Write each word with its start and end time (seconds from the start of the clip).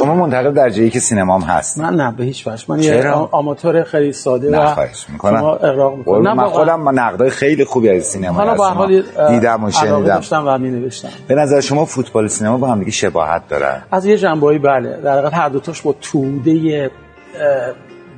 شما 0.00 0.14
منتقد 0.14 0.54
درجه 0.54 0.90
که 0.90 1.00
سینما 1.00 1.38
هم 1.38 1.40
هست. 1.40 1.78
من 1.78 1.94
نه 1.94 2.12
به 2.16 2.24
هیچ 2.24 2.46
وجه. 2.46 2.64
من 2.68 2.82
یه 2.82 3.10
آماتور 3.10 3.82
خیلی 3.82 4.12
ساده 4.12 4.50
نه 4.50 4.74
خواهش 4.74 5.06
می‌کنم. 5.08 5.38
شما 5.38 5.54
اقراق 5.54 5.96
می‌کنم 5.96 6.36
من 6.36 6.44
خودم 6.44 6.80
من 6.80 6.94
نقدای 6.94 7.30
خیلی 7.30 7.64
خوبی 7.64 7.88
از 7.88 8.04
سینما 8.04 8.34
حالا 8.34 8.54
به 8.54 8.64
حال 8.64 9.02
دیدم 9.28 9.64
و 9.64 9.70
شنیدم. 9.70 10.04
داشتم 10.04 10.44
و 10.46 10.58
می 10.58 10.70
نوشتم 10.70 11.08
به 11.28 11.34
نظر 11.34 11.60
شما 11.60 11.84
فوتبال 11.84 12.28
سینما 12.28 12.56
با 12.56 12.66
هم 12.66 12.78
دیگه 12.78 12.90
شباهت 12.90 13.48
دارن 13.48 13.82
از 13.92 14.06
یه 14.06 14.18
جنبه‌ای 14.18 14.58
بله. 14.58 14.96
در 15.04 15.22
واقع 15.22 15.36
هر 15.36 15.48
دو 15.48 15.60
تاش 15.60 15.82
با 15.82 15.94
توده 16.00 16.90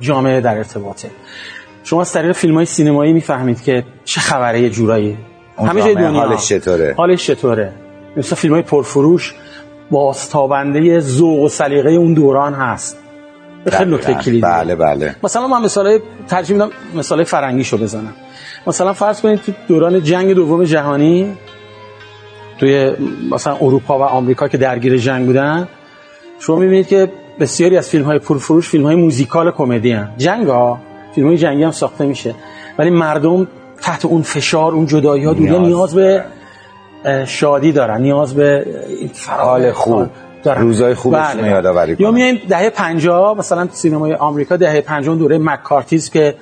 جامعه 0.01 0.41
در 0.41 0.57
ارتباطه. 0.57 1.09
شما 1.83 2.01
از 2.01 2.13
طریق 2.13 2.31
فیلم 2.31 2.55
های 2.55 2.65
سینمایی 2.65 3.13
می‌فهمید 3.13 3.61
که 3.61 3.83
چه 4.05 4.21
خبره 4.21 4.61
یه 4.61 4.69
جورایی. 4.69 5.17
همه 5.57 5.81
جای 5.81 5.95
دنیا. 5.95 6.19
حالش 6.19 6.47
چطوره؟ 6.47 6.93
حالش 6.97 7.27
چطوره؟ 7.27 7.71
مثلا 8.17 8.35
فیلم 8.35 8.53
های 8.53 8.63
پرفروش 8.63 9.35
بازتابنده 9.93 10.99
ذوق 10.99 11.39
و 11.39 11.49
سلیقه 11.49 11.91
اون 11.91 12.13
دوران 12.13 12.53
هست. 12.53 12.97
خیلی 13.71 13.91
نکته 13.91 14.13
کلیدی. 14.13 14.41
بله 14.41 14.75
بله. 14.75 15.15
مثلا 15.23 15.47
من 15.47 15.61
مثال 15.61 15.99
ترجیح 16.27 16.55
میدم 16.55 16.69
مثال 16.95 17.23
فرنگی 17.23 17.63
شو 17.63 17.77
بزنم. 17.77 18.13
مثلا 18.67 18.93
فرض 18.93 19.21
کنید 19.21 19.41
تو 19.41 19.51
دوران 19.67 20.03
جنگ 20.03 20.33
دوم 20.33 20.63
جهانی 20.63 21.37
توی 22.59 22.91
مثلا 23.31 23.57
اروپا 23.61 23.99
و 23.99 24.01
آمریکا 24.01 24.47
که 24.47 24.57
درگیر 24.57 24.97
جنگ 24.97 25.25
بودن 25.25 25.67
شما 26.39 26.55
می‌بینید 26.55 26.87
که 26.87 27.11
بسیاری 27.39 27.77
از 27.77 27.89
فیلم 27.89 28.05
های 28.05 28.19
پرفروش 28.19 28.69
فیلم 28.69 28.85
های 28.85 28.95
موزیکال 28.95 29.51
کمدی 29.51 29.91
هم 29.91 30.09
جنگ 30.17 30.47
ها 30.47 30.79
فیلم 31.15 31.27
های 31.27 31.37
جنگی 31.37 31.63
هم 31.63 31.71
ساخته 31.71 32.05
میشه. 32.05 32.35
ولی 32.77 32.89
مردم 32.89 33.47
تحت 33.81 34.05
اون 34.05 34.21
فشار 34.21 34.71
اون 34.71 34.85
جدایی 34.85 35.25
ها 35.25 35.33
نیاز, 35.33 35.61
نیاز 35.61 35.95
به 35.95 36.23
شادی 37.27 37.71
دارن 37.71 38.01
نیاز 38.01 38.33
به 38.33 38.65
حال 39.27 39.71
خوب 39.71 40.07
دارن. 40.43 40.61
روزای 40.61 40.93
خوبشون 40.93 41.41
بله. 41.41 41.49
یادآوری 41.49 41.95
یا 41.99 42.11
میایم 42.11 42.41
دهه 42.49 42.69
50 42.69 43.37
مثلا 43.37 43.67
سینمای 43.71 44.13
آمریکا 44.13 44.57
دهه 44.57 44.81
50 44.81 45.15
دوره 45.15 45.37
مکارتیز 45.37 46.09
که 46.09 46.35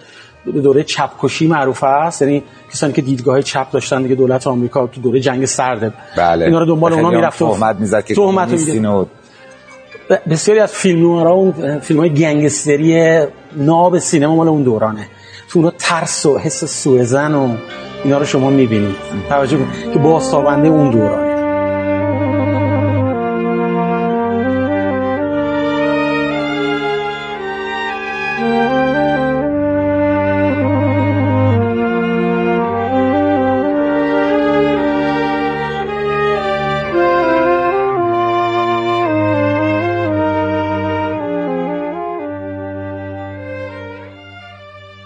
دوره 0.46 0.84
چپکشی 0.84 1.48
معروف 1.48 1.84
است. 1.84 2.22
یعنی 2.22 2.44
کسانی 2.74 2.94
که 2.94 3.02
دیدگاه 3.02 3.42
چپ 3.42 3.72
داشتن 3.72 4.04
دیگه 4.04 4.16
دولت 4.16 4.48
آمریکا 4.48 4.88
تو 4.88 5.02
دوره 5.02 5.20
جنگ 5.20 5.46
سرد 5.46 5.94
بله. 6.18 6.46
اینا 6.46 6.60
رو 6.60 6.66
دنبال 6.66 6.94
اونا 6.94 7.10
می‌رفت 7.10 7.40
تهمت 7.40 7.76
می‌زد 7.76 8.06
که 8.06 8.16
تهمت 8.16 8.50
بسیاری 10.30 10.60
از 10.60 10.72
فیلم 10.72 11.06
اون 11.06 11.80
فیلم 11.80 12.00
های 12.00 12.10
گنگستری 12.10 13.22
ناب 13.56 13.98
سینما 13.98 14.36
مال 14.36 14.48
اون 14.48 14.64
دورانه. 14.64 15.08
تو 15.50 15.60
اونا 15.60 15.72
ترس 15.80 16.26
و 16.26 16.38
حس 16.38 16.66
سوزن 16.66 17.34
و 17.34 17.56
اینا 18.04 18.18
رو 18.18 18.26
شما 18.26 18.50
می‌بینید 18.50 18.96
توجه 19.30 19.60
که 19.94 20.00
بازتابنده 20.00 20.68
اون 20.68 20.90
دورانه 20.90 21.32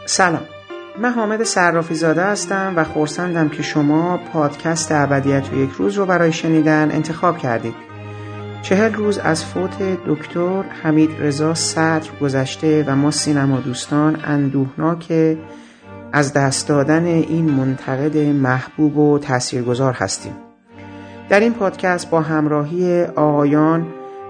سلام. 0.05 0.54
من 1.01 1.11
حامد 1.11 1.43
صرافی 1.43 1.95
زاده 1.95 2.23
هستم 2.23 2.73
و 2.75 2.83
خورسندم 2.83 3.49
که 3.49 3.63
شما 3.63 4.17
پادکست 4.17 4.91
ابدیت 4.91 5.53
و 5.53 5.55
یک 5.55 5.71
روز 5.71 5.97
رو 5.97 6.05
برای 6.05 6.31
شنیدن 6.31 6.91
انتخاب 6.91 7.37
کردید. 7.37 7.75
چهل 8.61 8.93
روز 8.93 9.17
از 9.17 9.45
فوت 9.45 9.77
دکتر 10.07 10.61
حمید 10.83 11.09
رضا 11.19 11.53
صدر 11.53 12.09
گذشته 12.21 12.83
و 12.87 12.95
ما 12.95 13.11
سینما 13.11 13.59
دوستان 13.59 14.19
اندوهناک 14.23 15.37
از 16.13 16.33
دست 16.33 16.67
دادن 16.67 17.05
این 17.05 17.51
منتقد 17.51 18.17
محبوب 18.17 18.97
و 18.97 19.19
تاثیرگذار 19.19 19.93
هستیم. 19.93 20.33
در 21.29 21.39
این 21.39 21.53
پادکست 21.53 22.09
با 22.09 22.21
همراهی 22.21 23.03
آقایان 23.03 23.87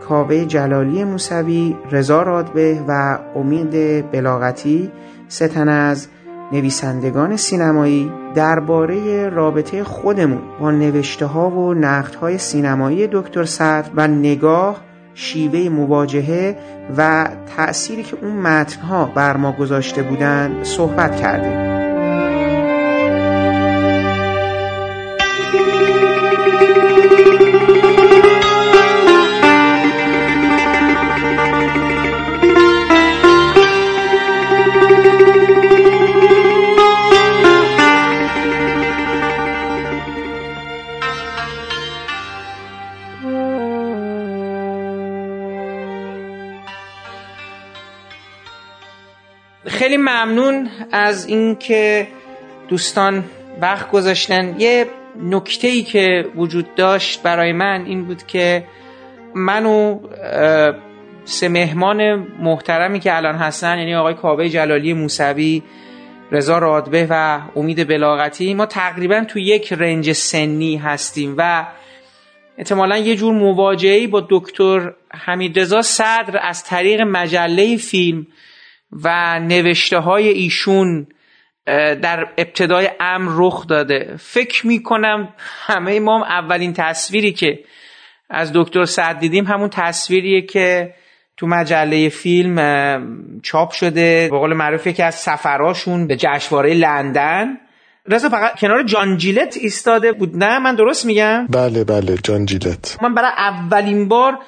کاوه 0.10 0.46
جلالی 0.46 1.04
موسوی، 1.04 1.76
رضا 1.92 2.24
رادبه 2.24 2.82
و 2.88 3.20
امید 3.36 3.72
بلاغتی 4.12 4.92
ستن 5.28 5.70
از 5.70 6.08
نویسندگان 6.52 7.36
سینمایی 7.36 8.12
درباره 8.36 9.30
رابطه 9.30 9.84
خودمون 9.84 10.42
با 10.60 10.72
نوشته 10.72 11.26
ها 11.26 11.50
و 11.50 11.74
نقد 11.74 12.16
های 12.16 12.38
سینمایی 12.38 13.08
دکتر 13.12 13.46
صدر 13.46 13.90
و 13.96 14.08
نگاه 14.08 14.82
شیوه 15.14 15.70
مواجهه 15.70 16.58
و 16.98 17.30
تأثیری 17.58 18.04
که 18.04 18.18
اون 18.22 18.32
متنها 18.32 19.06
بر 19.06 19.38
ما 19.38 19.52
گذاشته 19.52 20.04
بودن 20.04 20.64
صحبت 20.64 21.16
کردیم. 21.16 21.75
خیلی 49.86 49.98
ممنون 49.98 50.70
از 50.92 51.26
اینکه 51.26 52.08
دوستان 52.68 53.24
وقت 53.62 53.92
گذاشتن. 53.92 54.56
یه 54.60 54.86
نکته 55.24 55.68
ای 55.68 55.84
که 55.84 56.26
وجود 56.36 56.76
داشت 56.76 57.24
برای 57.24 57.52
من 57.52 57.86
این 57.86 58.06
بود 58.06 58.24
که 58.28 58.64
من 59.36 59.66
و 59.66 60.00
سه 61.26 61.50
مهمان 61.50 62.28
محترمی 62.40 63.00
که 63.00 63.16
الان 63.16 63.36
هستن 63.36 63.78
یعنی 63.78 63.96
آقای 63.96 64.14
کاوه 64.14 64.50
جلالی 64.50 64.94
موسوی 64.94 65.64
رضا 66.32 66.58
رادبه 66.58 67.08
و 67.10 67.40
امید 67.56 67.88
بلاغتی 67.88 68.54
ما 68.54 68.66
تقریبا 68.66 69.24
تو 69.24 69.40
یک 69.40 69.74
رنج 69.74 70.12
سنی 70.12 70.78
هستیم 70.78 71.36
و 71.38 71.66
احتمالا 72.58 72.98
یه 72.98 73.16
جور 73.16 73.34
مواجهی 73.34 74.08
با 74.08 74.28
دکتر 74.30 74.94
حمید 75.12 75.60
رضا 75.60 75.82
صدر 75.82 76.40
از 76.42 76.64
طریق 76.64 77.02
مجله 77.02 77.78
فیلم 77.78 78.28
و 79.04 79.40
نوشته 79.40 79.98
های 79.98 80.28
ایشون 80.28 81.08
در 82.02 82.28
ابتدای 82.38 82.90
امر 83.00 83.32
رخ 83.36 83.68
داده. 83.68 84.16
فکر 84.20 84.68
می‌کنم 84.68 85.34
همه 85.38 86.00
ما 86.00 86.26
اولین 86.26 86.74
تصویری 86.74 87.32
که 87.32 87.60
از 88.30 88.52
دکتر 88.54 88.86
سعد 88.86 89.20
دیدیم 89.20 89.46
همون 89.46 89.70
تصویریه 89.70 90.42
که 90.42 90.94
تو 91.38 91.48
مجله 91.48 92.10
فیلم 92.10 92.58
چاپ 93.44 93.72
شده. 93.72 94.28
به 94.32 94.38
قول 94.38 94.54
معروف 94.54 94.88
که 94.88 95.04
از 95.04 95.16
سفراشون 95.16 96.08
به 96.08 96.16
جشنواره 96.16 96.74
لندن. 96.74 97.58
رضا 98.08 98.30
فقط 98.30 98.60
کنار 98.60 98.84
جان 98.84 99.18
جیلت 99.18 99.58
ایستاده 99.58 100.12
بود. 100.12 100.36
نه 100.36 100.60
من 100.60 100.76
درست 100.76 101.06
میگم؟ 101.06 101.48
بله 101.48 101.84
بله 101.84 102.18
جان 102.24 102.46
جیلت. 102.46 102.98
من 103.02 103.14
برای 103.14 103.32
اولین 103.38 104.08
بار 104.08 104.40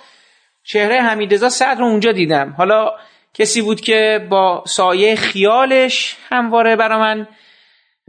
چهره 0.63 1.01
حمیدرضا 1.01 1.49
صدر 1.49 1.79
رو 1.79 1.85
اونجا 1.85 2.11
دیدم. 2.11 2.53
حالا 2.57 2.91
کسی 3.37 3.61
بود 3.61 3.81
که 3.81 4.27
با 4.29 4.63
سایه 4.67 5.15
خیالش 5.15 6.15
همواره 6.29 6.75
برا 6.75 6.99
من 6.99 7.27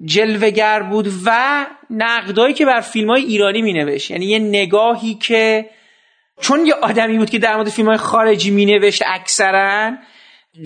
جلوگر 0.04 0.82
بود 0.82 1.08
و 1.24 1.66
نقدایی 1.90 2.54
که 2.54 2.66
بر 2.66 2.80
فیلم 2.80 3.10
های 3.10 3.22
ایرانی 3.22 3.62
می 3.62 3.72
نوشت 3.72 4.10
یعنی 4.10 4.26
یه 4.26 4.38
نگاهی 4.38 5.14
که 5.14 5.70
چون 6.40 6.66
یه 6.66 6.74
آدمی 6.74 7.18
بود 7.18 7.30
که 7.30 7.38
در 7.38 7.56
مورد 7.56 7.68
فیلم 7.68 7.88
های 7.88 7.96
خارجی 7.96 8.50
می 8.50 8.66
نوشت 8.66 9.02
اکثرا 9.06 9.92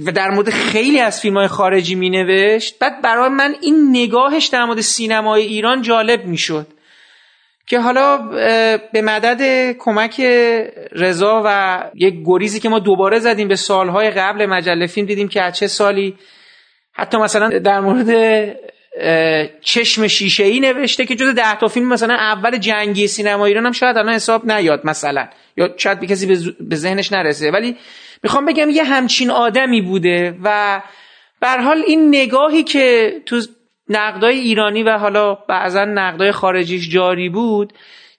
و 0.07 0.13
در 0.13 0.31
مورد 0.31 0.51
خیلی 0.51 1.01
از 1.01 1.21
فیلم 1.21 1.37
های 1.37 1.49
خارجی 1.49 1.95
می 1.95 2.11
نوشت 2.11 2.79
بعد 2.79 3.03
برای 3.03 3.29
من 3.29 3.55
این 3.63 3.91
نگاهش 3.91 4.47
در 4.47 4.65
مورد 4.65 4.81
سینمای 4.81 5.43
ایران 5.43 5.83
جالب 5.83 6.27
می 6.27 6.39
شد 6.39 6.67
که 7.73 7.81
حالا 7.81 8.17
به 8.93 9.03
مدد 9.03 9.73
کمک 9.79 10.21
رضا 10.93 11.43
و 11.45 11.81
یک 11.95 12.15
گریزی 12.25 12.61
که 12.61 12.69
ما 12.69 12.79
دوباره 12.79 13.19
زدیم 13.19 13.49
به 13.49 13.57
سالهای 13.57 14.11
قبل 14.11 14.47
مجله 14.47 14.87
فیلم 14.87 15.07
دیدیم 15.07 15.29
که 15.29 15.43
از 15.43 15.57
چه 15.57 15.67
سالی 15.67 16.15
حتی 16.93 17.19
مثلا 17.19 17.49
در 17.59 17.81
مورد 17.81 18.11
چشم 19.61 20.07
شیشه 20.07 20.45
ای 20.45 20.61
نوشته 20.61 21.07
که 21.07 21.15
جز 21.15 21.35
ده 21.35 21.59
تا 21.59 21.69
فیلم 21.69 21.89
مثلا 21.89 22.15
اول 22.15 22.59
جنگی 22.59 23.07
سینما 23.07 23.47
ایران 23.47 23.67
هم 23.67 23.73
شاید 23.73 23.97
الان 23.97 24.15
حساب 24.15 24.53
نیاد 24.53 24.81
مثلا 24.85 25.29
یا 25.57 25.75
شاید 25.77 26.01
به 26.01 26.07
کسی 26.07 26.53
به 26.61 26.77
ذهنش 26.77 27.13
نرسه. 27.13 27.51
ولی 27.51 27.77
می‌خوام 28.23 28.47
بگم 28.47 28.71
یه 28.71 28.85
همچین 28.85 29.31
آدمی 29.31 29.83
بوده 29.83 30.39
و 30.45 30.81
به 31.41 31.49
حال 31.49 31.83
این 31.87 32.09
نگاهی 32.09 32.63
که 32.63 33.13
تو 33.27 33.41
نقدای 33.97 34.39
ایرانی 34.39 34.83
و 34.83 34.99
حالا 34.99 35.35
بعضا 35.35 35.85
نقدای 35.85 36.33
خارجیش 36.33 36.91
جاری 36.91 37.29
بود 37.29 37.73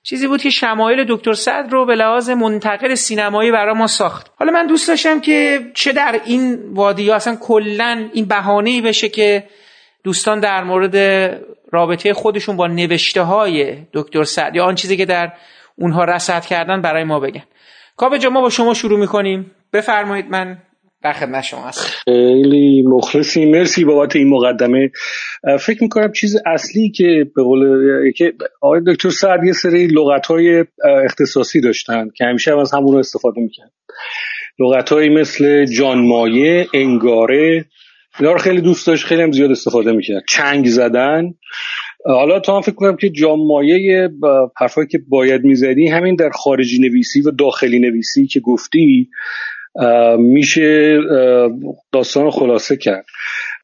چیزی 0.03 0.27
بود 0.27 0.41
که 0.41 0.49
شمایل 0.49 1.05
دکتر 1.07 1.33
صدر 1.33 1.69
رو 1.69 1.85
به 1.85 1.95
لحاظ 1.95 2.29
منتقل 2.29 2.95
سینمایی 2.95 3.51
برای 3.51 3.75
ما 3.75 3.87
ساخت. 3.87 4.31
حالا 4.39 4.51
من 4.51 4.67
دوست 4.67 4.87
داشتم 4.87 5.19
که 5.19 5.59
چه 5.73 5.91
در 5.93 6.19
این 6.25 6.73
وادی 6.73 7.11
اصلا 7.11 7.35
کلا 7.35 8.09
این 8.13 8.25
بهانه 8.25 8.69
ای 8.69 8.81
بشه 8.81 9.09
که 9.09 9.43
دوستان 10.03 10.39
در 10.39 10.63
مورد 10.63 10.95
رابطه 11.71 12.13
خودشون 12.13 12.57
با 12.57 12.67
نوشته 12.67 13.21
های 13.21 13.77
دکتر 13.93 14.23
سعد 14.23 14.55
یا 14.55 14.65
آن 14.65 14.75
چیزی 14.75 14.97
که 14.97 15.05
در 15.05 15.33
اونها 15.75 16.03
رصد 16.03 16.45
کردن 16.45 16.81
برای 16.81 17.03
ما 17.03 17.19
بگن. 17.19 17.43
کاوه 17.97 18.27
ما 18.27 18.41
با 18.41 18.49
شما 18.49 18.73
شروع 18.73 18.99
می‌کنیم. 18.99 19.51
بفرمایید 19.73 20.29
من 20.29 20.57
در 21.03 21.13
خدمت 21.13 21.43
شما. 21.43 21.67
هست 21.67 21.79
خیلی 22.05 22.83
مخلصی. 22.87 23.45
مرسی 23.45 23.85
بابت 23.85 24.15
این 24.15 24.29
مقدمه. 24.29 24.91
فکر 25.59 25.83
می‌کنم 25.83 26.11
چیز 26.11 26.35
اصلی 26.45 26.89
که 26.89 27.25
به 27.35 27.43
قول 27.43 28.11
که 28.11 28.33
آقای 28.61 28.81
دکتر 28.87 29.09
سعد 29.09 29.43
یه 29.43 29.53
سری 29.53 29.87
لغت 29.87 30.25
های 30.25 30.65
اختصاصی 31.05 31.61
داشتن 31.61 32.09
که 32.17 32.25
همیشه 32.25 32.51
هم 32.51 32.57
از 32.57 32.73
همون 32.73 32.93
رو 32.93 32.99
استفاده 32.99 33.41
می‌کرد 33.41 33.71
لغت 34.59 34.93
مثل 34.93 35.65
جانمایه 35.65 36.67
انگاره 36.73 37.65
اینا 38.19 38.31
رو 38.31 38.37
خیلی 38.37 38.61
دوست 38.61 38.87
داشت 38.87 39.05
خیلی 39.05 39.21
هم 39.21 39.31
زیاد 39.31 39.51
استفاده 39.51 39.91
می‌کرد. 39.91 40.23
چنگ 40.29 40.67
زدن. 40.67 41.33
حالا 42.05 42.39
تو 42.39 42.51
هم 42.51 42.61
فکر 42.61 42.75
کنم 42.75 42.95
که 42.95 43.09
جامایه 43.09 44.09
حرفایی 44.57 44.87
که 44.87 44.99
باید 45.07 45.43
می‌زدی 45.43 45.87
همین 45.87 46.15
در 46.15 46.29
خارجی 46.29 46.79
نویسی 46.79 47.21
و 47.21 47.31
داخلی 47.31 47.79
نویسی 47.79 48.27
که 48.27 48.39
گفتی 48.39 49.09
میشه 50.17 50.99
داستان 51.91 52.29
خلاصه 52.29 52.77
کرد. 52.77 53.05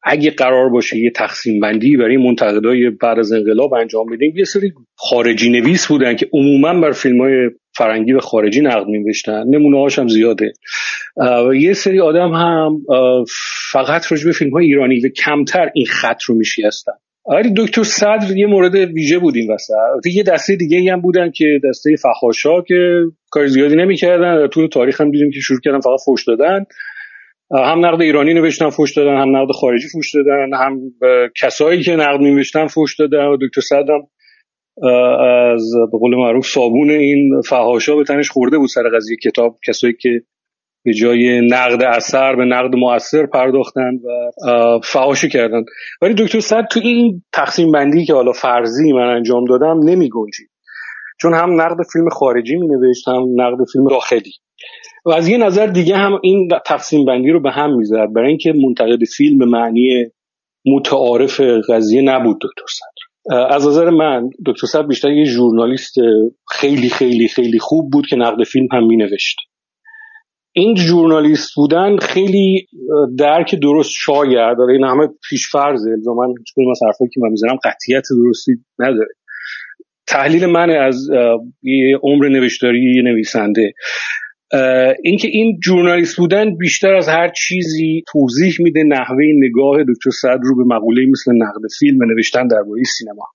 اگه 0.02 0.30
قرار 0.30 0.68
باشه 0.68 0.98
یه 0.98 1.10
تقسیم 1.10 1.60
بندی 1.60 1.96
برای 1.96 2.16
منتقدای 2.16 2.90
بعد 2.90 3.18
از 3.18 3.32
انقلاب 3.32 3.74
انجام 3.74 4.06
بدیم 4.12 4.36
یه 4.36 4.44
سری 4.44 4.72
خارجی 4.94 5.50
نویس 5.50 5.86
بودن 5.86 6.16
که 6.16 6.28
عموما 6.32 6.80
بر 6.80 6.92
فیلم 6.92 7.20
های 7.20 7.50
فرنگی 7.76 8.12
و 8.12 8.20
خارجی 8.20 8.60
نقد 8.60 8.86
میوشتن 8.86 9.44
نمونه 9.48 9.78
هاش 9.78 9.98
هم 9.98 10.08
زیاده. 10.08 10.52
و 11.16 11.54
یه 11.54 11.72
سری 11.72 12.00
آدم 12.00 12.32
هم 12.32 12.82
فقط 13.72 14.12
راجع 14.12 14.24
به 14.24 14.32
فیلم 14.32 14.50
های 14.50 14.64
ایرانی 14.64 15.00
و 15.00 15.08
کمتر 15.08 15.70
این 15.74 15.86
خط 15.86 16.22
رو 16.22 16.34
میشیستن 16.34 16.92
ولی 17.28 17.54
دکتر 17.56 17.82
صدر 17.82 18.36
یه 18.36 18.46
مورد 18.46 18.74
ویژه 18.74 19.18
بود 19.18 19.36
این 19.36 19.52
وسط. 19.52 20.06
یه 20.06 20.22
دسته 20.22 20.56
دیگه 20.56 20.92
هم 20.92 21.00
بودن 21.00 21.30
که 21.30 21.60
دسته 21.68 21.96
فخاشا 21.96 22.62
که 22.62 23.02
کار 23.30 23.46
زیادی 23.46 23.76
نمی‌کردن. 23.76 24.46
طول 24.46 24.66
تاریخ 24.66 25.00
هم 25.00 25.10
دیدیم 25.10 25.30
که 25.30 25.40
شروع 25.40 25.60
کردن 25.64 25.80
فقط 25.80 25.98
فوش 26.04 26.24
دادن. 26.24 26.64
هم 27.52 27.86
نقد 27.86 28.02
ایرانی 28.02 28.34
نوشتن 28.34 28.70
فوش 28.70 28.96
دادن 28.96 29.20
هم 29.20 29.36
نقد 29.36 29.52
خارجی 29.52 29.88
فوش 29.92 30.14
دادن 30.14 30.54
هم 30.54 30.80
کسایی 31.40 31.82
که 31.82 31.96
نقد 31.96 32.20
نوشتن 32.20 32.66
فوش 32.66 32.96
دادن. 32.96 33.24
و 33.26 33.36
دکتر 33.36 33.60
صدر 33.60 33.94
هم 33.94 34.02
از 35.54 35.72
به 35.92 35.98
قول 35.98 36.16
معروف 36.16 36.46
صابون 36.46 36.90
این 36.90 37.40
فهاشا 37.48 37.96
به 37.96 38.04
تنش 38.04 38.30
خورده 38.30 38.58
بود 38.58 38.68
سر 38.68 38.82
قضیه 38.96 39.16
کتاب. 39.16 39.58
کسایی 39.66 39.94
که 40.00 40.22
به 40.84 40.92
جای 40.92 41.40
نقد 41.50 41.82
اثر 41.82 42.36
به 42.36 42.44
نقد 42.44 42.76
موثر 42.76 43.26
پرداختن 43.26 43.90
و 44.04 44.78
فهاشی 44.84 45.28
کردن. 45.28 45.64
ولی 46.02 46.14
دکتر 46.14 46.40
صد 46.40 46.66
تو 46.70 46.80
این 46.82 47.22
تقسیم 47.32 47.72
بندی 47.72 48.04
که 48.04 48.14
حالا 48.14 48.32
فرضی 48.32 48.92
من 48.92 49.08
انجام 49.16 49.44
دادم 49.44 49.80
نمی 49.84 50.08
گنجید 50.08 50.50
چون 51.20 51.34
هم 51.34 51.60
نقد 51.60 51.76
فیلم 51.92 52.08
خارجی 52.08 52.56
می 52.56 52.68
نوشت 52.68 53.08
هم 53.08 53.26
نقد 53.36 53.64
فیلم 53.72 53.88
داخلی. 53.88 54.32
و 55.04 55.10
از 55.10 55.28
یه 55.28 55.38
نظر 55.38 55.66
دیگه 55.66 55.96
هم 55.96 56.18
این 56.22 56.48
تقسیم 56.66 57.04
بندی 57.04 57.30
رو 57.30 57.40
به 57.42 57.50
هم 57.50 57.76
می‌زد 57.76 58.12
برای 58.14 58.28
اینکه 58.28 58.52
منتقد 58.52 59.04
فیلم 59.16 59.48
معنی 59.48 60.06
متعارف 60.66 61.40
قضیه 61.68 62.02
نبود 62.02 62.36
دکتر 62.36 62.64
صدر 62.68 63.54
از 63.54 63.66
نظر 63.66 63.90
من 63.90 64.30
دکتر 64.46 64.66
صدر 64.66 64.86
بیشتر 64.86 65.10
یه 65.10 65.24
ژورنالیست 65.24 65.94
خیلی 66.50 66.88
خیلی 66.88 67.28
خیلی 67.28 67.58
خوب 67.58 67.90
بود 67.92 68.06
که 68.06 68.16
نقد 68.16 68.44
فیلم 68.44 68.66
هم 68.72 68.86
مینوشت 68.86 69.36
این 70.52 70.76
ژورنالیست 70.76 71.50
بودن 71.56 71.96
خیلی 71.96 72.66
درک 73.18 73.54
درست 73.54 73.90
شاید 73.92 74.58
داره 74.58 74.72
این 74.72 74.84
همه 74.84 75.08
پیش 75.28 75.48
فرضه 75.52 75.90
الزاما 75.90 76.26
هیچ 76.26 76.68
از 76.70 76.80
حرفایی 76.86 77.10
که 77.14 77.20
من 77.22 77.28
می‌زنم 77.28 77.58
قطعیت 77.64 78.02
درستی 78.24 78.52
نداره. 78.78 79.14
تحلیل 80.06 80.46
من 80.46 80.70
از 80.70 81.08
یه 81.62 81.98
عمر 82.02 82.28
نوشتاری 82.28 82.94
یه 82.94 83.02
نویسنده. 83.02 83.72
اینکه 85.02 85.28
این 85.28 85.58
جورنالیست 85.62 86.16
بودن 86.16 86.56
بیشتر 86.56 86.94
از 86.94 87.08
هر 87.08 87.28
چیزی 87.28 88.02
توضیح 88.12 88.54
میده 88.58 88.82
نحوه 88.82 89.24
نگاه 89.36 89.82
دکتر 89.82 90.10
صدر 90.20 90.40
رو 90.42 90.56
به 90.56 90.74
مقوله 90.74 91.06
مثل 91.10 91.32
نقد 91.36 91.60
فیلم 91.78 91.98
و 91.98 92.04
نوشتن 92.04 92.46
درباره 92.46 92.82
سینما. 92.98 93.26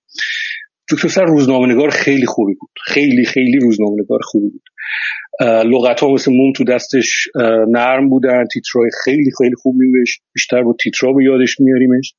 دکتر 0.91 1.07
صدر 1.07 1.25
روزنامه 1.25 1.73
نگار 1.73 1.89
خیلی 1.89 2.25
خوبی 2.25 2.53
بود. 2.53 2.69
خیلی 2.85 3.25
خیلی 3.25 3.59
روزنامه 3.59 3.95
نگار 4.03 4.19
خوبی 4.23 4.49
بود. 4.49 4.61
لغت 5.41 5.99
ها 5.99 6.13
مثل 6.13 6.31
موم 6.31 6.51
تو 6.55 6.63
دستش 6.63 7.27
نرم 7.67 8.09
بودن 8.09 8.43
تیترای 8.53 8.89
خیلی 9.03 9.31
خیلی 9.37 9.55
خوب 9.55 9.75
میوشت 9.75 10.21
بیشتر 10.33 10.63
با 10.63 10.75
تیترا 10.83 11.13
به 11.13 11.23
یادش 11.23 11.59
میاریمش. 11.59 12.13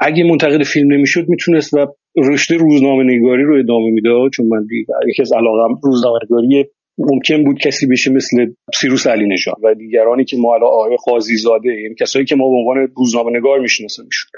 اگه 0.00 0.24
منتقد 0.24 0.62
فیلم 0.62 0.92
نمی‌شد 0.92 1.24
می‌تونست 1.28 1.74
و 1.74 1.86
رشته 2.16 2.56
روزنامه 2.56 3.04
نگاری 3.04 3.42
رو 3.42 3.58
ادامه 3.58 3.90
می‌داد 3.90 4.30
چون 4.30 4.46
من 4.46 4.66
یکی 5.08 5.22
از 5.22 5.32
علاقم 5.32 5.80
روزنامه 5.82 6.18
نگاری 6.24 6.64
ممکن 6.98 7.44
بود 7.44 7.58
کسی 7.58 7.86
بشه 7.86 8.10
مثل 8.10 8.46
سیروس 8.74 9.06
علی 9.06 9.26
نژاد 9.26 9.56
و 9.64 9.74
دیگرانی 9.74 10.24
که 10.24 10.36
ما 10.36 10.54
الان 10.54 10.70
آقای 10.70 10.96
قاضی 11.06 11.36
زاده 11.36 11.68
یعنی 11.68 11.94
کسایی 12.00 12.24
که 12.24 12.36
ما 12.36 12.50
به 12.50 12.56
عنوان 12.56 12.92
روزنامه 12.96 13.38
نگار 13.38 13.60
میشناسیمشون. 13.60 14.30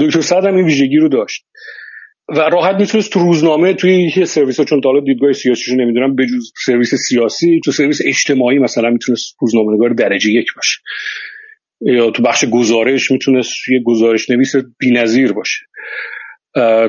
دکتر 0.00 0.20
صد 0.20 0.44
هم 0.44 0.54
این 0.54 0.64
ویژگی 0.64 0.96
رو 0.96 1.08
داشت. 1.08 1.46
و 2.28 2.40
راحت 2.40 2.76
می‌تونست 2.80 3.12
تو 3.12 3.20
روزنامه 3.20 3.74
توی 3.74 4.12
یه 4.16 4.24
سرویس 4.24 4.58
ها 4.58 4.64
چون 4.64 4.80
تا 4.80 5.00
دیدگاه 5.00 5.32
سیاسیشو 5.32 5.74
نمی‌دونم 5.74 6.14
به 6.14 6.26
جز 6.26 6.52
سرویس 6.64 6.94
سیاسی 6.94 7.60
تو 7.64 7.72
سرویس 7.72 8.00
اجتماعی 8.06 8.58
مثلا 8.58 8.90
می‌تونست 8.90 9.36
روزنامه 9.40 9.74
نگار 9.74 9.90
درجه 9.90 10.30
یک 10.30 10.46
باشه. 10.56 10.78
یا 11.80 12.10
تو 12.10 12.22
بخش 12.22 12.44
گزارش 12.44 13.10
می‌تونست 13.10 13.68
یه 13.68 13.80
گزارش 13.84 14.30
نویس 14.30 14.54
بی‌نظیر 14.78 15.32
باشه. 15.32 15.58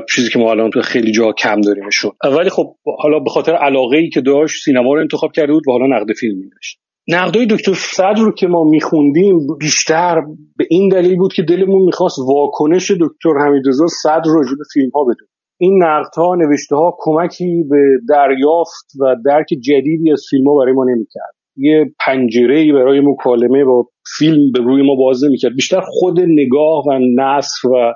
چیزی 0.10 0.30
که 0.30 0.40
ما 0.40 0.52
الان 0.52 0.70
تو 0.70 0.82
خیلی 0.82 1.12
جا 1.12 1.32
کم 1.32 1.62
داریمشون 1.62 2.12
ولی 2.24 2.50
خب 2.50 2.76
حالا 3.00 3.20
به 3.20 3.30
خاطر 3.30 3.56
علاقه 3.56 3.98
ای 3.98 4.10
که 4.10 4.22
داشت 4.22 4.64
سینما 4.64 4.94
رو 4.94 5.00
انتخاب 5.00 5.32
کرده 5.32 5.54
بود 5.54 5.68
و 5.68 5.72
حالا 5.72 5.98
نقد 5.98 6.14
فیلم 6.14 6.38
می‌نوشت 6.38 6.80
نقدای 7.10 7.46
دکتر 7.46 7.74
صدر 7.74 8.22
رو 8.22 8.32
که 8.32 8.48
ما 8.48 8.64
میخوندیم 8.64 9.38
بیشتر 9.60 10.22
به 10.58 10.66
این 10.70 10.90
دلیل 10.90 11.18
بود 11.18 11.34
که 11.34 11.44
دلمون 11.44 11.82
می‌خواست 11.82 12.20
واکنش 12.28 12.92
دکتر 12.92 13.30
حمیدرضا 13.46 13.88
صدر 13.88 14.32
راجع 14.36 14.56
به 14.58 14.64
فیلم 14.74 14.90
ها 14.96 15.04
بدون 15.04 15.28
این 15.58 15.84
نقدها 15.84 16.36
نوشته 16.36 16.76
ها 16.76 16.98
کمکی 17.00 17.64
به 17.70 17.78
دریافت 18.10 18.86
و 19.02 19.16
درک 19.26 19.46
جدیدی 19.62 20.12
از 20.12 20.24
فیلم 20.30 20.48
ها 20.48 20.58
برای 20.58 20.74
ما 20.74 20.84
نمی‌کرد. 20.84 21.34
یه 21.56 21.86
پنجره 22.06 22.74
برای 22.74 23.00
مکالمه 23.00 23.66
با 23.66 23.88
فیلم 24.18 24.52
به 24.52 24.60
روی 24.60 24.82
ما 24.82 24.96
باز 24.96 25.24
نمی‌کرد. 25.24 25.56
بیشتر 25.56 25.82
خود 25.82 26.20
نگاه 26.20 26.84
و 26.88 27.00
نصر 27.16 27.68
و 27.68 27.94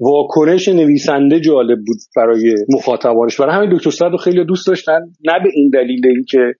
واکنش 0.00 0.68
نویسنده 0.68 1.40
جالب 1.40 1.78
بود 1.86 1.98
برای 2.16 2.54
مخاطبانش. 2.74 3.40
برای 3.40 3.54
همین 3.54 3.76
دکتر 3.76 3.90
صدر 3.90 4.16
خیلی 4.16 4.44
دوست 4.44 4.66
داشتن. 4.66 5.00
نه 5.24 5.32
به 5.44 5.50
این 5.54 5.70
دلیل 5.74 6.06
اینکه 6.06 6.54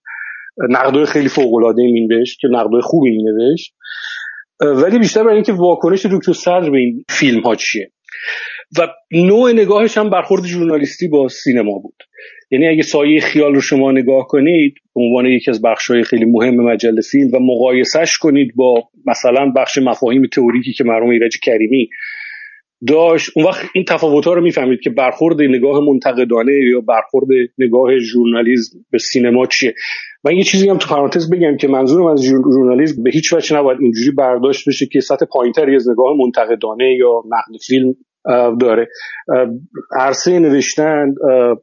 نقدای 0.68 1.06
خیلی 1.06 1.28
فوق 1.28 1.54
العاده 1.54 1.82
مینوشت 1.82 2.38
که 2.40 2.48
نقدای 2.48 2.80
خوبی 2.80 3.10
مینوشت 3.10 3.74
ولی 4.60 4.98
بیشتر 4.98 5.22
برای 5.22 5.34
اینکه 5.34 5.52
واکنش 5.52 6.06
دکتر 6.06 6.32
صدر 6.32 6.70
به 6.70 6.78
این 6.78 7.04
فیلم 7.08 7.40
ها 7.40 7.54
چیه. 7.54 7.90
و 8.78 8.88
نوع 9.12 9.52
نگاهش 9.52 9.98
هم 9.98 10.10
برخورد 10.10 10.44
ژورنالیستی 10.44 11.08
با 11.08 11.28
سینما 11.28 11.78
بود. 11.78 11.94
یعنی 12.50 12.68
اگه 12.68 12.82
سایه 12.82 13.20
خیال 13.20 13.54
رو 13.54 13.60
شما 13.60 13.92
نگاه 13.92 14.26
کنید 14.28 14.74
به 14.94 15.00
عنوان 15.00 15.26
یکی 15.26 15.50
از 15.50 15.62
بخش‌های 15.62 16.02
خیلی 16.02 16.24
مهم 16.24 16.54
مجله 16.54 17.00
فیلم 17.10 17.30
و 17.34 17.38
مقایسش 17.40 18.18
کنید 18.18 18.52
با 18.56 18.74
مثلا 19.06 19.52
بخش 19.56 19.78
مفاهیم 19.78 20.26
تئوریکی 20.26 20.72
که 20.72 20.84
مرحوم 20.84 21.10
ایرج 21.10 21.38
کریمی 21.42 21.88
داشت. 22.86 23.30
اون 23.36 23.46
وقت 23.46 23.66
این 23.74 23.84
تفاوت 23.84 24.24
ها 24.24 24.32
رو 24.32 24.42
می‌فهمید 24.42 24.80
که 24.80 24.90
برخورد 24.90 25.42
نگاه 25.42 25.80
منتقدانه 25.80 26.52
یا 26.52 26.80
برخورد 26.80 27.26
نگاه 27.58 27.98
ژورنالیسم 27.98 28.78
به 28.90 28.98
سینما 28.98 29.46
چیه. 29.46 29.74
من 30.24 30.36
یه 30.36 30.42
چیزی 30.42 30.68
هم 30.68 30.78
تو 30.78 30.94
پرانتز 30.94 31.30
بگم 31.30 31.56
که 31.56 31.68
منظورم 31.68 32.06
از 32.06 32.22
ژورنالیسم 32.22 33.02
به 33.02 33.10
هیچ 33.10 33.32
وجه 33.32 33.56
نباید 33.56 33.80
اینجوری 33.80 34.10
برداشت 34.10 34.68
بشه 34.68 34.86
که 34.86 35.00
سطح 35.00 35.26
پایینتری 35.32 35.74
از 35.74 35.88
نگاه 35.88 36.16
منتقدانه 36.16 36.96
یا 36.98 37.22
نقد 37.26 37.60
فیلم 37.66 37.94
داره. 38.60 38.88
عرصه 40.00 40.38
نوشتن 40.38 41.14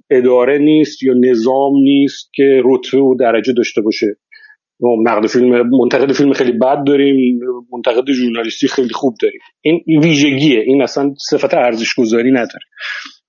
اداره 0.10 0.58
نیست 0.58 1.04
یا 1.04 1.14
نظام 1.14 1.74
نیست 1.74 2.30
که 2.34 2.62
رتبه 2.66 3.02
و 3.02 3.16
درجه 3.20 3.54
داشته 3.54 3.82
باشه. 3.82 4.08
نقد 4.82 5.28
فیلم 5.28 5.70
منتقد 5.82 6.12
فیلم 6.12 6.34
خیلی 6.34 6.52
بد 6.52 6.84
داریم 6.88 7.40
منتقد 7.72 8.12
ژورنالیستی 8.12 8.68
خیلی 8.68 8.94
خوب 8.94 9.16
داریم. 9.22 9.40
این 9.62 10.00
ویژگیه. 10.04 10.60
این 10.60 10.82
اصلا 10.82 11.14
صفت 11.30 11.54
ارزش 11.54 11.94
گذاری 11.98 12.32
نداره. 12.32 12.66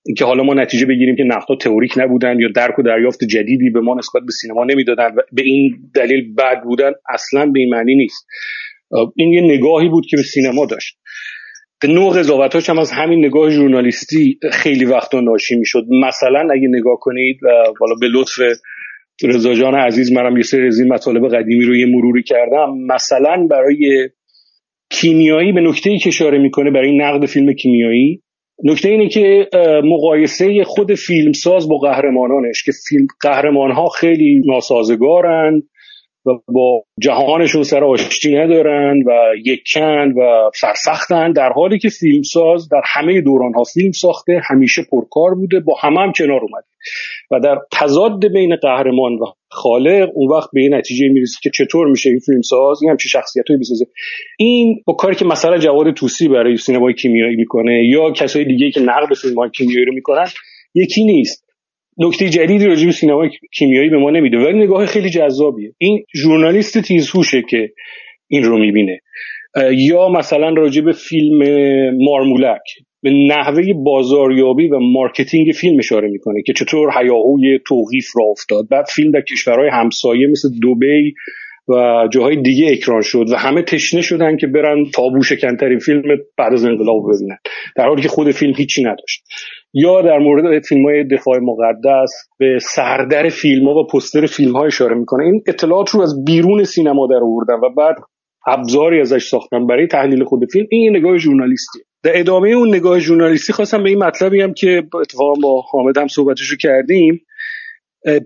اینکه 0.07 0.25
حالا 0.25 0.43
ما 0.43 0.55
نتیجه 0.55 0.87
بگیریم 0.87 1.17
که 1.17 1.25
نقدها 1.25 1.57
تئوریک 1.61 1.93
نبودن 1.97 2.41
یا 2.41 2.49
درک 2.55 2.79
و 2.79 2.83
دریافت 2.83 3.25
جدیدی 3.25 3.71
به 3.71 3.81
ما 3.81 3.95
نسبت 3.95 4.23
به 4.23 4.33
سینما 4.41 4.65
نمی‌دادن 4.65 5.07
و 5.17 5.21
به 5.33 5.43
این 5.43 5.77
دلیل 5.95 6.35
بد 6.35 6.63
بودن 6.65 6.93
اصلا 7.09 7.47
به 7.47 7.61
این 7.61 7.69
معنی 7.69 7.95
نیست. 7.95 8.27
این 9.17 9.33
یه 9.33 9.41
نگاهی 9.41 9.89
بود 9.89 10.07
که 10.07 10.17
به 10.17 10.23
سینما 10.23 10.67
داشت. 10.67 10.99
به 11.81 11.89
نوع 11.89 12.19
قضاوتاش 12.19 12.71
هم 12.71 12.79
از 12.79 12.93
همین 12.93 13.25
نگاه 13.25 13.51
ژورنالیستی 13.51 14.39
خیلی 14.53 14.85
وقتا 14.85 15.21
ناشی 15.21 15.57
می‌شد. 15.57 15.85
مثلا 16.09 16.49
اگه 16.53 16.69
نگاه 16.69 16.97
کنید 17.01 17.37
و 17.43 17.49
بالا 17.81 17.95
به 18.01 18.09
لطف 18.09 18.39
رضا 19.25 19.55
جان 19.55 19.75
عزیز 19.75 20.13
منم 20.13 20.37
یه 20.37 20.43
سری 20.43 20.67
از 20.67 20.81
این 20.81 20.93
مطالب 20.93 21.29
قدیمی 21.29 21.65
رو 21.65 21.77
یه 21.77 21.87
مروری 21.87 22.23
کردم. 22.23 22.75
مثلا 22.95 23.47
برای 23.51 24.09
کیمیایی 24.91 25.53
به 25.53 25.61
نکته 25.61 25.91
ای 25.91 25.99
که 25.99 26.09
اشاره 26.09 26.39
می‌کنه 26.39 26.71
برای 26.71 26.97
نقد 26.97 27.27
فیلم 27.27 27.53
کیمیایی 27.53 28.23
نکته 28.65 28.89
اینه 28.89 29.09
که 29.09 29.49
مقایسه 29.85 30.65
خود 30.65 30.95
فیلمساز 30.95 31.69
با 31.69 31.79
قهرمانانش 31.79 32.63
که 32.65 32.73
فیلم 32.89 33.07
قهرمان 33.21 33.71
ها 33.71 33.87
خیلی 33.89 34.43
ناسازگارن. 34.47 35.63
و 36.29 36.53
با 36.53 36.83
جهانشون 37.01 37.63
سر 37.63 37.85
آشتی 37.85 38.35
ندارن 38.35 39.03
و 39.07 39.13
یکن 39.45 40.13
و 40.17 40.51
سرسختن 40.55 41.33
در 41.33 41.53
حالی 41.53 41.79
که 41.79 41.89
فیلمساز 41.89 42.69
در 42.69 42.83
همه 42.85 43.21
دوران 43.21 43.55
ها 43.55 43.65
فیلم 43.65 43.93
ساخته 43.93 44.41
همیشه 44.45 44.83
پرکار 44.91 45.35
بوده 45.35 45.61
با 45.61 45.75
همه 45.81 46.01
هم 46.01 46.13
کنار 46.13 46.41
اومده 46.41 46.67
و 47.31 47.41
در 47.41 47.59
تضاد 47.73 48.33
بین 48.33 48.57
قهرمان 48.57 49.13
و 49.13 49.25
خالق 49.51 50.11
اون 50.15 50.31
وقت 50.33 50.49
به 50.53 50.61
این 50.61 50.75
نتیجه 50.75 51.09
می‌رسه 51.09 51.37
که 51.43 51.51
چطور 51.55 51.87
میشه 51.87 52.11
این 52.11 52.19
فیلمساز 52.19 52.83
این 52.83 52.91
همچین 52.91 53.09
شخصیتایی 53.09 53.61
بسازه. 53.61 53.87
این 54.39 54.83
با 54.87 54.95
کاری 54.95 55.15
که 55.15 55.25
مثلا 55.25 55.59
جواد 55.59 55.95
توسی 55.95 56.29
برای 56.29 56.57
سینمای 56.57 56.95
کیمیایی 56.95 57.37
می‌کنه 57.37 57.89
یا 57.89 58.11
کسای 58.11 58.45
دیگه 58.45 58.71
که 58.71 58.81
نقد 58.81 59.15
فیلم 59.15 59.51
کیمیایی 59.51 59.85
رو 59.85 59.95
می‌کنن 59.95 60.27
یکی 60.75 61.05
نیست. 61.05 61.48
نکته 61.99 62.29
جدیدی 62.29 62.67
راجع 62.67 62.87
به 62.87 62.93
سینما 62.93 63.29
کیمیایی 63.55 63.89
به 63.91 63.99
ما 63.99 64.11
نمیده 64.11 64.39
ولی 64.39 64.59
نگاه 64.59 64.87
خیلی 64.87 65.11
جذابیه. 65.11 65.73
این 65.79 66.05
ژورنالیست 66.17 66.79
تیزهوشه 66.79 67.43
که 67.51 67.71
این 68.29 68.43
رو 68.43 68.59
می‌بینه. 68.59 69.01
یا 69.73 70.09
مثلا 70.09 70.49
راجع 70.49 70.83
به 70.83 70.93
فیلم 70.93 71.39
مارمولک 72.05 72.63
به 73.03 73.11
نحوه 73.11 73.63
بازاریابی 73.85 74.69
و 74.69 74.79
marketing 74.79 75.53
فیلم 75.53 75.79
اشاره 75.79 76.09
می‌کنه 76.09 76.43
که 76.47 76.53
چطور 76.53 76.91
هیاهوی 77.01 77.59
توقیف 77.67 78.07
راه 78.17 78.25
افتاد. 78.31 78.69
بعد 78.71 78.85
فیلم 78.95 79.11
در 79.11 79.21
کشورهای 79.21 79.69
همسایه 79.73 80.27
مثل 80.27 80.49
دوبی 80.63 81.15
و 81.69 82.09
جاهای 82.13 82.37
دیگه 82.43 82.73
اکران 82.73 83.03
شد 83.03 83.27
و 83.33 83.37
همه 83.37 83.63
تشنه 83.63 84.01
شدن 84.01 84.37
که 84.37 84.47
برن 84.47 84.85
تابو 84.95 85.23
شکنترین 85.23 85.79
فیلم 85.79 86.03
بعد 86.37 86.53
از 86.53 86.65
انقلاب 86.65 87.03
ببینن. 87.15 87.39
در 87.77 87.89
حالی 87.89 88.03
که 88.03 88.09
خود 88.09 88.31
فیلم 88.31 88.55
هیچی 88.57 88.83
نداشت. 88.83 89.23
یا 89.75 90.03
در 90.03 90.19
مورد 90.19 90.63
فیلم 90.63 90.85
های 90.85 91.05
دفاع 91.05 91.39
مقدس 91.39 92.11
به 92.39 92.59
سردر 92.63 93.29
فیلم 93.29 93.69
ها 93.69 93.75
و 93.75 93.87
پوستر 93.87 94.27
فیلم 94.27 94.57
ها 94.57 94.65
اشاره 94.65 94.95
می‌کنه. 94.95 95.25
این 95.25 95.43
اطلاعات 95.47 95.91
رو 95.91 96.01
از 96.01 96.25
بیرون 96.25 96.65
سینما 96.65 97.07
در 97.07 97.21
آوردن 97.23 97.55
و 97.55 97.75
بعد 97.77 97.97
ابزاری 98.47 99.01
ازش 99.01 99.29
ساختن 99.29 99.67
برای 99.67 99.87
تحلیل 99.87 100.25
خود 100.25 100.41
فیلم. 100.53 100.67
این 100.71 100.97
نگاه 100.97 101.19
ژورنالیستی 101.19 101.79
در 102.05 102.11
ادامه 102.15 102.51
اون 102.51 102.69
نگاه 102.69 102.99
ژورنالیستی 102.99 103.53
خواستم 103.53 103.83
به 103.83 103.89
این 103.89 104.05
مطلبی 104.05 104.41
هم 104.41 104.55
که 104.55 104.83
اتفاقا 104.95 105.35
با 105.43 105.61
حامد 105.61 105.99
هم 105.99 106.07
صحبتشو 106.07 106.57
کردیم 106.61 107.21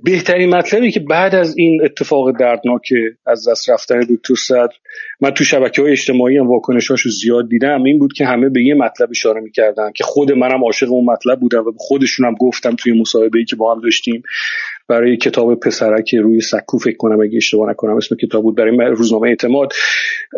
بهترین 0.04 0.54
مطلبی 0.54 0.90
که 0.90 1.00
بعد 1.00 1.34
از 1.34 1.54
این 1.58 1.80
اتفاق 1.84 2.38
دردناک 2.38 2.88
از 3.26 3.48
دست 3.48 3.70
رفتن 3.70 4.00
دکتر 4.00 4.34
صدر 4.34 4.74
من 5.20 5.30
تو 5.30 5.44
شبکه 5.44 5.82
های 5.82 5.90
اجتماعی 5.90 6.36
هم 6.36 6.48
واکنشاشو 6.48 7.10
زیاد 7.10 7.48
دیدم 7.48 7.82
این 7.82 7.98
بود 7.98 8.12
که 8.12 8.24
همه 8.24 8.48
به 8.48 8.62
یه 8.62 8.74
مطلب 8.74 9.08
اشاره 9.10 9.40
می‌کردن 9.40 9.92
که 9.96 10.04
خود 10.04 10.32
منم 10.32 10.64
عاشق 10.64 10.92
اون 10.92 11.04
مطلب 11.04 11.40
بودم 11.40 11.66
و 11.66 11.72
خودشون 11.76 12.26
هم 12.26 12.34
گفتم 12.34 12.76
توی 12.76 13.00
مصاحبه 13.00 13.38
ای 13.38 13.44
که 13.44 13.56
با 13.56 13.74
هم 13.74 13.80
داشتیم 13.80 14.22
برای 14.88 15.16
کتاب 15.16 15.60
پسرک 15.60 16.14
روی 16.14 16.40
سکو 16.40 16.78
فکر 16.78 16.96
کنم 16.96 17.20
اگه 17.20 17.36
اشتباه 17.36 17.70
نکنم 17.70 17.96
اسم 17.96 18.16
کتاب 18.16 18.42
بود 18.42 18.56
برای 18.56 18.76
روزنامه 18.96 19.28
اعتماد 19.28 19.72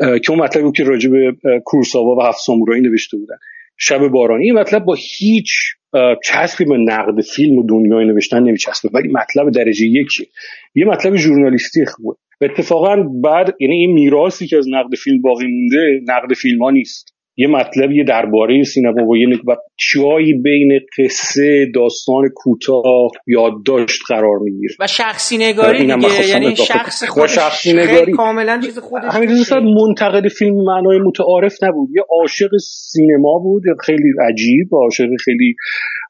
که 0.01 0.31
اون 0.31 0.41
مطلبی 0.41 0.65
بود 0.65 0.77
که 0.77 0.85
راجع 0.85 1.11
به 1.11 1.37
کورساوا 1.65 2.17
و 2.17 2.23
هفت 2.23 2.39
سامورایی 2.47 2.83
نوشته 2.83 3.17
بودن. 3.17 3.37
شب 3.77 4.09
بارانی 4.09 4.45
این 4.45 4.55
مطلب 4.55 4.85
با 4.85 4.97
هیچ 5.19 5.51
چسبی 6.25 6.65
به 6.65 6.77
نقد 6.77 7.21
فیلم 7.21 7.59
و 7.59 7.67
دنیای 7.67 8.05
نوشتن 8.05 8.43
نمیچسبه 8.43 8.91
ولی 8.93 9.09
مطلب 9.09 9.51
درجه 9.51 9.87
یکی 9.87 10.29
یه 10.75 10.85
مطلب 10.85 11.17
ژورنالیستی 11.17 11.87
خوبه. 11.87 12.17
اتفاقا 12.41 12.97
بعد 12.97 13.55
یعنی 13.61 13.75
این 13.75 13.93
میراثی 13.93 14.47
که 14.47 14.57
از 14.57 14.69
نقد 14.69 14.95
فیلم 14.95 15.23
باقی 15.23 15.47
مونده 15.47 16.01
نقد 16.09 16.35
فیلم 16.35 16.63
ها 16.63 16.71
نیست. 16.71 17.14
یه 17.37 17.49
مطلبی 17.49 18.05
درباره 18.05 18.63
سینما 18.63 19.09
و 19.09 19.17
یه 19.17 19.27
و 19.49 19.57
جایی 19.93 20.33
بین 20.33 20.81
قصه 20.99 21.67
داستان 21.75 22.23
کوتاه 22.35 23.11
یادداشت 23.27 24.01
قرار 24.09 24.39
می‌گیره. 24.39 24.75
و 24.81 24.87
شخصی 24.87 25.37
نگاری 25.37 25.79
دیگه 25.79 26.29
یعنی 26.29 26.57
شخص 26.57 27.05
خودش 27.05 27.35
شخصی 27.35 27.73
نگاری 27.73 28.13
کاملا 28.13 28.61
چیز 28.65 28.79
خودش 28.79 29.05
همین 29.15 29.75
منتقد 29.75 30.29
فیلم 30.29 30.65
معنای 30.65 30.99
متعارف 30.99 31.63
نبود. 31.63 31.89
یه 31.97 32.03
عاشق 32.11 32.51
سینما 32.57 33.39
بود 33.39 33.63
خیلی 33.81 34.13
عجیب 34.29 34.69
عاشق 34.73 35.09
خیلی 35.25 35.55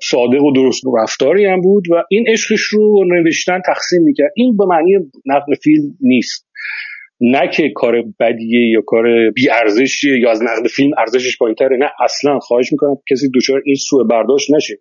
صادق 0.02 0.43
و 0.43 0.52
درست 0.52 0.83
رفتاری 1.02 1.45
هم 1.45 1.61
بود 1.61 1.85
و 1.90 1.95
این 2.11 2.25
عشقش 2.28 2.61
رو 2.61 3.04
نوشتن 3.04 3.61
تقسیم 3.66 4.02
می‌کرد. 4.02 4.33
این 4.37 4.57
به 4.57 4.64
معنی 4.66 4.93
نقد 5.26 5.59
فیلم 5.62 5.85
نیست. 6.00 6.47
نه 7.21 7.50
که 7.56 7.62
کار 7.75 7.92
بدیه 8.21 8.71
یا 8.71 8.80
کار 8.87 9.04
بی 9.35 9.50
ارزشیه 9.50 10.21
یا 10.21 10.30
از 10.30 10.42
نقد 10.42 10.66
فیلم 10.66 10.90
ارزشش 10.99 11.38
پایینتره 11.38 11.76
نه 11.76 11.90
اصلا 12.04 12.38
خواهش 12.38 12.73
می‌کنم 12.73 12.97
کسی 13.11 13.30
دچار 13.35 13.62
این 13.66 13.75
سوء 13.75 14.04
برداشت 14.04 14.54
نشه. 14.54 14.75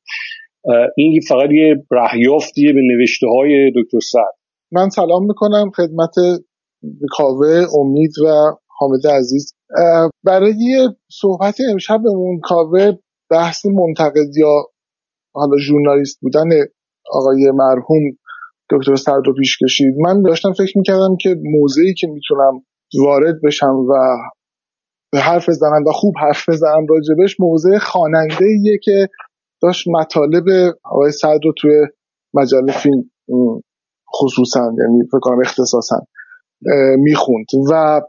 این 0.98 1.20
فقط 1.28 1.50
یه 1.52 1.76
رهیافتیه 1.92 2.74
به 2.74 2.82
نوشته 2.82 3.28
های 3.28 3.72
دکتر 3.76 4.00
سعد. 4.00 4.34
من 4.72 4.90
سلام 4.90 5.26
می‌کنم 5.28 5.72
خدمت 5.76 6.16
کاوه 7.10 7.66
امید 7.80 8.12
و 8.26 8.28
حامد 8.68 9.08
عزیز. 9.08 9.54
برای 10.24 10.90
صحبت 11.12 11.58
امشبمون 11.72 12.40
کاوه 12.44 12.92
بحث 13.32 13.66
منتقد 13.66 14.38
یا 14.38 14.64
حالا 15.36 15.58
ژورنالیست 15.58 16.20
بودن 16.22 16.50
آقای 17.12 17.52
مرحوم 17.54 18.18
دکتر 18.70 18.96
سرد 18.96 19.28
رو 19.28 19.34
پیش 19.34 19.58
کشید. 19.64 19.96
من 19.98 20.22
داشتم 20.22 20.54
فکر 20.54 20.78
می‌کردم 20.78 21.16
که 21.22 21.36
موضعی 21.44 21.94
که 21.94 22.08
می‌تونم 22.08 22.62
وارد 23.06 23.42
بشم 23.44 23.76
و 23.76 23.94
به 25.12 25.20
حرف 25.20 25.50
بزنم 25.50 25.84
و 25.88 25.92
خوب 25.92 26.14
حرف 26.22 26.50
بزنم 26.50 26.86
راجبش 26.90 27.40
موضع 27.40 27.78
خواننده 27.78 28.46
ایه 28.46 28.78
که 28.84 29.08
داشت 29.62 29.88
مطالب 29.88 30.44
آقای 30.84 31.12
سعد 31.12 31.40
رو 31.46 31.54
توی 31.58 31.72
مجله 32.34 32.74
فیلم 32.84 33.04
خصوصا 34.16 34.60
یعنی 34.60 35.04
فکر 35.12 35.42
اختصاصا 35.46 35.96
می‌خوند. 36.98 37.46
و 37.72 38.02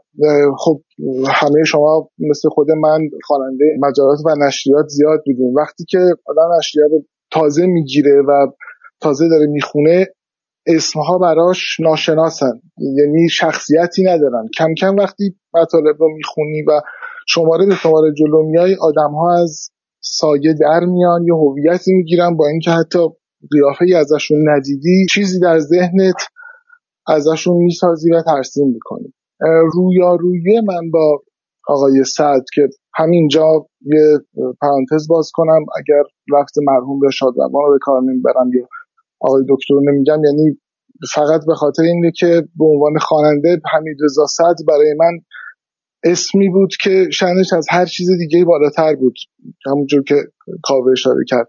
خب 0.57 0.81
همه 1.27 1.63
شما 1.63 2.09
مثل 2.19 2.49
خود 2.49 2.71
من 2.71 2.99
خواننده 3.23 3.65
مجلات 3.79 4.19
و 4.25 4.45
نشریات 4.47 4.87
زیاد 4.87 5.21
بودیم 5.25 5.53
وقتی 5.55 5.85
که 5.89 5.97
آدم 6.25 6.57
نشریه 6.57 6.85
رو 6.91 7.05
تازه 7.31 7.65
می‌گیره 7.65 8.21
و 8.27 8.47
تازه 9.01 9.29
داره 9.29 9.45
می‌خونه 9.47 10.07
اسمها 10.67 11.17
براش 11.17 11.79
ناشناسن. 11.79 12.61
یعنی 12.77 13.29
شخصیتی 13.29 14.03
ندارن. 14.03 14.47
کم 14.57 14.73
کم 14.73 14.95
وقتی 14.95 15.35
مطالب 15.53 15.95
رو 15.99 16.09
می‌خونی 16.17 16.63
و 16.63 16.81
شماره 17.27 17.65
به 17.65 17.75
شماره 17.75 18.13
جلو 18.13 18.43
میای 18.43 18.75
آدم 18.81 19.15
از 19.15 19.69
سایه 20.01 20.53
در 20.53 20.79
میان 20.79 21.23
یا 21.23 21.35
هویتی 21.35 21.93
می‌گیرن 21.93 22.37
با 22.37 22.47
اینکه 22.47 22.71
حتی 22.71 22.99
قیافه 23.51 23.85
ازشون 23.97 24.49
ندیدی 24.49 25.05
چیزی 25.13 25.39
در 25.39 25.59
ذهنت 25.59 26.15
ازشون 27.07 27.57
می‌سازی 27.57 28.11
و 28.11 28.21
ترسیم 28.21 28.67
می‌کنی. 28.67 29.13
رویارویی 29.73 30.61
من 30.61 30.91
با 30.91 31.21
آقای 31.67 32.03
سعد 32.03 32.43
که 32.53 32.69
همینجا 32.95 33.65
یه 33.81 34.17
پرانتز 34.61 35.07
باز 35.09 35.31
کنم 35.33 35.65
اگر 35.77 36.03
رفت 36.39 36.53
مرحوم 36.67 36.99
به 36.99 37.07
شادروان 37.11 37.65
رو 37.65 37.71
به 37.71 37.79
کار 37.81 38.01
نمی‌برم 38.01 38.49
یا 38.53 38.67
آقای 39.19 39.43
دکتر 39.49 39.73
نمیگم 39.91 40.23
یعنی 40.25 40.57
فقط 41.13 41.41
به 41.47 41.55
خاطر 41.55 41.83
اینه 41.83 42.11
که 42.11 42.43
به 42.55 42.65
عنوان 42.65 42.97
خواننده 42.99 43.61
حمید 43.73 43.97
رضا 44.03 44.25
صد 44.25 44.55
برای 44.67 44.93
من 44.99 45.19
اسمی 46.03 46.49
بود 46.49 46.69
که 46.81 47.07
شنش 47.11 47.53
از 47.53 47.65
هر 47.69 47.85
چیز 47.85 48.07
دیگه 48.19 48.45
بالاتر 48.45 48.95
بود. 48.95 49.15
همونجور 49.65 50.03
که 50.03 50.15
کاوه 50.63 50.91
اشاره 50.91 51.23
کرد. 51.29 51.47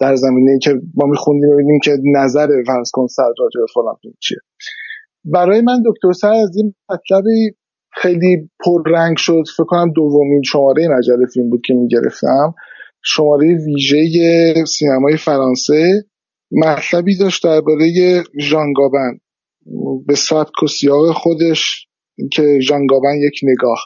در 0.00 0.16
زمینه 0.16 0.58
که 0.62 0.70
ما 0.94 1.06
میخوندیم 1.06 1.50
ببینیم 1.52 1.80
که 1.84 1.90
نظر 2.14 2.48
فرض 2.66 2.90
کن 2.92 3.06
صد 3.06 3.32
راجع 3.38 3.60
به 3.60 3.66
فلان 3.74 4.14
چیه. 4.20 4.38
برای 5.24 5.60
من 5.60 5.82
دکتر 5.86 6.12
سر 6.12 6.32
از 6.32 6.56
این 6.56 6.74
مطلبی 6.90 7.56
خیلی 7.92 8.50
پررنگ 8.64 9.16
شد. 9.16 9.42
فکر 9.56 9.64
کنم 9.64 9.92
دومین 9.92 10.42
شماره 10.42 10.88
مجله 10.88 11.26
فیلم 11.34 11.50
بود 11.50 11.60
که 11.66 11.74
می‌گرفتم. 11.74 12.54
شماره 13.04 13.58
ویژه 13.66 14.04
سینمای 14.66 15.16
فرانسه. 15.16 16.04
مطلبی 16.52 17.16
داشت 17.16 17.44
درباره 17.44 17.92
ژانگابن 18.40 19.18
به 20.06 20.14
سبک 20.14 20.62
و 20.62 20.66
سیاق 20.66 21.12
خودش 21.12 21.86
که 22.32 22.60
ژانگابن 22.60 23.16
یک 23.16 23.40
نگاه. 23.42 23.78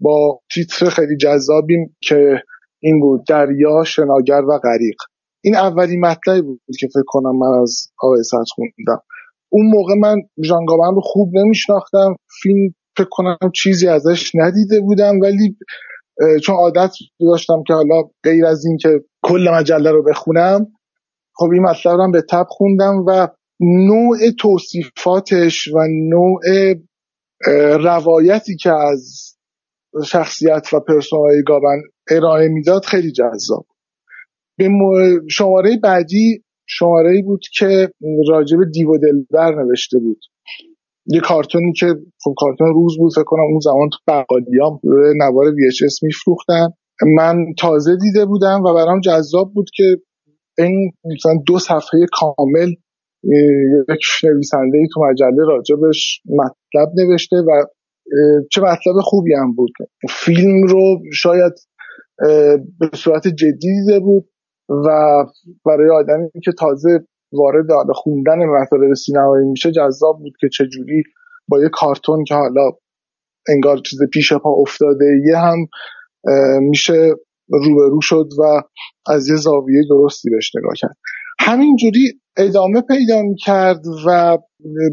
با 0.00 0.40
تیتر 0.54 0.88
خیلی 0.88 1.16
جذابی 1.16 1.74
که 2.00 2.42
این 2.80 3.00
بود 3.00 3.24
دریا 3.28 3.84
شناگر 3.84 4.42
و 4.48 4.58
غریق. 4.58 4.96
این 5.44 5.56
اولین 5.56 6.00
مطلبی 6.00 6.42
بود 6.42 6.60
که 6.80 6.86
فکر 6.86 7.04
کنم 7.06 7.38
من 7.38 7.60
از 7.62 7.88
آقای 8.02 8.22
سعد 8.22 8.46
خوندم. 8.54 9.02
اون 9.48 9.66
موقع 9.66 9.94
من 9.94 10.16
ژانگابن 10.44 10.94
رو 10.94 11.00
خوب 11.00 11.36
نمیشناختم. 11.36 12.16
فیلم 12.42 12.74
فکر 12.96 13.08
کنم 13.10 13.36
چیزی 13.54 13.88
ازش 13.88 14.30
ندیده 14.34 14.80
بودم 14.80 15.20
ولی 15.20 15.56
چون 16.44 16.56
عادت 16.56 16.90
داشتم 17.20 17.62
که 17.66 17.74
حالا 17.74 18.02
غیر 18.24 18.46
از 18.46 18.64
این 18.66 18.76
که 18.76 18.88
کل 19.22 19.48
مجله 19.54 19.90
رو 19.90 20.04
بخونم 20.04 20.66
خب 21.38 21.50
این 21.52 21.62
مطلب 21.62 22.00
رو 22.00 22.10
به 22.12 22.22
تب 22.30 22.46
خوندم 22.48 23.04
و 23.06 23.28
نوع 23.60 24.18
توصیفاتش 24.38 25.68
و 25.68 25.78
نوع 25.88 26.40
روایتی 27.76 28.56
که 28.56 28.70
از 28.70 29.34
شخصیت 30.06 30.66
و 30.72 30.80
پرسونای 30.80 31.42
گابن 31.46 31.82
ارائه 32.10 32.48
می‌داد 32.48 32.84
خیلی 32.84 33.12
جذاب 33.12 33.66
به 34.58 34.68
شماره 35.30 35.76
بعدی 35.82 36.44
شماره 36.66 37.22
بود 37.22 37.40
که 37.58 37.90
راجب 38.28 38.58
دیو 38.72 38.98
دلبر 38.98 39.64
نوشته 39.64 39.98
بود. 39.98 40.20
یه 41.06 41.20
کارتونی 41.20 41.72
که 41.72 41.86
خب 42.24 42.34
کارتون 42.36 42.74
روز 42.74 42.98
بود 42.98 43.12
فکر 43.14 43.24
کنم 43.24 43.42
اون 43.50 43.60
زمان 43.60 43.88
تو 43.88 43.98
بقالیام 44.08 44.80
نوار 45.16 45.44
VHS 45.46 46.02
میفروختن. 46.02 46.68
من 47.16 47.44
تازه 47.58 47.96
دیده 48.00 48.26
بودم 48.26 48.62
و 48.64 48.74
برام 48.74 49.00
جذاب 49.00 49.52
بود 49.54 49.70
که 49.74 49.84
این 50.58 50.92
مثلا 51.04 51.34
دو 51.46 51.58
صفحه 51.58 52.00
کامل 52.12 52.70
یک 53.88 54.00
نویسنده 54.24 54.78
ای 54.78 54.86
تو 54.94 55.00
مجله 55.00 55.44
راجبش 55.48 56.22
مطلب 56.26 56.88
نوشته 56.96 57.36
و 57.36 57.66
چه 58.50 58.60
مطلب 58.60 58.94
خوبی 59.02 59.34
هم 59.34 59.54
بود. 59.54 59.70
فیلم 60.10 60.66
رو 60.66 60.98
شاید 61.12 61.52
به 62.78 62.90
صورت 62.94 63.28
جدی 63.28 63.56
دیده 63.60 64.00
بود 64.00 64.28
و 64.70 64.88
برای 65.64 65.90
آدمی 65.90 66.28
که 66.44 66.52
تازه 66.58 67.00
وارد 67.32 67.70
حالا 67.70 67.92
خوندن 67.92 68.44
مطالب 68.44 68.94
سینمایی 68.94 69.46
میشه 69.46 69.70
جذاب 69.70 70.18
بود 70.18 70.32
که 70.40 70.48
چجوری 70.48 71.02
با 71.48 71.62
یه 71.62 71.68
کارتون 71.72 72.24
که 72.24 72.34
حالا 72.34 72.70
انگار 73.48 73.78
چیز 73.78 73.98
پیش 74.12 74.32
پا 74.32 74.50
افتاده 74.50 75.06
یه 75.26 75.36
هم 75.36 75.58
میشه 76.60 77.14
روبرو 77.48 78.00
شد 78.02 78.28
و 78.38 78.62
از 79.06 79.28
یه 79.28 79.36
زاویه 79.36 79.82
درستی 79.90 80.30
بهش 80.30 80.52
نگاه 80.56 80.72
کرد. 80.76 80.96
همینجوری 81.40 82.20
ادامه 82.36 82.80
پیدا 82.80 83.22
می‌کرد 83.22 83.82
و 84.06 84.38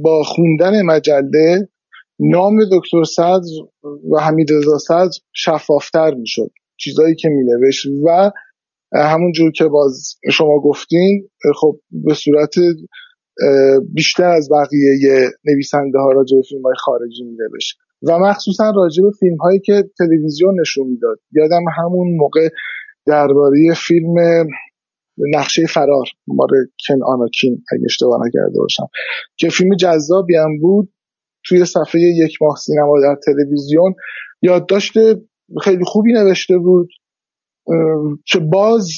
با 0.03 0.23
خوندن 0.23 0.81
مجله 0.81 1.69
نام 2.19 2.57
دکتر 2.71 3.03
صدر 3.03 3.49
و 4.11 4.19
حمید 4.19 4.51
رضا 4.51 4.77
صدر 4.77 5.19
شفافتر 5.33 6.13
می‌شد. 6.13 6.51
چیزایی 6.79 7.15
که 7.15 7.29
مینوشت 7.29 7.85
و 8.05 8.31
همونجور 8.93 9.51
که 9.51 9.65
باز 9.65 10.15
شما 10.31 10.59
گفتین 10.59 11.29
خب 11.55 11.79
به 11.91 12.13
صورت 12.13 12.53
بیشتر 13.93 14.29
از 14.29 14.49
بقیه 14.51 15.29
نویسنده 15.45 15.99
ها 15.99 16.11
راجع 16.11 16.37
به 16.37 16.43
فیلم 16.49 16.61
های 16.61 16.75
خارجی 16.77 17.23
می 17.23 17.37
نوشت 17.37 17.77
و 18.01 18.19
مخصوصا 18.19 18.71
راجع 18.75 19.03
به 19.03 19.11
فیلم 19.19 19.37
هایی 19.37 19.59
که 19.59 19.83
تلویزیون 19.97 20.59
نشون 20.59 20.87
می‌داد. 20.87 21.19
یادم 21.31 21.63
همون 21.77 22.17
موقع 22.17 22.49
درباره 23.05 23.73
فیلم 23.75 24.13
نقشه 25.17 25.65
فرار 25.65 26.05
مال 26.27 26.49
کن 26.87 27.03
آناکین 27.03 27.63
اگه 27.71 27.83
اشتباه 27.85 28.19
نکرده 28.27 28.59
باشم 28.59 28.87
که 29.37 29.49
فیلم 29.49 29.75
جذابی 29.75 30.35
هم 30.35 30.59
بود. 30.61 30.91
توی 31.47 31.65
صفحه 31.65 32.01
یک 32.01 32.41
ماه 32.41 32.55
سینما 32.55 33.01
در 33.01 33.15
تلویزیون 33.25 33.95
یادداشت 34.41 34.93
خیلی 35.61 35.83
خوبی 35.85 36.13
نوشته 36.13 36.57
بود 36.57 36.89
که 38.25 38.39
باز 38.39 38.89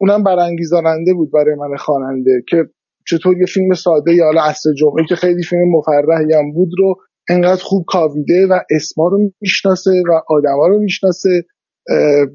اونم 0.00 0.22
برانگیزاننده 0.24 1.14
بود 1.14 1.30
برای 1.32 1.54
من 1.54 1.76
خواننده 1.76 2.42
که 2.48 2.64
چطور 3.06 3.38
یه 3.38 3.46
فیلم 3.46 3.74
ساده 3.74 4.14
یا 4.14 4.24
حالا 4.24 4.42
عصر 4.42 4.72
جمعه 4.78 5.04
که 5.08 5.14
خیلی 5.16 5.42
فیلم 5.42 5.62
مفرحی 5.70 6.34
هم 6.34 6.52
بود 6.52 6.68
رو 6.78 6.96
انقدر 7.30 7.62
خوب 7.62 7.84
کاویده 7.86 8.46
و 8.50 8.60
اسما 8.70 9.08
رو 9.08 9.30
می‌شناسه 9.40 9.90
و 9.90 10.20
آدما 10.28 10.66
رو 10.66 10.78
می‌شناسه 10.78 11.44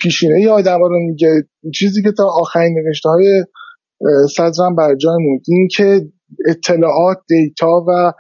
پیشینه 0.01 0.41
ی 0.41 0.47
آدما 0.47 0.87
رو 0.87 0.99
میگه. 0.99 1.43
چیزی 1.73 2.03
که 2.03 2.11
تا 2.17 2.23
آخرین 2.23 2.77
نوشته 2.79 3.09
های 3.09 3.43
صدرم 4.35 4.75
بر 4.75 4.95
جای 4.95 5.17
موند. 5.19 5.41
این 5.47 5.67
که 5.71 6.01
اطلاعات 6.47 7.17
دیتا 7.27 7.85
و 7.87 8.13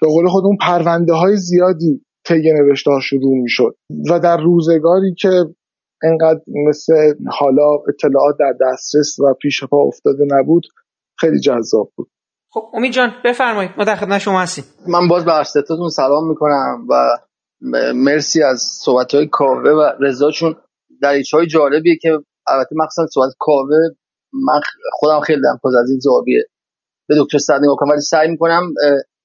به 0.00 0.06
قول 0.08 0.28
خودمون 0.28 0.56
پرونده 0.60 1.12
های 1.12 1.36
زیادی 1.36 2.04
طی 2.26 2.52
نوشته 2.52 2.90
ها 2.90 3.00
شروع 3.00 3.42
می‌شد. 3.42 3.76
و 4.10 4.20
در 4.20 4.40
روزگاری 4.40 5.14
که 5.18 5.30
انقدر 6.02 6.40
مثل 6.68 6.92
حالا 7.30 7.74
اطلاعات 7.88 8.36
در 8.38 8.54
دسترس 8.60 9.18
و 9.18 9.34
پیش 9.42 9.64
پا 9.64 9.82
افتاده 9.82 10.24
نبود 10.30 10.62
خیلی 11.18 11.40
جذاب 11.40 11.92
بود. 11.96 12.08
خب 12.50 12.70
امید 12.74 12.92
جان 12.92 13.14
بفرمایید. 13.24 13.70
ما 13.78 13.84
در 13.84 13.96
خدمت 13.96 14.18
شما 14.18 14.40
هستیم. 14.40 14.64
من 14.88 15.08
باز 15.08 15.24
به 15.24 15.34
ارستتون 15.34 15.88
سلام 15.88 16.28
می‌کنم 16.28 16.86
و 16.88 16.94
مرسی 17.94 18.42
از 18.42 18.62
صحبت 18.84 19.14
های 19.14 19.28
کاوه 19.32 19.70
و 19.70 19.92
رضا 20.00 20.30
چون 20.30 20.56
در 21.02 21.14
های 21.32 21.46
جالبیه 21.46 21.96
که 22.02 22.08
البته 22.48 22.76
مخصوصا 22.76 23.06
صحبت 23.06 23.30
کاوه 23.38 23.76
من 24.32 24.60
خودم 24.92 25.20
خیلی 25.20 25.40
دارم 25.40 25.60
از 25.82 25.90
این 25.90 25.98
زاویه 25.98 26.44
به 27.08 27.14
دکتر 27.20 27.38
صد 27.38 27.58
نگاه 27.62 27.76
کنم 27.76 27.90
ولی 27.90 28.00
سعی 28.00 28.30
می‌کنم 28.30 28.74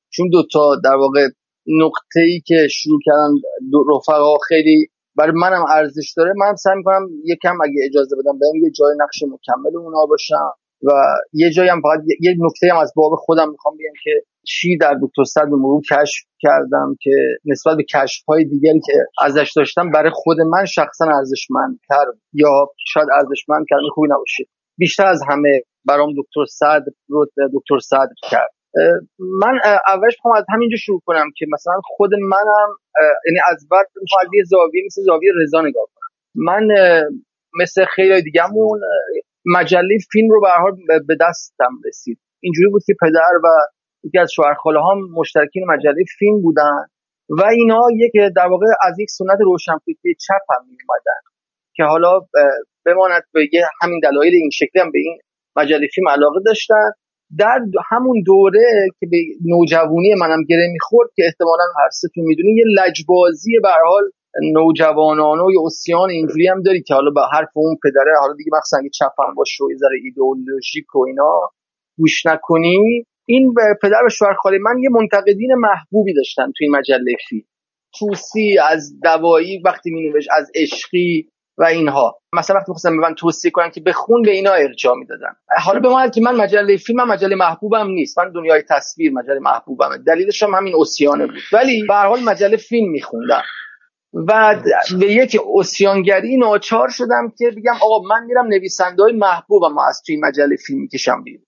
چون 0.10 0.30
دوتا 0.30 0.76
در 0.84 0.96
واقع 0.96 1.28
نقطه 1.68 2.20
ای 2.20 2.42
که 2.46 2.68
شروع 2.70 3.00
کردن 3.06 3.32
رفقا 3.96 4.34
خیلی 4.48 4.88
برای 5.16 5.32
منم 5.36 5.66
ارزش 5.70 6.14
داره 6.18 6.34
منم 6.38 6.56
سعی 6.56 6.76
می‌کنم 6.76 7.08
یکم 7.26 7.62
اگه 7.64 7.82
اجازه 7.86 8.16
بدم 8.16 8.40
برم 8.40 8.64
یه 8.64 8.72
جای 8.72 8.96
نقش 9.00 9.24
مکمل 9.24 9.78
اونها 9.78 10.06
باشم. 10.06 10.52
و 10.84 10.92
یه 11.34 11.50
جایی 11.50 11.70
هم 11.70 11.82
فقط 11.82 12.00
یه 12.20 12.36
نکته 12.40 12.68
هم 12.72 12.78
از 12.78 12.94
باب 12.96 13.12
خودم 13.16 13.50
می‌خوام 13.52 13.76
بگم 13.76 13.94
که 14.04 14.12
چی 14.48 14.78
در 14.78 14.98
دکتر 15.04 15.24
صد 15.24 15.48
مرور 15.48 15.82
کشف 15.92 16.26
کردم 16.40 16.96
که 17.02 17.12
نسبت 17.46 17.78
به 17.78 17.84
کشف 17.84 18.26
های 18.28 18.46
دیگری 18.46 18.80
که 18.86 18.94
ازش 19.22 19.54
داشتم 19.56 19.92
برای 19.92 20.12
خود 20.14 20.38
من 20.42 20.66
شخصا 20.66 21.06
ارزشمندتر 21.06 22.06
یا 22.34 22.68
شاید 22.88 23.08
ارزشمند 23.14 23.66
کردن 23.70 23.90
خوبی 23.94 24.08
نباشه. 24.12 24.44
بیشتر 24.78 25.06
از 25.06 25.22
همه 25.30 25.62
برام 25.86 26.10
دکتر 26.18 26.46
صد 26.46 26.84
رو 27.10 27.26
دکتر 27.54 27.80
صد 27.80 28.10
کرد. 28.32 28.50
من 29.20 29.60
اولش 29.88 30.14
می‌خوام 30.18 30.36
از 30.36 30.46
همینجا 30.54 30.78
شروع 30.78 31.02
کنم 31.06 31.26
که 31.38 31.46
مثلا 31.54 31.82
خود 31.84 32.10
منم 32.14 32.70
یعنی 33.26 33.40
از 33.52 33.68
بعد 33.72 33.86
می‌خوام 34.02 34.34
یه 34.34 34.44
زاویه 34.44 34.84
مثل 34.86 35.02
زاویه 35.02 35.32
رضا 35.42 35.62
نگاه 35.62 35.86
کنم. 35.96 36.10
من 36.36 36.68
مثل 37.62 37.86
خیلی 37.96 38.22
دیگهمون 38.22 38.80
مجله 39.46 39.98
فیلم 40.12 40.30
رو 40.30 40.42
به 40.88 41.00
به 41.08 41.18
دستم 41.22 41.74
رسید. 41.86 42.20
اینجوری 42.40 42.70
بود 42.70 42.82
که 42.86 42.94
پدر 43.02 43.34
و 43.44 43.48
یکی 44.04 44.20
از 44.20 44.32
شوهرخاله 44.36 44.80
هم 44.80 44.98
مشترکین 45.16 45.64
مجله 45.68 46.04
فیلم 46.20 46.42
بودن 46.42 46.86
و 47.30 47.44
اینا 47.46 47.82
یک 47.96 48.12
در 48.36 48.48
واقع 48.48 48.66
از 48.88 49.00
یک 49.00 49.10
سنت 49.10 49.38
روشنفکری 49.42 50.16
چپ 50.28 50.56
هم 50.56 50.66
می 50.70 50.78
که 51.76 51.84
حالا 51.84 52.20
بماند 52.86 53.24
به 53.34 53.48
همین 53.82 54.00
دلایل 54.04 54.34
این 54.36 54.50
شکلی 54.54 54.82
هم 54.82 54.92
به 54.92 55.00
این 55.00 55.20
مجله 55.56 55.88
فیلم 55.96 56.08
علاقه 56.10 56.40
داشتن. 56.46 56.92
در 57.38 57.60
همون 57.92 58.24
دوره 58.26 58.88
که 59.00 59.08
به 59.12 59.18
نوجوانی 59.46 60.16
منم 60.22 60.44
گره 60.50 60.68
می‌خورد 60.74 61.10
که 61.16 61.24
احتمالا 61.26 61.64
هر 61.80 61.90
ستون 61.90 62.24
می‌دونی 62.24 62.56
یه 62.56 62.64
لجبازی 62.78 63.60
به 63.62 63.70
حال 63.88 64.04
نوجوانانه 64.42 65.44
و 65.44 65.52
یه 65.52 65.60
اسیان 65.66 66.10
اینجوری 66.10 66.48
هم 66.48 66.62
داری 66.62 66.82
که 66.82 66.94
حالا 66.94 67.12
به 67.12 67.22
حرف 67.34 67.50
اون 67.54 67.78
پدره 67.84 68.20
حالا 68.22 68.34
دیگه 68.34 68.52
مخصوصا 68.54 68.78
چپم 68.94 69.36
باشه 69.36 69.64
و 69.64 69.68
ذره 69.78 70.00
ایدئولوژیک 70.04 70.96
و 70.96 71.06
اینا 71.08 71.50
گوش 71.98 72.26
نکنی 72.26 73.06
این 73.26 73.54
پدر 73.82 74.04
و 74.06 74.10
شوهر 74.10 74.34
خاله 74.34 74.58
من 74.62 74.80
یه 74.84 74.90
منتقدین 74.90 75.54
محبوبی 75.58 76.14
داشتن 76.14 76.52
توی 76.58 76.68
مجله 76.68 77.16
فیلم 77.30 77.44
توسی 78.00 78.58
از 78.70 79.00
دوایی 79.04 79.62
وقتی 79.66 79.92
می 79.92 80.14
از 80.32 80.52
عشقی 80.56 81.30
و 81.58 81.64
اینها. 81.64 82.20
مثلا 82.34 82.56
وقتی 82.56 82.72
می‌خواستم 82.72 82.98
به 82.98 83.08
من 83.08 83.16
توصیه 83.16 83.52
کنن 83.52 83.70
که 83.70 83.82
بخون 83.82 84.22
به 84.22 84.32
اینا 84.32 84.52
ارجاع 84.52 84.96
می‌دادن. 84.96 85.34
حالا 85.66 85.80
به 85.80 85.90
من 85.90 86.12
که 86.12 86.22
من 86.22 86.36
مجله 86.36 86.78
فیلم 86.78 87.08
مجله 87.08 87.36
محبوبم 87.36 87.88
نیست. 87.88 88.20
من 88.20 88.32
دنیای 88.32 88.64
تصویر 88.70 89.12
مجله 89.12 89.40
محبوبمه. 89.40 89.98
دلیلش 89.98 90.44
هم 90.44 90.54
همین 90.54 90.76
اوسیانه 90.76 91.28
بود. 91.28 91.36
ولی 91.54 91.84
به 91.88 91.94
حال 91.94 92.20
مجله 92.24 92.58
فیلم 92.58 92.92
میخوندم. 92.92 93.42
و 94.14 94.62
به 95.00 95.12
یک 95.12 95.38
اوسیانگری 95.46 96.38
ناچار 96.38 96.90
شدم 96.90 97.34
که 97.38 97.52
بگم 97.58 97.74
آقا 97.82 98.08
من 98.08 98.26
میرم 98.26 98.48
نویسنده 98.48 99.04
های 99.04 99.14
محبوبم 99.14 99.78
از 99.78 100.02
توی 100.06 100.20
مجله 100.24 100.56
فیلم 100.66 100.82
می‌کشم 100.82 101.24
بیرون. 101.24 101.46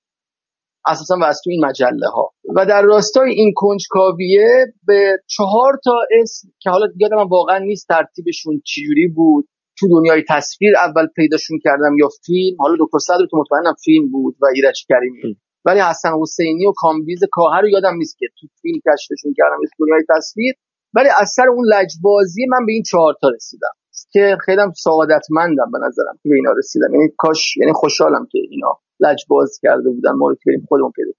اساسا 0.88 1.17
و 1.21 1.23
از 1.23 1.41
توی 1.43 1.54
این 1.54 1.65
مجله 1.65 2.08
ها 2.13 2.34
و 2.56 2.65
در 2.65 2.82
راستای 2.82 3.32
این 3.32 3.54
کنجکاویه 3.56 4.47
به 4.88 5.17
چهار 5.28 5.80
تا 5.84 5.91
اسم 6.21 6.47
که 6.60 6.69
حالا 6.69 6.88
من 7.12 7.28
واقعا 7.30 7.58
نیست 7.58 7.88
ترتیبشون 7.88 8.62
چجوری 8.65 9.08
بود. 9.08 9.47
تو 9.80 9.88
دنیای 9.89 10.23
تصویر 10.30 10.73
اول 10.78 11.08
پیداشون 11.15 11.60
کردم 11.63 11.97
یا 11.99 12.10
فیلم. 12.25 12.58
حالا 12.60 12.75
دکتر 12.80 12.97
صدر 12.97 13.25
تو 13.32 13.38
مطمئنم 13.38 13.75
فیلم 13.86 14.12
بود 14.12 14.36
و 14.41 14.45
ایرج 14.56 14.86
کریمی. 14.89 15.38
ولی 15.65 15.80
حسن 15.80 16.10
حسینی 16.21 16.65
و 16.65 16.73
کامبیز 16.75 17.19
کاهر 17.32 17.62
رو 17.62 17.69
یادم 17.69 17.95
نیست 17.97 18.17
که 18.19 18.25
تو 18.39 18.47
فیلم 18.62 18.80
کشفشون 18.88 19.34
کردم. 19.38 19.58
دنیای 19.80 20.04
تصویر. 20.17 20.54
ولی 20.96 21.10
از 21.22 21.30
سر 21.36 21.48
اون 21.50 21.66
لجبازی 21.74 22.46
من 22.50 22.66
به 22.66 22.72
این 22.72 22.84
چهار 22.84 23.14
تا 23.22 23.30
رسیدم. 23.30 23.76
که 24.12 24.38
خیلی 24.46 24.62
سعادتمندم 24.76 25.72
به 25.72 25.80
نظرم 25.88 26.16
که 26.24 26.30
به 26.30 26.36
اینا 26.36 26.52
رسیدم. 26.58 26.94
یعنی 26.94 27.08
کاش 27.18 27.58
یعنی 27.58 27.74
خوشحالم 27.74 28.28
که 28.32 28.40
اینا 28.50 28.80
لجباز 29.00 29.60
کرده 29.64 29.90
بودن 29.90 30.12
ما 30.12 30.28
رو 30.30 30.36
که 30.36 30.52
خودمون 30.68 30.92
پیدا 30.92 31.12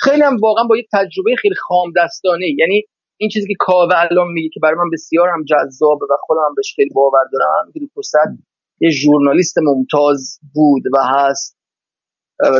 خیلی 0.00 0.22
هم 0.22 0.36
واقعا 0.36 0.64
با 0.64 0.76
یک 0.76 0.88
تجربه 0.92 1.36
خیلی 1.42 1.54
خام 1.54 1.92
دستانه 1.96 2.46
یعنی 2.58 2.82
این 3.16 3.30
چیزی 3.30 3.48
که 3.48 3.54
کاوه 3.58 3.94
الان 3.96 4.28
میگه 4.32 4.48
که 4.54 4.60
برای 4.62 4.74
من 4.74 4.90
بسیار 4.92 5.28
هم 5.28 5.44
جذابه 5.44 6.06
و 6.10 6.16
خودم 6.20 6.40
هم 6.48 6.54
بهش 6.56 6.74
خیلی 6.76 6.90
باور 6.94 7.24
دارم. 7.32 7.72
که 7.74 7.80
دکتر 7.80 8.28
یه 8.80 8.90
ژورنالیست 8.90 9.56
ممتاز 9.58 10.38
بود 10.54 10.82
و 10.94 10.98
هست 11.14 11.56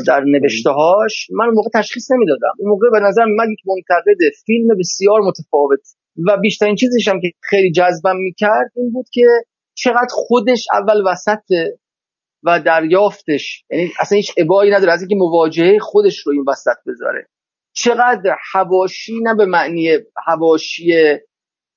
در 0.06 0.20
نوشته 0.20 0.70
هاش 0.70 1.30
من 1.32 1.44
اون 1.44 1.54
موقع 1.54 1.68
تشخیص 1.74 2.10
نمی‌دادم. 2.10 2.54
اون 2.58 2.70
موقع 2.70 2.90
به 2.92 3.00
نظر 3.00 3.24
من 3.24 3.50
یک 3.52 3.60
منتقد 3.66 4.18
فیلم 4.46 4.68
بسیار 4.78 5.20
متفاوت 5.20 5.99
و 6.26 6.36
بیشترین 6.36 6.76
چیزش 6.76 7.08
هم 7.08 7.20
که 7.20 7.32
خیلی 7.42 7.72
جذبم 7.72 8.16
می‌کرد 8.16 8.70
این 8.76 8.92
بود 8.92 9.06
که 9.12 9.26
چقدر 9.74 10.08
خودش 10.10 10.66
اول 10.72 11.02
وسط 11.06 11.42
و 12.42 12.60
دریافتش. 12.60 13.64
یعنی 13.70 13.90
اصلا 14.00 14.16
هیچ 14.16 14.32
ابایی 14.36 14.70
نداره 14.70 14.92
از 14.92 15.00
اینکه 15.00 15.14
مواجهه 15.16 15.78
خودش 15.78 16.18
رو 16.18 16.32
این 16.32 16.44
وسط 16.48 16.76
بذاره. 16.86 17.26
چقدر 17.72 18.36
حواشی 18.52 19.20
نه 19.22 19.34
به 19.34 19.46
معنی 19.46 19.88
حواشی 20.26 20.92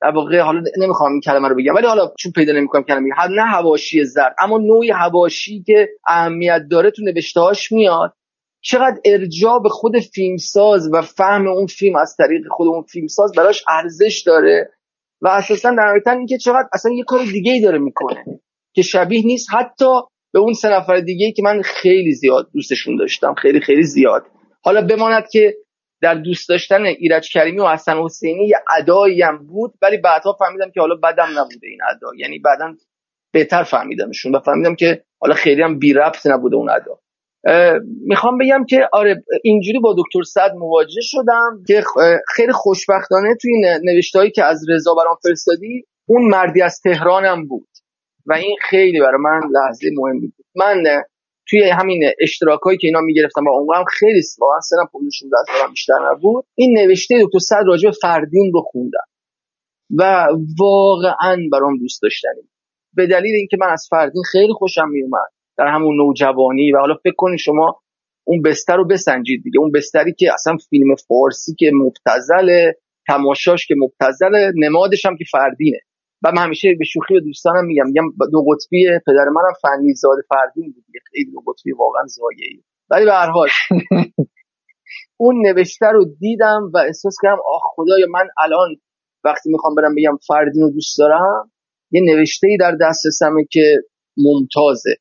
در 0.02 0.12
حالا 0.42 0.64
نمی‌خوام 0.78 1.12
این 1.12 1.22
کلمه 1.22 1.48
رو 1.48 1.56
بگم 1.56 1.76
ولی 1.76 1.88
حالا 1.88 2.14
چون 2.20 2.32
پیدا 2.32 2.54
نمی‌کنم 2.54 2.84
کلمه 2.84 3.10
نه 3.30 3.42
حواشی 3.42 4.06
زرد 4.06 4.36
اما 4.40 4.58
نوعی 4.58 4.92
حواشی 4.92 5.64
که 5.68 5.90
اهمیت 6.08 6.62
داره 6.72 6.92
تو 6.92 7.02
نوشتهاش 7.04 7.72
میاد. 7.72 8.14
چقدر 8.66 8.98
ارجاع 9.06 9.60
به 9.64 9.70
خود 9.70 10.00
فیلمساز 10.00 10.90
و 10.94 11.02
فهم 11.02 11.48
اون 11.48 11.66
فیلم 11.66 11.96
از 11.96 12.16
طریق 12.18 12.42
خود 12.52 12.68
اون 12.68 12.82
فیلمساز 12.82 13.32
براش 13.38 13.64
ارزش 13.68 14.24
داره 14.26 14.72
و 15.22 15.28
اساسا 15.28 15.70
در 15.70 15.76
نهایت 15.76 16.08
اینکه 16.08 16.38
چقدر 16.38 16.70
اصلا 16.74 16.92
یه 16.92 17.04
کار 17.04 17.20
دیگه 17.24 17.52
ای 17.52 17.62
داره 17.62 17.78
می‌کنه 17.78 18.26
که 18.74 18.82
شبیه 18.82 19.26
نیست. 19.26 19.50
حتی 19.54 19.86
به 20.34 20.40
اون 20.40 20.54
سه 20.54 20.70
نفر 20.70 21.00
دیگه 21.00 21.26
ای 21.26 21.32
که 21.32 21.44
من 21.44 21.62
خیلی 21.62 22.14
زیاد 22.14 22.50
دوستشون 22.54 22.96
داشتم 22.96 23.34
خیلی 23.34 23.62
خیلی 23.62 23.84
زیاد. 23.84 24.26
حالا 24.62 24.82
بماند 24.82 25.24
که 25.32 25.56
در 26.02 26.16
دوست 26.16 26.50
داشتن 26.50 26.86
ایرج 26.86 27.30
کریمی 27.34 27.60
و 27.60 27.68
حسن 27.68 27.98
حسینی 27.98 28.48
یه 28.48 28.58
ادایی 28.78 29.22
هم 29.22 29.48
بود 29.48 29.74
ولی 29.82 29.98
بعدها 29.98 30.34
فهمیدم 30.34 30.72
که 30.72 30.82
حالا 30.82 30.96
بدم 30.96 31.40
نبوده 31.40 31.68
این 31.68 31.80
ادا. 31.90 32.08
یعنی 32.18 32.40
بعدا 32.40 32.76
بهتر 33.34 33.64
فهمیدمشون 33.64 34.36
و 34.36 34.40
فهمیدم 34.40 34.76
که 34.76 35.04
حالا 35.22 35.36
خیلی 35.36 35.62
هم 35.62 35.80
بی 35.80 35.94
ربط 35.94 36.28
نبوده 36.28 36.56
اون 36.56 36.70
ادا. 36.70 37.00
می‌خوام 38.06 38.38
بگم 38.38 38.66
که 38.70 38.90
آره 38.94 39.24
اینجوری 39.44 39.80
با 39.80 39.96
دکتر 39.98 40.24
صد 40.24 40.54
مواجه 40.56 41.02
شدم 41.02 41.64
که 41.68 41.84
خیلی 42.36 42.52
خوشبختانه 42.52 43.36
توی 43.42 43.52
نوشتهایی 43.84 44.32
که 44.32 44.44
از 44.44 44.66
رضا 44.70 44.94
برام 44.94 45.16
فرستادی 45.24 45.86
اون 46.06 46.28
مردی 46.30 46.62
از 46.62 46.82
تهرانم 46.84 47.48
بود. 47.48 47.68
و 48.26 48.34
این 48.34 48.56
خیلی 48.62 49.00
برای 49.00 49.22
من 49.22 49.42
لحظه 49.52 49.88
مهمی 49.94 50.28
بود. 50.28 50.46
من 50.56 50.84
توی 51.50 51.70
همین 51.70 52.04
اشتراکایی 52.22 52.78
که 52.78 52.88
اینا 52.88 53.02
می‌گرفتم 53.02 53.46
و 53.46 53.50
اونم 53.50 53.84
خیلی 54.00 54.22
واقعا 54.40 54.60
سنم 54.60 54.86
15 54.92 55.10
سالم 55.48 55.70
بیشتر 55.72 55.94
نبود. 56.12 56.46
این 56.56 56.78
نوشته 56.78 57.16
دکتر 57.24 57.40
صد 57.40 57.64
راجع 57.68 57.92
فردین 58.02 58.52
رو 58.54 58.62
خوندم. 58.62 59.08
و 59.98 60.28
واقعا 60.60 61.38
برام 61.52 61.78
دوست 61.78 62.02
داشتنی 62.02 62.50
به 62.94 63.08
دلیل 63.08 63.36
اینکه 63.36 63.58
من 63.60 63.70
از 63.70 63.88
فردین 63.90 64.24
خیلی 64.32 64.54
خوشم 64.54 64.90
میومد 64.90 65.32
در 65.58 65.68
همون 65.68 65.98
نوجوانی 65.98 66.72
و 66.72 66.78
حالا 66.78 66.96
فکر 67.04 67.14
کنید 67.18 67.40
شما 67.40 67.80
اون 68.24 68.42
بستر 68.42 68.78
رو 68.78 68.88
بسنجید 68.88 69.44
دیگه. 69.44 69.60
اون 69.60 69.72
بستری 69.72 70.14
که 70.14 70.34
اصلا 70.34 70.58
فیلم 70.70 70.96
فارسی 71.08 71.56
که 71.60 71.72
مبتزل 71.74 72.72
تماشاش 73.08 73.68
که 73.68 73.76
مبتزل 73.78 74.52
نمادش 74.56 75.06
هم 75.06 75.18
که 75.18 75.26
فردینه. 75.32 75.80
و 76.24 76.32
من 76.32 76.44
همیشه 76.44 76.76
به 76.80 76.86
شوخی 76.86 77.14
به 77.14 77.20
دوستانم 77.20 77.66
میگم 77.66 77.88
میگم 77.88 78.04
دو 78.32 78.46
قطبی 78.50 78.86
پدر 79.08 79.26
منم 79.36 79.54
فنی 79.62 79.94
زاد 79.94 80.18
فردین 80.30 80.72
بود 80.72 80.84
دیگه. 80.88 81.00
خیلی 81.12 81.32
دو 81.32 81.40
قطبی 81.52 81.72
واقعا 81.72 82.04
زایه‌ای 82.06 82.64
ولی 82.90 83.06
به 83.06 83.14
هر 83.14 83.30
حال 83.30 83.48
اون 85.24 85.48
نوشته 85.48 85.86
رو 85.86 86.06
دیدم 86.20 86.72
و 86.74 86.78
احساس 86.78 87.16
کردم 87.24 87.38
آخ 87.56 87.62
خدایا 87.76 88.08
من 88.10 88.28
الان 88.44 88.76
وقتی 89.24 89.50
می‌خوام 89.52 89.76
برم 89.76 89.96
بگم 89.96 90.18
فردین 90.28 90.62
رو 90.62 90.72
دوست 90.72 90.98
دارم 90.98 91.52
یه 91.92 92.02
نوشته 92.02 92.48
ای 92.48 92.58
در 92.58 92.78
دسترسمه 92.82 93.46
که 93.52 93.78
ممتازه. 94.18 94.96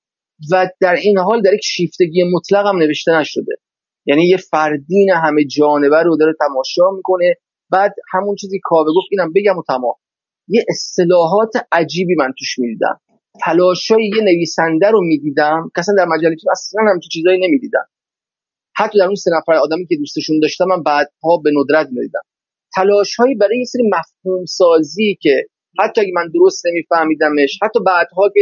و 0.50 0.68
در 0.80 0.94
این 0.94 1.18
حال 1.18 1.42
در 1.42 1.54
یک 1.54 1.64
شیفتگی 1.64 2.24
مطلق 2.34 2.66
هم 2.66 2.78
نوشته 2.78 3.12
نشده. 3.12 3.56
یعنی 4.06 4.26
یه 4.26 4.36
فردین 4.36 5.10
همه 5.10 5.44
جانبه 5.44 6.02
رو 6.02 6.16
داره 6.16 6.32
تماشا 6.40 6.90
می‌کنه. 6.96 7.34
بعد 7.70 7.94
همون 8.12 8.34
چیزی 8.34 8.60
کاوه 8.62 8.88
گفت 8.96 9.08
اینم 9.10 9.32
بگم 9.36 9.58
و 9.58 9.62
تمام. 9.68 9.94
یه 10.48 10.64
اصطلاحات 10.68 11.52
عجیبی 11.72 12.14
من 12.14 12.32
توش 12.38 12.58
می‌دیدم. 12.58 13.00
تلاشای 13.44 14.10
یه 14.16 14.22
نویسنده 14.22 14.90
رو 14.90 15.00
می‌دیدم 15.02 15.70
که 15.74 15.80
اصلا 15.80 15.94
در 15.98 16.04
مجله 16.04 16.36
اصلا 16.50 16.82
هم 16.90 17.00
چیزایی 17.12 17.48
نمی‌دیدم. 17.48 17.84
حتی 18.76 18.98
در 18.98 19.04
اون 19.04 19.14
سه 19.14 19.30
نفر 19.38 19.52
آدمی 19.52 19.86
که 19.86 19.96
دوستشون 19.96 20.40
داشتم 20.40 20.64
من 20.64 20.82
بعدها 20.82 21.36
به 21.44 21.50
ندرت 21.50 21.88
می‌دیدم. 21.92 22.22
تلاش 22.74 23.16
هایی 23.16 23.34
برای 23.34 23.58
یه 23.58 23.64
سری 23.64 23.82
مفهوم 23.82 24.44
سازی 24.44 25.18
که 25.20 25.46
حتی 25.78 26.00
اگه 26.00 26.12
من 26.14 26.30
درست 26.34 26.66
نمیفهمیدمش 26.66 27.58
حتی 27.62 27.80
بعدها 27.86 28.30
که 28.34 28.40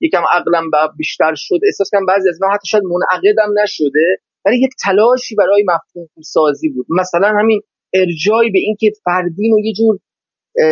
یکم 0.00 0.22
عقلم 0.32 0.64
بیشتر 0.96 1.32
شد. 1.36 1.58
احساس 1.66 1.90
کنم 1.92 2.06
بعضی 2.06 2.28
از 2.28 2.38
اینا 2.42 2.54
حتی 2.54 2.66
شاید 2.66 2.84
منعقدم 2.84 3.62
نشده 3.62 4.16
ولی 4.44 4.56
یک 4.56 4.70
تلاشی 4.84 5.34
برای 5.34 5.64
مفهوم 5.68 6.08
سازی 6.22 6.68
بود. 6.68 6.86
مثلا 7.00 7.28
همین 7.28 7.60
ارجایی 7.94 8.50
به 8.50 8.58
اینکه 8.58 8.90
فردین 9.04 9.52
و 9.52 9.58
یه 9.58 9.72
جور 9.72 9.98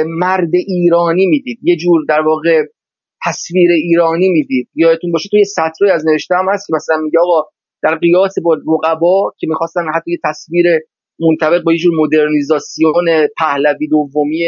مرد 0.07 0.51
ایرانی 0.67 1.27
می‌دید. 1.27 1.59
یه 1.63 1.77
جور 1.77 2.01
در 2.09 2.21
واقع 2.21 2.63
تصویر 3.27 3.71
ایرانی 3.71 4.29
می‌دید. 4.29 4.69
یادتون 4.75 5.13
باشه 5.13 5.29
توی 5.31 5.45
سطری 5.45 5.91
از 5.91 6.07
نوشته 6.07 6.35
هم 6.35 6.47
هست 6.53 6.67
که 6.67 6.73
مثلا 6.75 6.97
میگه 6.97 7.19
آقا 7.21 7.49
در 7.83 7.95
قیاس 7.95 8.35
با 8.45 8.55
رقبا 8.55 9.33
که 9.39 9.47
می‌خواستن 9.47 9.85
حتی 9.95 10.11
یه 10.11 10.19
تصویر 10.25 10.67
منطبق 11.21 11.63
با 11.63 11.73
یه 11.73 11.79
جور 11.79 11.93
مدرنیزاسیون 11.97 13.29
پهلوی 13.39 13.89
دومی 13.89 14.47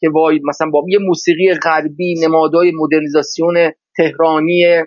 که 0.00 0.08
وای 0.10 0.40
مثلا 0.48 0.70
با 0.70 0.82
یه 0.88 0.98
موسیقی 0.98 1.54
غربی 1.54 2.14
نمادهای 2.22 2.72
مدرنیزاسیون 2.74 3.54
تهرانی 3.96 4.84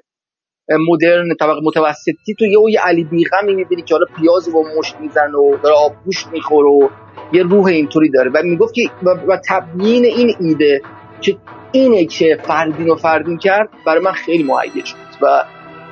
مدرن 0.90 1.36
طبق 1.40 1.58
متوسطی. 1.64 2.36
تو 2.40 2.46
یه 2.46 2.80
علی 2.82 3.04
بیغمی 3.04 3.56
می‌بینی 3.56 3.82
که 3.82 3.96
حالا 3.96 4.06
پیاز 4.18 4.54
با 4.54 4.64
مشت 4.80 4.96
میزن 5.00 5.32
و 5.36 5.58
داره 5.64 5.76
آبگوش 5.76 6.28
می‌خوره 6.32 6.70
و 6.70 6.90
یه 7.34 7.44
روح 7.44 7.66
اینطوری 7.66 8.10
داره. 8.10 8.32
و 8.34 8.42
می‌گفت 8.44 8.74
که 8.74 8.82
و 9.28 9.40
تبیین 9.50 10.06
این 10.06 10.36
ایده 10.40 10.82
که 11.22 11.38
اینه 11.72 12.06
که 12.06 12.38
فردین 12.44 12.90
و 12.90 12.96
فردین 12.96 13.38
کرد 13.38 13.70
برای 13.86 14.04
من 14.04 14.12
خیلی 14.12 14.44
معید 14.44 14.86
شد. 14.86 14.96
و 15.22 15.44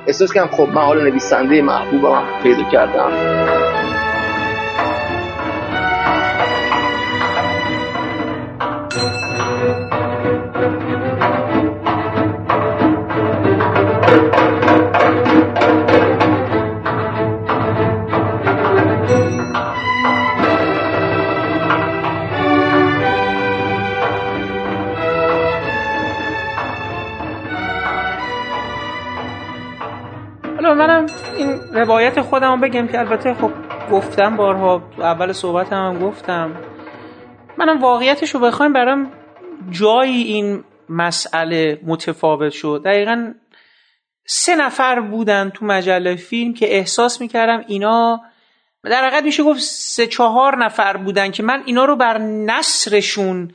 احساس 0.06 0.32
کردم 0.32 0.50
خب 0.50 0.68
من 0.68 0.82
حالا 0.82 1.04
نویسنده 1.04 1.62
محبوبم 1.62 2.24
پیدا 2.42 2.70
کردم. 2.70 3.12
منم 30.76 31.06
این 31.36 31.60
روایت 31.72 32.20
خودم 32.20 32.60
بگم 32.60 32.86
که 32.86 32.98
البته 32.98 33.34
خب 33.34 33.50
گفتم 33.92 34.36
بارها 34.36 34.82
اول 34.98 35.32
صحبتم 35.32 35.76
هم 35.76 35.98
گفتم. 35.98 36.52
منم 37.58 37.80
واقعیتش 37.80 38.30
رو 38.34 38.40
بخوایم 38.40 38.72
برام 38.72 39.10
جایی 39.70 40.22
این 40.22 40.64
مسئله 40.88 41.80
متفاوت 41.86 42.52
شد. 42.52 42.82
دقیقا 42.84 43.32
سه 44.26 44.56
نفر 44.56 45.00
بودن 45.00 45.50
تو 45.50 45.64
مجله 45.64 46.16
فیلم 46.16 46.54
که 46.54 46.76
احساس 46.76 47.20
می‌کردم 47.20 47.64
اینا 47.66 48.20
در 48.84 49.06
حقیقت 49.06 49.22
میشه 49.22 49.42
گفت 49.42 49.60
سه 49.60 50.06
چهار 50.06 50.64
نفر 50.64 50.96
بودن 50.96 51.30
که 51.30 51.42
من 51.42 51.62
اینا 51.66 51.84
رو 51.84 51.96
بر 51.96 52.18
نصرشون 52.18 53.54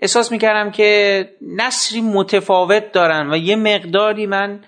احساس 0.00 0.32
می‌کردم 0.32 0.70
که 0.70 1.30
نصری 1.56 2.00
متفاوت 2.00 2.92
دارن 2.92 3.30
و 3.30 3.36
یه 3.36 3.56
مقداری 3.56 4.26
من 4.26 4.60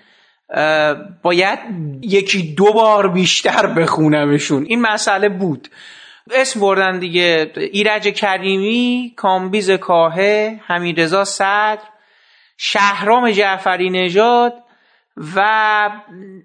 باید 1.23 1.59
یکی 2.01 2.53
دو 2.53 2.73
بار 2.73 3.07
بیشتر 3.07 3.67
بخونمشون. 3.67 4.65
این 4.65 4.81
مسئله 4.81 5.29
بود. 5.29 5.67
اسم 6.31 6.59
بردن 6.59 6.99
دیگه. 6.99 7.51
ایرج 7.55 8.07
کریمی 8.07 9.13
کامبیز 9.15 9.71
کاهه 9.71 10.59
حمیدرضا 10.67 11.25
صدر 11.25 11.79
شهرام 12.57 13.31
جعفری 13.31 13.89
نژاد 13.89 14.53
و 15.35 15.41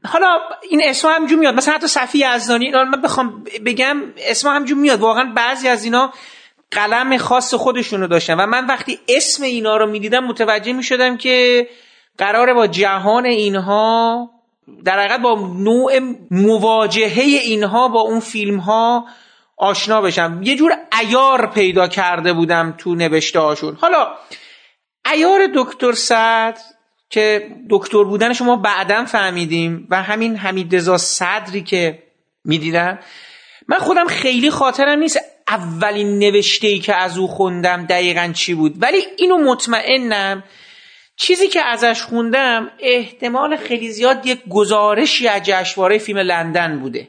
حالا 0.04 0.38
این 0.70 0.80
اسم 0.84 1.08
همجور 1.08 1.38
میاد. 1.38 1.54
مثلا 1.54 1.74
حتی 1.74 1.86
صفی 1.86 2.24
ازدانی 2.24 2.70
من 2.70 3.00
بخوام 3.00 3.44
بگم 3.66 4.02
اسم 4.18 4.48
همجور 4.48 4.78
میاد. 4.78 5.00
واقعا 5.00 5.32
بعضی 5.36 5.68
از 5.68 5.84
اینا 5.84 6.12
قلم 6.70 7.16
خاص 7.18 7.54
خودشونو 7.54 8.06
داشتن. 8.06 8.34
و 8.34 8.46
من 8.46 8.66
وقتی 8.66 8.98
اسم 9.08 9.42
اینا 9.42 9.76
رو 9.76 9.86
می‌دیدم 9.90 10.24
متوجه 10.24 10.72
می‌شدم 10.72 11.16
که 11.16 11.68
قراره 12.18 12.54
با 12.54 12.66
جهان 12.66 13.26
اینها 13.26 14.30
در 14.84 14.98
حقیقت 14.98 15.20
با 15.20 15.34
نوع 15.58 15.98
مواجهه 16.30 17.24
اینها 17.24 17.88
با 17.88 18.00
اون 18.00 18.20
فیلم 18.20 18.58
ها 18.58 19.06
آشنا 19.56 20.00
بشم. 20.00 20.40
یه 20.42 20.56
جور 20.56 20.72
ایار 21.00 21.46
پیدا 21.46 21.88
کرده 21.88 22.32
بودم 22.32 22.74
تو 22.78 22.94
نوشته 22.94 23.40
هاشون 23.40 23.76
حالا 23.80 24.14
ایار 25.12 25.48
دکتر 25.54 25.92
سعد 25.92 26.60
که 27.14 27.56
دکتر 27.70 28.04
بودن 28.04 28.32
شما 28.32 28.56
بعدا 28.56 29.04
فهمیدیم 29.04 29.86
و 29.90 30.02
همین 30.02 30.36
حمید 30.36 30.76
رضا 30.76 30.98
صدری 30.98 31.62
که 31.62 32.02
می‌دیدم 32.44 32.98
من 33.68 33.78
خودم 33.78 34.06
خیلی 34.06 34.50
خاطرم 34.50 34.98
نیست 34.98 35.20
اولین 35.48 36.18
نوشته 36.18 36.66
ای 36.66 36.78
که 36.78 36.94
از 36.94 37.18
او 37.18 37.26
خوندم 37.26 37.86
دقیقا 37.86 38.32
چی 38.34 38.54
بود. 38.54 38.82
ولی 38.82 38.98
اینو 39.16 39.38
مطمئنم 39.38 40.44
چیزی 41.16 41.48
که 41.48 41.60
ازش 41.60 42.02
خوندم 42.02 42.70
احتمال 42.80 43.56
خیلی 43.56 43.90
زیاد 43.90 44.26
یک 44.26 44.40
گزارشی 44.48 45.28
از 45.28 45.42
جشنواره 45.42 45.98
فیلم 45.98 46.18
لندن 46.18 46.78
بوده. 46.80 47.08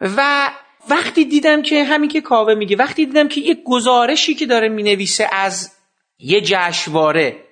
و 0.00 0.50
وقتی 0.90 1.24
دیدم 1.24 1.62
که 1.62 1.84
همین 1.84 2.10
که 2.10 2.20
کاوه 2.20 2.54
میگه 2.54 2.76
وقتی 2.76 3.06
دیدم 3.06 3.28
که 3.28 3.40
یک 3.40 3.58
گزارشی 3.64 4.34
که 4.34 4.46
داره 4.46 4.68
می‌نویسه 4.68 5.28
از 5.32 5.70
یه 6.18 6.40
جشنواره 6.40 7.49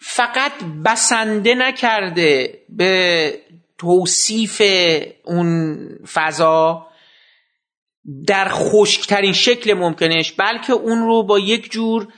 فقط 0.00 0.52
بسنده 0.84 1.54
نکرده 1.54 2.58
به 2.68 3.32
توصیف 3.78 4.62
اون 5.24 5.78
فضا 6.12 6.86
در 8.26 8.48
خشکترین 8.50 9.32
شکل 9.32 9.74
ممکنش 9.74 10.32
بلکه 10.32 10.72
اون 10.72 10.98
رو 10.98 11.22
با 11.22 11.38
یک 11.38 11.70
جور 11.70 12.08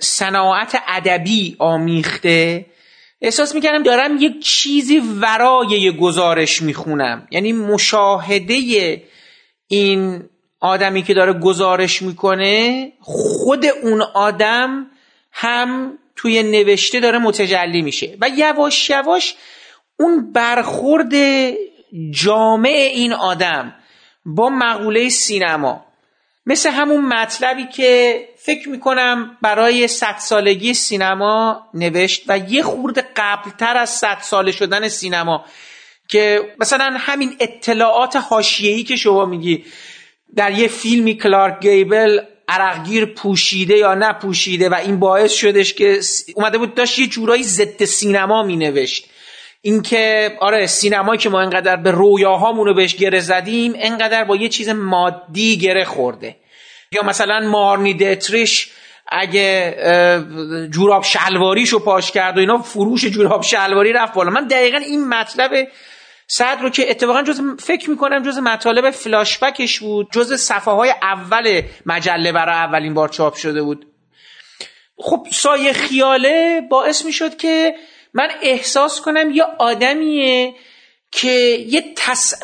صناعت 0.00 0.82
ادبی 0.86 1.56
آمیخته. 1.58 2.66
احساس 3.20 3.54
می‌کردم 3.54 3.82
دارم 3.82 4.16
یک 4.20 4.42
چیزی 4.42 4.98
ورای 4.98 5.68
یه 5.68 5.92
گزارش 5.92 6.62
می‌خونم. 6.62 7.28
یعنی 7.30 7.52
مشاهده 7.52 8.54
این 9.68 10.28
آدمی 10.60 11.02
که 11.02 11.14
داره 11.14 11.32
گزارش 11.32 12.02
می‌کنه 12.02 12.92
خود 13.00 13.66
اون 13.82 14.02
آدم 14.14 14.86
هم 15.32 15.98
توی 16.18 16.42
نوشته 16.42 17.00
داره 17.00 17.18
متجلی 17.18 17.82
میشه. 17.82 18.16
و 18.20 18.28
یواش 18.28 18.90
یواش 18.90 19.34
اون 19.96 20.32
برخورد 20.32 21.12
جامع 22.10 22.90
این 22.94 23.12
آدم 23.12 23.74
با 24.24 24.48
مقوله 24.48 25.08
سینما 25.08 25.84
مثل 26.46 26.70
همون 26.70 27.04
مطلبی 27.04 27.66
که 27.66 28.22
فکر 28.36 28.68
می‌کنم 28.68 29.38
برای 29.42 29.88
صد 29.88 30.16
سالگی 30.18 30.74
سینما 30.74 31.62
نوشت 31.74 32.22
و 32.28 32.38
یه 32.38 32.62
خورده 32.62 33.04
قبلتر 33.16 33.76
از 33.76 33.90
صد 33.90 34.18
ساله 34.20 34.52
شدن 34.52 34.88
سینما 34.88 35.44
که 36.08 36.54
مثلا 36.60 36.96
همین 36.98 37.36
اطلاعات 37.40 38.16
حاشیه‌ای 38.16 38.82
که 38.82 38.96
شما 38.96 39.26
میگی 39.26 39.64
در 40.36 40.50
یه 40.50 40.68
فیلمی 40.68 41.16
کلارک 41.16 41.60
گیبل 41.60 42.20
عرقگیر 42.48 43.04
پوشیده 43.04 43.76
یا 43.76 43.94
نپوشیده 43.94 44.68
و 44.68 44.74
این 44.74 45.00
باعث 45.00 45.32
شدش 45.32 45.74
که 45.74 46.00
اومده 46.34 46.58
بود 46.58 46.74
داشت 46.74 46.98
یه 46.98 47.06
جورایی 47.06 47.42
ضد 47.42 47.84
سینما 47.84 48.42
مینوشت. 48.42 49.04
اینکه 49.62 50.32
آره 50.40 50.66
سینمایی 50.66 51.18
که 51.18 51.28
ما 51.28 51.40
انقدر 51.40 51.76
به 51.76 51.90
رویاهامون 51.90 52.66
رو 52.66 52.74
بهش 52.74 52.96
گره 52.96 53.20
زدیم 53.20 53.72
انقدر 53.76 54.24
با 54.24 54.36
یه 54.36 54.48
چیز 54.48 54.68
مادی 54.68 55.58
گره 55.58 55.84
خورده. 55.84 56.36
یا 56.92 57.02
مثلا 57.02 57.40
مارنی 57.40 57.94
دتریش 57.94 58.70
اگه 59.08 59.76
جوراب 60.70 61.04
شلواریشو 61.04 61.78
پاش 61.78 62.10
کرد 62.10 62.36
و 62.36 62.40
اینا 62.40 62.58
فروش 62.58 63.04
جوراب 63.04 63.42
شلواری 63.42 63.92
رفت 63.92 64.14
بالا. 64.14 64.30
من 64.30 64.46
دقیقا 64.46 64.78
این 64.78 65.08
مطلب 65.08 65.68
صد 66.30 66.58
رو 66.62 66.70
که 66.70 66.90
اتفاقا 66.90 67.22
جز 67.22 67.40
فکر 67.60 67.90
می‌کنم 67.90 68.22
جز 68.22 68.38
مطالب 68.38 68.90
فلاشبکش 68.90 69.80
بود 69.80 70.08
جز 70.12 70.40
صفحه 70.40 70.74
های 70.74 70.94
اول 71.02 71.62
مجله 71.86 72.32
برای 72.32 72.54
اولین 72.54 72.94
بار 72.94 73.08
چاپ 73.08 73.34
شده 73.34 73.62
بود. 73.62 73.86
خب 74.98 75.26
سایه 75.32 75.72
خیاله 75.72 76.60
باعث 76.70 77.04
می‌شد 77.04 77.36
که 77.36 77.74
من 78.14 78.28
احساس 78.42 79.00
کنم 79.00 79.30
یه 79.30 79.42
آدمیه 79.58 80.54
که 81.12 81.30
یه 81.68 81.94
تس... 81.96 82.34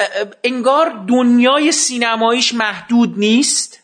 انگار 0.44 1.04
دنیای 1.08 1.72
سینماییش 1.72 2.54
محدود 2.54 3.14
نیست. 3.18 3.83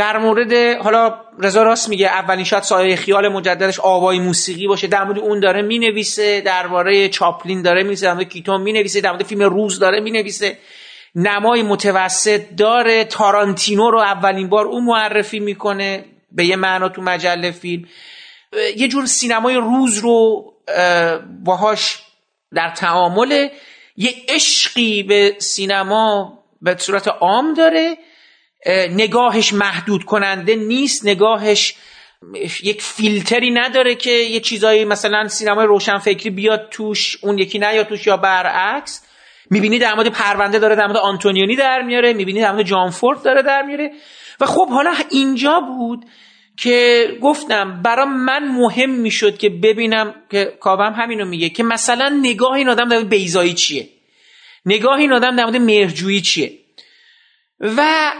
در 0.00 0.18
مورد 0.18 0.52
حالا 0.82 1.14
رضا 1.38 1.62
راست 1.62 1.88
میگه 1.88 2.06
اولین 2.06 2.44
شاید 2.44 2.62
سایه 2.62 2.96
خیال 2.96 3.28
مجددش 3.28 3.80
آوای 3.80 4.18
موسیقی 4.18 4.66
باشه 4.66 4.86
در 4.86 5.04
مورد 5.04 5.18
اون 5.18 5.40
داره 5.40 5.62
می‌نویسه 5.62 6.40
درباره 6.40 7.08
چاپلین 7.08 7.62
داره 7.62 7.82
می‌نویسه 7.82 8.06
در 8.06 8.12
مورد 8.12 8.28
کیتون 8.28 8.60
می‌نویسه 8.60 9.00
در 9.00 9.10
مورد 9.10 9.22
فیلم 9.22 9.42
روز 9.42 9.78
داره 9.78 10.00
می‌نویسه. 10.00 10.58
نمای 11.14 11.62
متوسط 11.62 12.42
داره 12.56 13.04
تارانتینو 13.04 13.90
رو 13.90 13.98
اولین 13.98 14.48
بار 14.48 14.66
اون 14.66 14.84
معرفی 14.84 15.40
می‌کنه 15.40 16.04
به 16.32 16.44
یه 16.44 16.56
معنا 16.56 16.88
تو 16.88 17.02
مجله 17.02 17.50
فیلم. 17.50 17.84
یه 18.76 18.88
جور 18.88 19.06
سینمای 19.06 19.54
روز 19.54 19.98
رو 19.98 20.44
باهاش 21.44 21.98
در 22.54 22.70
تعامل 22.76 23.48
یه 23.96 24.10
عشقی 24.28 25.02
به 25.02 25.34
سینما 25.38 26.38
به 26.62 26.76
صورت 26.78 27.08
عام 27.08 27.54
داره. 27.54 27.96
نگاهش 28.66 29.52
محدود 29.52 30.04
کننده 30.04 30.56
نیست. 30.56 31.06
نگاهش 31.06 31.74
یک 32.62 32.82
فیلتری 32.82 33.50
نداره 33.50 33.94
که 33.94 34.10
یه 34.10 34.40
چیزایی 34.40 34.84
مثلا 34.84 35.28
سینمای 35.28 35.66
روشنفکری 35.66 36.30
بیاد 36.30 36.68
توش 36.70 37.16
اون 37.22 37.38
یکی 37.38 37.58
نیاد 37.58 37.86
توش 37.86 38.06
یا 38.06 38.16
برعکس. 38.16 39.06
می‌بینی 39.50 39.78
در 39.78 39.94
مورد 39.94 40.08
پرونده 40.08 40.58
داره 40.58 40.76
در 40.76 40.86
مورد 40.86 40.96
آنتونیونی 40.96 41.56
در 41.56 41.82
میاره. 41.82 42.12
می‌بینی 42.12 42.40
در 42.40 42.52
مورد 42.52 42.66
جانفورد 42.66 43.22
داره 43.22 43.42
در 43.42 43.62
میاره 43.62 43.90
و 44.40 44.46
خب 44.46 44.68
حالا 44.68 44.94
اینجا 45.10 45.60
بود 45.60 46.04
که 46.56 47.06
گفتم 47.22 47.82
برا 47.82 48.04
من 48.04 48.48
مهم 48.48 48.90
می‌شد 48.90 49.38
که 49.38 49.48
ببینم 49.48 50.14
که 50.30 50.52
کاوم 50.60 50.92
همینو 50.92 51.24
میگه 51.24 51.48
که 51.48 51.62
مثلا 51.62 52.08
نگاه 52.22 52.52
این 52.52 52.68
آدم 52.68 52.88
در 52.88 53.04
بیزایی 53.04 53.54
چیه؟ 53.54 53.88
نگاه 54.66 54.98
این 54.98 55.12
آدم 55.12 55.36
در 55.36 55.44
مورد 55.44 55.56
مهرجویی 55.56 56.20
چیه؟ 56.20 56.52
و 57.60 58.12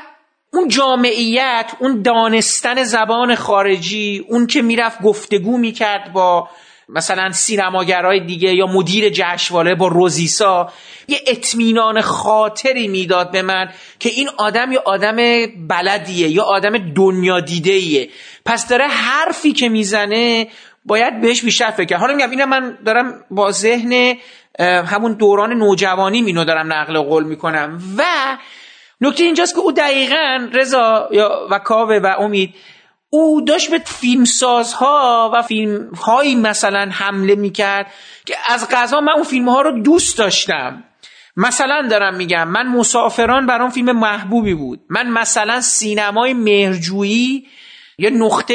اون 0.52 0.68
جامعیت 0.68 1.72
اون 1.78 2.02
دانستن 2.02 2.82
زبان 2.84 3.34
خارجی 3.34 4.24
اون 4.28 4.46
که 4.46 4.62
می‌رفت 4.62 5.02
گفتگو 5.02 5.58
می‌کرد 5.58 6.12
با 6.12 6.48
مثلا 6.88 7.32
سینماگرای 7.32 8.20
دیگه 8.20 8.54
یا 8.54 8.66
مدیر 8.66 9.08
جشنواره 9.08 9.74
با 9.74 9.88
روزیسا 9.88 10.72
یه 11.08 11.18
اطمینان 11.26 12.00
خاطری 12.00 12.88
می‌داد 12.88 13.30
به 13.30 13.42
من 13.42 13.70
که 13.98 14.08
این 14.08 14.28
آدم 14.36 14.72
یه 14.72 14.78
آدم 14.78 15.16
بلدیه 15.68 16.28
یا 16.28 16.44
آدم 16.44 16.92
دنیا 16.94 17.40
دیده 17.40 17.72
ایه 17.72 18.10
پس 18.44 18.68
داره 18.68 18.86
حرفی 18.86 19.52
که 19.52 19.68
می‌زنه 19.68 20.48
باید 20.84 21.20
بهش 21.20 21.42
بیشتر 21.42 21.70
فکر 21.70 21.96
حالا 21.96 22.14
میگم 22.14 22.30
اینم 22.30 22.48
من 22.48 22.78
دارم 22.86 23.24
با 23.30 23.50
ذهن 23.50 24.16
همون 24.60 25.12
دوران 25.12 25.52
نوجوانی 25.52 26.22
مینو 26.22 26.44
دارم 26.44 26.72
نقل 26.72 26.98
قول 26.98 27.24
می‌کنم. 27.24 27.82
و 27.98 28.04
نکته 29.00 29.24
اینجاست 29.24 29.54
که 29.54 29.60
او 29.60 29.72
دقیقا 29.72 30.48
رضا 30.52 31.08
و 31.50 31.58
کاوه 31.58 31.96
و 32.02 32.06
امید 32.18 32.54
او 33.10 33.40
داشت 33.40 33.70
به 33.70 33.78
فیلمسازها 33.78 35.30
و 35.34 35.42
فیلم 35.42 35.90
هایی 35.94 36.34
مثلا 36.34 36.88
حمله 36.92 37.34
می‌کرد 37.34 37.86
که 38.26 38.34
از 38.48 38.68
غذا 38.70 39.00
من 39.00 39.12
اون 39.12 39.24
فیلم 39.24 39.48
ها 39.48 39.60
رو 39.60 39.82
دوست 39.82 40.18
داشتم. 40.18 40.84
مثلا 41.36 41.88
دارم 41.90 42.14
میگم 42.14 42.48
من 42.48 42.68
مسافران 42.68 43.46
برام 43.46 43.70
فیلم 43.70 43.98
محبوبی 43.98 44.54
بود. 44.54 44.80
من 44.88 45.08
مثلا 45.08 45.60
سینمای 45.60 46.34
مهرجویی 46.34 47.46
یه 48.00 48.10
نقطه 48.10 48.54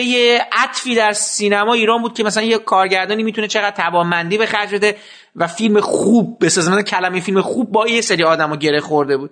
عطفی 0.51 0.95
در 0.95 1.13
سینما 1.13 1.73
ایران 1.73 2.01
بود 2.01 2.17
که 2.17 2.23
مثلا 2.23 2.43
یه 2.43 2.58
کارگردانی 2.58 3.23
می‌تونه 3.23 3.47
چقدر 3.47 3.75
توانمندی 3.75 4.38
به 4.38 4.45
خرج 4.45 4.73
بده 4.73 4.97
و 5.36 5.47
فیلم 5.47 5.81
خوب 5.81 6.45
بسازه 6.45 6.71
مثلا 6.71 6.81
کلمه 6.81 7.19
فیلم 7.21 7.41
خوب 7.41 7.71
با 7.71 7.88
یه 7.88 8.01
سری 8.01 8.23
آدم 8.23 8.55
گره 8.55 8.79
خورده 8.79 9.17
بود. 9.17 9.31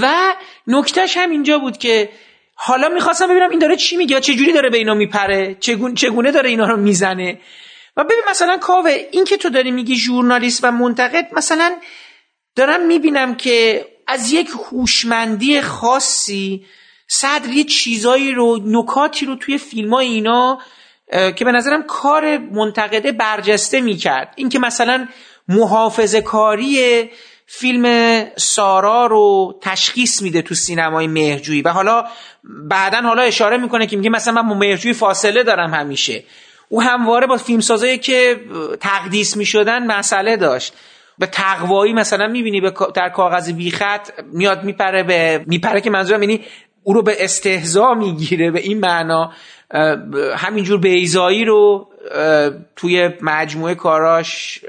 و 0.00 0.34
نکتهش 0.66 1.16
هم 1.16 1.30
اینجا 1.30 1.58
بود 1.58 1.78
که 1.78 2.08
حالا 2.54 2.88
می‌خواستم 2.88 3.28
ببینم 3.28 3.50
این 3.50 3.58
داره 3.58 3.76
چی 3.76 3.96
میگه 3.96 4.20
چه 4.20 4.34
جوری 4.34 4.52
داره 4.52 4.70
به 4.70 4.76
اینا 4.76 4.94
میپره 4.94 5.56
چگونه, 5.60 5.94
چگونه 5.94 6.30
داره 6.30 6.50
اینا 6.50 6.66
رو 6.66 6.76
می‌زنه. 6.76 7.38
و 7.96 8.04
ببین 8.04 8.24
مثلا 8.30 8.56
کاوه 8.56 8.96
این 9.12 9.24
که 9.24 9.36
تو 9.36 9.50
داری 9.50 9.70
میگی 9.70 9.96
ژورنالیست 9.96 10.64
و 10.64 10.70
منتقد 10.70 11.28
مثلا 11.32 11.76
دارم 12.56 12.86
می‌بینم 12.86 13.34
که 13.34 13.86
از 14.06 14.32
یک 14.32 14.48
هوشمندی 14.70 15.60
خاصی 15.60 16.66
صدر 17.08 17.48
یه 17.48 17.64
چیزایی 17.64 18.32
رو 18.32 18.60
نکاتی 18.64 19.26
رو 19.26 19.36
توی 19.36 19.58
فیلم 19.58 19.94
های 19.94 20.06
اینا 20.06 20.58
که 21.36 21.44
به 21.44 21.52
نظرم 21.52 21.82
کار 21.82 22.38
منتقده 22.38 23.12
برجسته 23.12 23.80
می‌کرد. 23.80 24.32
اینکه 24.36 24.58
مثلا 24.58 25.08
محافظه 25.48 26.20
کاری 26.20 27.04
فیلم 27.46 28.24
سارا 28.36 29.06
رو 29.06 29.54
تشخیص 29.62 30.22
میده 30.22 30.42
تو 30.42 30.54
سینمای 30.54 31.06
مهرجویی 31.06 31.62
و 31.62 31.68
حالا 31.68 32.04
بعدا 32.44 33.00
حالا 33.00 33.22
اشاره 33.22 33.56
می‌کنه 33.56 33.86
که 33.86 33.96
میگه 33.96 34.10
مثلا 34.10 34.42
من 34.42 34.56
مهرجویی 34.56 34.94
فاصله 34.94 35.42
دارم 35.42 35.74
همیشه. 35.74 36.24
او 36.68 36.82
همواره 36.82 37.26
با 37.26 37.36
فیلمسازایی 37.36 37.98
که 37.98 38.40
تقدیس 38.80 39.36
می‌شدن 39.36 39.86
مسئله 39.86 40.36
داشت. 40.36 40.74
به 41.18 41.26
تقوایی 41.26 41.92
مثلا 41.92 42.26
می‌بینی 42.26 42.60
در 42.94 43.08
کاغذ 43.08 43.52
بیخط 43.52 44.10
میاد 44.32 44.64
میپره 44.64 45.02
به 45.02 45.44
میپره 45.46 45.80
که 45.80 45.90
منظورم 45.90 46.22
یعنی 46.22 46.40
او 46.84 46.94
رو 46.94 47.02
به 47.02 47.24
استهزا 47.24 47.94
می‌گیره 47.94 48.50
به 48.50 48.60
این 48.60 48.80
معنا 48.80 49.32
همینجور 50.36 50.80
بیزایی 50.80 51.44
رو 51.44 51.88
توی 52.76 53.10
مجموعه 53.20 53.74
کاراش 53.74 54.60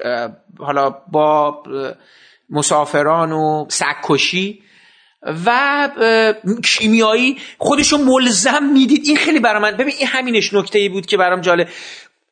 حالا 0.59 0.89
با 1.11 1.63
مسافران 2.49 3.31
و 3.31 3.65
سکشی 3.69 4.61
و 5.45 5.89
کیمیایی 6.63 7.37
خودشو 7.57 7.97
ملزم 7.97 8.63
می‌دید. 8.73 9.01
این 9.05 9.17
خیلی 9.17 9.39
برای 9.39 9.61
من 9.61 9.71
ببین 9.71 9.93
این 9.97 10.07
همینش 10.07 10.53
نکته 10.53 10.79
ای 10.79 10.89
بود 10.89 11.05
که 11.05 11.17
برام 11.17 11.41
جالب. 11.41 11.67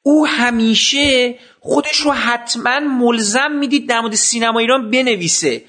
او 0.03 0.27
همیشه 0.27 1.35
خودش 1.59 1.97
رو 1.97 2.11
حتما 2.11 2.79
ملزم 2.79 3.51
می‌دید 3.51 3.89
در 3.89 3.99
مورد 3.99 4.15
سینما 4.15 4.59
ایران 4.59 4.91
بنویسه. 4.91 5.61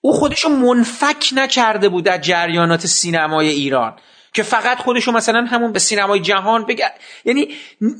او 0.00 0.12
خودش 0.12 0.40
رو 0.40 0.50
منفک 0.50 1.28
نکرده 1.32 1.88
بود 1.88 2.04
در 2.04 2.18
جریانات 2.18 2.86
سینمای 2.86 3.48
ایران 3.48 3.96
که 4.32 4.42
فقط 4.42 4.78
خودشو 4.78 5.12
مثلا 5.12 5.46
همون 5.50 5.72
به 5.72 5.78
سینمای 5.78 6.20
جهان 6.20 6.66
بگه. 6.66 6.92
یعنی 7.24 7.48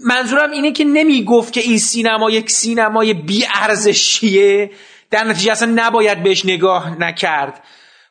منظورم 0.04 0.50
اینه 0.50 0.72
که 0.72 0.84
نمی‌گفت 0.84 1.52
که 1.52 1.60
این 1.60 1.78
سینما 1.78 2.30
یک 2.30 2.50
سینمای 2.50 3.14
بی 3.14 3.46
ارزشیه 3.54 4.70
در 5.10 5.24
نتیجه 5.24 5.52
اصلا 5.52 5.72
نباید 5.74 6.22
بهش 6.22 6.44
نگاه 6.44 6.98
نکرد. 6.98 7.64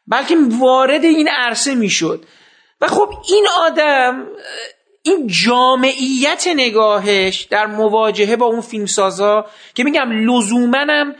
بلکه 0.07 0.35
وارد 0.59 1.03
این 1.03 1.27
عرصه 1.27 1.75
می‌شد. 1.75 2.25
و 2.81 2.87
خب 2.87 3.13
این 3.29 3.47
آدم 3.61 4.27
این 5.03 5.27
جامعیت 5.27 6.47
نگاهش 6.55 7.41
در 7.41 7.65
مواجهه 7.65 8.35
با 8.35 8.45
اون 8.45 8.61
فیلمسازا 8.61 9.45
که 9.75 9.83
میگم 9.83 10.11
لزومنم 10.11 11.15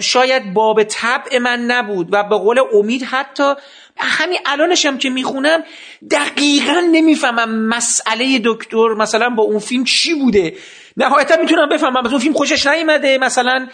شاید 0.00 0.54
باب 0.54 0.82
طبع 0.82 1.38
من 1.38 1.60
نبود 1.60 2.08
و 2.12 2.22
به 2.22 2.36
قول 2.36 2.60
امید 2.72 3.02
حتی 3.02 3.54
همین 3.96 4.38
الانش 4.46 4.86
هم 4.86 4.98
که 4.98 5.10
می‌خونم 5.10 5.62
دقیقا 6.10 6.82
نمی‌فهمم 6.92 7.50
مسئله 7.50 8.40
دکتر 8.44 8.94
مثلا 8.94 9.30
با 9.30 9.42
اون 9.42 9.58
فیلم 9.58 9.84
چی 9.84 10.14
بوده. 10.14 10.54
نهایتا 10.96 11.36
می‌تونم 11.36 11.68
بفهمم. 11.68 11.96
از 11.96 12.10
اون 12.10 12.20
فیلم 12.20 12.34
خوشش 12.34 12.66
نیومده. 12.66 13.18
مثلا 13.18 13.68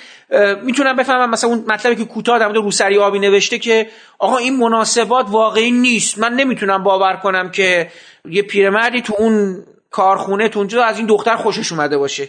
می‌تونم 0.63 0.97
بفهمم 0.97 1.31
مثلا 1.31 1.51
اون 1.51 1.65
مطلبی 1.69 1.97
که 1.97 2.05
کوتاه 2.05 2.39
در 2.39 2.47
مورد 2.47 2.57
روسری 2.57 2.99
آبی 2.99 3.19
نوشته 3.19 3.59
که 3.59 3.91
آقا 4.19 4.37
این 4.37 4.57
مناسبات 4.57 5.27
واقعی 5.29 5.71
نیست. 5.71 6.19
من 6.19 6.33
نمی‌تونم 6.33 6.83
باور 6.83 7.17
کنم 7.17 7.51
که 7.51 7.91
یه 8.31 8.43
پیرمردی 8.43 9.03
تو 9.03 9.15
اون 9.19 9.65
کارخونه 9.91 10.49
تو 10.49 10.59
اونجا 10.59 10.85
از 10.85 10.99
این 10.99 11.07
دختر 11.07 11.37
خوشش 11.37 11.73
اومده 11.73 11.99
باشه. 11.99 12.29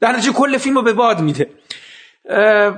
در 0.00 0.12
نتیجه 0.12 0.32
کل 0.32 0.58
فیلم 0.58 0.76
رو 0.76 0.82
به 0.82 0.92
باد 0.92 1.20
میده. 1.20 1.50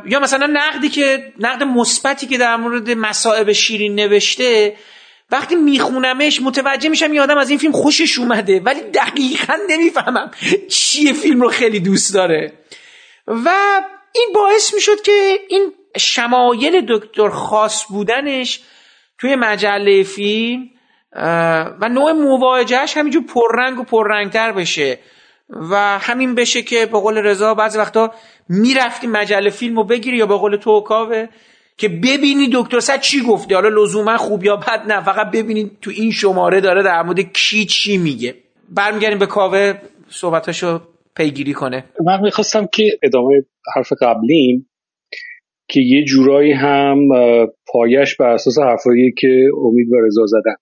یا 0.06 0.20
مثلا 0.22 0.46
نقدی 0.46 0.88
که 0.88 1.32
نقد 1.38 1.62
مثبتی 1.62 2.26
که 2.26 2.38
در 2.38 2.56
مورد 2.56 2.90
مصائب 2.90 3.52
شیرین 3.52 3.94
نوشته 3.94 4.76
وقتی 5.30 5.56
میخونمش 5.56 6.42
متوجه 6.42 6.88
میشم 6.88 7.12
یه 7.12 7.22
آدم 7.22 7.38
از 7.38 7.50
این 7.50 7.58
فیلم 7.58 7.72
خوشش 7.72 8.18
اومده 8.18 8.60
ولی 8.60 8.80
دقیقا 8.80 9.54
نمی‌فهمم 9.68 10.30
چیه 10.68 11.12
فیلم 11.12 11.40
رو 11.40 11.48
خیلی 11.48 11.80
دوست 11.80 12.14
داره. 12.14 12.52
و 13.26 13.50
این 14.14 14.30
باعث 14.34 14.74
می‌شد 14.74 15.02
که 15.02 15.38
این 15.48 15.72
شمایل 15.98 16.86
دکتر 16.88 17.28
خاص 17.28 17.84
بودنش 17.88 18.60
توی 19.18 19.36
مجله 19.36 20.02
فیلم 20.02 20.70
و 21.80 21.88
نوع 21.88 22.12
مواجهش 22.12 22.96
همینجور 22.96 23.22
پررنگ 23.22 23.78
و 23.78 23.82
پررنگتر 23.82 24.52
بشه. 24.52 24.98
و 25.50 25.98
همین 25.98 26.34
بشه 26.34 26.62
که 26.62 26.86
به 26.86 26.98
قول 26.98 27.18
رضا 27.18 27.54
بعضی 27.54 27.78
وقتا 27.78 28.12
می‌رفتی 28.48 29.06
مجله 29.06 29.50
فیلم 29.50 29.76
رو 29.76 29.84
بگیری 29.84 30.16
یا 30.16 30.26
به 30.26 30.34
قول 30.34 30.56
تو 30.56 30.80
کاوه 30.80 31.26
که 31.76 31.88
ببینی 31.88 32.48
دکتر 32.52 32.80
صد 32.80 33.00
چی 33.00 33.20
گفته. 33.22 33.54
حالا 33.54 33.82
لزوما 33.82 34.16
خوب 34.16 34.44
یا 34.44 34.56
بد 34.56 34.82
نه 34.88 35.04
فقط 35.04 35.30
ببینید 35.30 35.78
تو 35.82 35.90
این 35.94 36.10
شماره 36.10 36.60
داره 36.60 36.82
در 36.82 37.02
مورد 37.02 37.20
کی 37.20 37.64
چی 37.64 37.98
میگه. 37.98 38.34
برمیگردیم 38.68 39.18
به 39.18 39.26
کاوه 39.26 39.74
صحبتاشو 40.08 40.80
پیگیری 41.16 41.52
کنه. 41.52 41.84
من 42.06 42.20
می‌خواستم 42.22 42.66
که 42.72 42.98
ادامه 43.02 43.42
حرف 43.76 43.92
قبلیم 44.00 44.68
که 45.68 45.80
یه 45.80 46.04
جورایی 46.04 46.52
هم 46.52 46.98
پایش 47.72 48.16
بر 48.16 48.28
اساس 48.28 48.58
حرفایی 48.58 49.12
که 49.18 49.28
امید 49.66 49.92
و 49.92 49.96
رضا 50.06 50.26
زدن 50.26 50.54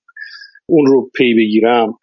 اون 0.67 0.87
رو 0.87 1.11
پی 1.15 1.35
بگیرم. 1.35 1.99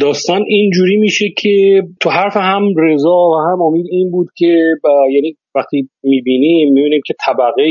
داستان 0.00 0.44
اینجوری 0.48 0.96
میشه 0.96 1.24
که 1.38 1.82
تو 2.00 2.10
حرف 2.10 2.36
هم 2.36 2.74
رضا 2.76 3.28
و 3.28 3.34
هم 3.50 3.62
امید 3.62 3.86
این 3.90 4.10
بود 4.10 4.28
که 4.36 4.64
یعنی 5.12 5.36
وقتی 5.54 5.88
می‌بینیم 6.02 6.72
می‌بینیم 6.72 7.00
که 7.06 7.14
طبقه 7.26 7.64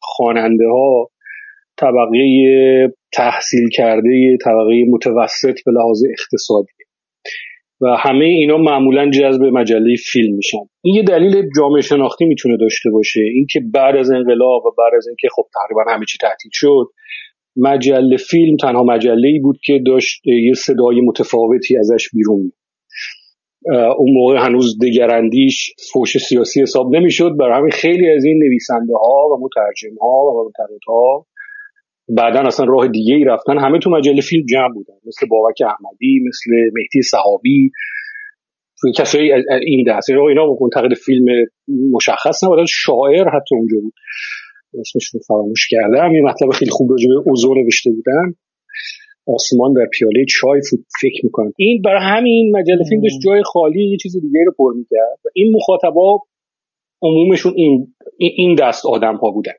خواننده 0.00 0.66
ها 0.66 1.08
طبقه 1.76 2.18
تحصیل 3.12 3.68
کرده 3.68 4.36
طبقه 4.44 4.84
متوسط 4.88 5.58
به 5.66 5.72
لحاظ 5.72 6.02
اقتصادی. 6.18 6.72
و 7.80 7.96
همه 7.98 8.24
اینا 8.24 8.56
معمولا 8.56 9.10
جذب 9.10 9.42
مجله 9.42 9.94
فیلم 10.12 10.36
میشن. 10.36 10.64
این 10.82 10.94
یه 10.94 11.02
دلیل 11.02 11.48
جامعه 11.56 11.80
شناختی 11.80 12.24
می‌تونه 12.24 12.56
داشته 12.56 12.90
باشه. 12.90 13.20
اینکه 13.20 13.60
بعد 13.74 13.96
از 13.96 14.10
انقلاب 14.10 14.66
و 14.66 14.70
بعد 14.78 14.92
از 14.96 15.08
اینکه 15.08 15.28
خب 15.36 15.42
تقریبا 15.54 15.92
همه 15.94 16.04
چی 16.08 16.18
تعطیل 16.20 16.50
شد 16.54 16.86
مجله 17.56 18.16
فیلم 18.16 18.56
تنها 18.56 18.82
مجله 18.82 19.28
ای 19.28 19.38
بود 19.38 19.58
که 19.64 19.80
داشت 19.86 20.26
یه 20.26 20.54
صدای 20.54 21.00
متفاوتی 21.00 21.76
ازش 21.76 22.08
بیرون 22.14 22.52
اون 23.98 24.12
موقع 24.12 24.46
هنوز 24.46 24.78
دگراندیش 24.82 25.74
فوش 25.92 26.18
سیاسی 26.18 26.62
حساب 26.62 26.96
نمی‌شد. 26.96 27.36
برای 27.38 27.58
همین 27.58 27.70
خیلی 27.70 28.10
از 28.10 28.24
این 28.24 28.38
نویسنده 28.42 28.92
ها 28.94 29.28
و 29.28 29.44
مترجم 29.44 29.94
ها 30.00 30.24
و 30.24 30.44
منتقد 30.44 30.80
ها 30.88 31.26
بعدا 32.08 32.40
اصلا 32.40 32.66
راه 32.66 32.88
دیگه 32.88 33.14
ای 33.14 33.24
رفتن. 33.24 33.58
همه 33.58 33.78
تو 33.78 33.90
مجله 33.90 34.20
فیلم 34.20 34.46
جمع 34.46 34.74
بودن. 34.74 34.94
مثل 35.06 35.26
بابک 35.26 35.62
احمدی 35.66 36.20
مثل 36.28 36.50
مهدی 36.74 37.02
صحابی 37.02 37.70
کسایی 38.98 39.32
این 39.66 39.84
دست 39.88 40.10
اینا 40.10 40.56
منتقد 40.60 40.94
فیلم 40.94 41.24
مشخص 41.92 42.44
نبودن 42.44 42.64
شاعر 42.68 43.28
حتی 43.28 43.54
اونجا 43.56 43.76
بود. 43.82 43.92
اسمشون 44.80 45.20
فراموش 45.28 45.68
کردم. 45.68 46.14
یه 46.14 46.22
مطلب 46.22 46.50
خیلی 46.50 46.70
خوب 46.70 46.90
راجع 46.90 47.08
به 47.08 47.30
اوزو 47.30 47.54
نوشته 47.54 47.90
بودن. 47.90 48.34
آسمان 49.26 49.72
در 49.72 49.86
پیاله 49.92 50.24
چای 50.28 50.60
فکر 51.00 51.20
می‌کنم. 51.24 51.52
این 51.56 51.82
برای 51.82 52.00
همین 52.02 52.56
مجله 52.56 52.84
فیلم 52.88 53.02
داشت 53.02 53.18
جای 53.24 53.42
خالی 53.44 53.90
یه 53.90 53.96
چیز 53.96 54.12
دیگه 54.12 54.44
رو 54.46 54.52
پر 54.58 54.74
می‌کرد 54.76 55.18
و 55.24 55.28
این 55.34 55.52
مخاطبا 55.56 56.18
عمومشون 57.02 57.52
این 57.56 57.94
این 58.18 58.54
دست 58.54 58.86
آدم 58.86 59.16
ها 59.16 59.30
بودن 59.30 59.52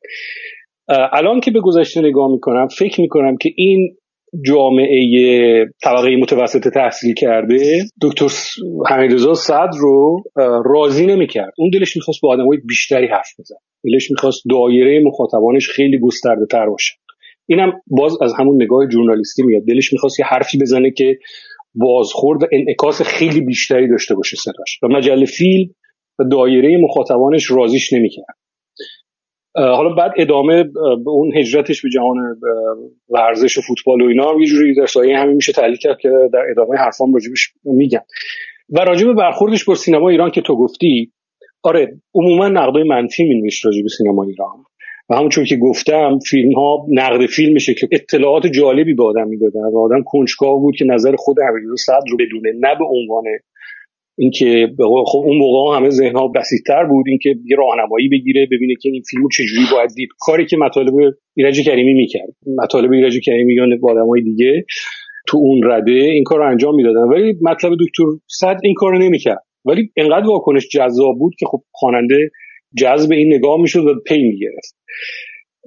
الان 0.88 1.39
که 1.39 1.52
به 1.52 1.60
گذشته 1.60 2.02
نگاه 2.02 2.32
می‌کنم 2.32 2.67
فکر 2.67 3.02
می‌کنم 3.02 3.38
که 3.38 3.49
این 3.56 3.95
جامعه 4.41 5.65
طبقه 5.84 6.15
متوسط 6.15 6.67
تحصیل 6.67 7.13
کرده 7.13 7.58
دکتر 8.02 8.28
حمیدرضا 8.89 9.34
صدر 9.34 9.78
رو 9.80 10.24
راضی 10.65 11.06
نمی‌کرد. 11.06 11.54
اون 11.58 11.69
دلش 11.74 11.96
می‌خواست 11.96 12.22
با 12.22 12.30
آدمای 12.34 12.58
بیشتری 12.67 13.08
حرف 13.08 13.30
بزنه. 13.39 13.58
دلش 13.84 14.12
می‌خواست 14.12 14.43
دایره 14.50 15.04
مخاطبانش 15.06 15.69
خیلی 15.69 16.00
گسترده 16.00 16.46
تر 16.52 16.65
باشه. 16.65 16.93
اینم 17.48 17.72
باز 17.88 18.17
از 18.22 18.34
همون 18.39 18.63
نگاه 18.63 18.88
جورنالیستی 18.88 19.43
میاد. 19.43 19.63
دلش 19.67 19.93
می‌خواست 19.93 20.19
یه 20.19 20.26
حرفی 20.26 20.58
بزنه 20.58 20.91
که 20.91 21.17
بازخورد 21.76 22.43
و 22.43 22.46
انعکاس 22.52 23.02
خیلی 23.02 23.41
بیشتری 23.41 23.89
داشته 23.89 24.15
باشه 24.15 24.38
صداش. 24.38 24.80
و 24.84 24.88
مجله 24.88 25.26
فیلم 25.26 25.69
و 26.19 26.24
دایره 26.32 26.78
مخاطبانش 26.78 27.52
رازیش 27.52 27.93
نمی‌کرد. 27.93 28.36
حالا 29.55 29.89
بعد 29.89 30.11
ادامه 30.17 30.63
به 31.03 31.09
اون 31.09 31.37
هجرتش 31.37 31.81
به 31.81 31.89
جهان 31.89 32.17
ورزش 33.09 33.57
و 33.57 33.61
فوتبال 33.61 34.01
و 34.01 34.07
اینا 34.07 34.33
یه 34.39 34.45
جوری 34.45 34.75
در 34.75 34.85
سایه 34.85 35.17
همین 35.17 35.35
میشه 35.35 35.51
تحلیل 35.51 35.75
کرد 35.75 35.97
که 35.99 36.09
در 36.33 36.45
ادامه 36.51 36.77
حرفام 36.77 37.13
راجبش 37.13 37.53
میگم 37.63 38.01
و 38.69 38.79
راجب 38.79 39.13
برخوردش 39.13 39.65
با 39.65 39.75
سینما 39.75 40.09
ایران 40.09 40.31
که 40.31 40.41
تو 40.41 40.55
گفتی 40.55 41.11
آره 41.63 42.01
عموما 42.15 42.47
نقدای 42.47 42.83
منفی 42.83 43.23
مینوشت 43.23 43.65
راجب 43.65 43.87
سینما 43.97 44.23
ایران. 44.23 44.63
و 45.09 45.15
همونطور 45.15 45.45
که 45.45 45.55
گفتم 45.55 46.19
فیلم 46.29 46.53
ها 46.53 46.85
نقد 46.89 47.25
فیلمشه 47.25 47.73
که 47.73 47.87
اطلاعات 47.91 48.47
جالبی 48.47 48.93
به 48.93 49.03
آدم 49.03 49.27
می‌دادن 49.27 49.73
و 49.73 49.79
آدم 49.79 50.03
کنجکاو 50.05 50.59
بود 50.59 50.75
که 50.75 50.85
نظر 50.85 51.15
خود 51.15 51.37
حمیدرضا 51.39 51.75
صدر 51.75 52.11
رو 52.11 52.17
بدونه 52.17 52.51
نه 52.59 52.75
به 52.79 52.85
عنوان 52.85 53.23
اینکه 54.17 54.67
خب 55.06 55.23
اون 55.26 55.38
موقع 55.38 55.78
همه 55.78 55.89
ذهن 55.89 56.15
ها 56.15 56.28
بسیطتر 56.28 56.86
بود 56.86 57.06
اینکه 57.08 57.30
یه 57.30 57.58
راهنمایی 57.58 58.10
بگیره 58.10 58.47
ببینه 58.52 58.73
که 58.82 58.89
این 58.89 59.02
فیلمو 59.10 59.30
چجوری 59.30 59.65
باید 59.71 59.89
دید. 59.95 60.10
کاری 60.19 60.45
که 60.45 60.58
مطالب 60.58 60.94
ایرج 61.35 61.62
کریمی 61.65 61.94
می‌کرد. 61.94 62.29
مطالب 62.63 62.92
ایرج 62.92 63.19
کریمی 63.25 63.54
یا 63.54 63.63
آدمای 63.83 64.21
دیگه 64.21 64.65
تو 65.27 65.37
اون 65.37 65.62
رده 65.63 65.92
این 65.92 66.23
کار 66.23 66.40
رو 66.40 66.50
انجام 66.52 66.75
می‌دادن. 66.75 67.02
ولی 67.02 67.33
مطلب 67.42 67.71
دکتر 67.73 68.04
صد 68.27 68.58
این 68.63 68.73
کارو 68.73 68.98
نمی‌کرد. 68.98 69.44
ولی 69.65 69.90
انقدر 69.98 70.27
واکنش 70.27 70.67
جذاب 70.67 71.17
بود 71.19 71.33
که 71.40 71.46
خب 71.46 71.62
خواننده 71.71 72.29
جذب 72.77 73.12
این 73.12 73.33
نگاه 73.33 73.62
می‌شد 73.62 73.85
و 73.87 73.94
پی 74.08 74.23
می‌گرفت. 74.23 74.75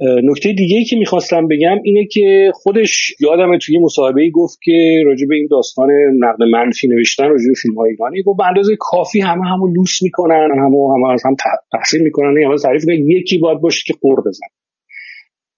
نکته 0.00 0.52
دیگه 0.52 0.76
ای 0.76 0.84
که 0.84 0.96
می‌خواستم 0.96 1.48
بگم 1.48 1.80
اینه 1.84 2.06
که 2.06 2.52
خودش 2.54 3.14
یادم 3.20 3.58
توی 3.58 3.78
مصاحبه 3.78 4.22
ای 4.22 4.30
گفت 4.30 4.58
که 4.62 5.02
راجع 5.06 5.26
به 5.28 5.34
این 5.34 5.48
داستان 5.50 5.88
نقد 6.18 6.42
منفی 6.42 6.88
نوشتن 6.88 7.28
راجع 7.28 7.48
به 7.48 7.54
فیلم 7.62 7.74
های 7.74 7.90
ایرانی 7.90 8.22
گفت 8.22 8.38
به 8.38 8.46
اندازه 8.46 8.76
کافی 8.78 9.20
همه 9.20 9.44
همو 9.46 9.66
لوس 9.66 10.02
می‌کنن 10.02 10.48
همه 10.52 10.76
همه 10.94 11.12
از 11.12 11.22
هم 11.26 11.36
تحصیل 11.72 12.02
می‌کنن 12.02 12.42
همه 12.44 12.56
تعریف 12.62 12.84
می‌کنن 12.86 13.10
یکی 13.10 13.38
باید 13.38 13.60
باشه 13.60 13.82
که 13.86 13.94
قور 14.00 14.20
بزن 14.20 14.46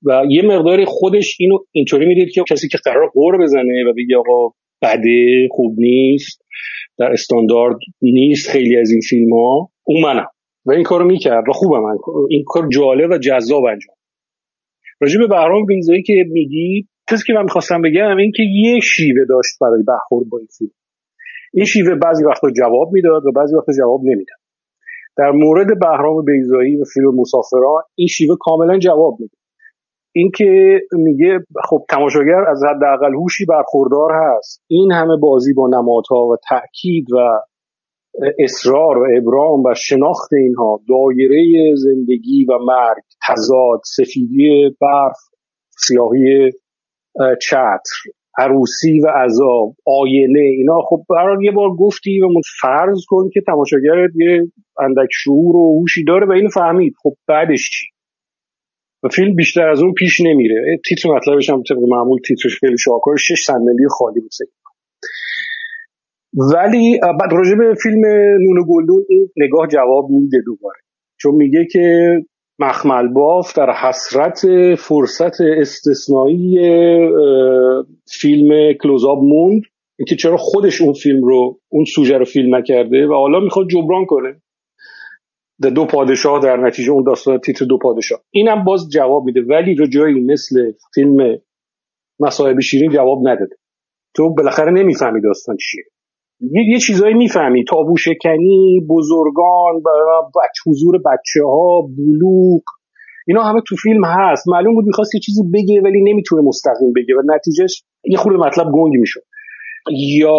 و 0.03 0.23
یه 0.31 0.43
مقداری 0.43 0.85
خودش 0.85 1.37
اینو 1.41 1.59
اینطوری 1.73 2.07
می‌دید 2.07 2.31
که 2.31 2.43
کسی 2.51 2.69
که 2.69 2.79
قرار 2.85 3.09
قور 3.09 3.43
بزنه 3.43 3.85
و 3.87 3.93
بگه 3.93 4.17
آقا 4.17 4.55
بده 4.83 5.49
خوب 5.51 5.75
نیست 5.79 6.43
در 6.99 7.13
استاندارد 7.13 7.77
نیست 8.03 8.51
خیلی 8.51 8.77
از 8.77 8.91
این 8.91 9.01
فیلم 9.09 9.33
ها 9.33 9.71
اون 9.85 10.03
منم. 10.03 10.29
و 10.67 10.73
این 10.73 10.83
کارو 10.83 11.05
می‌کرد 11.05 11.49
و 11.49 11.53
خوبه 11.53 11.79
من 11.79 11.97
این 12.31 12.45
کار 12.47 12.69
جالب 12.73 13.11
و 13.11 13.19
جذاب 13.19 13.65
انجام 13.65 13.98
راجع 15.01 15.19
به 15.21 15.27
بهرام 15.27 15.67
بینزایی 15.67 16.03
که 16.03 16.13
میگی 16.29 16.89
چیزی 17.11 17.23
که 17.27 17.33
من 17.33 17.43
می‌خواستم 17.43 17.83
بگم 17.83 18.17
این 18.17 18.33
که 18.37 18.43
یه 18.43 18.81
شیوه 18.81 19.25
داشت 19.29 19.59
برای 19.61 19.83
برخورد 19.83 20.29
با 20.29 20.39
این 20.39 20.49
فیلم. 20.59 20.71
این 21.55 21.65
شیوه 21.65 21.95
بعضی 21.95 22.25
وقتا 22.25 22.51
جواب 22.51 22.89
می‌داد 22.93 23.27
و 23.27 23.33
بعضی 23.33 23.57
وقتا 23.57 23.73
جواب 23.73 24.01
نمی‌داد. 24.05 24.39
در 25.17 25.31
مورد 25.31 25.67
بهرام 25.81 26.25
بیزایی 26.25 26.77
و 26.77 26.85
فیلم 26.95 27.21
مسافران 27.21 27.83
این 27.95 28.09
شیوه 28.09 28.37
کاملا 28.41 28.79
جواب 28.79 29.17
میده 29.21 29.37
اینکه 30.13 30.81
میگه 30.93 31.39
خب 31.65 31.85
تماشاگر 31.91 32.45
از 32.49 32.63
حداقل 32.71 33.15
هوشی 33.15 33.45
برخوردار 33.45 34.11
هست. 34.15 34.65
این 34.69 34.93
همه 34.93 35.17
بازی 35.23 35.53
با 35.53 35.69
نمادها 35.69 36.27
و 36.27 36.37
تاکید 36.49 37.13
و 37.13 37.17
اصرار 38.39 38.99
و 38.99 39.07
ابرام 39.17 39.61
و 39.65 39.75
شناخت 39.77 40.33
اینها 40.33 40.81
دایره 40.89 41.75
زندگی 41.75 42.45
و 42.45 42.59
مرگ 42.59 43.03
تضاد 43.29 43.81
سفیدی 43.85 44.77
برف 44.81 45.17
سیاهی 45.71 46.51
چتر 47.43 48.11
عروسی 48.39 49.01
و 49.01 49.07
عذاب 49.07 49.75
آینه 49.87 50.41
اینا. 50.41 50.81
خب 50.89 51.03
برای 51.11 51.45
یه 51.45 51.51
بار 51.51 51.71
گفتی 51.71 52.21
و 52.21 52.29
فرض 52.61 53.05
کن 53.09 53.29
که 53.33 53.41
تماشاگر 53.47 54.09
یه 54.15 54.53
اندک 54.81 55.09
شعور 55.11 55.57
و 55.57 55.81
هوشی 55.81 56.05
داره 56.05 56.27
و 56.27 56.33
اینو 56.33 56.49
فهمید. 56.49 56.93
خب 57.03 57.13
بعدش 57.29 57.71
چی؟ 57.71 57.87
و 59.03 59.09
فیلم 59.09 59.35
بیشتر 59.35 59.69
از 59.69 59.83
اون 59.83 59.95
پیش 59.95 60.21
نمیره. 60.21 60.79
تیتر 60.89 61.09
مطلبش 61.09 61.51
هم 61.51 61.63
طبق 61.63 61.79
معمول 61.89 62.19
تیترش 62.29 62.59
خیلی 62.61 62.79
شاکار 62.79 63.17
شش 63.17 63.45
صندلی 63.47 63.89
خالی 63.91 64.21
بود. 64.21 64.31
ولی 66.35 67.01
بعد 67.03 67.33
راجع 67.33 67.55
به 67.55 67.75
فیلم 67.83 68.07
نون 68.41 68.65
گلدون 68.69 69.05
این 69.09 69.29
نگاه 69.37 69.67
جواب 69.67 70.11
میده 70.11 70.39
دوباره. 70.47 70.79
چون 71.21 71.35
میگه 71.35 71.67
که 71.73 72.13
مخمل 72.59 73.09
باف 73.09 73.59
در 73.59 73.73
حسرت 73.73 74.41
فرصت 74.75 75.41
استثنایی 75.41 76.59
فیلم 78.21 78.73
کلوزاب 78.83 79.19
موند. 79.23 79.63
اینکه 79.99 80.17
چرا 80.17 80.37
خودش 80.37 80.81
اون 80.81 80.93
فیلم 80.93 81.25
رو 81.25 81.61
اون 81.69 81.85
سوژه 81.85 82.19
رو 82.19 82.25
فیلم 82.25 82.55
نکرده 82.55 83.07
و 83.07 83.13
حالا 83.13 83.41
می‌خواد 83.41 83.67
جبران 83.69 84.05
کنه. 84.07 84.43
در 85.63 85.71
دو 85.71 85.85
پادشاه 85.85 86.41
در 86.43 86.57
نتیجه 86.57 86.93
اون 86.93 87.05
داستان 87.05 87.39
تیتر 87.39 87.65
دو 87.65 87.79
پادشاه. 87.79 88.21
اینم 88.31 88.65
باز 88.65 88.91
جواب 88.93 89.25
میده 89.25 89.41
ولی 89.49 89.75
رو 89.75 89.87
جایی 89.87 90.21
مثل 90.21 90.73
فیلم 90.95 91.39
مصاحب 92.21 92.61
شیرین 92.61 92.91
جواب 92.91 93.19
نداده. 93.29 93.57
تو 94.17 94.35
بالاخره 94.35 94.73
نمی‌فهمی 94.73 95.21
داستان 95.21 95.57
چیه. 95.57 95.85
یه, 96.41 96.63
یه 96.73 96.79
چیزایی 96.79 97.15
می‌فهمی. 97.15 97.65
تابو 97.65 97.97
شکنی 97.97 98.81
بزرگان 98.91 99.75
بچ 100.37 100.57
حضور 100.67 100.99
بچه 100.99 101.45
ها 101.45 101.81
بلوغ. 101.99 102.63
اینا 103.27 103.43
همه 103.43 103.61
تو 103.69 103.77
فیلم 103.77 104.05
هست. 104.05 104.49
معلوم 104.49 104.75
بود 104.75 104.85
می‌خواست 104.87 105.15
یه 105.15 105.21
چیزی 105.21 105.43
بگه 105.55 105.81
ولی 105.85 106.13
نمی‌تونه 106.13 106.43
مستقیم 106.43 106.93
بگه 106.97 107.15
و 107.15 107.35
نتیجهش 107.35 107.83
یه 108.05 108.17
خورده 108.17 108.39
مطلب 108.39 108.67
گنگ 108.75 108.93
می‌شد. 109.01 109.21
یا 110.19 110.37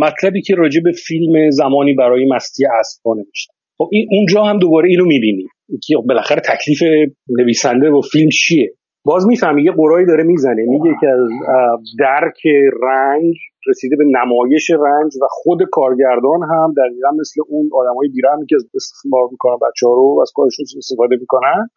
مطلبی 0.00 0.42
که 0.42 0.54
راجع 0.54 0.80
به 0.84 0.92
فیلم 1.06 1.50
زمانی 1.50 1.94
برای 1.94 2.26
مستی 2.28 2.64
اسب 2.80 3.00
نوشتن. 3.08 3.54
خب 3.78 3.90
اونجا 4.10 4.44
هم 4.44 4.58
دوباره 4.58 4.88
اینو 4.88 5.04
می‌بینی 5.04 5.46
که 5.86 5.94
بالاخره 6.08 6.40
تکلیف 6.40 6.82
نویسنده 7.28 7.90
و 7.90 8.00
فیلم 8.12 8.28
چیه؟ 8.32 8.72
باز 9.04 9.26
می‌فهمی 9.26 9.62
یه 9.62 9.72
قرایی 9.72 10.06
داره 10.06 10.24
می‌زنه. 10.24 10.62
میگه 10.68 10.96
که 11.00 11.08
از 11.08 11.28
درک 11.98 12.40
رنج 12.82 13.34
رسیده 13.68 13.96
به 13.96 14.04
نمایش 14.04 14.70
رنج 14.70 15.12
و 15.22 15.26
خود 15.30 15.62
کارگردان 15.72 16.40
هم 16.50 16.74
دقیقا 16.76 17.10
مثل 17.20 17.40
اون 17.48 17.70
آدمای 17.72 18.08
بیرحمی 18.08 18.46
که 18.46 18.56
استثمار 18.74 19.28
می‌کنن 19.30 19.56
بچه 19.56 19.86
ها 19.86 19.94
رو 19.94 20.18
از 20.22 20.32
کارشون 20.34 20.64
استفاده 20.78 21.16
می‌کنن. 21.20 21.68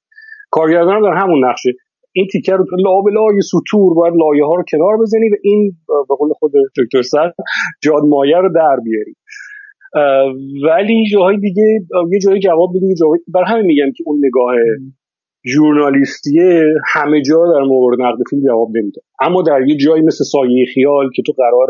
کارگردان 0.51 0.95
هم 0.95 1.03
در 1.03 1.17
همون 1.21 1.45
نقشه. 1.45 1.69
این 2.11 2.28
تیکه 2.32 2.53
رو 2.53 2.65
لابلای 2.86 3.41
سطور 3.41 3.93
باید 3.93 4.13
لایه 4.13 4.45
ها 4.45 4.55
رو 4.55 4.63
کنار 4.71 4.97
بزنی 5.01 5.30
و 5.30 5.36
این 5.43 5.71
به 5.88 6.15
قول 6.19 6.34
خود 6.34 6.51
دکتر 6.78 7.01
سر 7.01 7.32
جاد 7.84 8.03
مایه 8.09 8.38
رو 8.38 8.49
در 8.53 8.78
بیاری. 8.84 9.15
ولی 10.69 11.05
جاهای 11.11 11.38
دیگه 11.38 11.63
یه 12.11 12.19
جایی 12.19 12.39
جواب 12.39 12.69
جایی 12.99 13.21
بر 13.34 13.43
همین 13.43 13.65
میگم 13.65 13.91
که 13.95 14.03
اون 14.05 14.21
نگاه 14.26 14.55
ژورنالیستیه 15.53 16.73
همه 16.93 17.21
جا 17.21 17.37
در 17.53 17.63
مورد 17.67 18.01
نقد 18.01 18.17
فیلم 18.29 18.41
جواب 18.47 18.69
نمیده. 18.75 19.01
اما 19.19 19.41
در 19.41 19.61
یه 19.67 19.77
جایی 19.77 20.03
مثل 20.03 20.23
سایه 20.23 20.65
خیال 20.73 21.09
که 21.15 21.21
تو 21.25 21.31
قرار 21.31 21.67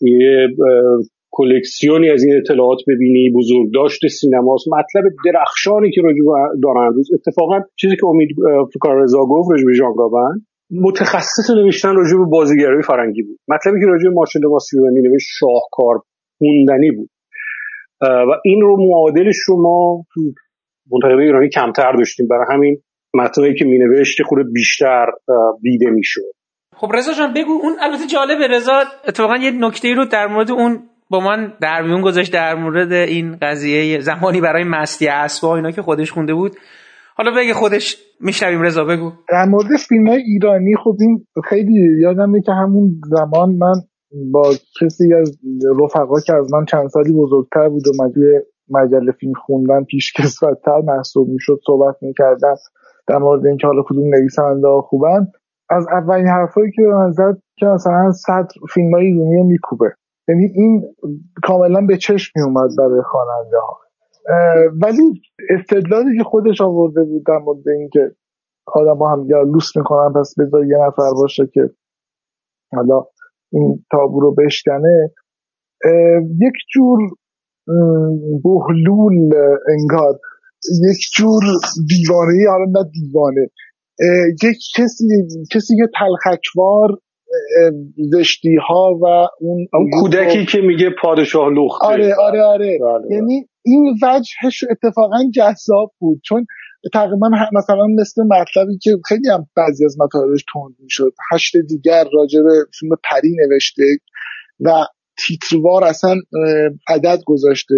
یه 0.00 0.48
کلکسیونی 1.30 2.10
از 2.10 2.24
این 2.24 2.36
اطلاعات 2.36 2.78
ببینی 2.88 3.30
بزرگ 3.30 3.74
داشت 3.74 4.06
سینماست 4.06 4.66
مطلب 4.68 5.12
درخشانی 5.24 5.90
که 5.90 6.00
راجع 6.02 6.18
دارن 6.62 6.92
روز 6.94 7.10
اتفاقا 7.14 7.60
چیزی 7.80 7.96
که 7.96 8.06
امید 8.06 8.28
فکر 8.74 8.94
رضا 9.02 9.18
گفت 9.18 9.48
به 9.66 9.74
جان 9.78 10.44
متخصص 10.70 11.50
نوشتن 11.50 11.96
راجع 11.96 12.16
به 12.18 12.24
بازیگرای 12.24 12.82
فرنگی 12.82 13.22
بود. 13.22 13.38
مطلبی 13.48 13.80
که 13.80 13.86
راجع 13.86 14.08
به 14.08 14.14
مارشل 14.14 14.40
ماسیونی 14.50 15.00
نوشت 15.00 15.28
شاهکار 15.38 16.00
خوندنی 16.38 16.90
بود. 16.90 17.10
و 18.00 18.40
این 18.44 18.60
رو 18.60 18.76
معادلش 18.88 19.36
رو 19.48 19.62
ما 19.62 20.04
تو 20.14 20.20
منتقده 20.92 21.22
ایرانی 21.22 21.48
کمتر 21.48 21.92
داشتیم. 21.92 22.28
برای 22.28 22.46
همین 22.50 22.82
متنایی 23.14 23.54
که 23.54 23.64
مینوشت 23.64 24.22
خود 24.22 24.38
بیشتر 24.52 25.06
دیده 25.62 25.90
می‌شد. 25.90 26.34
خب 26.76 26.88
رضا 26.94 27.12
جان 27.12 27.34
بگو 27.34 27.52
اون 27.62 27.72
البته 27.80 28.06
جالبه. 28.06 28.46
رضا 28.46 28.72
اتفاقا 29.08 29.36
یه 29.36 29.50
نکته 29.50 29.94
رو 29.94 30.04
در 30.04 30.26
مورد 30.26 30.50
اون 30.50 30.82
با 31.10 31.20
من 31.20 31.52
در 31.60 31.82
میون 31.82 32.00
گذاشت 32.02 32.32
در 32.32 32.54
مورد 32.54 32.92
این 32.92 33.36
قضیه 33.42 34.00
زمانی 34.00 34.40
برای 34.40 34.64
مستی 34.64 35.08
اسبا 35.08 35.56
اینا 35.56 35.70
که 35.70 35.82
خودش 35.82 36.12
خونده 36.12 36.34
بود. 36.34 36.52
حالا 37.16 37.30
بگه 37.30 37.54
خودش 37.54 37.96
میشنویم. 38.20 38.62
رضا 38.62 38.84
بگو. 38.84 39.12
در 39.28 39.44
مورد 39.44 39.66
فیلم 39.88 40.06
های 40.08 40.22
ایرانی 40.22 40.74
خب 40.84 40.96
این 41.00 41.26
خیلی 41.48 42.00
یادمه 42.00 42.40
که 42.40 42.52
همون 42.52 42.90
زمان 43.10 43.50
من 43.50 43.74
با 44.32 44.54
کسی 44.80 45.14
از 45.14 45.38
رفقا 45.82 46.20
که 46.26 46.34
از 46.34 46.52
من 46.52 46.64
چند 46.64 46.88
سالی 46.88 47.12
بزرگتر 47.12 47.68
بود 47.68 47.86
و 47.86 47.90
مجله 48.70 49.12
فیلم 49.12 49.32
خوندن 49.46 49.84
پیش 49.84 50.12
کسوتتر 50.12 50.80
محسوب 50.80 51.28
می‌شد 51.28 51.58
صحبت 51.66 51.96
می‌کردن. 52.00 52.54
در 53.06 53.18
مورد 53.18 53.46
اینکه 53.46 53.66
حالا 53.66 53.82
کدوم 53.82 54.14
نویسنده 54.14 54.68
خوبن. 54.88 55.26
از 55.70 55.86
اولین 55.92 56.26
حرفایی 56.26 56.72
که 56.76 56.82
به 56.82 56.94
من 56.94 57.10
زد 57.10 57.38
که 57.58 57.66
مثلا 57.66 58.12
صد 58.12 58.48
فیلم 58.74 58.94
های 58.94 59.06
ایرانی 59.06 59.42
میکوبه. 59.42 59.86
یعنی 60.28 60.44
این 60.54 60.94
کاملا 61.42 61.80
به 61.80 61.96
چشم 61.96 62.32
میومد 62.36 62.70
برای 62.78 63.02
خواننده 63.02 63.56
ها 63.56 63.78
ولی 64.82 65.22
استدلالی 65.50 66.18
که 66.18 66.24
خودش 66.24 66.60
آورده 66.60 67.04
بود 67.04 67.26
در 67.26 67.38
مورد 67.38 67.68
اینکه 67.68 68.00
آدم 68.66 68.98
ها 68.98 69.12
هم 69.12 69.26
لوس 69.28 69.76
می‌کنن 69.76 70.12
پس 70.12 70.34
بذار 70.38 70.66
یه 70.66 70.76
نفر 70.86 71.12
باشه 71.14 71.46
که 71.54 71.70
حالا 72.74 73.04
این 73.52 73.84
تابو 73.90 74.20
رو 74.20 74.34
بشکنه. 74.34 75.10
یک 76.40 76.54
جور 76.74 76.98
بهلول 78.44 79.34
انگار. 79.68 80.18
یک 80.90 80.98
جور 81.16 81.42
دیوانه 81.88 82.50
حالا 82.50 82.64
نه 82.64 82.90
دیوانه. 82.92 83.50
یک 84.42 84.58
کسی 84.76 85.04
کسی 85.52 85.76
که 85.76 85.88
تلخکوار 85.98 86.88
زشتی 88.12 88.56
ها 88.68 88.98
و 89.02 89.06
اون 89.40 89.66
اون 89.72 89.90
کودکی 90.00 90.46
که 90.46 90.58
میگه 90.60 90.90
پادشاه 91.02 91.48
لخته. 91.48 91.86
آره 91.86 92.14
آره 92.14 92.42
آره. 92.42 92.78
بله، 92.78 92.98
بله. 92.98 93.16
یعنی 93.16 93.48
این 93.64 93.94
وجهش 94.02 94.64
اتفاقا 94.70 95.16
جذاب 95.34 95.92
بود. 95.98 96.20
چون 96.24 96.46
تقریبا 96.92 97.30
مثلا 97.52 97.86
مثل 98.00 98.22
مطلبی 98.22 98.78
که 98.82 98.90
خیلی 99.08 99.28
هم 99.30 99.46
بعضی 99.56 99.84
از 99.84 99.96
مطالبش 100.00 100.44
تند 100.54 100.76
می‌شد. 100.82 101.12
هشت 101.32 101.56
دیگر 101.68 102.04
راجع 102.12 102.42
به 102.42 102.50
فیلم 102.80 102.96
پری 103.10 103.36
نوشته 103.40 103.82
و 104.60 104.70
تیتروار 105.18 105.84
اصلا 105.84 106.14
عدد 106.88 107.18
گذاشته. 107.26 107.74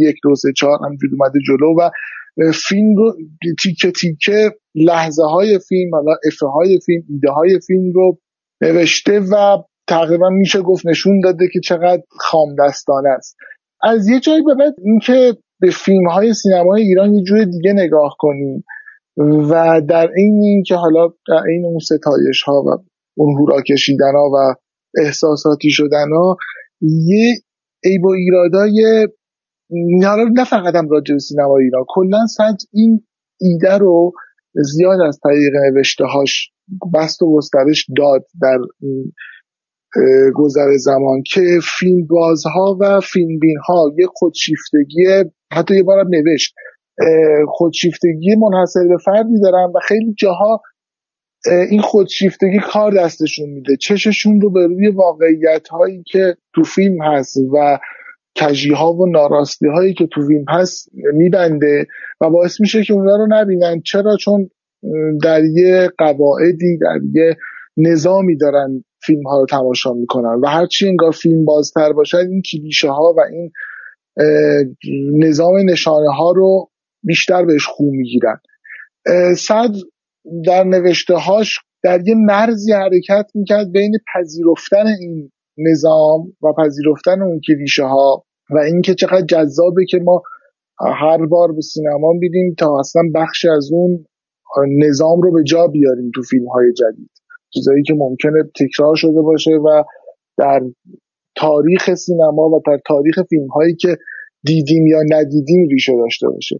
یک 0.00 0.16
دو 0.22 0.34
سه 0.34 0.52
چهار 0.56 0.78
همجور 0.84 1.10
اومده 1.12 1.38
جلو 1.46 1.74
و 1.78 1.90
فیلم 2.52 2.96
رو 2.96 3.16
تیکه 3.62 3.90
تیکه 3.90 4.50
لحظه 4.74 5.22
های 5.22 5.58
فیلم 5.68 5.94
حالا 5.94 6.12
افه 6.26 6.46
های 6.46 6.78
فیلم 6.86 7.02
ایده 7.08 7.30
های 7.30 7.60
فیلم 7.66 7.92
رو 7.92 8.18
نوشته 8.62 9.20
و 9.20 9.58
تقریبا 9.88 10.28
میشه 10.28 10.60
گفت 10.60 10.86
نشون 10.86 11.20
داده 11.20 11.48
که 11.52 11.60
چقدر 11.64 12.02
خام 12.10 12.48
دستانه 12.58 13.08
است. 13.08 13.36
از 13.82 14.08
یه 14.08 14.20
جایی 14.20 14.42
به 14.42 14.54
بعد 14.54 14.74
اینکه 14.84 15.36
به 15.60 15.70
فیلم 15.70 16.08
های 16.08 16.34
سینمای 16.34 16.82
ایران 16.82 17.14
یه 17.14 17.22
جور 17.22 17.44
دیگه 17.44 17.72
نگاه 17.72 18.16
کنیم 18.18 18.64
و 19.50 19.82
در 19.88 20.10
این 20.16 20.42
این 20.42 20.62
که 20.62 20.74
حالا 20.74 21.08
در 21.28 21.42
این 21.48 21.64
اون 21.64 21.78
ستایش 21.78 22.42
ها 22.42 22.62
و 22.62 22.68
اون 23.16 23.34
هورا 23.38 23.62
کشیدن 23.62 24.12
ها 24.14 24.30
و 24.34 24.54
احساساتی 25.04 25.70
شدن 25.70 26.12
ها 26.12 26.36
یه 26.80 27.34
ای 27.84 27.98
با 27.98 28.14
ایرادای 28.14 29.08
نه 30.34 30.44
فقط 30.44 30.74
هم 30.74 30.88
راجع 30.88 31.14
به 31.14 31.18
سینما 31.18 31.58
ایران 31.58 31.84
کلا 31.88 32.26
صد 32.26 32.56
این 32.72 33.06
ایده 33.40 33.78
رو 33.78 34.12
زیاد 34.54 35.00
از 35.00 35.20
طریق 35.22 35.52
نوشته 35.54 36.04
هاش 36.04 36.50
بست 36.94 37.22
و 37.22 37.36
گسترش 37.36 37.86
داد 37.96 38.24
در 38.42 38.58
گذر 40.34 40.76
زمان 40.76 41.22
که 41.26 41.40
فیلم 41.78 42.06
بازها 42.06 42.76
و 42.80 43.00
فیلم 43.00 43.38
بین 43.38 43.58
ها 43.68 43.94
یه 43.98 44.06
خودشیفتگی 44.14 45.04
حتی 45.52 45.76
یه 45.76 45.82
بارم 45.82 46.08
نوشت 46.08 46.54
خودشیفتگی 47.48 48.36
منحصر 48.36 48.88
به 48.88 48.96
فردی 49.04 49.40
دارن 49.42 49.72
و 49.74 49.78
خیلی 49.88 50.14
جاها 50.18 50.62
این 51.46 51.80
خودشیفتگی 51.80 52.58
کار 52.72 52.92
دستشون 52.92 53.50
میده. 53.50 53.76
چششون 53.76 54.40
رو 54.40 54.50
به 54.50 54.66
روی 54.66 54.88
واقعیت 54.88 55.68
هایی 55.68 56.02
که 56.06 56.36
تو 56.54 56.62
فیلم 56.64 57.02
هست 57.02 57.36
و 57.36 57.78
کجی 58.40 58.72
ها 58.72 58.92
و 58.92 59.06
ناراستی 59.06 59.66
هایی 59.66 59.94
که 59.94 60.06
تو 60.06 60.26
فیلم 60.26 60.44
هست 60.48 60.88
میبنده 61.14 61.86
و 62.20 62.30
باعث 62.30 62.60
میشه 62.60 62.84
که 62.84 62.92
اونا 62.92 63.16
رو 63.16 63.26
نبینن. 63.30 63.80
چرا؟ 63.80 64.16
چون 64.16 64.50
در 65.22 65.44
یه 65.44 65.90
قواعدی 65.98 66.78
در 66.78 66.98
یه 67.14 67.36
نظامی 67.76 68.36
دارن 68.36 68.84
فیلم 69.02 69.22
ها 69.26 69.40
رو 69.40 69.46
تماشا 69.46 69.92
می‌کنن 69.92 70.40
و 70.42 70.46
هرچی 70.46 70.88
انگار 70.88 71.10
فیلم 71.10 71.44
بازتر 71.44 71.92
باشد 71.92 72.16
این 72.16 72.42
کلیشه 72.52 72.88
ها 72.88 73.14
و 73.16 73.20
این 73.32 73.50
نظام 75.18 75.70
نشانه 75.70 76.10
ها 76.10 76.32
رو 76.32 76.70
بیشتر 77.02 77.44
بهش 77.44 77.66
خو 77.66 77.84
می‌گیرن. 77.90 78.40
صد 79.36 79.70
در 80.44 80.64
نوشته 80.64 81.14
هاش 81.14 81.58
در 81.82 82.00
یه 82.06 82.14
مرزی 82.14 82.72
حرکت 82.72 83.30
می‌کرد 83.34 83.72
بین 83.72 83.92
پذیرفتن 84.14 84.86
این 85.00 85.30
نظام 85.58 86.20
و 86.42 86.52
پذیرفتن 86.58 87.22
اون 87.22 87.40
کلیشه 87.46 87.84
ها 87.84 88.24
و 88.50 88.58
اینکه 88.58 88.94
چقدر 88.94 89.26
جذابه 89.26 89.84
که 89.88 89.98
ما 89.98 90.22
هر 91.00 91.26
بار 91.26 91.52
به 91.52 91.60
سینما 91.60 92.12
بیدیم 92.20 92.54
تا 92.58 92.78
اصلا 92.78 93.02
بخش 93.14 93.44
از 93.44 93.70
اون 93.72 94.04
نظام 94.78 95.20
رو 95.20 95.32
به 95.32 95.42
جا 95.42 95.66
بیاریم 95.66 96.10
تو 96.14 96.22
فیلم 96.22 96.48
های 96.48 96.72
جدید. 96.72 97.10
چیزایی 97.54 97.82
که 97.82 97.94
ممکنه 97.94 98.42
تکرار 98.60 98.96
شده 98.96 99.22
باشه 99.22 99.50
و 99.50 99.82
در 100.38 100.60
تاریخ 101.36 101.94
سینما 101.94 102.48
و 102.48 102.62
در 102.66 102.78
تاریخ 102.86 103.22
فیلم 103.28 103.46
هایی 103.46 103.74
که 103.74 103.96
دیدیم 104.44 104.86
یا 104.86 105.02
ندیدیم 105.02 105.68
ریشه 105.68 105.92
داشته 105.96 106.28
باشه. 106.28 106.56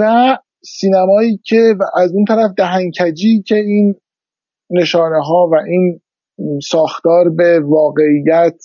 و 0.00 0.38
سینمایی 0.64 1.40
که 1.44 1.74
از 1.96 2.12
اون 2.14 2.24
طرف 2.24 2.50
دهنکجی 2.56 3.42
که 3.42 3.54
این 3.54 3.94
نشانه 4.70 5.24
ها 5.24 5.48
و 5.52 5.54
این 5.68 6.00
ساختار 6.62 7.30
به 7.30 7.60
واقعیت 7.60 8.56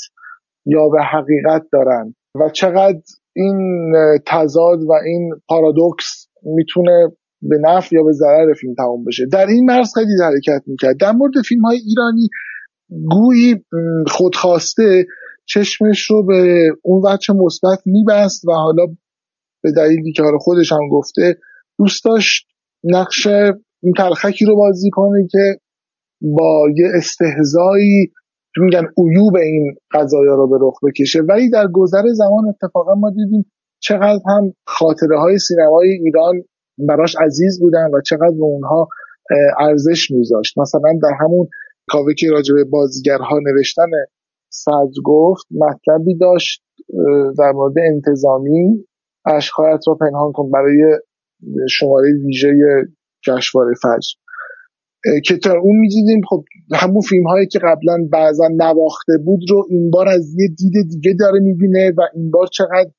یا 0.66 0.90
به 0.90 1.02
حقیقت 1.04 1.68
دارن. 1.72 2.16
و 2.36 2.50
چقدر 2.50 3.02
این 3.36 3.92
تضاد 4.26 4.80
و 4.84 4.92
این 5.06 5.30
پارادوکس 5.48 6.28
می‌تونه 6.44 7.08
به 7.42 7.58
نفع 7.62 7.96
یا 7.96 8.04
به 8.04 8.12
ضرر 8.12 8.54
فیلم 8.54 8.74
تمام 8.78 9.04
بشه. 9.04 9.26
در 9.32 9.46
این 9.48 9.66
مرز 9.66 9.94
خیلی 9.94 10.12
حرکت 10.24 10.64
می‌کرد. 10.68 10.98
در 11.00 11.12
مورد 11.12 11.34
فیلم 11.48 11.62
های 11.62 11.78
ایرانی 11.78 12.30
گویی 13.12 13.66
خودخواسته 14.08 15.06
چشمش 15.46 16.10
رو 16.10 16.26
به 16.26 16.70
اون 16.84 17.02
وچه 17.06 17.34
مثبت 17.34 17.80
میبست 17.86 18.48
و 18.48 18.52
حالا 18.52 18.86
به 19.64 19.72
دلیلی 19.72 20.12
که 20.12 20.24
حالا 20.24 20.38
خودش 20.38 20.72
هم 20.72 20.90
گفته 20.92 21.38
دوست 21.80 22.06
داشت 22.06 22.48
نقش 22.84 23.28
تلخکی 23.98 24.46
رو 24.46 24.56
بازی 24.56 24.90
کنه 24.90 25.28
که 25.32 25.60
با 26.22 26.68
یه 26.76 26.86
استهزایی 26.96 28.12
میگن 28.58 28.88
عیوب 28.98 29.36
این 29.36 29.76
قضایا 29.92 30.36
رو 30.36 30.48
به 30.50 30.58
رخ 30.62 30.80
بکشه. 30.84 31.22
ولی 31.22 31.50
در 31.50 31.68
گذر 31.74 32.04
زمان 32.14 32.48
اتفاقا 32.50 32.96
ما 32.96 33.10
دیدیم 33.10 33.52
چقدر 33.80 34.20
هم 34.26 34.54
خاطره 34.68 35.20
های 35.20 35.38
سینمای 35.38 35.90
ایران 35.90 36.34
براش 36.78 37.16
عزیز 37.22 37.60
بودن 37.62 37.90
و 37.94 38.02
چقدر 38.06 38.36
به 38.38 38.44
اونها 38.44 38.88
ارزش 39.60 40.12
میذاشت. 40.12 40.58
مثلا 40.58 41.00
در 41.04 41.14
همون 41.20 41.48
کاوه 41.88 42.14
که 42.18 42.28
راجع 42.32 42.54
به 42.54 42.64
بازیگرها 42.64 43.40
نوشتن 43.40 43.90
صدر 44.50 45.02
گفت 45.04 45.46
مطلبی 45.52 46.18
داشت 46.18 46.64
در 47.38 47.52
مورد 47.52 47.74
انتظامی 47.78 48.86
اشخایت 49.26 49.80
را 49.88 49.96
پنهان 49.96 50.32
کن 50.32 50.52
برای 50.52 51.00
شماره 51.70 52.08
ویژه 52.26 52.54
جشنواره 53.26 53.74
فجر. 53.82 54.10
که 55.26 55.38
تا 55.38 55.52
اون 55.62 55.80
می‌دیدیم 55.80 56.22
خب 56.30 56.44
همون 56.76 57.02
فیلم 57.02 57.28
هایی 57.28 57.48
که 57.48 57.60
قبلا 57.60 57.98
بعضا 58.12 58.48
نواخته 58.58 59.14
بود 59.26 59.40
رو 59.50 59.68
این 59.70 59.92
بار 59.92 60.08
از 60.08 60.36
یه 60.40 60.48
دید 60.48 60.90
دیگه 60.90 61.16
داره 61.20 61.40
می‌بینه 61.40 61.92
و 61.98 62.02
این 62.16 62.32
بار 62.32 62.48
چقدر 62.48 62.90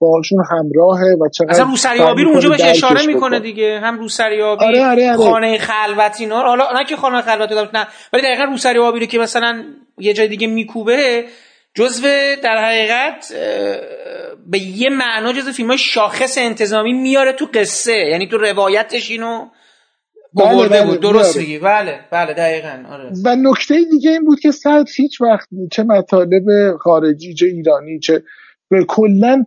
باشون 0.00 0.44
همراهه 0.50 1.16
و 1.20 1.28
چقدر 1.28 1.50
اصلا 1.50 1.64
روسریابی 1.64 2.22
رو 2.22 2.30
اونجا 2.30 2.48
بهش 2.48 2.60
اشاره 2.60 3.06
می‌کنه 3.06 3.40
دیگه. 3.40 3.80
هم 3.82 3.98
روسریابی 3.98 4.64
آره 4.64 4.84
آره 4.84 5.08
آره. 5.08 5.16
خانه 5.16 5.58
خلوت 5.58 6.16
اینا 6.20 6.42
حالا 6.42 6.64
نه 6.74 6.84
که 6.84 6.96
خانه 6.96 7.22
خلوت 7.22 7.74
نه. 7.74 7.86
ولی 8.12 8.22
دقیقا 8.22 8.44
روسریابی 8.44 9.00
رو 9.00 9.06
که 9.06 9.18
مثلا 9.18 9.62
یه 9.98 10.12
جای 10.12 10.28
دیگه 10.28 10.46
میکوبه 10.46 11.24
جزو 11.74 12.02
در 12.42 12.64
حقیقت 12.64 13.32
به 14.46 14.58
یه 14.58 14.90
معنا 14.90 15.32
جزو 15.32 15.52
فیلم 15.52 15.76
شاخص 15.76 16.38
انتظامی 16.38 16.92
میاره 16.92 17.32
تو 17.32 17.46
قصه. 17.54 17.92
یعنی 17.92 18.28
تو 18.28 18.38
روایتش 18.38 19.10
اینو 19.10 19.48
بله 20.34 20.68
بله 20.68 20.86
بود. 20.86 21.00
درست 21.00 21.36
میگی. 21.36 21.58
بله 21.58 22.00
بله 22.12 22.34
دقیقا. 22.34 22.82
آره. 22.90 23.10
و 23.24 23.36
نکته 23.36 23.74
دیگه 23.90 24.10
این 24.10 24.24
بود 24.24 24.40
که 24.40 24.50
سعد 24.50 24.86
هیچ 24.96 25.20
وقت 25.20 25.48
چه 25.72 25.82
مطالب 25.82 26.76
خارجی 26.80 27.34
چه 27.34 27.46
ایرانی 27.46 27.98
چه 27.98 28.22
کلا 28.88 29.44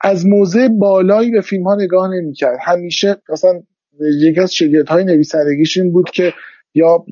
از 0.00 0.26
موضع 0.26 0.68
بالایی 0.68 1.30
به 1.30 1.40
فیلم 1.40 1.64
ها 1.64 1.74
نگاه 1.74 2.08
نمی‌کرد. 2.14 2.58
همیشه 2.64 3.16
مثلا 3.28 3.62
یکی 4.20 4.40
از 4.40 4.54
شگرد 4.54 4.88
های 4.88 5.04
نویسندگیش 5.04 5.76
این 5.76 5.92
بود 5.92 6.10
که 6.10 6.32
یا 6.74 7.04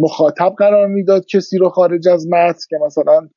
مخاطب 0.00 0.54
قرار 0.58 0.86
می‌داد 0.86 1.26
کسی 1.26 1.58
رو 1.58 1.68
خارج 1.68 2.08
از 2.08 2.26
متن 2.28 2.58
که 2.68 2.76
مثلا 2.86 3.28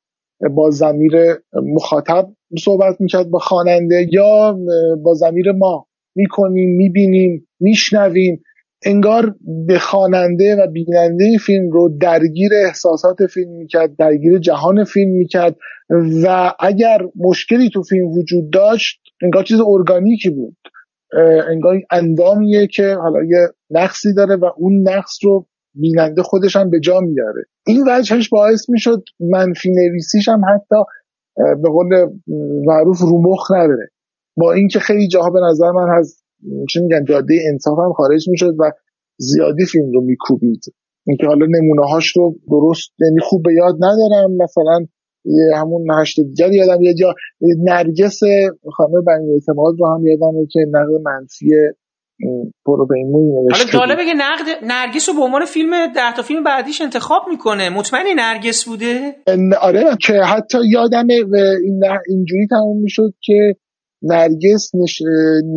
با 0.56 0.70
زمیر 0.70 1.12
مخاطب 1.52 2.28
صحبت 2.58 3.00
می‌کرد 3.00 3.30
با 3.30 3.38
خواننده 3.38 4.08
یا 4.12 4.58
با 5.04 5.14
زمیر 5.14 5.52
ما. 5.52 5.86
می‌کنیم 6.16 6.76
می‌بینیم 6.76 7.48
میشنویم. 7.60 8.42
انگار 8.84 9.34
به 9.66 9.78
خواننده 9.78 10.56
و 10.56 10.66
بیننده 10.66 11.38
فیلم 11.46 11.70
رو 11.70 11.98
درگیر 12.00 12.50
احساسات 12.66 13.26
فیلم 13.26 13.50
می‌کرد 13.50 13.96
درگیر 13.96 14.38
جهان 14.38 14.84
فیلم 14.84 15.10
می‌کرد 15.10 15.56
و 16.24 16.52
اگر 16.60 16.98
مشکلی 17.16 17.70
تو 17.70 17.82
فیلم 17.82 18.06
وجود 18.06 18.50
داشت 18.52 19.00
انگار 19.22 19.42
چیز 19.42 19.60
ارگانیکی 19.60 20.30
بود. 20.30 20.56
انگار 21.48 21.80
اندامیه 21.90 22.66
که 22.66 22.94
حالا 22.94 23.24
یه 23.24 23.48
نقصی 23.70 24.14
داره 24.14 24.36
و 24.36 24.50
اون 24.56 24.88
نقص 24.88 25.18
رو 25.24 25.46
بیننده 25.74 26.22
خودش 26.22 26.56
هم 26.56 26.70
به 26.70 26.80
جا 26.80 27.00
میاره 27.00 27.44
این 27.66 27.84
وجهش 27.88 28.28
باعث 28.28 28.70
می‌شد 28.70 29.02
منفی 29.20 29.70
نویسیش 29.70 30.28
هم 30.28 30.42
حتی 30.54 30.76
به 31.36 31.68
قول 31.68 31.88
معروف 32.64 33.00
رو 33.00 33.22
مخ 33.22 33.50
نداره. 33.50 33.88
با 34.36 34.52
اینکه 34.52 34.78
خیلی 34.78 35.08
جاها 35.08 35.30
به 35.30 35.40
نظر 35.50 35.70
من 35.70 35.90
از 35.98 36.22
چی 36.70 36.80
میگن 36.80 37.04
جاده 37.04 37.34
انصاف 37.52 37.78
هم 37.78 37.92
خارج 37.92 38.28
می‌شد 38.28 38.54
و 38.58 38.72
زیادی 39.18 39.64
فیلم 39.66 39.92
رو 39.92 40.00
میکوبید. 40.00 40.60
اینکه 41.06 41.26
حالا 41.26 41.46
نمونه 41.46 41.86
هاش 41.92 42.16
رو 42.16 42.34
درست 42.50 42.90
یعنی 43.00 43.20
خوب 43.22 43.42
به 43.42 43.54
یاد 43.54 43.74
ندارم. 43.74 44.36
مثلا 44.36 44.86
همون 45.54 45.86
هشت 46.00 46.20
دیگر 46.20 46.52
یادم 46.52 46.82
یاد 46.82 47.00
یا 47.00 47.14
نرگس 47.58 48.20
خانم 48.72 49.04
بنی 49.06 49.32
اعتماد 49.32 49.74
رو 49.78 49.86
هم 49.86 50.06
یادمه 50.06 50.46
که 50.50 50.60
نقد 50.70 51.00
منفی 51.04 51.54
برو 52.66 52.86
به 52.86 52.94
این 52.96 53.12
حالا 53.52 53.64
جالبه 53.64 54.04
که 54.04 54.14
نقد 54.14 54.64
نرگس 54.64 55.08
رو 55.08 55.14
به 55.14 55.20
عنوان 55.20 55.44
فیلم 55.44 55.70
ده 55.86 56.14
تا 56.16 56.22
فیلم 56.22 56.44
بعدیش 56.44 56.80
انتخاب 56.80 57.22
می‌کنه. 57.30 57.70
مطمئنی 57.70 58.14
نرگس 58.16 58.64
بوده؟ 58.64 59.16
آره 59.60 59.84
که 60.06 60.12
حتی 60.12 60.58
یادمه 60.72 61.14
این 61.64 61.80
اینجوری 62.08 62.46
تموم 62.50 62.82
می‌شد 62.82 63.12
که 63.22 63.54
نرگس 64.02 64.70
نش... 64.74 65.02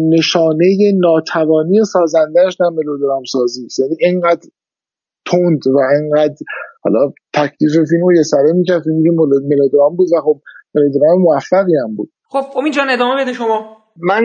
نشانه 0.09 0.65
ناتوانی 0.99 1.83
سازندهش 1.93 2.55
در 2.59 2.69
ملودرام 2.69 3.23
سازی. 3.31 3.67
یعنی 3.79 3.95
اینقدر 3.99 4.49
تند 5.25 5.67
و 5.67 5.79
اینقدر 5.79 6.35
حالا 6.83 7.13
تکلیف 7.33 7.71
فیلم 7.71 8.03
رو 8.03 8.15
یه 8.15 8.23
سره 8.23 8.51
می‌کرد. 8.53 8.83
فیلم 8.83 9.15
ملودرام 9.49 9.95
بود 9.95 10.07
و 10.17 10.21
خب 10.21 10.41
ملودرام 10.75 11.21
موفقی 11.21 11.77
هم 11.83 11.95
بود. 11.95 12.11
خب 12.29 12.57
امین 12.57 12.71
جان 12.71 12.89
ادامه 12.89 13.23
بده 13.23 13.33
شما. 13.33 13.77
من 13.97 14.21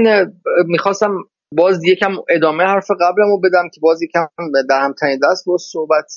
می‌خواستم 0.66 1.11
باز 1.57 1.84
یکم 1.84 2.12
ادامه 2.28 2.64
حرف 2.64 2.86
قبلمو 3.01 3.40
بدم 3.44 3.68
که 3.74 3.80
باز 3.80 4.03
یکم 4.03 4.26
در 4.68 4.80
هم 4.80 4.94
دست 5.30 5.46
با 5.46 5.57
صحبت 5.57 6.12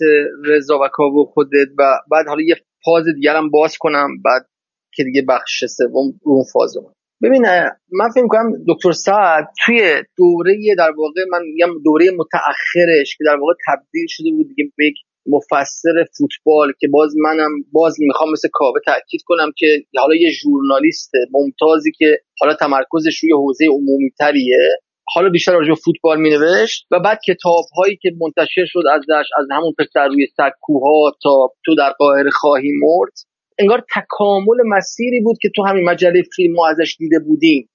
رضا 0.45 0.79
و 0.79 0.87
کاوه 0.91 1.25
خودت 1.33 1.69
و 1.77 1.83
بعد 2.11 2.27
حالا 2.27 2.41
یه 2.41 2.55
فاز 2.85 3.03
دیگرم 3.15 3.49
باز 3.49 3.77
کنم 3.77 4.07
بعد 4.25 4.45
که 4.93 5.03
دیگه 5.03 5.21
بخش 5.29 5.65
سوم 5.65 6.13
اون 6.21 6.43
فاز 6.53 6.77
ببین 7.23 7.45
من 7.91 8.09
فکر 8.15 8.27
کنم 8.27 8.51
دکتر 8.67 8.91
سعد 8.91 9.47
توی 9.65 10.03
دوره 10.17 10.55
در 10.77 10.91
واقع 10.97 11.21
من 11.31 11.41
میگم 11.45 11.83
دوره 11.83 12.05
متأخرش 12.17 13.17
که 13.17 13.23
در 13.25 13.35
واقع 13.35 13.53
تبدیل 13.67 14.05
شده 14.09 14.31
بود 14.31 14.47
دیگه 14.47 14.71
به 14.77 14.85
یک 14.85 14.95
مفسر 15.25 16.05
فوتبال 16.17 16.73
که 16.79 16.87
باز 16.87 17.13
منم 17.17 17.51
باز 17.71 17.95
می‌خوام 17.99 18.31
مثل 18.31 18.49
کاوه 18.53 18.79
تاکید 18.85 19.21
کنم 19.25 19.51
که 19.57 19.67
حالا 19.97 20.15
یه 20.15 20.29
ژورنالیست 20.31 21.11
ممتازی 21.31 21.91
که 21.91 22.17
حالا 22.39 22.53
تمرکزش 22.53 23.23
روی 23.23 23.31
حوزه 23.31 23.65
عمومی 23.65 24.11
تریه 24.19 24.57
حالا 25.05 25.29
بیشتر 25.29 25.53
راجع 25.53 25.73
فوتبال 25.73 26.19
می 26.19 26.29
نوشت 26.29 26.87
و 26.91 26.99
بعد 26.99 27.19
کتاب 27.27 27.65
هایی 27.77 27.99
که 28.01 28.09
منتشر 28.21 28.65
شد 28.65 28.83
ازش 28.93 29.29
از 29.39 29.45
همون 29.51 29.73
پسر 29.79 30.07
روی 30.07 30.27
سکوها 30.37 31.11
تا 31.23 31.49
تو 31.65 31.75
در 31.75 31.91
قاهره 31.99 32.29
خواهی 32.29 32.71
مرد 32.81 33.13
انگار 33.59 33.83
تکامل 33.95 34.57
مسیری 34.65 35.21
بود 35.21 35.37
که 35.41 35.49
تو 35.55 35.63
همین 35.63 35.89
مجله 35.89 36.23
فیلم 36.35 36.55
ما 36.55 36.67
ازش 36.67 36.95
دیده 36.99 37.19
بودیم. 37.19 37.69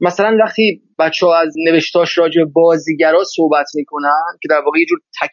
مثلا 0.00 0.36
وقتی 0.44 0.82
بچه 0.98 1.26
ها 1.26 1.36
از 1.36 1.54
نوشتاش 1.66 2.18
راجع 2.18 2.44
بازیگرا 2.52 3.24
صحبت 3.24 3.66
می‌کنن 3.74 4.38
که 4.42 4.48
در 4.50 4.60
واقع 4.64 4.78
یه 4.78 4.86
جور 4.86 4.98
تک 5.22 5.30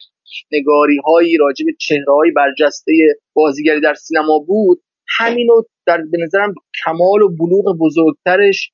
نگاری 0.52 0.98
هایی 1.06 1.36
راجع 1.36 1.64
به 1.66 1.72
چهره 1.80 2.14
های 2.16 2.30
برجسته 2.30 2.92
بازیگری 3.34 3.80
در 3.80 3.94
سینما 3.94 4.38
بود 4.38 4.82
همینو 5.18 5.62
در 5.86 5.98
به 6.12 6.18
نظرم 6.24 6.54
کمال 6.84 7.22
و 7.22 7.28
بلوغ 7.28 7.78
بزرگترش 7.80 8.72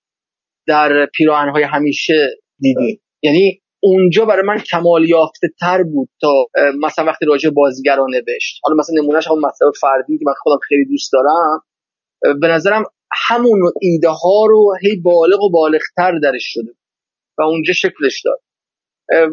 در 0.66 1.08
های 1.52 1.62
همیشه 1.62 2.28
دیدیم 2.62 3.00
یعنی 3.22 3.62
اونجا 3.84 4.24
برای 4.24 4.46
من 4.46 4.58
کمال 4.58 5.08
یافته 5.08 5.48
تر 5.60 5.82
بود 5.82 6.08
تا 6.20 6.46
مثلا 6.80 7.04
وقتی 7.04 7.26
راجع 7.26 7.50
بازیگران 7.50 8.10
نوشت. 8.10 8.60
حالا 8.62 8.76
مثلا 8.76 9.02
نمونهش 9.02 9.26
همون 9.26 9.38
مطلب 9.38 9.72
فردی 9.80 10.18
که 10.18 10.24
من 10.26 10.34
خودم 10.42 10.58
خیلی 10.68 10.84
دوست 10.84 11.12
دارم. 11.12 11.60
به 12.40 12.48
نظرم 12.48 12.84
همون 13.28 13.72
ایده 13.80 14.08
ها 14.08 14.46
رو 14.48 14.74
هی 14.82 14.96
بالغ 14.96 15.42
و 15.42 15.50
بالغتر 15.50 16.18
درش 16.22 16.42
شده 16.44 16.72
و 17.38 17.42
اونجا 17.42 17.72
شکلش 17.72 18.22
داد. 18.24 18.40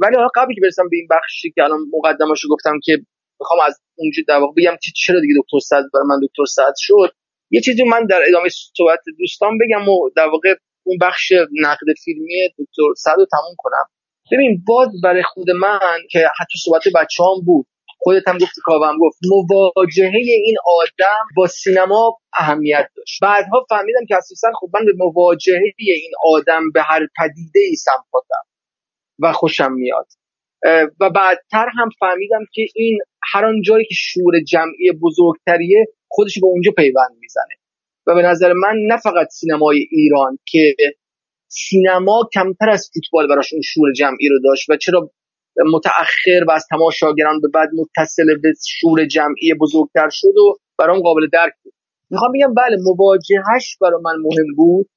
ولی 0.02 0.16
حالا 0.16 0.28
قبلی 0.36 0.56
که 0.56 0.62
برسم 0.62 0.90
به 0.90 0.98
این 0.98 1.08
بخشی 1.12 1.52
که 1.56 1.64
الان 1.64 1.80
مقدماشو 1.94 2.48
گفتم 2.50 2.80
که 2.84 2.98
می‌خوام 3.40 3.60
از 3.66 3.80
اونجا 3.98 4.24
در 4.28 4.38
واقع 4.38 4.54
بگم 4.58 4.78
که 4.84 4.92
چرا 4.96 5.20
دیگه 5.22 5.34
دکتر 5.38 5.60
صد 5.60 5.84
برای 5.94 6.06
من 6.10 6.20
دکتر 6.24 6.46
صد 6.46 6.74
شد 6.78 7.14
یه 7.52 7.62
چیزی 7.62 7.84
من 7.84 8.06
در 8.06 8.22
ادامه 8.28 8.50
صحبت 8.78 9.00
دوستان 9.20 9.58
بگم 9.58 9.90
و 9.90 10.10
در 10.16 10.28
واقع 10.28 10.56
اون 10.90 10.98
بخش 11.02 11.32
نقد 11.66 11.88
فیلمی 12.04 12.50
دکتر 12.60 12.94
صد 12.98 13.16
تموم 13.32 13.56
کنم. 13.58 13.86
ببین 14.32 14.64
باز 14.68 14.88
برای 15.04 15.24
خود 15.24 15.50
من 15.50 16.00
که 16.12 16.20
حتی 16.20 16.58
صحبت 16.64 16.82
بچه 16.96 17.24
هم 17.24 17.46
بود 17.46 17.66
خودت 18.02 18.28
هم 18.28 18.38
گفتی 18.38 18.62
هم 18.84 18.98
گفت 19.02 19.20
مواجهه 19.32 20.12
این 20.46 20.56
آدم 20.66 21.24
با 21.36 21.48
سینما 21.48 22.18
اهمیت 22.40 22.88
داشت. 22.98 23.20
بعدها 23.22 23.66
فهمیدم 23.70 24.06
که 24.08 24.16
اساسا 24.16 24.48
خب 24.60 24.68
من 24.74 24.86
به 24.86 24.94
مواجهه 24.98 25.74
این 25.78 26.12
آدم 26.26 26.72
به 26.74 26.82
هر 26.82 27.00
پدیده 27.18 27.60
ای 27.60 27.76
سمپاتم 27.76 28.44
و 29.20 29.34
خوشم 29.34 29.72
میاد. 29.74 30.08
و 31.00 31.10
بعدتر 31.10 31.68
هم 31.78 31.90
فهمیدم 32.00 32.46
که 32.54 32.68
این 32.76 33.00
هر 33.34 33.62
جایی 33.66 33.86
که 33.86 33.96
شور 33.96 34.34
جمعی 34.48 34.92
بزرگتریه 35.02 35.86
خودش 36.08 36.40
به 36.42 36.48
اونجا 36.48 36.72
پیوند 36.78 37.18
می‌زنه. 37.20 37.59
و 38.10 38.16
به 38.16 38.22
نظر 38.22 38.54
من 38.54 38.76
نه 38.88 38.98
فقط 38.98 39.28
سینمای 39.28 39.88
ایران 39.92 40.38
که 40.46 40.76
سینما 41.48 42.30
کمتر 42.34 42.70
از 42.70 42.92
فوتبال 42.94 43.28
براش 43.28 43.54
اون 43.54 43.62
شور 43.62 43.94
جمعی 43.94 44.30
رو 44.30 44.40
داشت 44.44 44.70
و 44.70 44.78
چرا 44.78 45.12
متأخر 45.74 46.44
و 46.48 46.52
از 46.52 46.66
تماشاگران 46.70 47.42
به 47.42 47.48
بعد 47.54 47.70
متصل 47.78 48.26
به 48.44 48.54
شور 48.68 49.06
جمعی 49.06 49.54
بزرگتر 49.62 50.10
شد 50.12 50.38
و 50.38 50.56
برام 50.80 51.00
قابل 51.00 51.28
درک 51.34 51.54
بود. 51.64 51.74
می‌خوام 52.10 52.32
بگم 52.32 52.54
بله 52.54 52.78
مواجهش 52.84 53.78
برای 53.82 54.02
من 54.04 54.16
مهم 54.22 54.56
بود 54.56 54.90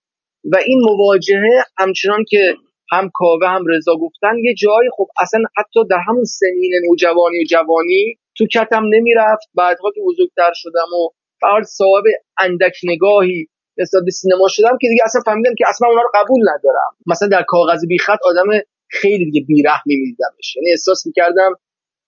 و 0.53 0.57
این 0.67 0.81
مواجهه 0.81 1.65
همچنان 1.79 2.25
که 2.29 2.55
هم 2.93 3.11
کاوه 3.15 3.49
هم 3.49 3.65
رضا 3.69 3.95
گفتن 3.97 4.39
یه 4.45 4.55
جایی 4.55 4.91
خب 4.97 5.07
اصلا 5.21 5.41
حتی 5.57 5.81
در 5.91 5.99
همون 6.09 6.25
سنین 6.25 6.73
نوجوانی 6.89 7.39
و 7.43 7.47
جوانی 7.51 8.17
تو 8.39 8.47
کتم 8.47 8.85
نمی‌رفت. 8.95 9.49
بعدها 9.55 9.91
که 9.95 10.01
بزرگتر 10.07 10.53
شدم 10.55 10.89
و 10.99 11.09
فقط 11.43 11.65
صاحب 11.65 12.05
اندک 12.39 12.77
نگاهی 12.85 13.47
نسبت 13.79 14.03
به 14.05 14.11
سینما 14.11 14.49
شدم 14.49 14.79
که 14.81 14.89
دیگه 14.89 15.03
اصلا 15.05 15.21
فهمیدم 15.25 15.55
که 15.59 15.65
اصلا 15.69 15.89
اونا 15.89 16.03
رو 16.03 16.11
قبول 16.15 16.41
ندارم. 16.41 16.91
مثلا 17.07 17.29
در 17.29 17.43
کاغذ 17.49 17.87
بیخط 17.89 18.19
آدم 18.25 18.49
خیلی 18.89 19.25
دیگه 19.31 19.47
بیرحمی 19.47 19.97
میدیدمش 19.97 20.57
یعنی 20.57 20.71
احساس 20.71 21.07
می‌کردم 21.07 21.53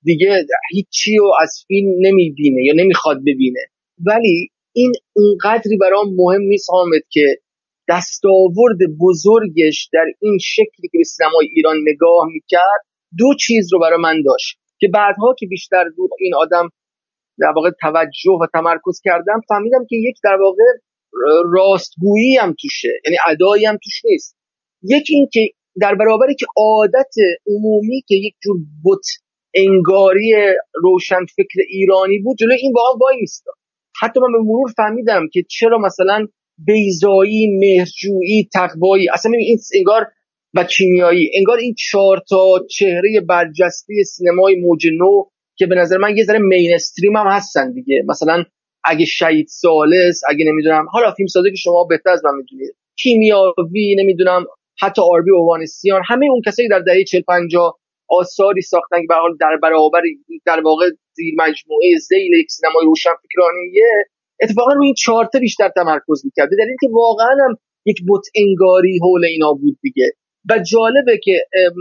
دیگه 0.02 0.46
هیچی 0.70 1.16
رو 1.16 1.32
از 1.42 1.64
فیلم 1.68 1.88
نمی‌بینه 2.00 2.62
یا 2.64 2.74
نمی‌خواد 2.76 3.18
ببینه. 3.20 3.60
ولی 4.06 4.50
این 4.72 4.92
اونقدری 5.16 5.76
برام 5.76 6.14
مهم 6.16 6.42
نیست 6.42 6.70
حامد 6.70 7.02
که 7.10 7.26
دستاورد 7.88 8.78
بزرگش 9.00 9.88
در 9.92 10.04
این 10.20 10.38
شکلی 10.40 10.88
که 10.92 10.98
به 10.98 11.04
سینمای 11.04 11.46
ایران 11.54 11.76
نگاه 11.88 12.26
می‌کرد 12.32 12.82
دو 13.18 13.34
چیز 13.40 13.72
رو 13.72 13.78
برای 13.78 13.98
من 14.00 14.22
داشت 14.22 14.58
که 14.80 14.88
بعدها 14.88 15.34
که 15.38 15.46
بیشتر 15.46 15.84
دور 15.96 16.10
این 16.18 16.34
آدم 16.34 16.68
در 17.38 17.52
واقع 17.56 17.70
توجه 17.80 18.38
و 18.40 18.46
تمرکز 18.52 19.00
کردم 19.04 19.40
فهمیدم 19.48 19.86
که 19.88 19.96
یک 19.96 20.16
در 20.24 20.36
واقع 20.40 20.64
راستگویی 21.52 22.36
هم 22.36 22.54
توشه 22.62 22.88
یعنی 23.04 23.16
ادایی 23.26 23.64
هم 23.64 23.78
توش 23.84 24.04
نیست. 24.04 24.36
یکی 24.82 25.14
این 25.14 25.28
که 25.32 25.40
در 25.80 25.94
برابری 25.94 26.34
که 26.34 26.46
عادت 26.56 27.14
عمومی 27.46 28.02
که 28.08 28.14
یک 28.14 28.34
جور 28.42 28.56
بت 28.84 29.06
انگاری 29.54 30.34
روشن 30.74 31.24
فکر 31.36 31.60
ایرانی 31.68 32.18
بود 32.18 32.36
جلوی 32.36 32.56
این 32.60 32.72
واقعا 32.76 32.98
وای 32.98 33.16
میستاد 33.20 33.54
حتی 34.00 34.20
من 34.20 34.32
به 34.32 34.38
مرور 34.38 34.72
فهمیدم 34.76 35.28
که 35.32 35.44
چرا 35.50 35.78
مثلا 35.78 36.26
بیزایی 36.58 37.58
مهرجویی 37.58 38.48
تقوایی 38.54 39.08
اصلا 39.12 39.32
این 39.38 39.58
انگار 39.74 40.06
و 40.54 40.64
کیمیایی 40.64 41.30
انگار 41.34 41.58
این 41.58 41.74
چهار 41.90 42.22
تا 42.28 42.66
چهره 42.70 43.20
برجسته 43.28 43.94
سینمای 44.06 44.54
موج 44.54 44.86
نو 44.92 45.24
که 45.56 45.66
به 45.66 45.74
نظر 45.74 45.96
من 45.96 46.16
یه 46.16 46.24
ذره 46.24 46.38
مینستریم 46.38 47.16
هم 47.16 47.26
هستن 47.26 47.72
دیگه. 47.72 48.02
مثلا 48.08 48.44
اگه 48.84 49.04
شهید 49.04 49.46
سالس 49.48 50.20
اگه 50.28 50.44
نمی‌دونم 50.44 50.86
حالا 50.92 51.12
فیلم 51.12 51.26
سازه 51.26 51.50
که 51.50 51.56
شما 51.56 51.84
بهتر 51.84 52.10
از 52.10 52.24
من 52.24 52.34
می‌دونید. 52.36 52.74
کیمیاوی 52.98 53.96
نمی‌دونم 53.98 54.44
حتی 54.80 55.02
آربی 55.02 55.30
اوانسیان 55.30 56.02
همه 56.06 56.26
اون 56.30 56.42
کسایی 56.46 56.68
در 56.68 56.78
دهه 56.78 57.04
40 57.04 57.22
50 57.22 57.78
آثاری 58.08 58.62
ساختن 58.62 59.00
که 59.00 59.06
به 59.08 59.14
حال 59.14 59.36
در 59.40 59.56
برابر 59.62 60.02
در 60.46 60.60
واقع 60.60 60.90
زیر 61.12 61.34
مجموعه 61.38 61.98
زیل 62.08 62.32
یک 62.40 62.50
سینمای 62.50 62.84
روشن 62.84 63.10
فکرانیه. 63.22 64.04
اتفاقا 64.42 64.72
روی 64.72 64.86
این 64.86 64.94
چهار 64.94 65.28
بیشتر 65.40 65.68
تمرکز 65.68 66.24
می‌کرد. 66.24 66.50
به 66.50 66.56
دلیل 66.56 66.76
که 66.80 66.88
واقعا 66.92 67.36
هم 67.48 67.56
یک 67.86 67.96
بت 68.08 68.22
انگاری 68.34 68.98
حول 69.02 69.24
اینا 69.24 69.52
بود 69.52 69.78
دیگه. 69.82 70.12
و 70.50 70.58
جالبه 70.58 71.20
که 71.24 71.32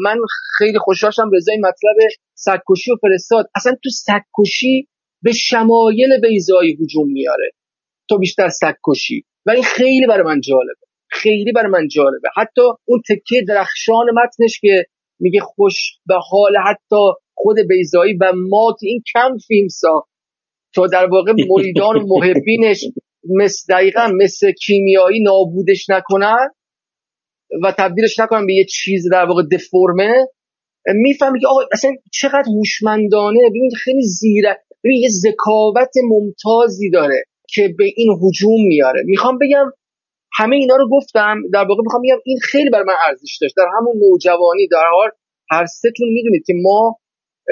من 0.03 0.18
خیلی 0.57 0.80
خوشحالم 0.80 1.32
رضای 1.34 1.57
مطلب 1.57 2.09
سکوشی 2.34 2.91
و 2.91 2.95
فرستاد. 3.01 3.49
اصلا 3.55 3.76
تو 3.84 3.89
سکوشی 3.89 4.88
به 5.22 5.32
شمایل 5.32 6.22
بیزایی 6.22 6.78
هجوم 6.82 7.11
میاره 7.11 7.51
تو 8.09 8.18
بیشتر 8.18 8.49
سکوشی 8.49 9.26
و 9.45 9.51
این 9.51 9.64
خیلی 9.64 10.07
برای 10.07 10.24
من 10.24 10.41
جالبه. 10.41 10.84
خیلی 11.09 11.51
برای 11.51 11.72
من 11.72 11.88
جالبه. 11.88 12.30
حتی 12.38 12.61
اون 12.86 13.01
تکه 13.09 13.41
درخشان 13.47 14.05
متنش 14.14 14.59
که 14.59 14.86
میگه 15.20 15.39
خوش 15.39 15.74
به 16.05 16.16
حال 16.30 16.57
حتی 16.68 17.03
خود 17.34 17.55
بیزایی 17.70 18.14
و 18.14 18.34
ما 18.49 18.76
این 18.82 19.03
کم 19.14 19.38
فیلم 19.47 19.68
ساخت. 19.68 20.09
تا 20.76 20.88
در 20.88 21.05
واقع 21.05 21.34
مریدان 21.49 21.95
و 21.95 22.07
محبینش 22.14 22.86
مثل 23.24 23.74
دقیقا 23.74 24.11
مثل 24.16 24.51
کیمیایی 24.51 25.24
نابودش 25.24 25.89
نکنن. 25.89 26.49
و 27.64 27.74
تبدیلش 27.78 28.20
نکنن 28.20 28.45
به 28.45 28.54
یه 28.54 28.66
چیز 28.66 29.10
در 29.12 29.26
واقع 29.26 29.43
دفرمه 29.51 30.28
می‌فهمی 30.88 31.39
که 31.39 31.47
آقا 31.47 31.62
اصلا 31.72 31.91
چقدر 32.14 32.45
هوشمندانه. 32.47 33.39
ببینید 33.49 33.74
خیلی 33.74 34.01
زیره. 34.01 34.60
ببین 34.84 35.01
یه 35.01 35.10
ذکاوت 35.10 35.93
ممتازی 36.04 36.89
داره 36.89 37.24
که 37.49 37.76
به 37.78 37.86
این 37.95 38.18
هجوم 38.22 38.68
میاره. 38.68 39.01
می‌خوام 39.06 39.38
بگم 39.38 39.72
همه 40.34 40.56
اینا 40.56 40.76
رو 40.76 40.89
گفتم. 40.89 41.41
در 41.54 41.64
واقع 41.64 41.82
می‌خوام 41.84 42.01
بگم 42.01 42.20
این 42.26 42.38
خیلی 42.51 42.70
بر 42.70 42.84
من 42.84 42.93
ارزش 43.08 43.38
داشت. 43.41 43.54
در 43.58 43.66
همون 43.78 43.95
نوجوانی 43.97 44.68
در 44.68 44.86
حال 44.91 45.10
هر 45.51 45.66
سهتون 45.66 46.08
می‌دونید 46.14 46.43
که 46.45 46.54
ما 46.64 46.99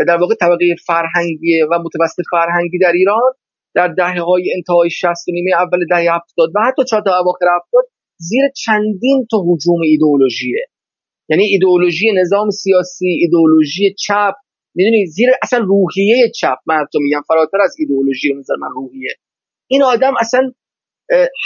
در 0.08 0.18
واقع 0.18 0.36
طبقه 0.36 0.76
فرهنگی 0.86 1.62
و 1.62 1.80
متوسط 1.80 2.24
فرهنگی 2.32 2.78
در 2.78 2.92
ایران 2.92 3.32
در 3.76 3.88
دهه 3.88 4.22
های 4.22 4.54
انتهای 4.56 4.90
60 4.90 5.06
و 5.28 5.32
نیمه 5.32 5.52
اول 5.52 5.80
دهه 5.90 6.16
70 6.16 6.50
و 6.56 6.60
حتی 6.68 6.84
چهار 6.90 7.02
تا 7.02 7.20
اواخر 7.20 7.46
70 7.56 7.86
زیر 8.30 8.44
چندین 8.66 9.28
تا 9.32 9.38
هجوم 9.38 9.82
ایدئولوژیه. 9.82 10.66
یعنی 11.30 11.44
ایدئولوژی 11.44 12.12
نظام 12.22 12.50
سیاسی 12.50 13.08
ایدئولوژی 13.22 13.96
چپ. 14.06 14.34
می‌دونی؟ 14.76 15.06
زیر 15.06 15.30
اصلا 15.44 15.60
روحیه 15.60 16.32
چپ 16.40 16.58
من 16.66 16.86
تو 16.92 17.00
میگم 17.02 17.22
فراتر 17.28 17.58
از 17.64 17.76
ایدئولوژی 17.80 18.34
نظر 18.40 18.56
من 18.56 18.68
روحیه. 18.76 19.10
این 19.68 19.84
آدم 19.84 20.14
اصلا 20.20 20.42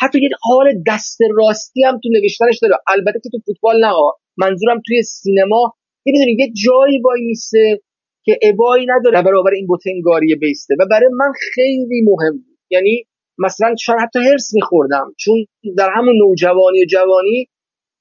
حتی 0.01 0.19
یه 0.21 0.29
حال 0.41 0.65
دست 0.87 1.19
راستی 1.35 1.83
هم 1.83 1.99
تو 2.03 2.09
نوشتنش 2.09 2.59
داره. 2.61 2.75
البته 2.87 3.19
که 3.23 3.29
تو 3.31 3.39
فوتبال 3.45 3.85
نه 3.85 3.93
منظورم 4.37 4.81
توی 4.87 5.03
سینما. 5.03 5.73
می‌دونی؟ 6.05 6.37
یه 6.39 6.47
جایی 6.63 7.01
وای 7.01 7.21
میسه 7.21 7.81
که 8.25 8.39
ابایی 8.41 8.85
نداره. 8.89 9.21
برابر 9.21 9.51
این 9.51 9.67
بوتنگاری 9.67 10.35
بیسته. 10.35 10.75
و 10.79 10.85
برای 10.91 11.09
من 11.19 11.31
خیلی 11.53 12.01
مهم 12.01 12.37
بود. 12.37 12.57
یعنی 12.69 13.03
مثلا 13.37 13.75
شاید 13.75 13.99
حتی 13.99 14.19
هرس 14.19 14.53
میخوردم. 14.53 15.13
چون 15.17 15.45
در 15.77 15.89
همون 15.95 16.15
نوجوانی 16.17 16.81
و 16.83 16.85
جوانی 16.85 17.49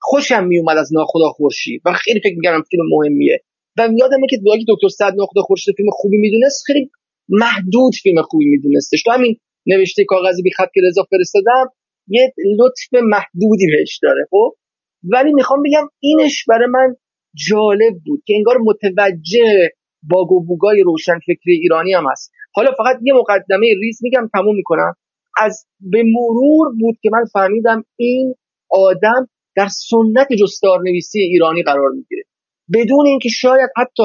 خوشم 0.01 0.45
میومد 0.47 0.77
از 0.77 0.91
ناخدا 0.95 1.29
خورشید. 1.29 1.83
و 1.85 1.93
خیلی 1.93 2.21
فکر 2.21 2.35
می‌کردم 2.37 2.63
فیلم 2.71 2.83
مهمیه. 2.91 3.39
و 3.79 3.89
یادمه 3.97 4.27
که 4.31 4.37
اگه 4.53 4.65
دکتر 4.69 4.89
صد 4.89 5.13
ناخدا 5.17 5.43
خورشید 5.43 5.75
فیلم 5.77 5.89
خوبی 5.93 6.17
می‌دونست 6.17 6.65
خیلی 6.67 6.91
محدود 7.29 7.93
فیلم 8.03 8.23
خوبی 8.23 8.45
میدونستش. 8.45 9.03
تو 9.03 9.11
همین 9.11 9.37
نوشته 9.67 10.05
کاغذی 10.05 10.43
بی 10.43 10.51
خط 10.51 10.69
که 10.75 10.81
رضا 10.85 11.03
فرستادم 11.11 11.73
یه 12.09 12.33
لطف 12.59 13.03
محدودی 13.03 13.67
بهش 13.67 13.99
داره 14.03 14.27
خب؟ 14.31 14.55
ولی 15.03 15.33
می‌خوام 15.33 15.63
بگم 15.63 15.89
اینش 16.01 16.45
برای 16.49 16.67
من 16.67 16.97
جالب 17.49 17.95
بود 18.07 18.23
که 18.27 18.35
انگار 18.35 18.59
متوجه 18.59 19.71
باگ 20.03 20.33
و 20.33 20.45
بوگای 20.45 20.83
روشن 20.83 21.19
فکری 21.19 21.55
ایرانی 21.55 21.93
هم 21.93 22.05
هست. 22.11 22.33
حالا 22.55 22.71
فقط 22.79 22.97
یه 23.03 23.13
مقدمه 23.15 23.67
ریز 23.81 23.99
میگم 24.03 24.29
تموم 24.35 24.57
می‌کنم. 24.57 24.95
از 25.37 25.67
به 25.81 26.03
مرور 26.07 26.69
بود 26.81 26.95
که 27.03 27.11
من 27.13 27.25
فهمیدم 27.33 27.85
این 27.97 28.35
آدم 28.71 29.29
در 29.57 29.69
سنت 29.69 30.29
جستار 30.41 30.81
نویسی 30.81 31.21
ایرانی 31.21 31.63
قرار 31.63 31.91
می‌گیره 31.91 32.23
بدون 32.75 33.07
اینکه 33.07 33.29
شاید 33.29 33.71
حتی 33.77 34.03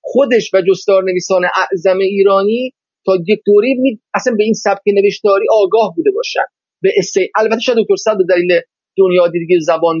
خودش 0.00 0.54
و 0.54 0.62
جستار 0.70 1.02
نویسان 1.02 1.42
اعظم 1.44 1.98
ایرانی 1.98 2.72
تا 3.06 3.12
یک 3.28 3.40
دوری 3.46 3.74
می... 3.74 4.00
اصلا 4.14 4.34
به 4.38 4.44
این 4.44 4.52
سبک 4.52 4.82
نوشتاری 4.86 5.46
آگاه 5.50 5.92
بوده 5.96 6.10
باشن 6.14 6.44
به. 6.82 6.90
البته 7.36 7.60
شاید 7.60 7.78
دکتر 7.78 7.96
صد 7.96 8.16
به 8.18 8.24
دلیل 8.28 8.60
دنیا 8.98 9.28
دیگه 9.28 9.58
زبان 9.60 9.96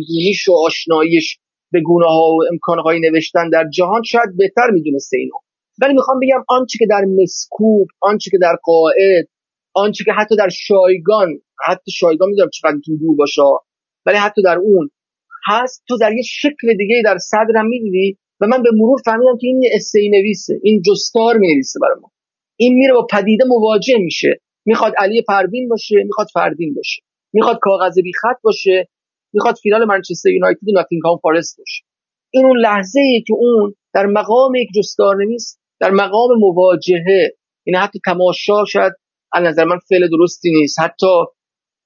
و 0.48 0.52
آشناییش 0.66 1.38
به 1.72 1.80
گونه 1.80 2.06
ها 2.06 2.36
و 2.36 2.38
امکانهای 2.52 3.00
نوشتن 3.00 3.50
در 3.50 3.64
جهان 3.74 4.02
شاید 4.02 4.36
بهتر 4.36 4.70
می‌دونسته 4.72 5.16
اینو 5.18 5.34
ولی 5.82 5.94
می‌خوام 5.94 6.20
بگم 6.20 6.44
آنچه 6.48 6.78
که 6.78 6.86
در 6.90 7.04
مسکوب 7.22 7.88
آنچه 8.00 8.30
که 8.30 8.38
در 8.38 8.56
قاعد 8.64 9.28
آنچه 9.74 10.04
که 10.04 10.12
حتی 10.12 10.36
در 10.36 10.48
شایگان 10.48 11.28
حتی 11.66 11.90
شایگان 11.90 12.28
می‌دونم 12.28 12.50
چقدر 12.52 12.76
دودو 12.86 13.14
باشه 13.14 13.42
ولی 14.06 14.16
حتی 14.16 14.42
در 14.42 14.58
اون 14.58 14.90
هست. 15.46 15.84
تو 15.88 15.98
در 15.98 16.12
یه 16.12 16.22
شکل 16.22 16.76
دیگه 16.78 17.02
در 17.04 17.18
صدرم 17.18 17.66
می‌دیدی 17.66 18.18
و 18.40 18.46
من 18.46 18.62
به 18.62 18.70
مرور 18.74 19.00
فهمیدم 19.04 19.38
که 19.40 19.46
این 19.46 19.62
اسی 19.74 20.08
نویسه 20.08 20.60
این 20.62 20.82
جستار 20.82 21.36
می‌نویسه 21.36 21.78
برای 21.82 22.00
ما. 22.00 22.10
این 22.56 22.74
میره 22.74 22.94
با 22.94 23.06
پدیده 23.10 23.44
مواجه 23.44 23.98
میشه. 23.98 24.40
می‌خواد 24.66 24.92
علی 24.98 25.22
پروین 25.28 25.68
باشه 25.68 25.96
می‌خواد 26.04 26.26
فردین 26.34 26.74
باشه. 26.74 27.02
می‌خواد 27.32 27.58
کاغذ 27.62 27.98
بی 28.04 28.12
خط 28.12 28.42
باشه 28.42 28.88
می‌خواد 29.32 29.54
فینال 29.62 29.84
منچستر 29.84 30.30
یونایتد 30.30 30.68
و 30.68 30.72
ناتینگهام 30.72 31.18
فارست 31.22 31.58
باشه. 31.58 31.84
این 32.30 32.46
اون 32.46 32.58
لحظه 32.58 33.00
ای 33.00 33.22
که 33.26 33.34
اون 33.34 33.74
در 33.94 34.06
مقام 34.06 34.54
یک 34.54 34.68
جستار 34.76 35.16
نویس 35.16 35.58
در 35.80 35.90
مقام 35.90 36.38
مواجهه 36.38 37.36
این 37.66 37.76
حتی 37.76 38.00
تماشا 38.04 38.64
شاید 38.64 38.92
از 39.34 39.42
نظر 39.44 39.64
من 39.64 39.78
فعل 39.88 40.08
درستی 40.10 40.50
نیست. 40.50 40.80
حتی 40.80 41.06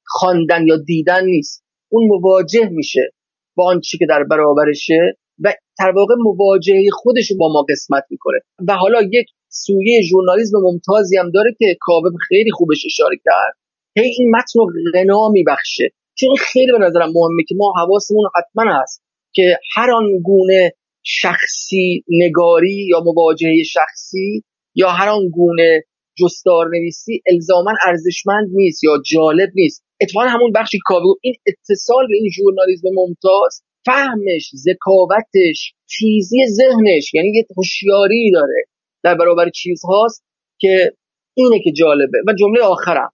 خواندن 0.06 0.66
یا 0.66 0.76
دیدن 0.76 1.24
نیست. 1.24 1.64
اون 1.88 2.08
مواجه 2.08 2.68
میشه 2.68 3.12
با 3.56 3.64
آنچه 3.66 3.98
که 3.98 4.06
در 4.08 4.24
برابرشه 4.24 5.00
و 5.44 5.54
در 5.78 5.90
واقع 5.90 6.14
مواجهه 6.24 6.88
خودش 6.92 7.32
با 7.38 7.52
ما 7.52 7.64
قسمت 7.70 8.04
می‌کنه. 8.10 8.38
و 8.68 8.74
حالا 8.74 9.02
یک 9.02 9.26
سویه 9.48 10.02
ژورنالیسم 10.02 10.58
ممتازی 10.62 11.16
هم 11.16 11.30
داره 11.30 11.54
که 11.58 11.76
کاوه 11.80 12.10
خیلی 12.28 12.50
خوبش 12.50 12.82
اشاره 12.86 13.16
کرد. 13.24 13.54
هی 13.96 14.12
این 14.18 14.30
متن 14.36 14.58
رو 14.58 14.66
غنا 14.94 15.28
میبخشه. 15.28 15.88
چون 16.18 16.34
خیلی 16.38 16.72
به 16.72 16.78
نظرم 16.78 17.12
مهمه 17.14 17.42
که 17.48 17.54
ما 17.58 17.72
حواسمون 17.76 18.24
حتما 18.36 18.80
هست 18.82 19.02
که 19.32 19.58
هر 19.74 19.90
آن 19.90 20.18
گونه 20.24 20.72
شخصی 21.02 22.04
نگاری 22.08 22.86
یا 22.90 23.00
مواجهه 23.00 23.62
شخصی 23.62 24.42
یا 24.74 24.88
هر 24.88 25.08
آن 25.08 25.28
گونه 25.28 25.82
جستار 26.18 26.68
نویسی 26.68 27.22
الزاما 27.32 27.72
ارزشمند 27.86 28.48
نیست 28.52 28.84
یا 28.84 29.02
جالب 29.12 29.48
نیست. 29.54 29.84
اتفاقا 30.02 30.26
همون 30.26 30.52
بخشی 30.52 30.78
کاوه 30.84 31.14
این 31.20 31.34
اتصال 31.46 32.06
به 32.08 32.16
این 32.16 32.30
ژورنالیسم 32.30 32.88
ممتاز 32.94 33.62
فهمش 33.86 34.50
ذکاوتش 34.54 35.74
تیزی 35.98 36.36
ذهنش 36.46 37.14
یعنی 37.14 37.32
یه 37.34 37.46
هوشیاری 37.56 38.30
داره 38.30 38.64
در 39.04 39.14
برابر 39.14 39.50
چیزهاست 39.50 40.24
که 40.60 40.92
اینه 41.34 41.60
که 41.64 41.72
جالبه. 41.72 42.18
و 42.28 42.32
جمله 42.32 42.62
آخرم. 42.62 43.10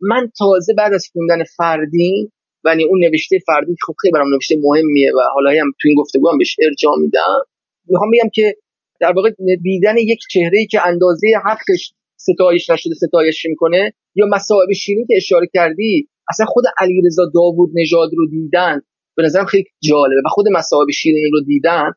من 0.00 0.30
تازه 0.38 0.74
بعد 0.74 0.92
از 0.92 1.06
خوندن 1.12 1.44
فردین 1.56 2.32
یعنی 2.64 2.84
اون 2.84 3.04
نوشته 3.04 3.38
فردین 3.46 3.76
خب 3.86 3.94
خیلی 4.00 4.12
برام 4.12 4.34
نوشته 4.34 4.56
مهمیه 4.62 5.12
و 5.12 5.18
حالا 5.34 5.50
هم 5.50 5.72
تو 5.80 5.88
این 5.88 5.96
گفتگو 5.98 6.30
هم 6.30 6.38
بهش 6.38 6.56
ارجاع 6.62 6.96
میدم. 6.98 7.42
می‌خوام 7.88 8.10
بگم 8.10 8.30
که 8.34 8.54
در 9.00 9.12
واقع 9.12 9.30
دیدن 9.62 9.96
یک 9.98 10.18
چهره 10.30 10.66
که 10.70 10.86
اندازه 10.86 11.26
حقش 11.44 11.92
ستایش 12.28 12.70
نشده 12.70 12.94
ستایش 12.94 13.46
می‌کنه 13.46 13.92
یا 14.14 14.26
مسائب 14.26 14.72
شیرین 14.72 15.06
که 15.08 15.14
اشاره 15.16 15.46
کردی 15.54 16.08
اصلا 16.30 16.46
خود 16.46 16.64
علیرضا 16.78 17.30
داوود 17.34 17.70
نژاد 17.74 18.10
رو 18.16 18.26
دیدن 18.30 18.80
به 19.16 19.22
نظرم 19.22 19.44
خیلی 19.44 19.64
جالبه 19.82 20.20
و 20.24 20.28
خود 20.28 20.46
مسائب 20.52 20.90
شیرین 20.90 21.30
رو 21.32 21.40
دیدن. 21.40 21.92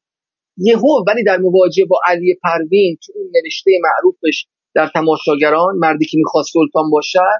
یهو 0.57 1.03
ولی 1.07 1.24
در 1.24 1.38
مواجهه 1.38 1.86
با 1.86 1.99
علی 2.07 2.36
پروین 2.43 2.97
تو 3.05 3.13
اون 3.15 3.32
نوشته 3.36 3.71
معروفش 3.84 4.45
در 4.76 4.89
تماشاگران 4.93 5.76
مردی 5.78 6.05
که 6.05 6.17
می‌خواست 6.17 6.49
سلطان 6.53 6.89
باشد 6.89 7.39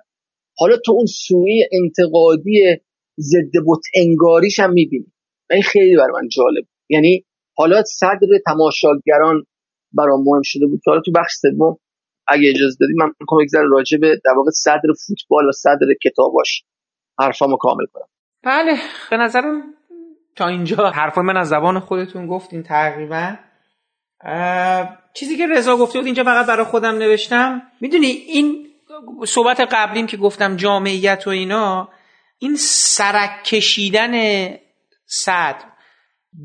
حالا 0.57 0.77
تو 0.86 0.91
اون 0.91 1.05
سوی 1.05 1.67
انتقادی 1.71 2.61
ضد 3.19 3.51
بت 3.67 3.81
انگاریش 3.95 4.59
هم 4.59 4.73
می‌بینی. 4.73 5.11
این 5.51 5.61
خیلی 5.61 5.95
برای 5.95 6.11
من 6.21 6.27
جالب. 6.27 6.65
یعنی 6.89 7.25
حالا 7.57 7.84
صدر 7.84 8.27
تماشاگران 8.45 9.43
برام 9.93 10.23
مهم 10.23 10.41
شده 10.43 10.65
بود 10.65 10.79
حالا 10.86 11.01
تو 11.05 11.11
بخش 11.11 11.31
سوم 11.41 11.77
اگه 12.28 12.49
اجازه 12.49 12.78
دادید 12.80 12.95
من 12.99 13.11
می‌خوام 13.19 13.41
یک 13.41 13.49
ذره 13.49 13.67
راجع 13.71 13.97
به 13.97 14.21
در 14.26 14.32
واقع 14.38 14.49
صدر 14.49 14.93
فوتبال 15.07 15.45
و 15.49 15.51
صدر 15.51 15.88
کتاباش 16.03 16.63
حرفامو 17.19 17.57
کامل 17.57 17.86
کنم. 17.93 18.07
بله 18.43 18.78
به 19.09 19.17
نظرم 19.17 19.63
تا 20.36 20.47
اینجا 20.47 20.89
حرف 20.89 21.17
من 21.17 21.38
از 21.38 21.49
زبان 21.49 21.80
خودتون 21.80 22.28
گفتین 22.28 22.63
تقریبا. 22.63 23.36
چیزی 25.13 25.38
که 25.38 25.47
رضا 25.47 25.78
گفته 25.78 25.99
بود 25.99 26.05
اینجا 26.05 26.24
فقط 26.24 26.45
برای 26.45 26.65
خودم 26.65 26.97
نوشتم. 26.97 27.61
می‌دونی 27.82 28.07
این 28.07 28.67
صحبت 29.26 29.59
قبلیم 29.71 30.07
که 30.07 30.17
گفتم 30.17 30.55
جامعیت 30.55 31.24
و 31.28 31.30
اینا 31.30 31.89
این 32.39 32.55
سرک 32.55 33.43
کشیدن 33.43 34.13
صدر 35.05 35.65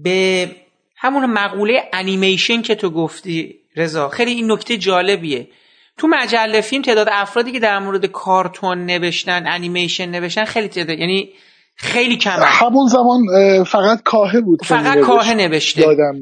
به 0.02 0.50
همون 0.96 1.26
مقوله 1.26 1.90
انیمیشن 1.92 2.62
که 2.62 2.74
تو 2.74 2.90
گفتی 2.90 3.60
رضا 3.76 4.08
خیلی 4.08 4.30
این 4.30 4.52
نکته 4.52 4.76
جالبیه. 4.76 5.48
تو 5.98 6.08
مجله 6.10 6.60
فیلم 6.60 6.82
تعداد 6.82 7.08
افرادی 7.10 7.52
که 7.52 7.60
در 7.60 7.78
مورد 7.78 8.06
کارتون 8.06 8.86
نوشتن 8.86 9.46
انیمیشن 9.46 10.10
نوشتن 10.10 10.44
خیلی 10.44 10.68
تعداد 10.68 10.98
یعنی 10.98 11.32
خیلی 11.76 12.16
کمه. 12.16 12.44
همون 12.44 12.86
زمان 12.86 13.20
فقط 13.64 14.02
کاهه 14.02 14.40
بود 14.40 14.64
فقط 14.64 14.98
کاهه 14.98 15.34
نوشته. 15.34 15.80
یادم 15.80 16.14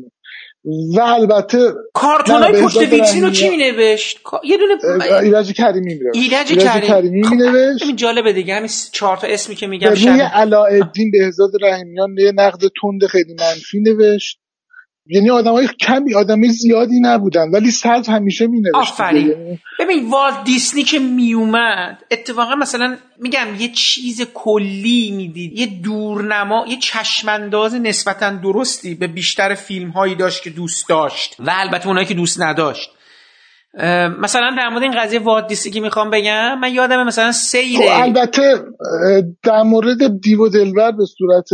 و 0.97 1.01
البته 1.01 1.59
کارتون 1.95 2.43
های 2.43 2.62
پشت 2.62 2.77
ویترین 2.77 3.24
رو 3.24 3.31
کی 3.31 3.49
می 3.49 3.57
نوشت 3.57 4.20
یه 4.45 4.57
دونه 4.57 5.03
ایرج 5.22 5.53
کریمی 5.53 5.95
می 5.95 6.01
ایرج 6.14 6.53
کریمی. 6.59 7.29
می 7.29 7.37
نوشت 7.37 7.83
همین 7.83 7.97
جالبه 7.97 8.33
دیگه 8.33 8.55
همین 8.55 8.70
چهار 8.93 9.16
تا 9.16 9.27
اسمی 9.27 9.55
که 9.55 9.66
میگم 9.66 9.89
روی 9.89 10.20
علاءالدین 10.20 11.11
بهزاد 11.11 11.51
رحیمیان 11.62 12.18
یه 12.18 12.33
نقد 12.33 12.59
تند 12.59 13.07
خیلی 13.11 13.35
منفی 13.39 13.81
نوشت. 13.81 14.39
یعنی 15.09 15.31
آدمای 15.31 15.69
کمی 15.81 16.15
آدمای 16.15 16.49
زیادی 16.49 17.01
نبودن 17.01 17.51
ولی 17.53 17.71
صد 17.71 18.09
همیشه 18.09 18.47
می 18.47 18.63
آفرین. 18.75 19.29
یعنی 19.29 19.61
ببین 19.81 20.11
والت 20.11 20.45
دیسنی 20.45 20.83
که 20.83 20.99
می 20.99 21.35
اومد 21.35 21.99
اتفاقا 22.11 22.55
مثلا 22.55 22.97
میگم 23.21 23.47
یه 23.59 23.69
چیز 23.69 24.23
کلی 24.35 25.13
می‌دید 25.17 25.59
یه 25.59 25.67
دورنما 25.67 26.65
یه 26.69 26.77
چشمانداز 26.77 27.75
نسبتا 27.75 28.31
درستی 28.31 28.95
به 28.95 29.07
بیشتر 29.07 29.55
فیلم 29.55 29.91
هایی 29.91 30.15
داشت 30.15 30.43
که 30.43 30.51
دوست 30.51 30.89
داشت 30.89 31.37
و 31.39 31.53
البته 31.55 31.87
اونایی 31.87 32.07
که 32.07 32.15
دوست 32.15 32.41
نداشت. 32.41 32.91
مثلا 34.19 34.51
در 34.59 34.69
مورد 34.69 34.83
این 34.83 35.01
قضیه 35.01 35.21
والت 35.21 35.47
دیسنی 35.47 35.73
که 35.73 35.81
می‌خوام 35.81 36.11
بگم 36.11 36.59
من 36.59 36.75
یادم 36.75 37.07
مثلا 37.07 37.33
سیر 37.33 37.79
خب، 37.79 37.85
البته 37.89 38.65
در 39.43 39.63
مورد 39.63 40.21
دیو 40.21 40.49
دلبر 40.49 40.91
به 40.91 41.05
صورت 41.19 41.49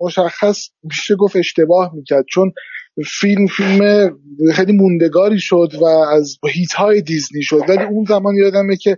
مشخص 0.00 0.68
میشه 0.82 1.14
گفت 1.14 1.36
اشتباه 1.36 1.90
می‌کرد 1.94 2.24
چون 2.28 2.52
فیلم 3.06 3.46
فیلم 3.46 4.10
خیلی 4.54 4.72
موندگاری 4.72 5.40
شد 5.40 5.72
و 5.80 5.84
از 5.84 6.38
هیت 6.52 6.72
های 6.72 7.00
دیزنی 7.00 7.42
شد. 7.42 7.60
ولی 7.68 7.82
اون 7.82 8.04
زمان 8.08 8.36
یادمه 8.36 8.76
که 8.76 8.96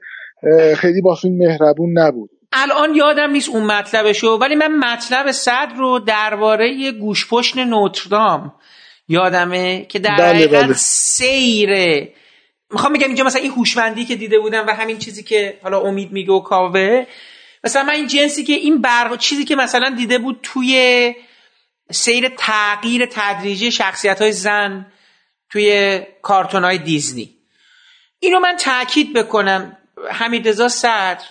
خیلی 0.77 1.01
با 1.01 1.15
فیلم 1.15 1.37
مهربون 1.37 1.99
نبود. 1.99 2.31
الان 2.53 2.95
یادم 2.95 3.31
نیست 3.31 3.49
اون 3.49 3.65
مطلبشو 3.65 4.29
ولی 4.29 4.55
من 4.55 4.79
مطلب 4.79 5.33
صد 5.33 5.69
رو 5.77 5.99
درباره 5.99 6.93
گوشپشت 6.93 7.57
نوتردام 7.57 8.53
یادمه 9.09 9.87
که 9.89 9.99
در 9.99 10.17
بله 10.19 10.47
بله. 10.47 10.73
سیره. 10.77 12.09
می‌خوام 12.73 12.93
بگم 12.93 13.07
اینجا 13.07 13.25
مثلا 13.25 13.43
این 13.43 13.51
هوشمندی 13.51 14.05
که 14.05 14.17
دیده 14.17 14.39
بودم 14.39 14.67
و 14.69 14.71
همین 14.71 14.99
چیزی 14.99 15.23
که 15.23 15.59
حالا 15.63 15.81
امید 15.81 16.13
میگه 16.13 16.33
و 16.33 16.41
کاوه. 16.41 17.07
مثلا 17.65 17.83
من 17.83 17.95
این 17.95 18.07
جنسی 18.07 18.45
که 18.45 18.53
این 18.53 18.81
بر 18.81 19.17
چیزی 19.17 19.45
که 19.45 19.57
مثلا 19.57 19.95
دیده 19.97 20.19
بود 20.19 20.39
توی 20.43 21.15
سیر 21.93 22.29
تغییر 22.39 23.07
تدریجی 23.07 23.71
شخصیت 23.71 24.23
های 24.23 24.33
زن 24.33 24.87
توی 25.51 26.01
کارتون 26.23 26.65
های 26.65 26.79
دیزنی. 26.79 27.37
اینو 28.19 28.41
من 28.41 28.57
تاکید 28.57 29.13
بکنم. 29.13 29.77
حمیدرضا 30.11 30.69
صدر 30.69 31.25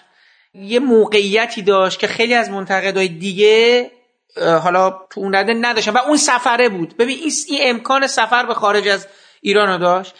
یه 0.54 0.80
موقعیتی 0.80 1.62
داشت 1.62 2.00
که 2.00 2.08
خیلی 2.08 2.34
از 2.34 2.50
منتقدای 2.50 3.08
دیگه 3.08 3.92
حالا 4.64 4.90
تو 4.90 5.20
اون 5.20 5.36
رده 5.36 5.54
نداشتن. 5.54 5.92
و 5.92 5.98
اون 5.98 6.18
سفره 6.18 6.70
بود. 6.70 6.98
ببین 6.98 7.18
این 7.48 7.60
امکان 7.62 8.08
سفر 8.08 8.46
به 8.46 8.54
خارج 8.54 8.88
از 8.88 9.08
ایران 9.42 9.70
رو 9.70 9.78
داشت. 9.78 10.16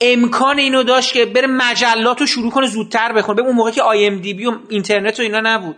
امکان 0.00 0.58
اینو 0.58 0.82
داشت 0.82 1.12
که 1.12 1.26
بره 1.26 1.46
مجلات 1.46 2.20
رو 2.20 2.26
شروع 2.26 2.50
کنه 2.50 2.66
زودتر 2.66 3.12
بخونه. 3.12 3.42
به 3.42 3.48
اون 3.48 3.56
موقع 3.56 3.70
که 3.70 3.82
آی 3.82 4.06
ام 4.06 4.18
دی 4.18 4.34
بی 4.34 4.46
و 4.46 4.58
اینترنت 4.68 5.20
و 5.20 5.22
اینا 5.22 5.40
نبود. 5.40 5.76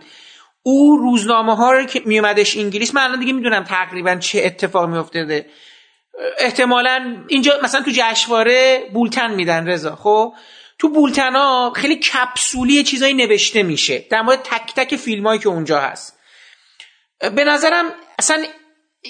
او 0.67 0.97
روزنامه 0.97 1.55
ها 1.55 1.71
رو 1.71 1.85
که 1.85 2.01
میومدش 2.05 2.57
انگلیس 2.57 2.95
من 2.95 3.01
الان 3.01 3.19
دیگه 3.19 3.33
می‌دونم 3.33 3.63
تقریبا 3.63 4.15
چه 4.15 4.41
اتفاق 4.45 4.89
میافتاده. 4.89 5.45
احتمالا 6.39 7.23
اینجا 7.27 7.53
مثلا 7.63 7.81
تو 7.81 7.91
جشنواره 7.93 8.89
بولتن 8.93 9.33
میدن 9.33 9.67
رضا 9.67 9.95
خب؟ 9.95 10.33
تو 10.79 10.89
بولتن 10.89 11.35
ها 11.35 11.73
خیلی 11.75 11.95
کپسولی 11.95 12.83
چیزایی 12.83 13.13
نوشته 13.13 13.63
میشه. 13.63 14.05
در 14.09 14.21
مورد 14.21 14.41
تک 14.43 14.73
تک 14.75 14.95
فیلم 14.95 15.27
هایی 15.27 15.39
که 15.39 15.49
اونجا 15.49 15.79
هست. 15.79 16.19
به 17.19 17.43
نظرم 17.43 17.85
اصلا 18.19 18.45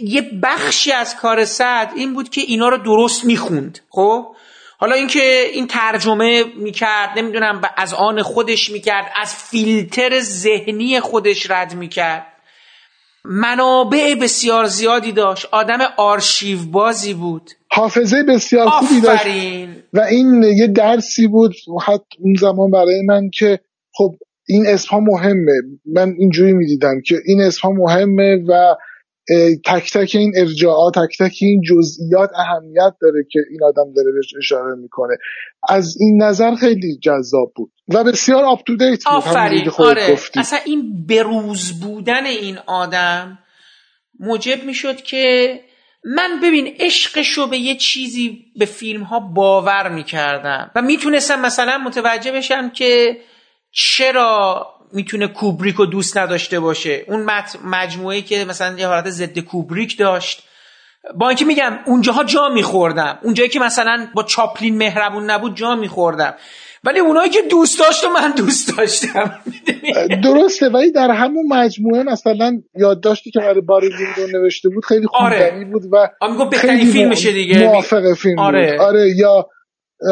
یه 0.01 0.21
بخشی 0.43 0.91
از 0.91 1.15
کار 1.15 1.45
صد 1.45 1.91
این 1.95 2.13
بود 2.13 2.29
که 2.29 2.41
اینا 2.41 2.69
رو 2.69 2.77
درست 2.77 3.25
می‌خوند 3.25 3.79
خب؟ 3.89 4.35
حالا 4.85 4.95
اینکه 4.95 5.49
این 5.53 5.67
ترجمه 5.67 6.43
می‌کرد 6.57 7.09
نمی‌دونم 7.17 7.61
از 7.77 7.93
آن 7.93 8.21
خودش 8.21 8.69
می‌کرد 8.69 9.05
از 9.21 9.35
فیلتر 9.35 10.19
ذهنی 10.19 10.99
خودش 10.99 11.51
رد 11.51 11.75
می‌کرد. 11.75 12.27
منابع 13.23 14.15
بسیار 14.21 14.65
زیادی 14.65 15.11
داشت. 15.11 15.47
آدم 15.51 15.77
آرشیو 15.97 16.57
بازی 16.71 17.13
بود. 17.13 17.51
حافظه 17.71 18.23
بسیار 18.23 18.69
خوبی 18.69 19.01
داشت. 19.01 19.25
و 19.93 19.99
این 19.99 20.43
یه 20.43 20.67
درسی 20.67 21.27
بود 21.27 21.55
حتی 21.85 22.17
اون 22.19 22.35
زمان 22.41 22.71
برای 22.71 23.01
من 23.07 23.29
که 23.33 23.59
خب 23.93 24.15
این 24.47 24.67
اسم 24.67 24.97
مهمه. 24.97 25.61
من 25.85 26.15
اینجوری 26.19 26.53
می‌دیدم 26.53 27.01
که 27.05 27.15
این 27.25 27.41
اسم 27.41 27.67
مهمه 27.67 28.35
و 28.47 28.75
تک 29.65 29.93
تک 29.93 30.11
این 30.15 30.33
ارجاعات 30.37 30.93
تک 30.93 31.17
تک 31.19 31.37
این 31.41 31.61
جزئیات 31.61 32.29
اهمیت 32.35 32.93
داره 33.01 33.25
که 33.31 33.39
این 33.51 33.63
آدم 33.63 33.93
داره 33.95 34.11
بهش 34.11 34.33
اشاره 34.37 34.75
می‌کنه. 34.75 35.17
از 35.69 35.97
این 35.99 36.23
نظر 36.23 36.55
خیلی 36.55 36.97
جذاب 37.01 37.51
بود 37.55 37.71
و 37.87 38.03
بسیار 38.03 38.43
آپ 38.43 38.63
تو 38.67 38.77
دیت 38.77 39.03
بود 39.03 39.13
آفرین. 39.13 39.69
آره. 39.77 40.19
اصلا 40.37 40.59
این 40.65 41.05
بروز 41.09 41.79
بودن 41.79 42.25
این 42.25 42.57
آدم 42.65 43.39
موجب 44.19 44.63
می‌شد 44.63 44.95
که 44.95 45.59
من 46.15 46.39
ببین 46.43 46.75
عشقشو 46.79 47.47
به 47.47 47.57
یه 47.57 47.75
چیزی 47.75 48.45
به 48.59 48.65
فیلم 48.65 49.03
ها 49.03 49.19
باور 49.19 49.89
می‌کردم 49.89 50.71
و 50.75 50.81
می‌تونستم 50.81 51.41
مثلا 51.41 51.77
متوجه 51.77 52.31
بشم 52.31 52.69
که 52.69 53.17
چرا 53.71 54.67
می‌تونه 54.95 55.27
کوبریک 55.27 55.75
رو 55.75 55.85
دوست 55.85 56.17
نداشته 56.17 56.59
باشه. 56.59 57.05
اون 57.07 57.29
مجموعه 57.65 58.21
که 58.21 58.45
مثلا 58.45 58.77
یه 58.77 58.87
حالت 58.87 59.09
ضد 59.09 59.39
کوبریک 59.39 59.97
داشت. 59.97 60.43
با 61.15 61.29
اینکه 61.29 61.45
میگم 61.45 61.79
اونجاها 61.85 62.23
جا 62.23 62.49
میخوردم. 62.49 63.19
اونجایی 63.23 63.49
که 63.49 63.59
مثلا 63.59 64.07
با 64.15 64.23
چاپلین 64.23 64.77
مهربون 64.77 65.29
نبود 65.29 65.55
جا 65.55 65.75
میخوردم. 65.75 66.33
ولی 66.83 66.99
اونایی 66.99 67.29
که 67.29 67.41
دوست 67.49 67.79
داشت 67.79 68.03
و 68.03 68.09
من 68.09 68.31
دوست 68.31 68.77
داشتم. 68.77 69.39
درسته 70.23 70.69
ولی 70.69 70.91
در 70.91 71.11
همون 71.11 71.45
مجموعه 71.49 72.03
مثلا 72.03 72.61
یادداشتی 72.75 73.31
که 73.31 73.39
برای 73.39 73.61
باری 73.61 73.89
نوشته 74.33 74.69
بود 74.69 74.85
خیلی 74.85 75.07
خوندنی 75.07 75.41
آره. 75.41 75.65
بود 75.65 75.83
و 75.91 76.07
خیلی 76.53 76.85
فیلمشه 76.85 77.31
دیگه. 77.31 77.63
موافق 77.63 78.13
فیلم 78.13 78.39
آره. 78.39 78.71
بود 78.71 78.81
آره 78.81 79.09
یا 79.17 79.47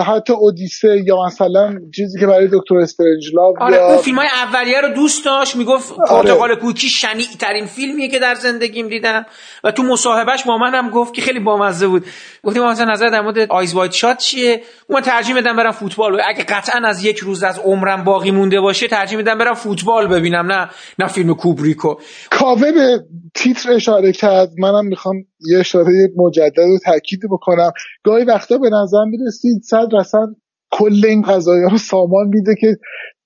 حتی 0.08 0.34
اودیسه 0.34 1.04
یا 1.06 1.26
مثلا 1.26 1.76
چیزی 1.96 2.20
که 2.20 2.28
برای 2.28 2.48
دکتر 2.54 2.76
استرنجلاو 2.76 3.54
آره 3.60 3.76
یا... 3.76 3.88
اون 3.88 3.98
فیلم 3.98 4.18
های 4.18 4.28
اولیه 4.28 4.82
رو 4.82 4.90
دوست 4.90 5.26
داشت 5.26 5.56
می‌گفت 5.56 5.94
آره. 6.08 6.22
پرتغال 6.22 6.56
کوکی 6.56 6.88
شنیع 6.88 7.28
ترین 7.40 7.66
فیلمیه 7.66 8.08
که 8.08 8.20
در 8.20 8.36
زندگیم 8.36 8.88
دیدم. 8.88 9.26
و 9.64 9.72
تو 9.72 9.84
مصاحبهش 9.84 10.44
با 10.44 10.58
من 10.58 10.76
هم 10.76 10.90
گفت 10.90 11.14
که 11.14 11.22
خیلی 11.22 11.40
بامزه 11.40 11.88
بود. 11.88 12.06
گفتیم 12.44 12.64
مثلا 12.64 12.92
نظر 12.92 13.10
در 13.10 13.22
مورد 13.22 13.52
آیز 13.52 13.74
وایت 13.74 13.92
شات 13.92 14.18
چیه؟ 14.18 14.62
من 14.90 15.02
ترجیح 15.02 15.36
میدم 15.36 15.56
برم 15.56 15.72
فوتبال 15.72 16.22
اگه 16.30 16.44
قطعا 16.44 16.82
از 16.88 17.06
یک 17.06 17.18
روز 17.18 17.44
از 17.44 17.60
عمرم 17.60 18.04
باقی 18.04 18.32
مونده 18.32 18.62
باشه 18.62 18.88
ترجیح 18.88 19.18
میدم 19.18 19.38
برم 19.38 19.54
فوتبال 19.54 20.08
ببینم 20.08 20.52
نه 20.52 20.70
نه 21.00 21.08
فیلم 21.08 21.34
کوبریکو. 21.34 21.96
کاوه 22.32 22.72
به 22.72 23.00
تیتر 23.36 23.72
اشاره 23.72 24.12
کرد. 24.12 24.50
منم 24.58 24.86
می‌خوام 24.86 25.16
یه 25.52 25.60
اشاره 25.60 26.10
مجدد 26.18 26.60
رو 26.60 26.80
تاکید 26.86 27.20
بکنم. 27.32 27.72
گاهی 28.04 28.24
وقتا 28.24 28.58
به 28.58 28.70
نظر 28.70 29.04
می‌رسید 29.10 29.62
صد 29.84 29.96
رسن 29.96 30.36
کل 30.72 31.06
این 31.06 31.22
قضایی 31.22 31.64
رو 31.72 31.78
سامان 31.78 32.28
میده 32.28 32.56
که 32.62 32.78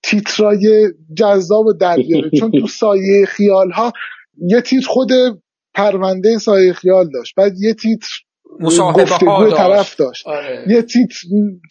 تیترای 0.03 0.93
جذاب 1.17 1.65
و 1.65 1.73
در 1.73 1.97
چون 2.39 2.51
تو 2.51 2.67
سایه 2.81 3.25
خیال 3.25 3.71
ها 3.71 3.93
یه 4.47 4.61
تیتر 4.61 4.87
خود 4.87 5.09
پرونده 5.73 6.37
سایه 6.37 6.73
خیال 6.73 7.09
داشت. 7.13 7.35
بعد 7.37 7.53
یه 7.59 7.73
تیتر 7.73 8.07
گفتگو 8.93 9.51
طرف 9.51 9.95
داشت. 9.95 10.27
آره. 10.27 10.65
یه 10.67 10.81
تیتر 10.81 11.17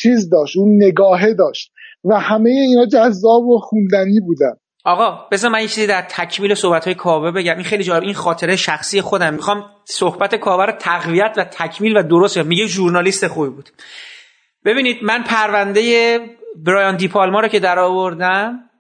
چیز 0.03 0.31
داشت 0.31 0.57
اون 0.57 0.85
نگاهه 0.85 1.35
داشت. 1.35 1.73
و 2.05 2.21
همه 2.21 2.51
اینا 2.51 2.87
جذاب 2.87 3.47
و 3.47 3.59
خوندنی 3.59 4.21
بودن. 4.21 4.53
آقا 4.85 5.29
بذار 5.33 5.51
من 5.51 5.61
یه 5.61 5.69
چیزی 5.69 5.87
در 5.87 6.07
تکمیل 6.11 6.55
صحبت 6.55 6.85
های 6.85 6.95
کاوه 6.95 7.31
بگم. 7.31 7.55
این 7.55 7.65
خیلی 7.65 7.85
جالب. 7.85 8.03
این 8.03 8.15
خاطره 8.15 8.57
شخصی 8.57 9.01
خودم. 9.01 9.35
می‌خوام 9.35 9.65
صحبت 9.85 10.35
کاوه 10.35 10.65
رو 10.65 10.73
تقویت 10.73 11.35
و 11.37 11.45
تکمیل 11.45 11.97
و 11.97 12.03
درست 12.03 12.39
میگه 12.39 12.67
ژورنالیست 12.67 13.27
خوبی 13.27 13.51
بود. 13.51 13.71
ببینید 14.67 14.99
من 15.03 15.23
پرونده 15.23 16.19
برایان 16.57 16.97
دیپالما 16.97 17.41
رو 17.41 17.49
که 17.49 17.61
در 17.61 17.79
آوردم 17.79 18.71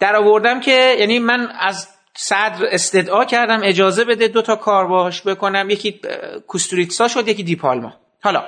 در 0.00 0.16
آوردم 0.16 0.60
که 0.60 0.96
یعنی 0.98 1.18
من 1.18 1.52
از 1.60 1.88
صدر 2.16 2.66
استدعا 2.70 3.24
کردم 3.24 3.60
اجازه 3.62 4.04
بده 4.04 4.28
دو 4.28 4.42
تا 4.42 4.56
کار 4.56 4.86
باش 4.86 5.22
بکنم. 5.22 5.70
یکی 5.70 6.00
کوستوریتسا 6.46 7.08
شد 7.08 7.28
یکی 7.28 7.42
دیپالما 7.42 7.92
حالا 8.22 8.44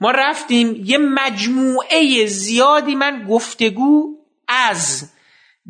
ما 0.00 0.10
رفتیم 0.10 0.82
یه 0.84 0.98
مجموعه 0.98 2.26
زیادی 2.26 2.94
من 2.94 3.26
گفتگو 3.28 4.16
از 4.48 5.12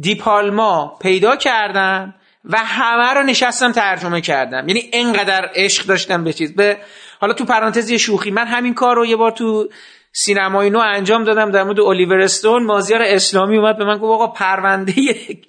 دیپالما 0.00 0.98
پیدا 1.00 1.36
کردم 1.36 2.14
و 2.44 2.58
همه 2.58 3.14
رو 3.14 3.22
نشستم 3.22 3.72
ترجمه 3.72 4.20
کردم. 4.20 4.68
یعنی 4.68 4.90
انقدر 4.92 5.50
عشق 5.54 5.86
داشتم 5.86 6.24
به 6.24 6.32
چیز. 6.32 6.54
به 6.54 6.78
حالا 7.20 7.32
تو 7.32 7.44
پرانتزی 7.44 7.98
شوخی 7.98 8.30
من 8.30 8.46
همین 8.46 8.74
کار 8.74 8.96
رو 8.96 9.06
یه 9.06 9.16
بار 9.16 9.30
تو 9.30 9.68
سینمای 10.18 10.70
نو 10.70 10.78
انجام 10.78 11.24
دادم 11.24 11.50
در 11.50 11.62
مورد 11.62 11.80
الیور 11.80 12.20
استون. 12.20 12.64
مازیار 12.64 13.02
اسلامی 13.02 13.56
اومد 13.56 13.78
به 13.78 13.84
من 13.84 13.98
گفت 13.98 14.04
آقا 14.04 14.26
پرونده 14.26 14.92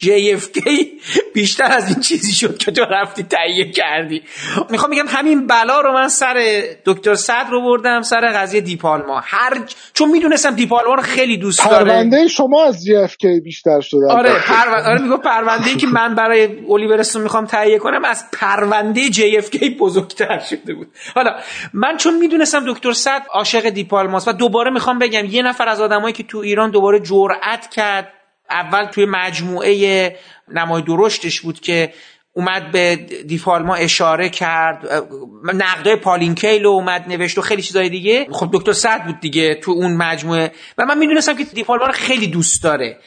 JFK 0.03 0.85
بیشتر 1.33 1.71
از 1.71 1.89
این 1.89 1.99
چیزی 1.99 2.31
شد 2.33 2.57
که 2.57 2.71
تو 2.71 2.81
رفتی 2.81 3.23
تهیه 3.23 3.71
کردی. 3.71 4.21
می‌خوام 4.69 4.91
بگم 4.91 5.05
همین 5.07 5.47
بلا 5.47 5.81
رو 5.81 5.93
من 5.93 6.07
سر 6.07 6.63
دکتر 6.85 7.15
صدر 7.15 7.49
رو 7.51 7.61
بردم 7.61 8.01
سر 8.01 8.21
قضیه 8.35 8.61
دیپالما 8.61 9.21
هر 9.23 9.57
چون 9.93 10.09
می‌دونستم 10.09 10.55
دیپالما 10.55 10.93
رو 10.93 11.01
خیلی 11.01 11.37
دوست 11.37 11.69
داره. 11.69 11.85
پرونده 11.85 12.27
شما 12.27 12.63
از 12.63 12.85
JFK 12.85 13.43
بیشتر 13.43 13.81
شده 13.81 14.11
آره 14.11 14.33
پرونده 14.47 14.89
آره 14.89 15.01
میگم 15.01 15.17
پرونده 15.17 15.75
که 15.75 15.87
من 15.87 16.15
برای 16.15 16.49
الیور 16.69 16.99
استون 16.99 17.21
می‌خوام 17.21 17.45
تهیه 17.45 17.79
کنم 17.79 18.05
از 18.05 18.25
پرونده 18.33 19.07
JFK 19.07 19.79
بزرگتر 19.79 20.39
شده 20.39 20.73
بود. 20.73 20.87
حالا 21.15 21.31
من 21.73 21.97
چون 21.97 22.17
می‌دونستم 22.19 22.73
دکتر 22.73 22.91
صدر 22.91 23.23
عاشق 23.33 23.69
دیپالماست 23.69 24.27
و 24.27 24.33
دوباره 24.57 24.71
می‌خوام 24.71 24.99
بگم 24.99 25.25
یه 25.25 25.41
نفر 25.41 25.69
از 25.69 25.81
آدمایی 25.81 26.13
که 26.13 26.23
تو 26.23 26.37
ایران 26.37 26.71
دوباره 26.71 26.99
جرأت 26.99 27.69
کرد 27.69 28.13
اول 28.49 28.85
توی 28.85 29.05
مجموعه 29.05 30.15
نمای 30.47 30.81
درشتش 30.81 31.41
بود 31.41 31.59
که 31.59 31.93
اومد 32.33 32.71
به 32.71 32.95
دیفالما 33.27 33.75
اشاره 33.75 34.29
کرد 34.29 35.03
نقده 35.43 35.95
پالینکیل 35.95 36.63
رو 36.63 36.69
اومد 36.69 37.05
نوشت 37.07 37.37
و 37.37 37.41
خیلی 37.41 37.61
چیزای 37.61 37.89
دیگه. 37.89 38.27
خب 38.31 38.49
دکتر 38.53 38.71
سعد 38.71 39.05
بود 39.05 39.19
دیگه 39.19 39.55
تو 39.55 39.71
اون 39.71 39.97
مجموعه. 39.97 40.51
و 40.77 40.85
من 40.85 40.97
می‌دونستم 40.97 41.37
که 41.37 41.43
دیفالما 41.43 41.85
رو 41.85 41.91
خیلی 41.91 42.27
دوست 42.27 42.63
داره. 42.63 42.97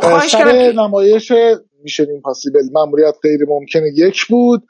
خواهش 0.00 0.32
کردم 0.32 0.80
نمایش 0.80 1.32
میشن 1.82 2.04
پاسیبل 2.24 2.60
مموریت 2.72 3.14
غیر 3.22 3.40
ممکنه 3.48 3.92
یک 3.96 4.26
بود. 4.26 4.62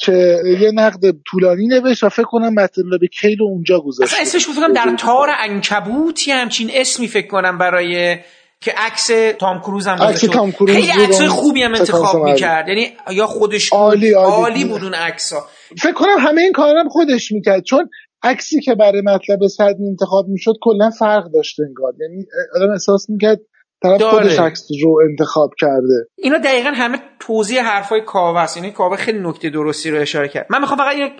که 0.00 0.36
یه 0.60 0.70
نقد 0.74 1.00
طولانی 1.30 1.66
نوشت 1.66 2.04
و 2.04 2.08
فکر 2.08 2.26
کنم 2.26 2.54
مطلب 2.54 3.04
کیل 3.20 3.42
اونجا 3.42 3.80
گذاشت. 3.80 4.12
اصلا 4.12 4.22
اسمش 4.22 4.46
فکر 4.46 4.68
در 4.68 4.96
تار 4.98 5.28
انکبوتی 5.38 6.30
همچین 6.30 6.70
اسمی 6.74 7.08
فکر 7.08 7.26
کنم 7.26 7.58
برای 7.58 8.18
که 8.60 8.74
عکس 8.76 9.10
تام 9.38 9.60
کروز 9.60 9.86
هم 9.86 10.02
عکس 10.02 10.20
تام 10.20 10.52
کروز 10.52 10.70
خیلی 10.70 10.90
عکس 10.90 11.22
خوبی 11.22 11.62
هم 11.62 11.74
انتخاب 11.74 12.24
می‌کرد. 12.24 12.68
یعنی 12.68 12.92
یا 13.10 13.26
خودش 13.26 13.72
عالی 13.72 14.12
عالی, 14.12 14.32
عالی 14.32 14.64
بود. 14.64 14.84
اون 14.84 14.94
عکسا 14.94 15.46
فکر 15.78 15.92
کنم 15.92 16.18
همه 16.18 16.42
این 16.42 16.52
کارا 16.52 16.84
خودش 16.88 17.32
می‌کرد. 17.32 17.62
چون 17.62 17.90
عکسی 18.22 18.60
که 18.60 18.74
برای 18.74 19.02
مطلب 19.04 19.46
صد 19.46 19.76
انتخاب 19.90 20.28
می‌شد 20.28 20.54
کلا 20.60 20.90
فرق 20.98 21.24
داشته 21.34 21.62
انگار. 21.62 21.92
یعنی 22.00 22.26
آدم 22.56 22.72
احساس 22.72 23.10
می‌کرد 23.10 23.40
طرف 23.82 24.02
خودش 24.02 24.38
عکس 24.38 24.66
رو 24.82 25.00
انتخاب 25.10 25.50
کرده. 25.60 26.08
اینا 26.16 26.38
دقیقا 26.38 26.70
همه 26.70 26.98
توضیح 27.20 27.62
حرفای 27.62 28.00
کاوه 28.00 28.40
است. 28.40 28.56
یعنی 28.56 28.70
کاوه 28.70 28.96
خیلی 28.96 29.18
نکته 29.18 29.50
درستی 29.50 29.90
رو 29.90 30.00
اشاره 30.00 30.28
کرد. 30.28 30.46
من 30.50 30.60
می‌خوام 30.60 30.78
فقط 30.78 30.96
این 30.96 31.10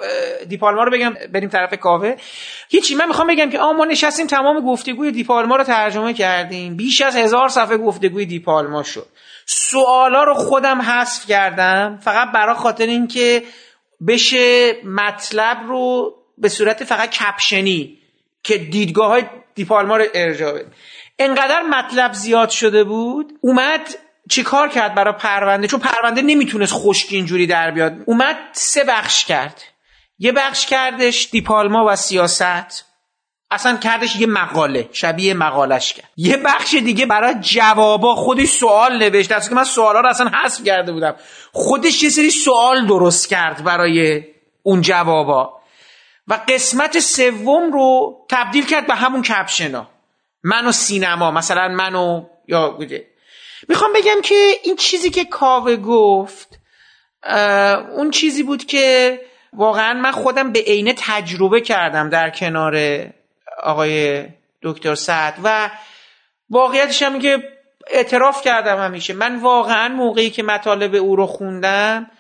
دیپالما 0.48 0.84
رو 0.84 0.92
بگم 0.92 1.14
بریم 1.32 1.48
طرف 1.48 1.74
کاوه. 1.74 2.14
هیچی 2.68 2.94
من 2.94 3.09
می‌خوام 3.09 3.28
بگم 3.28 3.50
که 3.50 3.59
ما 3.59 3.84
نشستیم 3.84 4.26
تمام 4.26 4.66
گفتگوی 4.66 5.11
دیپالما 5.11 5.56
رو 5.56 5.64
ترجمه 5.64 6.14
کردیم. 6.14 6.76
بیش 6.76 7.00
از 7.00 7.16
هزار 7.16 7.48
صفحه 7.48 7.76
گفتگوی 7.76 8.26
دیپالما 8.26 8.82
شد. 8.82 9.06
سوالا 9.46 10.24
رو 10.24 10.34
خودم 10.34 10.82
حذف 10.82 11.26
کردم 11.26 11.98
فقط 12.02 12.28
برای 12.34 12.54
خاطر 12.54 12.86
اینکه 12.86 13.42
بشه 14.09 14.72
مطلب 14.84 15.56
رو 15.68 16.14
به 16.38 16.48
صورت 16.48 16.84
فقط 16.84 17.11
کپشنی 17.11 17.98
که 18.42 18.59
دیدگاه 18.59 19.09
های 19.09 19.22
دیپالما 19.54 19.96
رو 19.96 20.04
ارجاع 20.14 20.52
بده. 20.52 20.66
انقدر 21.18 21.62
مطلب 21.62 22.12
زیاد 22.12 22.50
شده 22.50 22.84
بود 22.84 23.32
اومد 23.40 23.94
چیکار 24.30 24.68
کرد 24.68 24.94
برای 24.94 25.14
پرونده؟ 25.14 25.66
چون 25.66 25.80
پرونده 25.80 26.22
نمی‌تونست 26.22 26.72
خشک 26.72 27.08
اینجوری 27.10 27.46
در 27.46 27.70
بیاد. 27.70 27.92
اومد 28.06 28.36
سه 28.52 28.84
بخش 28.84 29.24
کرد. 29.24 29.62
یه 30.18 30.32
بخش 30.32 30.66
کردش 30.66 31.28
دیپالما 31.30 31.84
و 31.88 31.96
سیاست. 31.96 32.84
اصلا 33.50 33.76
کردش 33.76 34.16
یه 34.16 34.26
مقاله 34.26 34.88
شبیه 34.92 35.34
مقالش 35.34 35.92
کرد. 35.92 36.08
یه 36.16 36.36
بخش 36.36 36.74
دیگه 36.74 37.06
برای 37.06 37.34
جوابا 37.40 38.14
خودش 38.14 38.48
سوال 38.48 38.98
نوشت. 38.98 39.32
از 39.32 39.48
که 39.48 39.54
من 39.54 39.64
سوالا 39.64 40.00
رو 40.00 40.08
اصلا 40.08 40.28
حذف 40.28 40.64
کرده 40.64 40.92
بودم. 40.92 41.16
خودش 41.52 42.02
یه 42.02 42.08
سری 42.08 42.30
سوال 42.30 42.86
درست 42.86 43.28
کرد 43.28 43.64
برای 43.64 44.24
اون 44.62 44.80
جوابا. 44.80 45.58
و 46.28 46.40
قسمت 46.48 46.98
سوم 46.98 47.72
رو 47.72 48.16
تبدیل 48.30 48.66
کرد 48.66 48.86
به 48.86 48.94
همون 48.94 49.22
کپشنا 49.22 49.88
من 50.43 50.66
و 50.66 50.72
سینما 50.72 51.30
مثلا 51.30 51.68
من 51.68 51.95
و 51.95 52.24
یا 52.49 52.78
می‌خوام 53.68 53.93
بگم 53.93 54.20
که 54.22 54.34
این 54.64 54.76
چیزی 54.76 55.11
که 55.11 55.24
کاوه 55.24 55.76
گفت 55.76 56.59
اون 57.97 58.11
چیزی 58.11 58.43
بود 58.43 58.64
که 58.64 59.20
واقعا 59.53 59.95
من 59.95 60.12
خودم 60.12 60.53
به 60.53 60.61
عینه 60.61 60.95
تجربه 60.99 61.61
کردم 61.61 62.11
در 62.11 62.30
کنار 62.30 63.05
آقای 63.62 64.26
دکتر 64.62 64.95
سعد 64.95 65.34
و 65.45 65.70
واقعیتش 66.51 67.03
هم 67.03 67.18
که 67.18 67.43
اعتراف 67.91 68.43
کردم 68.43 68.78
همیشه. 68.84 69.14
من 69.14 69.36
واقعا 69.36 69.89
موقعی 69.89 70.30
که 70.30 70.43
مطالب 70.43 70.95
او 70.95 71.16
رو 71.16 71.26
خوندم 71.26 72.11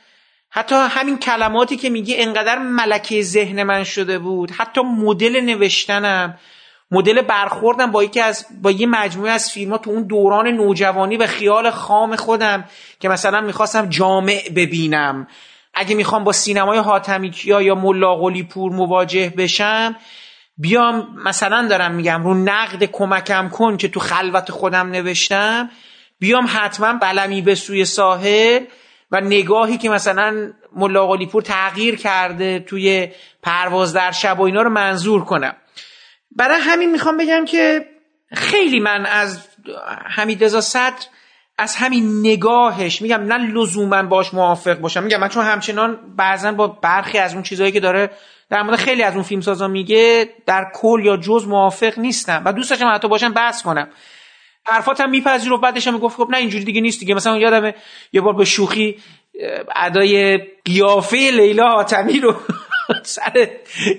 حتی 0.50 0.74
همین 0.74 1.18
کلماتی 1.18 1.76
که 1.76 1.90
میگی 1.90 2.16
انقدر 2.16 2.58
ملکه 2.58 3.22
ذهن 3.22 3.62
من 3.62 3.84
شده 3.84 4.18
بود 4.18 4.50
حتی 4.50 4.80
مدل 4.80 5.40
نوشتنم 5.40 6.38
مدل 6.90 7.22
برخوردم 7.22 7.90
با 7.90 8.04
یکی 8.04 8.20
از 8.20 8.46
با 8.62 8.70
یه 8.70 8.86
مجموعه 8.86 9.30
از 9.30 9.50
فیلم 9.50 9.70
ها 9.70 9.78
تو 9.78 9.90
اون 9.90 10.02
دوران 10.02 10.48
نوجوانی 10.48 11.16
و 11.16 11.26
خیال 11.26 11.70
خام 11.70 12.16
خودم 12.16 12.64
که 13.00 13.08
مثلا 13.08 13.40
می‌خواستم 13.40 13.86
جامع 13.86 14.42
ببینم. 14.56 15.26
اگه 15.74 15.94
می‌خوام 15.94 16.24
با 16.24 16.32
سینمای 16.32 16.78
حاتمی 16.78 17.30
کیا 17.30 17.62
یا 17.62 17.74
ملا 17.74 18.42
پور 18.48 18.72
مواجه 18.72 19.32
بشم 19.36 19.96
بیام 20.58 21.08
مثلا 21.24 21.68
دارم 21.68 21.94
میگم 21.94 22.22
رو 22.22 22.34
نقد 22.34 22.84
کمکم 22.84 23.48
کن 23.48 23.76
که 23.76 23.88
تو 23.88 24.00
خلوت 24.00 24.50
خودم 24.50 24.90
نوشتم 24.90 25.70
بیام 26.18 26.46
حتما 26.48 26.92
بلمی 26.92 27.42
به 27.42 27.54
سوی 27.54 27.84
ساحل 27.84 28.64
و 29.10 29.20
نگاهی 29.20 29.78
که 29.78 29.88
مثلا 29.88 30.52
ملا 30.76 31.16
پور 31.16 31.42
تغییر 31.42 31.96
کرده 31.96 32.58
توی 32.58 33.08
پرواز 33.42 33.92
در 33.92 34.10
شب 34.12 34.40
و 34.40 34.42
اینا 34.42 34.62
رو 34.62 34.70
منظور 34.70 35.24
کنم. 35.24 35.54
برای 36.30 36.60
همین 36.60 36.90
می‌خوام 36.90 37.16
بگم 37.16 37.44
که 37.44 37.86
خیلی 38.32 38.80
من 38.80 39.06
از 39.06 39.48
حمید 40.16 40.44
رضا 40.44 40.60
صدر 40.60 41.06
از 41.58 41.76
همین 41.76 42.20
نگاهش 42.20 43.02
میگم 43.02 43.22
نه 43.32 43.52
لزوما 43.52 44.02
باش 44.02 44.34
موافق 44.34 44.78
باشم 44.78 45.02
میگم 45.02 45.20
من 45.20 45.28
چون 45.28 45.44
همچنان 45.44 45.98
بعضا 46.16 46.52
با 46.52 46.66
برخی 46.66 47.18
از 47.18 47.34
اون 47.34 47.42
چیزهایی 47.42 47.72
که 47.72 47.80
داره 47.80 48.10
در 48.50 48.62
مورد 48.62 48.78
خیلی 48.78 49.02
از 49.02 49.14
اون 49.14 49.22
فیلم 49.22 49.40
سازا 49.40 49.68
میگه 49.68 50.28
در 50.46 50.66
کل 50.74 51.00
یا 51.04 51.16
جز 51.16 51.46
موافق 51.46 51.98
نیستم 51.98 52.42
و 52.44 52.52
دوست 52.52 52.70
داشتم 52.70 52.94
حتی 52.94 53.08
باشم 53.08 53.32
بحث 53.32 53.62
کنم. 53.62 53.88
حرفاتم 54.66 55.10
میپذیرفت 55.10 55.62
بعدش 55.62 55.86
هم 55.86 55.94
می‌گفت 55.94 56.16
خب 56.16 56.28
نه 56.30 56.38
اینجوری 56.38 56.64
دیگه 56.64 56.80
نیست 56.80 57.00
دیگه. 57.00 57.14
مثلا 57.14 57.36
یادم 57.38 57.72
یه 58.12 58.20
بار 58.20 58.34
به 58.34 58.44
شوخی 58.44 58.98
ادای 59.76 60.38
قیافه 60.64 61.16
لیلا 61.16 61.68
حاتمی 61.68 62.20
رو 62.20 62.36
سر 63.02 63.48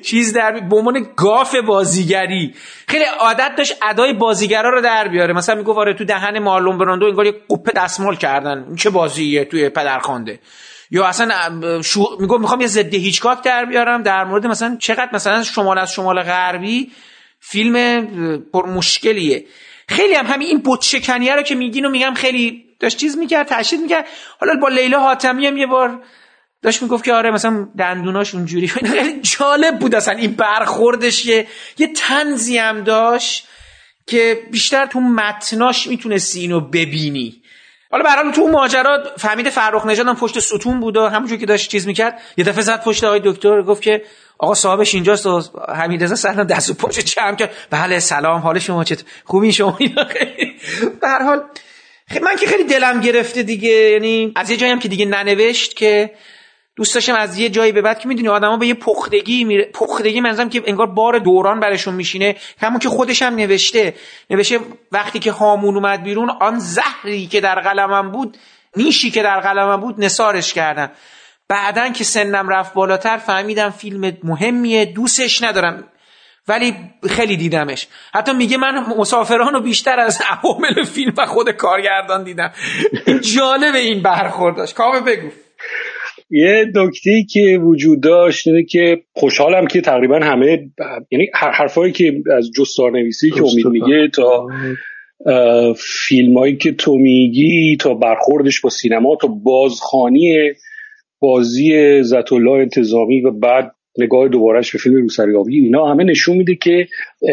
چیز 0.04 0.34
در 0.34 0.52
به 0.52 0.76
عنوان 0.76 1.08
گاف 1.16 1.56
بازیگری. 1.56 2.54
خیلی 2.88 3.04
عادت 3.20 3.52
داشت 3.58 3.74
ادای 3.90 4.14
بازیگرا 4.14 4.70
رو 4.70 4.82
در 4.82 5.08
بیاره. 5.08 5.34
مثلا 5.34 5.56
می‌گفت 5.56 5.80
آره 5.80 5.94
تو 5.94 6.06
دهن 6.06 6.40
مارلون 6.40 6.78
براندو 6.78 7.06
انگار 7.06 7.26
یه 7.26 7.34
قپه 7.50 7.72
دستمال 7.76 8.16
کردن. 8.16 8.76
چه 8.76 8.90
بازیه 8.90 9.46
توی 9.46 9.70
پدرخوانده 9.70 10.40
یا 10.92 11.06
اصلا 11.06 11.82
شو... 11.82 12.06
می‌گفت 12.20 12.42
می‌خوام 12.42 12.62
یه 12.62 12.68
ضد 12.68 12.94
هیچکاک 12.94 13.44
در 13.44 13.66
بیارم 13.66 14.04
در 14.04 14.24
مورد 14.24 14.48
مثلا 14.48 14.78
چقدر 14.80 15.10
مثلا 15.14 15.44
شمال 15.44 15.78
از 15.78 15.94
شمال 15.94 16.22
غربی 16.24 16.92
فیلم 17.40 18.08
پر 18.54 18.66
مشکلیه. 18.66 19.46
خیلی 19.88 20.14
هم 20.14 20.26
همین 20.26 20.48
این 20.48 20.60
بوتشکنیه 20.60 21.36
رو 21.36 21.42
که 21.42 21.56
میگین 21.56 21.86
و 21.86 21.90
میگم 21.90 22.14
خیلی 22.14 22.66
داشت 22.80 22.98
چیز 22.98 23.18
می‌کرد 23.18 23.48
تشدید 23.48 23.82
می‌کرد. 23.82 24.06
حالا 24.40 24.54
با 24.62 24.70
لیلا 24.70 25.00
حاتمی 25.00 25.48
هم 25.48 25.58
یه 25.58 25.68
بار 25.68 26.02
داشت 26.62 26.82
می‌گفت 26.82 27.04
که 27.04 27.14
آره 27.14 27.32
مثلا 27.32 27.68
دندوناش 27.78 28.36
اونجوری. 28.36 28.68
خیلی 28.94 29.22
جالب 29.22 29.80
بود 29.80 29.96
اصلا 29.96 30.14
این 30.14 30.32
برخوردش. 30.32 31.24
که 31.24 31.48
یه 31.78 31.88
تنزی 31.94 32.58
هم 32.58 32.84
داشت 32.84 33.48
که 34.08 34.42
بیشتر 34.52 34.86
تو 34.86 35.00
متناش 35.00 35.88
می‌تونستی 35.88 36.40
اینو 36.40 36.60
ببینی. 36.60 37.42
حالا 37.92 38.04
برحال 38.04 38.32
تو 38.32 38.48
ماجرا 38.48 39.04
فهمید 39.18 39.50
فرخ 39.50 39.86
نژاد 39.86 40.08
هم 40.08 40.16
پشت 40.16 40.40
ستون 40.40 40.80
بود 40.80 40.98
و 40.98 41.08
همونجور 41.08 41.38
که 41.38 41.46
داشت 41.46 41.72
چیز 41.72 41.88
می‌کرد. 41.88 42.22
یه 42.38 42.46
دفعه 42.46 42.62
زد 42.62 42.84
پشت 42.84 43.04
آقای 43.04 43.22
دکتر 43.24 43.62
گفت 43.62 43.82
که 43.82 44.02
آقا 44.40 44.54
صاحبش 44.54 44.96
اینجاست 44.96 45.26
و 45.26 45.42
حمیدرضا 45.76 46.16
سلام 46.16 46.44
دست 46.44 46.70
و 46.70 46.74
پشت 46.74 47.00
چم 47.00 47.36
کرد. 47.36 47.52
بله 47.70 48.00
سلام 48.00 48.42
حال 48.42 48.60
شما 48.60 48.84
چطور؟ 48.84 49.06
خوبی 49.26 49.52
شما؟ 49.52 49.76
اینا 49.80 50.04
به 51.02 51.08
حال 51.26 51.44
من 52.22 52.36
که 52.36 52.48
خیلی 52.48 52.64
دلم 52.64 53.02
گرفته 53.02 53.44
دیگه. 53.44 53.70
یعنی 53.70 54.32
از 54.36 54.50
یه 54.50 54.58
جایی 54.58 54.72
هم 54.72 54.80
که 54.80 54.88
دیگه 54.88 55.06
ننوشت 55.06 55.76
که 55.76 56.12
دوست 56.80 56.96
داشتم 56.96 57.16
از 57.16 57.38
یه 57.38 57.50
جایی 57.50 57.72
به 57.72 57.82
بعد 57.82 58.00
که 58.00 58.08
می‌دونی 58.08 58.28
آدما 58.28 58.58
به 58.58 58.68
یه 58.68 58.74
پختگی 58.74 59.44
میره 59.44 59.70
پختگی 59.74 60.22
منظورم 60.22 60.50
که 60.50 60.64
انگار 60.66 60.88
بار 60.88 61.20
دوران 61.20 61.60
برشون 61.60 61.94
میشینه. 61.94 62.36
همون 62.62 62.80
که 62.80 62.90
خودش 62.90 63.22
هم 63.22 63.36
نوشته. 63.36 63.96
نوشته 64.30 64.60
وقتی 64.92 65.20
که 65.20 65.32
هامون 65.32 65.76
اومد 65.76 66.04
بیرون 66.04 66.30
آن 66.30 66.60
زهری 66.60 67.28
که 67.28 67.42
در 67.42 67.60
قلمم 67.60 68.12
بود 68.12 68.38
نیشی 68.76 69.12
که 69.12 69.24
در 69.24 69.40
قلمم 69.40 69.82
بود 69.82 69.96
نسارش 70.04 70.54
کردم. 70.54 70.92
بعدا 71.48 71.90
که 71.90 72.04
سنم 72.04 72.50
رفت 72.50 72.74
بالاتر 72.74 73.18
فهمیدم 73.18 73.70
فیلم 73.70 74.18
مهمیه 74.24 74.86
دوستش 74.86 75.44
ندارم. 75.44 75.84
ولی 76.48 76.76
خیلی 77.10 77.38
دیدمش. 77.38 77.88
حتی 78.14 78.34
میگه 78.34 78.58
من 78.58 78.86
مسافران 78.98 79.54
رو 79.54 79.62
بیشتر 79.62 80.00
از 80.00 80.22
عوامل 80.30 80.84
فیلم 80.84 81.14
و 81.18 81.26
خود 81.26 81.50
کارگردان 81.50 82.24
دیدم. 82.24 82.52
جالب 83.36 83.76
این 83.76 84.04
برخورداش. 84.04 84.74
کامه 84.74 85.00
بگو. 85.00 85.30
یه 86.30 86.66
دکته 86.76 87.12
که 87.30 87.60
وجود 87.64 88.02
داشت 88.02 88.48
اینه 88.48 88.64
که 88.64 88.98
خوشحالم 89.14 89.68
که 89.68 89.82
تقریبا 89.82 90.20
همه 90.20 90.70
یعنی 91.12 91.28
هر 91.34 91.52
حرفایی 91.52 91.92
که 91.92 92.14
از 92.38 92.52
جستار 92.58 92.92
نویسی 92.92 93.32
که 93.32 93.42
امید 93.42 93.68
میگه 93.68 94.08
تا 94.14 94.48
فیلمایی 96.08 96.58
که 96.58 96.72
تو 96.72 96.96
میگی 96.96 97.78
تا 97.80 97.94
برخوردش 97.94 98.62
با 98.62 98.70
سینما 98.70 99.18
تا 99.22 99.28
بازخانی 99.28 100.36
بازی 101.20 102.04
زت 102.04 102.34
الله 102.34 102.52
انتظامی 102.52 103.22
و 103.22 103.32
بعد 103.32 103.76
نگاه 103.98 104.28
دوبارهش 104.28 104.72
به 104.72 104.78
فیلم 104.78 104.96
روسریابی 104.96 105.60
اینا 105.60 105.86
همه 105.86 106.04
نشون 106.04 106.38
میده 106.38 106.56
که 106.56 106.88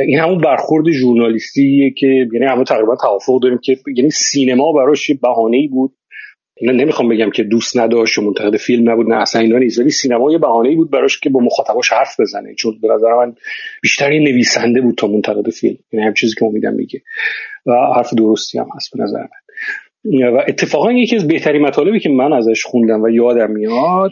این 0.06 0.18
همون 0.18 0.38
برخورد 0.38 0.90
ژورنالیستیه 0.90 1.90
که 1.90 2.06
یعنی 2.06 2.46
همه 2.48 2.64
تقریبا 2.64 2.96
توافق 2.96 3.42
داریم 3.42 3.58
که 3.64 3.76
یعنی 3.96 4.10
سینما 4.10 4.72
براش 4.72 5.10
یه 5.10 5.18
بهانه‌ای 5.22 5.68
بود. 5.68 5.92
نمی‌خوام 6.62 7.08
بگم 7.08 7.30
که 7.30 7.42
دوست 7.42 7.78
نداشت 7.78 8.18
و 8.18 8.22
منتقد 8.22 8.56
فیلم 8.56 8.90
نبود 8.90 9.08
نه 9.08 9.16
اصلا 9.16 9.40
اینا 9.40 9.58
نیست. 9.58 9.78
ولی 9.78 9.90
سینما 9.90 10.32
یه 10.32 10.38
بهانه‌ای 10.38 10.74
بود 10.74 10.90
براش 10.90 11.20
که 11.20 11.30
با 11.30 11.40
مخاطباش 11.40 11.92
حرف 11.92 12.20
بزنه. 12.20 12.54
چون 12.54 12.78
به 12.82 12.88
نظر 12.88 13.14
من 13.14 13.34
بیشتر 13.82 14.12
یه 14.12 14.20
نویسنده 14.20 14.80
بود 14.80 14.94
تا 14.94 15.06
منتقد 15.06 15.50
فیلم. 15.50 15.76
یعنی 15.92 16.06
هم 16.06 16.14
چیزی 16.14 16.34
که 16.38 16.44
امیدم 16.44 16.74
میگه. 16.74 17.02
و 17.66 17.72
حرف 17.96 18.14
درستی 18.14 18.58
هم 18.58 18.66
هست 18.76 18.90
به 18.96 19.02
نظر 19.02 19.20
من. 19.20 19.28
و 20.34 20.42
اتفاقا 20.48 20.92
یکی 20.92 21.16
از 21.16 21.28
بهترین 21.28 21.62
مطالبی 21.62 22.00
که 22.00 22.08
من 22.08 22.32
ازش 22.32 22.64
خوندم 22.64 23.02
و 23.02 23.08
یادم 23.08 23.50
میاد 23.50 24.10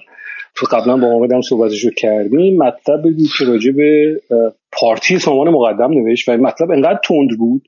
تو 0.57 0.67
قبلا 0.67 0.97
با 0.97 1.07
آمدم 1.07 1.41
صحبتشو 1.41 1.91
کردیم 1.91 2.63
مطلب 2.63 3.03
بود 3.03 3.29
که 3.39 3.45
راجع 3.45 3.73
به 3.73 4.21
پارتی 4.73 5.19
سامان 5.19 5.49
مقدم 5.51 5.91
نوشت 5.91 6.29
و 6.29 6.33
این 6.33 6.41
مطلب 6.41 6.71
انقدر 6.71 7.01
تند 7.05 7.39
بود 7.39 7.63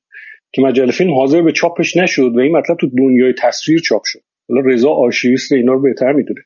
که 0.52 0.62
مجله 0.62 0.92
فیلم 0.92 1.14
حاضر 1.14 1.42
به 1.42 1.52
چاپش 1.52 1.96
نشد 1.96 2.36
و 2.36 2.38
این 2.38 2.56
مطلب 2.56 2.76
تو 2.76 2.86
دنیای 2.98 3.34
تصویر 3.38 3.80
چاپ 3.80 4.02
شد. 4.04 4.20
حالا 4.48 4.60
رضا 4.60 4.90
آرشیویست 4.90 5.52
اینا 5.52 5.72
رو 5.72 5.82
بهتر 5.82 6.12
می‌دونه. 6.12 6.40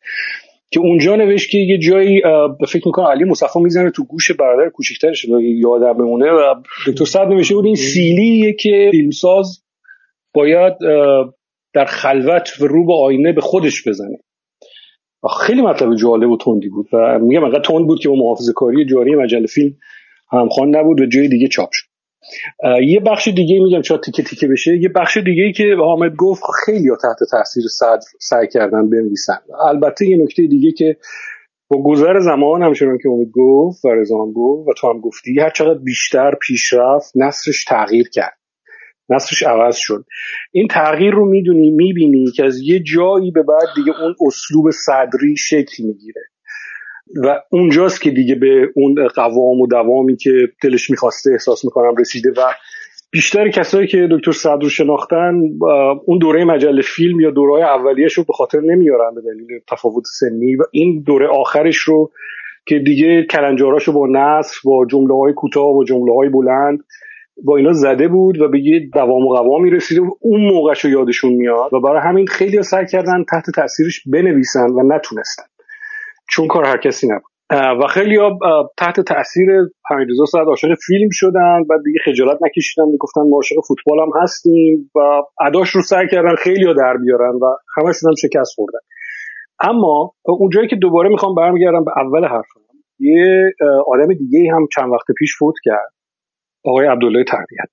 که 0.70 0.80
اونجا 0.80 1.16
نوشت 1.16 1.51
که 1.51 1.59
یه 1.59 1.78
جایی 1.78 2.22
فکر 2.68 2.86
می‌کنم 2.86 3.07
علی 3.07 3.24
مصطفی 3.24 3.61
می‌زنه 3.61 3.90
تو 3.90 4.05
گوش 4.05 4.30
برادر 4.30 4.68
کوچیکترش 4.68 5.26
یادم 5.42 5.92
بمونه 5.92 6.30
و 6.30 6.55
دکتر 6.86 7.05
صاحب 7.05 7.28
نوشته 7.28 7.55
بود 7.55 7.66
این 7.66 7.74
سیلیه 7.74 8.53
که 8.53 8.88
فیلمساز 8.90 9.62
باید 10.34 10.72
در 11.74 11.84
خلوت 11.84 12.61
و 12.61 12.66
رو 12.66 12.86
به 12.86 12.94
آینه 12.94 13.32
به 13.32 13.40
خودش 13.40 13.88
بزنه. 13.88 14.18
خیلی 15.46 15.62
مطلب 15.62 15.94
جالب 15.94 16.30
و 16.30 16.36
تندی 16.36 16.68
بود 16.68 16.86
و 16.92 17.18
میگم 17.18 17.44
انقدر 17.44 17.61
تند 17.61 17.86
بود 17.86 18.01
که 18.01 18.09
با 18.09 18.14
محافظه 18.14 18.53
کاری 18.53 18.84
جاری 18.84 19.14
مجله 19.14 19.46
فیلم 19.46 19.76
همخوان 20.32 20.76
نبود 20.76 21.01
و 21.01 21.07
جای 21.07 21.28
دیگه 21.28 21.48
چاپ 21.48 21.68
شد. 21.72 21.89
یه 22.87 23.01
بخش 23.01 23.29
دیگه 23.29 23.61
میگم 23.61 23.83
شاید 23.83 24.01
تیکه 24.01 24.23
تیکه 24.23 24.49
بشه. 24.49 24.77
یه 24.77 24.89
بخش 24.89 25.16
دیگه 25.16 25.53
که 25.53 25.64
حامد 25.79 26.16
گفت 26.16 26.43
خیلی 26.64 26.89
تحت 27.03 27.31
تاثیر 27.31 27.64
صدر 27.79 28.01
سعی 28.21 28.49
کردن 28.49 28.91
بنویسن. 28.91 29.39
البته 29.68 30.07
یه 30.07 30.16
نکته 30.16 30.47
دیگه 30.47 30.73
که 30.73 30.97
با 31.71 31.83
گذر 31.83 32.18
زمان 32.18 32.62
همچنان 32.62 32.99
که 33.03 33.09
امید 33.09 33.31
گفت 33.35 33.85
و 33.85 33.89
رضوان 33.89 34.33
گفت 34.33 34.68
و 34.68 34.73
تو 34.77 34.89
هم 34.89 35.01
گفتی 35.01 35.41
هر 35.41 35.51
چقدر 35.51 35.79
بیشتر 35.79 36.35
پیشرفت 36.43 37.12
نصرش 37.16 37.64
تغییر 37.64 38.09
کرد. 38.09 38.39
نصرش 39.09 39.43
عوض 39.43 39.77
شد. 39.77 40.05
این 40.53 40.68
تغییر 40.68 41.14
رو 41.14 41.31
می‌دونی 41.31 41.71
می‌بینی 41.71 42.31
که 42.37 42.45
از 42.45 42.61
یه 42.62 42.81
جایی 42.81 43.31
به 43.31 43.43
بعد 43.43 43.68
دیگه 43.77 44.01
اون 44.03 44.14
اسلوب 44.27 44.71
صدری 44.71 45.37
شکل 45.37 45.85
می‌گیره. 45.85 46.23
و 47.17 47.41
اونجاست 47.51 48.03
که 48.03 48.11
دیگه 48.11 48.35
به 48.35 48.69
اون 48.75 49.09
قوام 49.15 49.61
و 49.61 49.67
دوامی 49.67 50.17
که 50.17 50.31
دلش 50.63 50.91
می‌خواسته 50.91 51.31
احساس 51.33 51.65
می‌کنم 51.65 51.95
رسیده 51.97 52.31
و 52.31 52.41
بیشتر 53.11 53.49
کسایی 53.49 53.87
که 53.87 54.09
دکتر 54.11 54.33
صدر 54.33 54.63
رو 54.63 54.69
شناختن 54.69 55.35
اون 56.07 56.19
دوره 56.19 56.45
مجله 56.45 56.83
فیلم 56.83 57.21
یا 57.21 57.31
دوره 57.31 57.65
اولیش 57.65 58.13
رو 58.13 58.25
به 58.25 58.33
خاطر 58.33 58.61
نمیارن 58.61 59.15
به 59.15 59.21
دلیل 59.21 59.61
تفاوت 59.71 60.05
سنی 60.19 60.57
و 60.57 60.63
این 60.73 61.03
دوره 61.07 61.29
آخرش 61.29 61.77
رو 61.77 62.11
که 62.67 62.79
دیگه 62.79 63.27
کلنجاراش 63.31 63.85
رو 63.85 63.93
با 63.93 64.07
نصف 64.11 64.57
با 64.65 64.87
جمله 64.91 65.15
های 65.15 65.33
کوتاه 65.33 65.77
و 65.77 65.85
جمله 65.85 66.15
های 66.15 66.29
بلند 66.29 66.79
با 67.45 67.57
اینا 67.57 67.73
زده 67.73 68.09
بود 68.09 68.41
و 68.41 68.49
به 68.49 68.61
یه 68.61 68.89
دوام 68.95 69.27
و 69.27 69.35
قوامی 69.35 69.71
رسیده 69.71 70.01
و 70.01 70.11
اون 70.21 70.41
موقعش 70.41 70.85
رو 70.85 70.91
یادشون 70.91 71.33
میاد 71.33 71.75
و 71.75 71.81
برای 71.81 72.01
همین 72.05 72.27
خیلی 72.27 72.63
سعی 72.63 72.87
کردن 72.87 73.25
تحت 73.31 73.51
تاثیرش 73.55 74.03
بنویسن 74.07 74.71
و 74.71 74.95
نتونستن. 74.95 75.49
چون 76.31 76.47
کار 76.47 76.64
هر 76.66 76.76
کسی 76.76 77.07
نبود. 77.07 77.31
و 77.53 77.87
خیلی 77.87 78.16
ها 78.16 78.39
تحت 78.78 79.01
تاثیر 79.01 79.49
حمیدرضا 79.91 80.24
سعد 80.24 80.47
عاشق 80.47 80.74
فیلم 80.87 81.09
شدن 81.12 81.61
و 81.70 81.78
دیگه 81.85 81.99
خجالت 82.05 82.39
نکشیدن 82.43 82.85
می‌گفتن 82.93 83.20
ما 83.20 83.37
عاشق 83.37 83.57
فوتبال 83.68 83.99
هم 83.99 84.22
هستیم 84.22 84.91
و 84.95 85.01
اداش 85.47 85.70
رو 85.70 85.83
سعی 85.83 86.09
کردن 86.11 86.35
خیلی 86.35 86.66
ها 86.66 86.72
در 86.72 86.97
بیارن 86.97 87.35
و 87.35 87.57
همشون 87.76 88.11
هم 88.11 88.14
شکست 88.14 88.55
خوردن. 88.55 88.78
اما 89.61 90.12
اونجایی 90.24 90.68
که 90.68 90.76
دوباره 90.76 91.09
می‌خوام 91.09 91.35
برمیگردم 91.35 91.85
به 91.85 91.91
اول 91.97 92.24
حرفم 92.24 92.61
یه 92.99 93.53
آدم 93.87 94.14
دیگه 94.14 94.53
هم 94.55 94.66
چند 94.76 94.93
وقت 94.93 95.07
پیش 95.18 95.37
فوت 95.39 95.55
کرد 95.64 95.93
آقای 96.64 96.87
عبدالله 96.87 97.24
تربیت 97.24 97.70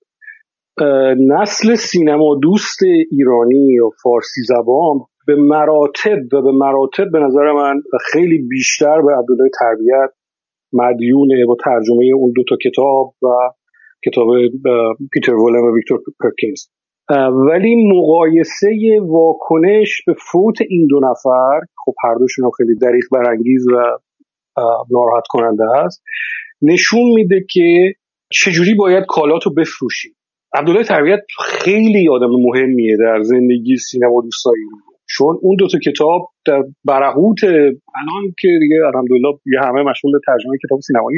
نسل 1.28 1.76
سینما 1.76 2.36
دوست 2.41 2.80
ایرانی 3.12 3.80
و 3.80 3.89
فارسی 4.03 4.41
زبان 4.47 4.99
به 5.28 5.36
مراتب 5.36 6.34
و 6.34 6.41
به 6.41 6.51
مراتب 6.51 7.11
به 7.11 7.19
نظر 7.19 7.51
من 7.51 7.82
خیلی 8.11 8.38
بیشتر 8.38 9.01
به 9.01 9.13
عبدالله 9.13 9.49
تربیت 9.59 10.09
مدیونه 10.73 11.45
با 11.45 11.57
ترجمه 11.65 12.05
اون 12.15 12.32
دو 12.36 12.43
تا 12.49 12.55
کتاب 12.65 13.13
و 13.21 13.28
کتاب 14.05 14.28
پیتر 15.13 15.34
ولم 15.34 15.63
و 15.63 15.75
ویکتور 15.75 15.99
پرکینز 16.19 16.61
ولی 17.49 17.75
مقایسه 17.93 18.99
واکنش 19.01 20.01
به 20.07 20.13
فوت 20.32 20.55
این 20.69 20.88
دو 20.89 20.99
نفر 20.99 21.59
خب 21.86 21.93
هر 22.03 22.15
دوشون 22.15 22.51
خیلی 22.57 22.75
دریغ 22.75 23.03
برانگیز 23.11 23.67
و 23.67 23.97
ناراحت 24.91 25.23
کننده 25.30 25.63
است 25.86 26.03
نشون 26.61 27.13
میده 27.15 27.45
که 27.49 27.93
چجوری 28.30 28.73
باید 28.75 29.05
کالاتو 29.07 29.53
بفروشی 29.53 30.09
عبدالله 30.53 30.84
تربیت 30.84 31.19
خیلی 31.45 32.09
آدم 32.09 32.30
مهمیه 32.30 32.97
در 32.99 33.21
زندگی 33.21 33.78
سینما 33.78 34.21
دوستایی. 34.21 34.65
چون 35.10 35.38
اون 35.41 35.55
دوتا 35.60 35.80
کتاب 35.80 36.22
در 36.45 36.64
برهوت 36.86 37.43
الان 37.43 38.24
که 38.39 38.47
دیگه 38.62 38.78
الحمدلله 38.86 39.34
یه 39.53 39.60
همه 39.60 39.84
مشغول 39.84 40.12
ترجمه 40.28 40.58
کتاب 40.66 40.80
سینمایی 40.80 41.18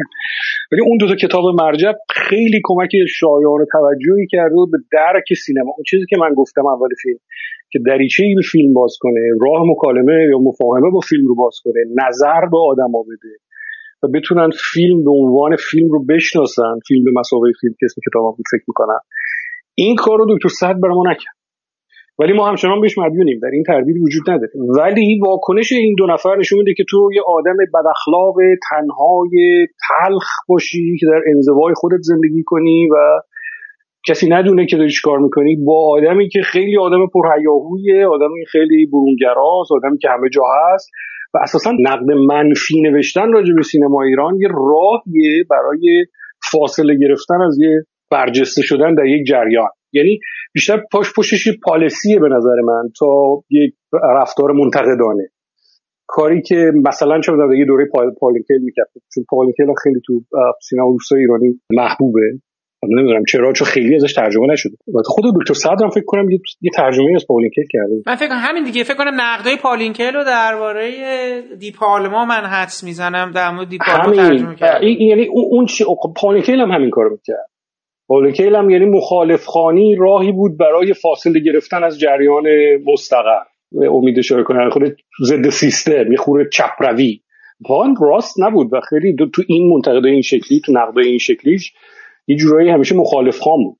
ولی 0.71 0.81
اون 0.81 0.97
دوتا 0.97 1.15
کتاب 1.15 1.43
مرجب 1.61 1.95
خیلی 2.09 2.61
کمک 2.63 2.91
شایان 3.19 3.65
توجهی 3.71 4.27
کرده 4.31 4.55
به 4.71 4.77
درک 4.91 5.33
سینما. 5.45 5.71
اون 5.77 5.83
چیزی 5.89 6.05
که 6.09 6.17
من 6.17 6.33
گفتم 6.33 6.65
اول 6.65 6.89
فیلم 7.01 7.19
که 7.71 7.79
دریچه 7.85 8.23
به 8.35 8.41
فیلم 8.51 8.73
باز 8.73 8.97
کنه 8.99 9.21
راه 9.41 9.61
مکالمه 9.71 10.27
یا 10.31 10.39
مفاهمه 10.39 10.89
با 10.91 10.99
فیلم 10.99 11.27
رو 11.27 11.35
باز 11.35 11.55
کنه 11.63 11.79
نظر 12.07 12.41
به 12.51 12.57
آدما 12.57 13.03
بده 13.03 13.33
و 14.03 14.07
بتونن 14.07 14.49
فیلم 14.73 15.03
به 15.03 15.11
عنوان 15.11 15.55
فیلم 15.55 15.89
رو 15.91 16.05
بشناسن 16.05 16.79
فیلم 16.87 17.03
به 17.03 17.11
مسابقه 17.19 17.51
فیلم 17.61 17.73
که 17.79 17.85
اسم 17.85 18.01
کتابم 18.09 18.35
فکر 18.51 18.63
می‌کنن 18.67 18.99
این 19.75 19.95
کار 19.95 20.17
رو 20.17 20.25
دکتر 20.35 20.49
صد 20.49 20.75
برای 20.83 20.95
ما 20.95 21.11
نکرد. 21.11 21.38
ولی 22.19 22.33
ما 22.33 22.47
همچنان 22.47 22.81
بهش 22.81 22.97
مدیونیم. 22.97 23.39
در 23.41 23.49
این 23.53 23.63
تردید 23.63 23.97
وجود 24.01 24.29
نداره 24.29 24.51
ولی 24.77 25.19
واکنش 25.25 25.71
این 25.71 25.95
دو 25.97 26.05
نفر 26.05 26.35
نشون 26.35 26.59
میده 26.59 26.73
که 26.73 26.83
تو 26.89 27.09
یه 27.13 27.21
آدم 27.27 27.57
بداخلاق 27.73 28.35
تنهای 28.69 29.67
تلخ 29.89 30.27
باشی 30.47 30.97
که 30.99 31.05
در 31.05 31.21
انزوای 31.35 31.73
خودت 31.75 32.01
زندگی 32.01 32.43
کنی 32.45 32.89
و 32.91 32.95
کسی 34.07 34.29
ندونه 34.29 34.65
که 34.65 34.77
داری 34.77 34.91
کار 35.03 35.19
می‌کنی. 35.19 35.55
با 35.55 35.91
آدمی 35.97 36.29
که 36.29 36.41
خیلی 36.41 36.77
آدم 36.77 37.07
پرهیاهویه 37.07 38.07
آدمی 38.07 38.45
خیلی 38.51 38.85
برونگراست 38.85 39.71
آدمی 39.71 39.97
که 39.97 40.09
همه 40.09 40.29
جا 40.29 40.41
هست 40.57 40.89
و 41.33 41.37
اساسا 41.43 41.71
نقد 41.79 42.11
منفی 42.11 42.81
نوشتن 42.81 43.31
راجع 43.31 43.53
به 43.55 43.63
سینما 43.63 44.03
ایران 44.03 44.35
یه 44.41 44.47
راهیه 44.47 45.43
برای 45.49 46.05
فاصله 46.51 46.95
گرفتن 46.95 47.41
از 47.41 47.57
یه 47.59 47.83
برجسته 48.11 48.61
شدن 48.61 48.95
در 48.95 49.05
یک 49.05 49.27
جریان. 49.27 49.69
یعنی 49.93 50.19
بیشتر 50.53 50.83
پاش 50.91 51.13
پشتش 51.17 51.47
پالسیه 51.63 52.19
به 52.19 52.27
نظر 52.27 52.55
من 52.65 52.89
تا 52.99 53.07
یک 53.49 53.73
رفتار 54.21 54.51
منتقدانه. 54.51 55.29
کاری 56.07 56.41
که 56.41 56.71
مثلا 56.87 57.21
چه 57.21 57.31
در 57.31 57.57
یه 57.57 57.65
دوره 57.65 57.85
پالینکل 58.19 58.57
می‌کرد. 58.61 58.87
چون 59.13 59.25
پالینکل 59.29 59.65
خیلی 59.83 59.99
تو 60.05 60.21
سینما 60.69 60.89
روسای 60.89 61.19
ایرانی 61.19 61.61
محبوبه. 61.73 62.21
نمی‌دونم 62.83 63.23
چرا 63.31 63.53
چون 63.53 63.67
خیلی 63.67 63.95
ازش 63.95 64.13
ترجمه 64.13 64.47
نشده. 64.47 64.75
خود 65.05 65.25
دکتر 65.39 65.53
صدرم 65.53 65.89
فکر 65.89 66.03
کنم 66.05 66.29
یه, 66.29 66.39
یه 66.61 66.71
ترجمه 66.75 67.15
از 67.15 67.25
پالینکل 67.27 67.61
کرده. 67.71 67.93
من 68.07 68.15
فکر 68.15 68.27
کنم 68.27 68.37
همین 68.41 68.63
دیگه. 68.63 68.83
فکر 68.83 68.97
کنم 68.97 69.21
نقدای 69.21 69.57
پالینکل 69.63 70.13
رو 70.13 70.23
درباره 70.23 70.91
دیپالما 71.59 72.25
من 72.25 72.45
حدس 72.45 72.83
می‌زنم 72.83 73.31
در 73.35 73.51
مورد 73.51 73.69
دیپالما 73.69 74.15
ترجمه 74.15 74.55
کرد 74.55 74.83
یعنی 74.83 75.27
اون 75.31 75.65
چی 75.65 75.83
پالینکل 76.21 76.59
هم 76.59 76.71
همین 76.71 76.89
کارو 76.89 77.11
می‌کرد. 77.11 77.49
پالینکل 78.09 78.55
هم 78.55 78.69
یعنی 78.69 78.85
مخالف 78.85 79.45
خانی 79.45 79.95
راهی 79.95 80.31
بود 80.31 80.57
برای 80.57 80.93
فاصله 80.93 81.39
گرفتن 81.39 81.83
از 81.83 81.99
جریان 81.99 82.43
مستقر. 82.85 83.43
امید 83.91 84.19
اشاره 84.19 84.43
کنه 84.43 84.69
خود 84.69 84.83
ضد 85.25 85.49
سیستم 85.49 86.11
یه 86.11 86.17
خورده 86.17 86.49
چپروی. 86.53 87.21
وان 87.69 87.95
راست 88.01 88.35
نبود 88.39 88.73
و 88.73 88.79
خیلی 88.89 89.15
تو 89.33 89.41
این 89.47 89.73
منتقده 89.73 90.09
این 90.09 90.21
شکلی 90.21 90.61
تو 90.65 90.71
نقد 90.71 90.97
این 90.97 91.17
شکلیش 91.17 91.73
یه 92.27 92.35
جورایی 92.35 92.69
همیشه 92.69 92.95
مخالف 92.95 93.39
خان 93.39 93.63
بود. 93.63 93.77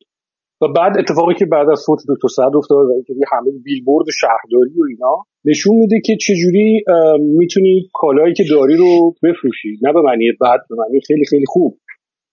و 0.61 0.67
بعد 0.67 0.97
اتفاقی 0.97 1.34
که 1.34 1.45
بعد 1.45 1.69
از 1.69 1.84
فوت 1.86 1.99
دکتر 2.09 2.27
سعد 2.27 2.55
افتاد 2.55 2.77
و 2.77 2.91
اینکه 2.91 3.13
همه 3.32 3.51
بیلبورد 3.63 4.05
شهرداری 4.21 4.80
و 4.80 4.84
اینا 4.89 5.25
نشون 5.45 5.75
میده 5.75 6.01
که 6.05 6.17
چجوری 6.21 6.84
می‌تونی 7.19 7.89
کالایی 7.93 8.34
که 8.34 8.43
داری 8.49 8.75
رو 8.75 9.15
بفروشی. 9.23 9.77
نه 9.82 9.93
به 9.93 10.01
معنی 10.01 10.32
بد 10.41 10.59
به 10.69 10.75
معنی 10.75 10.99
خیلی 11.07 11.25
خیلی 11.30 11.45
خوب. 11.47 11.77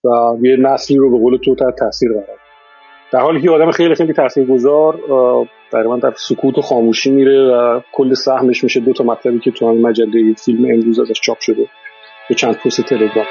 و 0.03 0.09
یه 0.41 0.57
نسلی 0.57 0.97
رو 0.97 1.11
به 1.11 1.17
قول 1.17 1.37
تو 1.37 1.55
تحت 1.55 1.75
تاثیر 1.75 2.09
قرار 2.11 2.37
در 3.11 3.19
حالی 3.19 3.41
که 3.41 3.49
آدم 3.51 3.71
خیلی 3.71 3.95
خیلی 3.95 4.13
تاثیرگذار 4.13 4.99
تقریبا 5.71 5.97
در 5.97 6.13
سکوت 6.15 6.57
و 6.57 6.61
خاموشی 6.61 7.11
میره 7.11 7.41
و 7.41 7.81
کل 7.93 8.13
سهمش 8.13 8.63
میشه 8.63 8.79
دو 8.79 8.93
تا 8.93 9.03
مطلبی 9.03 9.39
که 9.39 9.51
تو 9.51 9.73
مجله 9.73 10.33
فیلم 10.45 10.65
امروز 10.65 10.99
ازش 10.99 11.21
چاپ 11.21 11.37
شده. 11.39 11.69
به 12.29 12.35
چند 12.35 12.55
پست 12.55 12.81
تلگرام. 12.81 13.25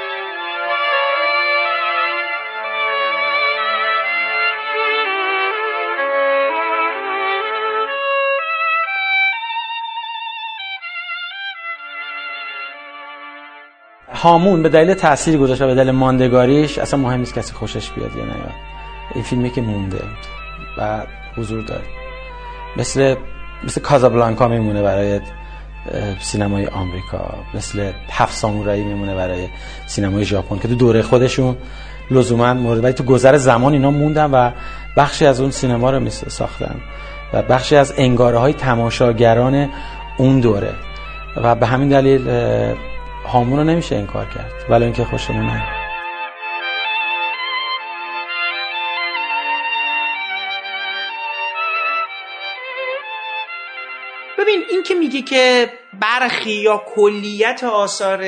هامون 14.17 14.63
به 14.63 14.69
دلیل 14.69 14.93
تاثیر 14.93 15.37
گذاشته 15.37 15.65
و 15.65 15.67
به 15.67 15.75
دلیل 15.75 15.91
ماندگاریش 15.91 16.77
اصلا 16.77 16.99
مهم 16.99 17.19
نیست 17.19 17.33
کسی 17.33 17.53
خوشش 17.53 17.89
بیاد 17.89 18.15
یا 18.15 18.25
نه. 18.25 18.33
این 19.15 19.23
فیلمی 19.23 19.49
که 19.49 19.61
مونده 19.61 20.01
و 20.77 21.01
حضور 21.37 21.61
داره. 21.61 21.83
مثل 22.77 23.15
مثل 23.63 23.81
کازابلانکا 23.81 24.47
میمونه 24.47 24.81
برای 24.81 25.19
سینمای 26.19 26.67
آمریکا. 26.67 27.33
مثل 27.53 27.91
هفت 28.09 28.33
سامورایی 28.33 28.83
میمونه 28.83 29.15
برای 29.15 29.47
سینمای 29.85 30.25
ژاپن 30.25 30.59
که 30.59 30.67
تو 30.67 30.75
دوره 30.75 31.01
خودشون 31.01 31.57
لزوما 32.11 32.53
مورد 32.53 32.83
ولی 32.83 32.93
تو 32.93 33.03
گذر 33.03 33.37
زمان 33.37 33.73
اینا 33.73 33.91
موندن 33.91 34.31
و 34.31 34.51
بخشی 34.97 35.25
از 35.25 35.41
اون 35.41 35.51
سینما 35.51 35.91
رو 35.91 36.09
ساختن. 36.09 36.75
و 37.33 37.41
بخشی 37.41 37.75
از 37.75 37.93
انگاره 37.97 38.37
های 38.37 38.53
تماشاگران 38.53 39.69
اون 40.17 40.39
دوره. 40.39 40.73
و 41.35 41.55
به 41.55 41.67
همین 41.67 41.89
دلیل 41.89 42.27
هامون 43.27 43.57
رو 43.59 43.63
نمیشه 43.63 43.95
انکار 43.95 44.25
کرد. 44.25 44.51
ولی 44.69 44.83
اینکه 44.83 45.03
خوشمون 45.03 45.45
نیاد 45.45 45.87
ببین 54.37 54.63
این 54.69 54.83
که 54.83 54.93
میگه 54.93 55.21
که 55.21 55.69
برخی 56.01 56.51
یا 56.51 56.83
کلیت 56.95 57.63
آثار 57.63 58.25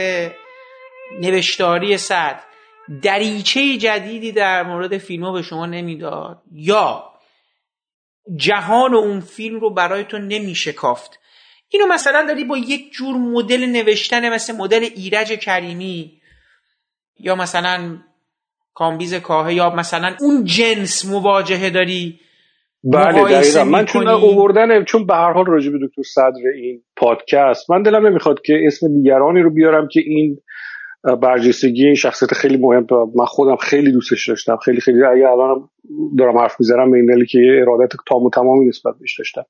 نوشتاری 1.19 1.97
صد 1.97 2.43
دریچه 3.01 3.77
جدیدی 3.77 4.31
در 4.31 4.63
مورد 4.63 4.97
فیلم 4.97 5.23
ها 5.23 5.31
به 5.31 5.41
شما 5.41 5.65
نمی‌داد 5.65 6.41
یا 6.51 7.03
جهان 8.35 8.93
و 8.93 8.97
اون 8.97 9.19
فیلم 9.19 9.59
رو 9.59 9.73
برای 9.73 10.03
تو 10.03 10.17
نمیشکافت. 10.17 11.19
اینو 11.69 11.87
مثلا 11.87 12.25
داری 12.27 12.43
با 12.43 12.57
یک 12.57 12.91
جور 12.91 13.17
مدل 13.17 13.65
نوشتن 13.65 14.33
مثل 14.33 14.55
مدل 14.55 14.83
ایرج 14.95 15.33
کریمی 15.33 16.21
یا 17.19 17.35
مثلا 17.35 17.97
کامبیز 18.73 19.13
کاهه 19.13 19.53
یا 19.53 19.69
مثلا 19.69 20.15
اون 20.21 20.43
جنس 20.43 21.05
مواجهه 21.05 21.69
داری 21.69 22.19
بله 22.83 23.23
دقیقا. 23.23 23.63
من 23.63 23.85
چون 23.85 24.07
اووردن 24.07 24.83
چون 24.83 25.05
به 25.05 25.13
هر 25.15 25.33
حال 25.33 25.45
راجع 25.45 25.71
به 25.71 25.77
دکتر 25.87 26.01
صدر 26.01 26.47
این 26.55 26.81
پادکست 26.95 27.71
من 27.71 27.81
دلم 27.81 28.07
نمی‌خواد 28.07 28.41
که 28.41 28.59
اسم 28.67 28.87
دیگرانی 28.87 29.41
رو 29.41 29.49
بیارم 29.49 29.87
که 29.91 29.99
این 30.05 30.37
برجستگی 31.21 31.85
این 31.85 31.95
شخصیت 31.95 32.33
خیلی 32.33 32.57
مهم 32.57 32.87
من 33.15 33.25
خودم 33.25 33.55
خیلی 33.55 33.91
دوستش 33.91 34.29
داشتم 34.29 34.57
خیلی 34.57 34.81
خیلی. 34.81 35.03
اگه 35.03 35.29
الان 35.29 35.69
دارم 36.17 36.37
حرف 36.37 36.55
می‌زنم 36.59 36.91
به 36.91 36.97
این 36.97 37.25
که 37.25 37.39
ارادت 37.61 37.91
تام 38.07 38.23
و 38.23 38.29
تمامی 38.29 38.67
نسبت 38.67 38.93
بهش 38.99 39.19
داشتم. 39.19 39.45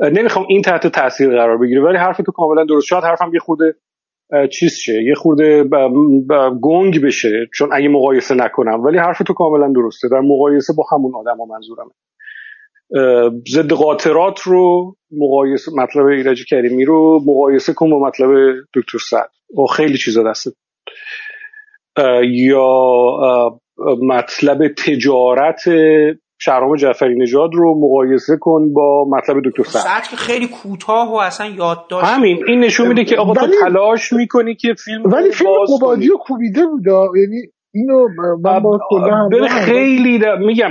نمی‌خوام 0.00 0.46
این 0.48 0.62
تحت 0.62 0.86
تاثیر 0.86 1.28
قرار 1.30 1.58
بگیره 1.58 1.82
ولی 1.82 1.96
حرف 1.96 2.16
تو 2.16 2.32
کاملا 2.32 2.64
درست. 2.64 2.86
شاید 2.86 3.04
حرفم 3.04 3.30
یه 3.34 3.40
خورده 3.40 3.74
چیز 4.52 4.74
شه 4.74 5.02
یه 5.02 5.14
خورده 5.14 5.64
گنگ 6.62 7.04
بشه 7.04 7.46
چون 7.54 7.68
اگه 7.72 7.88
مقایسه 7.88 8.34
نکنم. 8.34 8.84
ولی 8.84 8.98
حرف 8.98 9.18
تو 9.18 9.34
کاملا 9.34 9.72
درسته. 9.72 10.08
در 10.08 10.20
مقایسه 10.20 10.72
با 10.76 10.84
همون 10.92 11.12
آدم 11.14 11.40
و 11.40 11.46
منظورمه. 11.46 11.90
ضد 13.48 13.72
قاطرات 13.72 14.40
رو 14.40 14.94
مقایسه 15.10 15.72
مطلب 15.76 16.06
ایرج 16.06 16.44
کریمی 16.50 16.84
رو 16.84 17.20
مقایسه 17.26 17.72
کن 17.72 17.90
با 17.90 17.98
مطلب 17.98 18.30
دکتر 18.74 18.98
سعد. 19.10 19.30
و 19.58 19.66
خیلی 19.66 19.98
چیزا 19.98 20.30
دسته. 20.30 20.50
یا 22.22 22.68
مطلب 24.02 24.68
تجارت 24.68 25.62
شهرام 26.38 26.76
جعفری 26.76 27.18
نژاد 27.18 27.50
رو 27.52 27.80
مقایسه 27.80 28.36
کن 28.40 28.72
با 28.72 29.04
مطلب 29.10 29.36
دکتر 29.44 29.62
سعد. 29.62 30.02
که 30.02 30.16
خیلی 30.16 30.48
کوتاه 30.48 31.12
و 31.12 31.14
اصلا 31.14 31.46
یادداشت 31.46 32.06
همین 32.06 32.44
این 32.46 32.60
نشون 32.60 32.88
میده 32.88 33.04
که 33.04 33.16
آقا 33.16 33.34
تو 33.34 33.46
تلاش 33.60 34.12
می‌کنی 34.12 34.54
که 34.54 34.74
فیلم 34.84 35.04
ولی 35.04 35.30
فیلم 35.30 35.50
قبادی 35.78 36.10
و 36.10 36.16
کوبیده 36.16 36.66
بود 36.66 36.86
یعنی 37.16 37.42
اینو 37.74 38.08
من 38.42 38.62
با 38.62 38.78
خیلی 39.48 40.20
میگم 40.38 40.70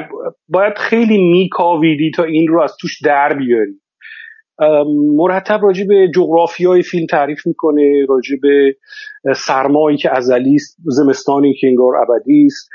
باید 0.50 0.74
خیلی 0.78 1.18
میکاویدی 1.18 2.12
تا 2.16 2.24
این 2.24 2.48
رو 2.48 2.62
از 2.62 2.74
توش 2.82 3.02
در 3.04 3.34
بیاری. 3.34 3.80
مرتب 5.16 5.60
راجع 5.64 5.86
به 5.88 6.12
های 6.68 6.82
فیلم 6.82 7.06
تعریف 7.06 7.48
می‌کنه 7.48 8.06
راجع 8.10 8.36
به 8.42 8.76
سرمایی 9.36 9.98
که 9.98 10.18
ازلی 10.18 10.56
است 10.56 10.78
زمستانی 10.86 11.54
که 11.54 11.68
انگار 11.68 11.96
ابدی 11.96 12.46
است. 12.46 12.70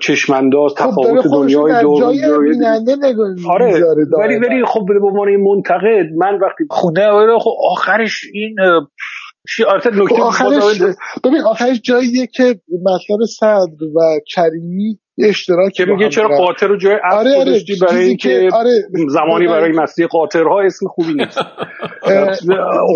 چشمانداز 0.00 0.72
خب 0.76 0.90
تفاوت 0.90 1.24
دنیای 1.24 1.82
دو 1.82 2.04
آره 3.50 3.80
ولی 4.18 4.36
ولی 4.38 4.64
خب 4.64 4.80
به 4.88 5.06
عنوان 5.06 5.36
منتقد 5.36 6.12
من 6.16 6.38
وقتی 6.38 6.64
خونه 6.70 7.38
خب 7.38 7.50
آخرش 7.70 8.24
این 8.32 8.56
خب 10.08 10.20
آخرش 10.22 10.80
ببین 11.24 11.40
آخرش 11.46 11.80
جاییه 11.84 12.26
که 12.26 12.60
مطلب 12.82 13.26
صدر 13.26 13.84
و 13.96 14.20
کریمی 14.34 14.98
اشتراک 15.18 15.72
که 15.72 15.84
میگه 15.84 16.08
چرا 16.08 16.28
قاطر 16.28 16.66
رو 16.66 16.76
جای 16.76 16.96
آره 17.12 17.36
آره 17.36 17.60
برای 17.82 18.04
اینکه 18.04 18.48
آره. 18.52 18.70
زمانی 19.08 19.46
برای 19.46 19.72
مسیح 19.72 20.06
قاطرها 20.06 20.60
اسم 20.60 20.86
خوبی 20.86 21.14
نیست. 21.14 21.38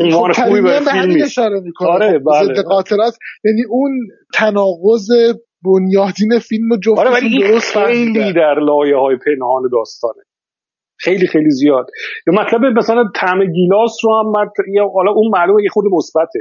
عنوان 0.01 0.33
خب 0.33 0.45
خوبی 0.45 0.61
برای 0.61 0.81
فیلم 0.81 1.13
نیست. 1.13 1.39
آره 1.79 2.19
بله. 2.19 2.63
قاطرات 2.63 3.15
یعنی 3.45 3.65
اون 3.69 3.93
تناقض 4.35 5.09
بنیادین 5.65 6.39
فیلم 6.49 6.77
جفتشون 6.77 7.07
آره 7.07 7.51
درست 7.51 7.79
خیلی 7.85 8.33
در 8.33 8.55
لایه 8.55 8.97
های 8.97 9.17
پنهان 9.17 9.63
داستانه. 9.73 10.23
خیلی 10.99 11.27
خیلی 11.27 11.51
زیاد. 11.51 11.87
یا 12.27 12.35
مطلب 12.35 12.61
مثلا 12.79 13.05
طعم 13.17 13.45
گیلاس 13.45 13.97
رو 14.05 14.19
هم 14.19 14.51
یا 14.73 14.89
حالا 14.95 15.13
اون 15.13 15.31
معلومه 15.33 15.63
یه 15.63 15.69
خود 15.73 15.85
مثبته. 15.93 16.41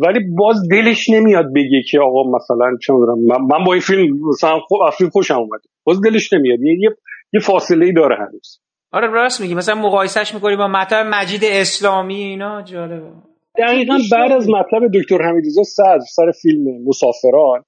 ولی 0.00 0.20
باز 0.38 0.56
دلش 0.70 1.10
نمیاد 1.10 1.46
بگه 1.54 1.82
که 1.90 2.00
آقا 2.00 2.30
مثلا 2.36 2.76
چه 2.82 2.92
من, 2.92 3.56
من 3.58 3.64
با 3.66 3.72
این 3.72 3.82
فیلم 3.82 4.28
مثلا 4.28 4.58
خب 4.68 5.08
خوشم 5.12 5.34
اومد. 5.34 5.60
باز 5.84 6.00
دلش 6.00 6.32
نمیاد. 6.32 6.60
یه 6.60 6.96
یه 7.32 7.40
فاصله 7.40 7.86
ای 7.86 7.92
داره 7.92 8.16
هنوز. 8.16 8.60
آره 8.92 9.08
راست 9.10 9.40
میگی. 9.40 9.54
مثلا 9.54 9.74
مقایسهش 9.74 10.34
می‌کنی 10.34 10.56
با 10.56 10.68
مطلب 10.68 11.06
مجید 11.10 11.40
اسلامی 11.44 12.14
اینا 12.14 12.62
جالبه. 12.62 13.10
دقیقا 13.58 13.98
بعد 14.12 14.32
از 14.32 14.48
مطلب 14.48 14.90
دکتر 14.94 15.22
حمیدرضا 15.22 15.62
صدر 15.62 15.98
سر 16.14 16.32
فیلم 16.42 16.64
مسافران 16.86 17.64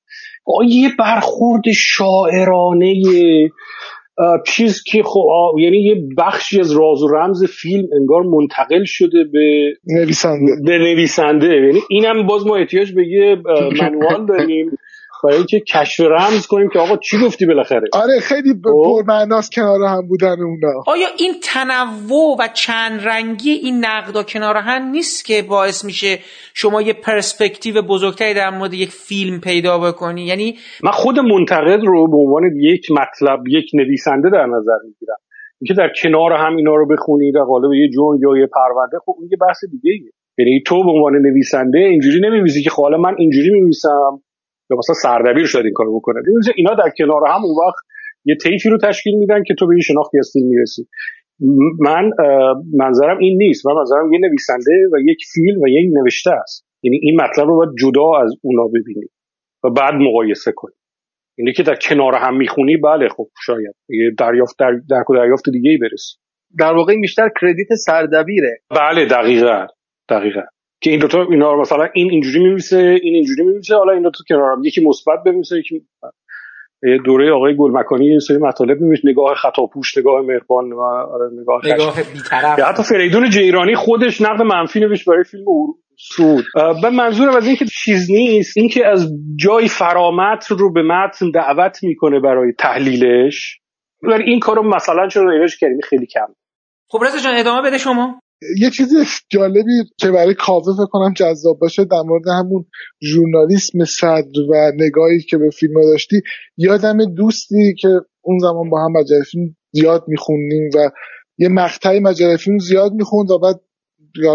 یه 0.69 0.89
برخورد 0.99 1.63
شاعرانه 1.75 2.95
چیز 4.47 4.83
که 4.83 5.03
خب 5.03 5.59
یعنی 5.59 5.79
یه 5.79 5.95
بخشی 6.19 6.61
از 6.61 6.73
راز 6.73 7.03
و 7.03 7.09
رمز 7.09 7.45
فیلم 7.45 7.89
انگار 8.01 8.23
منتقل 8.23 8.85
شده 8.85 9.25
به 9.33 9.73
نویسنده. 9.87 10.53
به 10.65 10.79
نویسنده. 10.79 11.47
یعنی 11.47 11.81
اینم 11.91 12.27
باز 12.27 12.47
ما 12.47 12.57
احتیاج 12.57 12.93
به 12.93 13.07
یه 13.07 13.37
منوال 13.81 14.27
داریم. 14.27 14.71
برای 15.25 15.37
اینکه 15.37 15.61
کشف 15.61 16.01
رمز 16.01 16.47
کنیم 16.47 16.69
که 16.69 16.79
آقا 16.79 16.97
چی 16.97 17.19
گفتی 17.27 17.47
بالاخره 17.47 17.89
آره 17.93 18.21
خیلی 18.21 18.53
خب. 18.53 19.05
پرمعناست 19.07 19.53
کنار 19.53 19.81
هم 19.83 20.09
بودن 20.09 20.37
اونا 20.43 20.83
آیا 20.87 21.07
این 21.19 21.35
تنوع 21.43 22.37
و 22.39 22.49
چند 22.55 23.01
رنگی 23.09 23.51
این 23.51 23.85
نقدا 23.85 24.23
کنار 24.23 24.57
هم 24.57 24.83
نیست 24.83 25.25
که 25.25 25.43
باعث 25.49 25.85
میشه 25.85 26.19
شما 26.55 26.83
یه 26.83 26.93
پرسپکتیو 26.93 27.83
بزرگتری 27.83 28.35
در 28.35 28.51
مورد 28.51 28.75
یک 28.75 28.91
فیلم 28.91 29.41
پیدا 29.41 29.79
بکنی 29.79 30.25
یعنی 30.25 30.59
من 30.83 30.91
خود 30.91 31.19
منتقد 31.19 31.81
رو 31.85 32.11
به 32.11 32.17
عنوان 32.17 32.43
یک 32.57 32.91
مطلب 32.91 33.49
یک 33.49 33.71
نویسنده 33.75 34.31
در 34.31 34.47
نظر 34.47 34.79
می‌گیرم 34.85 35.17
اینکه 35.61 35.75
در 35.75 35.93
کنار 36.03 36.33
هم 36.33 36.57
اینا 36.57 36.75
رو 36.75 36.87
بخونی 36.87 37.33
در 37.33 37.41
قالب 37.41 37.73
یه 37.73 37.89
جون 37.89 38.19
یا 38.23 38.37
یه 38.41 38.47
پرونده 38.47 38.99
خب 39.05 39.15
اون 39.19 39.29
یه 39.31 39.39
بحث 39.41 39.65
دیگه. 39.71 40.11
یعنی 40.39 40.63
تو 40.67 40.85
به 40.85 40.91
عنوان 40.91 41.13
نویسنده 41.13 41.79
اینجوری 41.79 42.21
نمیویسی 42.21 42.63
که 42.63 42.71
خب 42.71 42.83
من 42.83 43.15
اینجوری 43.19 43.51
میویسم 43.51 44.21
یا 44.71 44.77
مثلا 44.77 44.95
سردبیر 44.95 45.47
شاید 45.47 45.65
این 45.65 45.75
کارو 45.75 45.97
بکنه. 45.97 46.23
اینا 46.57 46.75
در 46.75 46.91
کنار 46.99 47.23
هم 47.29 47.45
اون 47.45 47.55
وقت 47.67 47.85
یه 48.25 48.37
تیفی 48.43 48.69
رو 48.69 48.79
تشکیل 48.79 49.15
میدن 49.15 49.43
که 49.47 49.55
تو 49.59 49.67
به 49.67 49.73
این 49.73 49.83
شناختی 49.83 50.19
از 50.19 50.31
فیلم 50.33 50.49
می‌رسی. 50.49 50.89
من 51.81 52.11
منظرم 52.79 53.19
این 53.19 53.37
نیست. 53.39 53.67
من 53.67 53.73
منظرم 53.75 54.13
یه 54.13 54.19
نویسنده 54.19 54.73
و 54.93 54.99
یک 55.11 55.19
فیلم 55.35 55.61
و 55.61 55.69
یک 55.69 55.91
نوشته 55.93 56.31
است. 56.31 56.67
یعنی 56.83 56.99
این 57.03 57.21
مطلب 57.21 57.47
رو 57.47 57.57
باید 57.57 57.71
جدا 57.83 58.23
از 58.23 58.35
اونا 58.43 58.67
ببینی 58.67 59.07
و 59.65 59.71
بعد 59.71 59.95
مقایسه 59.95 60.53
کنی. 60.57 60.75
اینه 61.39 61.53
که 61.53 61.63
در 61.63 61.77
کنار 61.89 62.15
هم 62.15 62.37
می‌خونی 62.37 62.77
بله 62.77 63.09
خب 63.09 63.29
شاید. 63.47 63.75
یه 63.89 64.11
دریافت 64.19 64.55
در 64.59 64.73
درک 64.91 65.07
دریافت 65.15 65.51
دیگه 65.53 65.71
ای 65.71 65.77
برسی. 65.77 66.17
در 66.59 66.73
واقع 66.73 67.01
بیشتر 67.01 67.29
کردیت 67.41 67.75
سردبیره. 67.75 68.59
بله 68.71 69.07
دقیقا. 69.07 69.67
دقیقا. 70.09 70.43
که 70.83 70.91
این 70.91 71.01
دوتا 71.01 71.27
اینا 71.31 71.53
رو 71.53 71.61
مثلا 71.61 71.89
این 71.95 72.11
اینجوری 72.11 72.39
میمیسه 72.39 72.99
این 73.03 73.15
اینجوری 73.15 73.43
میمیسه 73.43 73.77
حالا 73.77 73.93
این 73.93 74.03
دوتا 74.03 74.25
کنارم 74.29 74.65
یکی 74.65 74.85
مثبت 74.85 75.25
بمیسه 75.27 75.59
یکی 75.59 75.83
دوره 77.05 77.33
آقای 77.33 77.57
گلمکانی 77.57 78.11
این 78.11 78.19
سری 78.19 78.37
مطالب 78.39 78.81
میمیشه 78.81 79.09
نگاه 79.09 79.35
خطاپوش 79.35 79.99
نگاه 79.99 80.21
مهربان 80.23 80.73
و 80.73 80.81
آره، 80.81 81.31
نگاه 81.41 81.61
نگاه 81.65 81.95
بی‌طرف. 82.13 82.61
حتی 82.61 82.83
فریدون 82.83 83.31
جیرانی 83.31 83.75
خودش 83.75 84.21
نقد 84.21 84.43
منفی 84.43 84.81
نوشت 84.81 85.09
برای 85.09 85.25
فیلم 85.25 85.45
سود 85.99 86.45
به 86.83 86.91
منظورم 86.91 87.37
از 87.37 87.47
اینکه 87.47 87.65
چیز 87.65 88.11
نیست 88.11 88.57
اینکه 88.57 88.87
از 88.87 89.13
جای 89.37 89.69
فرامت 89.69 90.47
رو 90.47 90.73
به 90.73 90.83
متن 90.83 91.31
دعوت 91.31 91.79
می‌کنه 91.83 92.21
برای 92.21 92.53
تحلیلش. 92.59 93.61
ولی 94.03 94.25
این 94.25 94.41
کارو 94.41 94.63
مثلا 94.63 95.09
چرا 95.09 95.33
ایرج 95.33 95.59
کریمی 95.59 95.83
خیلی 95.83 96.07
کم. 96.07 96.35
خب 96.89 96.99
رضا 97.05 97.19
جان 97.19 97.35
ادامه 97.37 97.69
بده 97.69 97.79
شما. 97.79 98.21
یه 98.59 98.71
چیزی 98.71 98.97
جالبی 99.29 99.85
که 99.97 100.11
برای 100.11 100.35
کاوه 100.35 100.75
فکر 100.77 100.87
کنم 100.87 101.13
جذاب 101.13 101.59
باشه 101.59 101.85
در 101.85 102.03
مورد 102.07 102.29
همون 102.29 102.65
ژورنالیسم 103.03 103.85
صدر 103.85 104.41
و 104.51 104.73
نگاهی 104.75 105.21
که 105.21 105.39
به 105.39 105.51
فیلم 105.51 105.83
داشتی 105.83 106.21
یادم 106.57 107.15
دوستی 107.15 107.75
که 107.81 107.89
اون 108.21 108.39
زمان 108.39 108.71
با 108.71 108.85
هم 108.85 108.93
مجله 108.93 109.23
فیلم 109.23 109.57
زیاد 109.73 110.05
می‌خونیم 110.09 110.71
و 110.75 110.91
یه 111.39 111.49
مقطعی 111.49 112.01
مجله 112.01 112.37
فیلم 112.37 112.59
زیاد 112.59 112.93
می‌خوند 112.93 113.31
و 113.31 113.39
بعد 113.39 113.61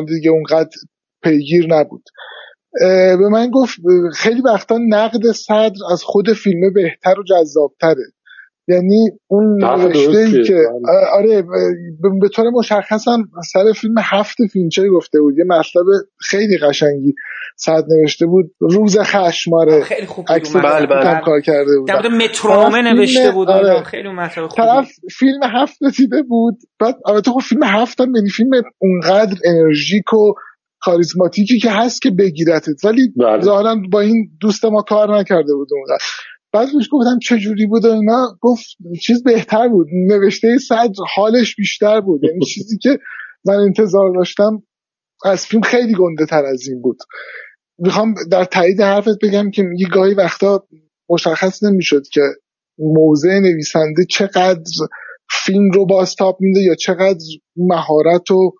دیگه 0.07 0.29
اونقدر 0.29 0.69
پیگیر 1.23 1.67
نبود. 1.69 2.03
به 3.19 3.29
من 3.31 3.51
گفت 3.51 3.77
خیلی 4.13 4.41
وقتا 4.41 4.79
نقد 4.89 5.31
صدر 5.31 5.75
از 5.91 6.03
خود 6.03 6.33
فیلم 6.33 6.73
بهتر 6.73 7.19
و 7.19 7.23
جذابتره. 7.23 8.03
یعنی 8.67 9.11
اون 9.27 9.63
نوشته 9.63 10.17
ای 10.17 10.43
که 10.43 10.53
بله. 10.53 11.07
آره 11.13 11.41
به 12.21 12.29
طور 12.29 12.45
مشخص 12.49 13.07
هم 13.07 13.23
سر 13.53 13.63
فیلم 13.75 13.95
هفت 13.97 14.37
فینچر 14.53 14.87
گفته 14.87 15.19
بود؟ 15.19 15.37
یه 15.37 15.43
مطلب 15.43 15.85
خیلی 16.19 16.57
قشنگی 16.57 17.13
صد 17.57 17.83
نوشته 17.89 18.25
بود. 18.25 18.45
روز 18.59 18.97
خشماره. 18.99 19.83
خیلی 19.83 20.05
خوب 20.05 20.25
بله 20.53 20.87
بله. 20.87 21.21
کار 21.25 21.41
کرده 21.41 21.79
بود 21.79 21.87
در 21.87 22.07
مترونومه 22.07 22.81
نوشته 22.81 23.31
بود 23.31 23.49
آره. 23.49 23.83
خیلی 23.83 24.09
مطلب 24.09 24.47
خوبی. 24.47 24.61
طرف 24.61 24.91
فیلم 25.11 25.39
هفت 25.43 25.77
دیده 25.97 26.23
بود. 26.23 26.57
بعد 26.79 26.95
البته 27.05 27.31
خب 27.31 27.39
فیلم 27.39 27.63
هفت 27.63 28.01
هم 28.01 28.15
یعنی 28.15 28.29
فیلم 28.29 28.49
اونقدر 28.77 29.35
انرژیک 29.45 30.13
و 30.13 30.33
کاریزماتیکی 30.81 31.59
که 31.59 31.71
هست 31.71 32.01
که 32.01 32.11
بگیرتت. 32.11 32.85
ولی 32.85 33.13
بله. 33.17 33.41
ظاهرا 33.41 33.75
با 33.91 34.01
این 34.01 34.29
دوست 34.41 34.65
ما 34.65 34.81
کار 34.81 35.19
نکرده 35.19 35.53
بود 35.53 35.67
اونقدر. 35.71 36.05
بعد 36.55 36.69
روش 36.73 36.89
گفتم 36.91 37.19
چجوری 37.19 37.65
بود 37.65 37.85
و 37.85 37.91
اینا 37.91 38.37
گفت 38.41 38.65
چیز 39.01 39.23
بهتر 39.23 39.67
بود 39.67 39.87
نوشته 39.93 40.57
صدر 40.57 41.03
حالش 41.15 41.55
بیشتر 41.55 42.01
بود. 42.01 42.23
یعنی 42.23 42.45
چیزی 42.45 42.77
که 42.77 42.99
من 43.45 43.53
انتظار 43.53 44.13
داشتم 44.15 44.63
از 45.25 45.45
فیلم 45.45 45.61
خیلی 45.61 45.93
گنده 45.93 46.25
تر 46.25 46.45
از 46.45 46.67
این 46.67 46.81
بود. 46.81 46.97
می‌خوام 47.79 48.13
در 48.31 48.43
تایید 48.45 48.81
حرفت 48.81 49.19
بگم 49.23 49.51
که 49.51 49.63
یه 49.77 49.87
گاهی 49.87 50.13
وقتا 50.13 50.67
مشخص 51.09 51.63
نمی‌شد 51.63 52.01
که 52.11 52.21
موضع 52.77 53.39
نویسنده 53.39 54.05
چقدر 54.09 54.63
فیلم 55.45 55.71
رو 55.71 55.85
بازتاب 55.85 56.37
میده 56.39 56.59
یا 56.59 56.75
چقدر 56.75 57.25
مهارت 57.55 58.31
و 58.31 58.51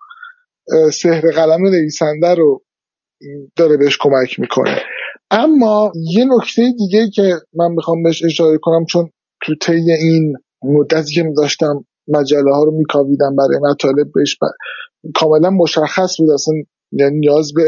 سحر 0.92 1.30
قلم 1.30 1.66
نویسنده 1.66 2.34
رو 2.34 2.64
داره 3.56 3.76
بهش 3.76 3.98
کمک 4.00 4.40
می‌کنه. 4.40 4.82
اما 5.30 5.92
یه 5.94 6.24
نکته 6.24 6.72
دیگه 6.78 7.10
که 7.14 7.34
من 7.54 7.72
می‌خوام 7.72 8.02
بهش 8.02 8.24
اشاره 8.24 8.58
کنم 8.62 8.84
چون 8.84 9.10
تو 9.42 9.54
طی 9.62 9.92
این 9.92 10.36
مدتی 10.64 11.14
که 11.14 11.24
داشتم 11.36 11.84
مجله 12.08 12.54
ها 12.54 12.64
رو 12.64 12.70
میکاویدم 12.78 13.36
برای 13.36 13.58
مطالب 13.70 14.06
بهش 14.14 14.38
کاملا 15.14 15.50
مشخص 15.50 16.16
بود. 16.18 16.30
اصلا 16.30 16.54
یعنی 16.92 17.18
نیاز 17.18 17.52
به 17.54 17.62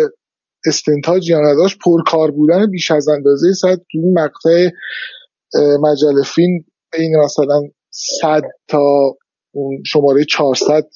استنتاج 0.67 1.31
یا 1.31 1.41
نداشت. 1.41 1.79
پرکار 1.85 2.31
بودن 2.31 2.71
بیش 2.71 2.91
از 2.91 3.09
اندازه 3.09 3.53
صد 3.53 3.77
تو 3.93 3.99
مقطع 4.15 4.71
مجله 5.83 6.23
فیلم 6.35 6.65
این 6.99 7.17
مثلا 7.25 7.63
100 7.91 8.43
تا 8.69 9.17
شماره 9.87 10.25
400 10.25 10.87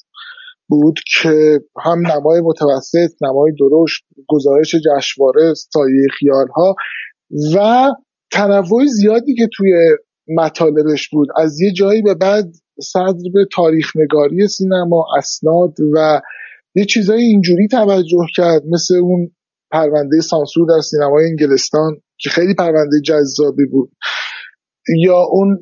بود 0.73 0.99
که 1.21 1.59
هم 1.85 2.07
نمای 2.07 2.41
متوسط 2.41 3.11
نمای 3.21 3.51
درشت 3.59 4.03
گزارش 4.27 4.75
جشنواره 4.75 5.53
سایه 5.53 6.07
خیال 6.19 6.47
ها 6.55 6.75
و 7.55 7.87
تنوع 8.31 8.85
زیادی 8.85 9.35
که 9.35 9.47
توی 9.57 9.71
مطالبش 10.37 11.09
بود. 11.09 11.27
از 11.37 11.61
یه 11.61 11.71
جایی 11.71 12.01
به 12.01 12.13
بعد 12.13 12.45
صدر 12.81 13.29
به 13.33 13.45
تاریخ 13.55 13.91
نگاری 13.95 14.47
سینما 14.47 15.05
اسناد 15.17 15.73
و 15.93 16.21
یه 16.75 16.85
چیزای 16.85 17.21
اینجوری 17.21 17.67
توجه 17.67 18.25
کرد 18.35 18.61
مثل 18.71 18.95
اون 18.95 19.31
پرونده 19.71 20.21
سانسور 20.21 20.67
در 20.67 20.81
سینمای 20.81 21.25
انگلستان 21.25 21.97
که 22.17 22.29
خیلی 22.29 22.53
پرونده 22.53 23.01
جذابی 23.05 23.65
بود. 23.65 23.91
یا 25.05 25.17
اون 25.31 25.57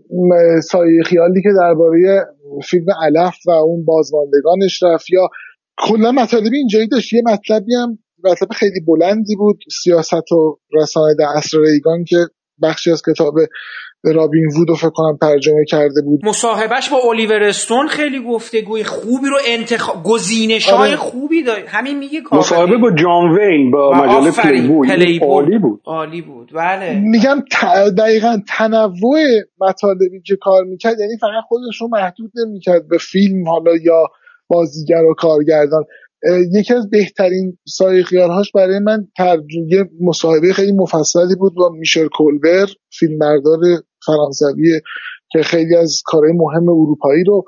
سایه 0.62 1.04
خیالی 1.04 1.42
که 1.42 1.50
درباره 1.62 2.26
فیلم 2.64 2.86
علف 3.04 3.36
و 3.48 3.52
اون 3.52 3.86
بازماندگانش 3.86 4.84
رفت. 4.84 5.10
یا 5.10 5.30
کلا 5.78 6.12
مطالبی 6.12 6.58
اینجایی 6.58 6.88
داشت. 6.88 7.14
یه 7.14 7.22
مطلبی 7.26 7.76
هم 7.76 8.00
مطلب 8.24 8.50
خیلی 8.52 8.80
بلندی 8.88 9.36
بود 9.36 9.60
سیاست 9.84 10.32
و 10.32 10.60
رسانه 10.74 11.16
در 11.20 11.26
عصر 11.36 11.58
ریگان 11.60 12.04
که 12.04 12.18
بخشی 12.64 12.92
از 12.92 13.02
کتاب 13.10 13.34
رابین 14.04 14.46
وود 14.58 14.70
رو 14.70 14.76
فکر 14.76 14.90
کنم 14.90 15.18
ترجمه 15.22 15.66
کرده 15.68 16.02
بود. 16.06 16.26
مصاحبهش 16.26 16.90
با 16.90 16.98
الیور 17.10 17.44
استون 17.44 17.88
خیلی 17.88 18.24
گفتگوی 18.24 18.84
خوبی 18.84 19.28
رو 19.30 19.38
انتخاب 19.48 20.04
گزینش 20.04 20.70
های 20.70 20.90
آره. 20.90 20.98
خوبی 20.98 21.44
داره 21.44 21.64
همین 21.68 22.00
میگه 22.00 22.22
کار 22.22 22.40
مصاحبه 22.40 22.78
با 22.78 22.92
جان 22.92 23.38
وین 23.38 23.72
با 23.72 23.92
مجله 23.92 24.32
پلی 24.32 24.68
بود 24.68 24.88
عالی 25.22 25.60
بود. 25.60 25.82
عالی 25.86 26.22
بود. 26.22 26.52
بله. 26.56 27.00
میگم 27.00 27.44
دقیقا 27.98 28.38
تنوع 28.48 29.20
مطالبی 29.62 30.22
که 30.26 30.36
کار 30.42 30.64
می‌کرد 30.64 31.00
یعنی 31.00 31.18
فقط 31.22 31.44
خودش 31.48 31.82
رو 31.82 31.88
محدود 31.88 32.32
نمی‌کرد 32.36 32.88
به 32.88 32.98
فیلم 32.98 33.50
حالا 33.50 33.72
یا 33.84 34.08
بازیگر 34.48 35.04
و 35.04 35.14
کارگردان. 35.14 35.84
یکی 36.54 36.74
از 36.74 36.90
بهترین 36.90 37.58
سایقیارهاش 37.68 38.52
برای 38.52 38.80
من 38.80 39.08
ترجمه 39.18 39.90
مصاحبه 40.02 40.54
خیلی 40.54 40.72
مفصلی 40.72 41.36
بود 41.40 41.56
با 41.56 41.70
میشل 41.70 42.08
کولبر 42.08 42.66
فیلمبردار 43.00 43.60
فرانسوی 44.06 44.82
که 45.32 45.42
خیلی 45.44 45.76
از 45.76 46.02
کارهای 46.06 46.34
مهم 46.34 46.70
اروپایی 46.70 47.24
رو 47.24 47.44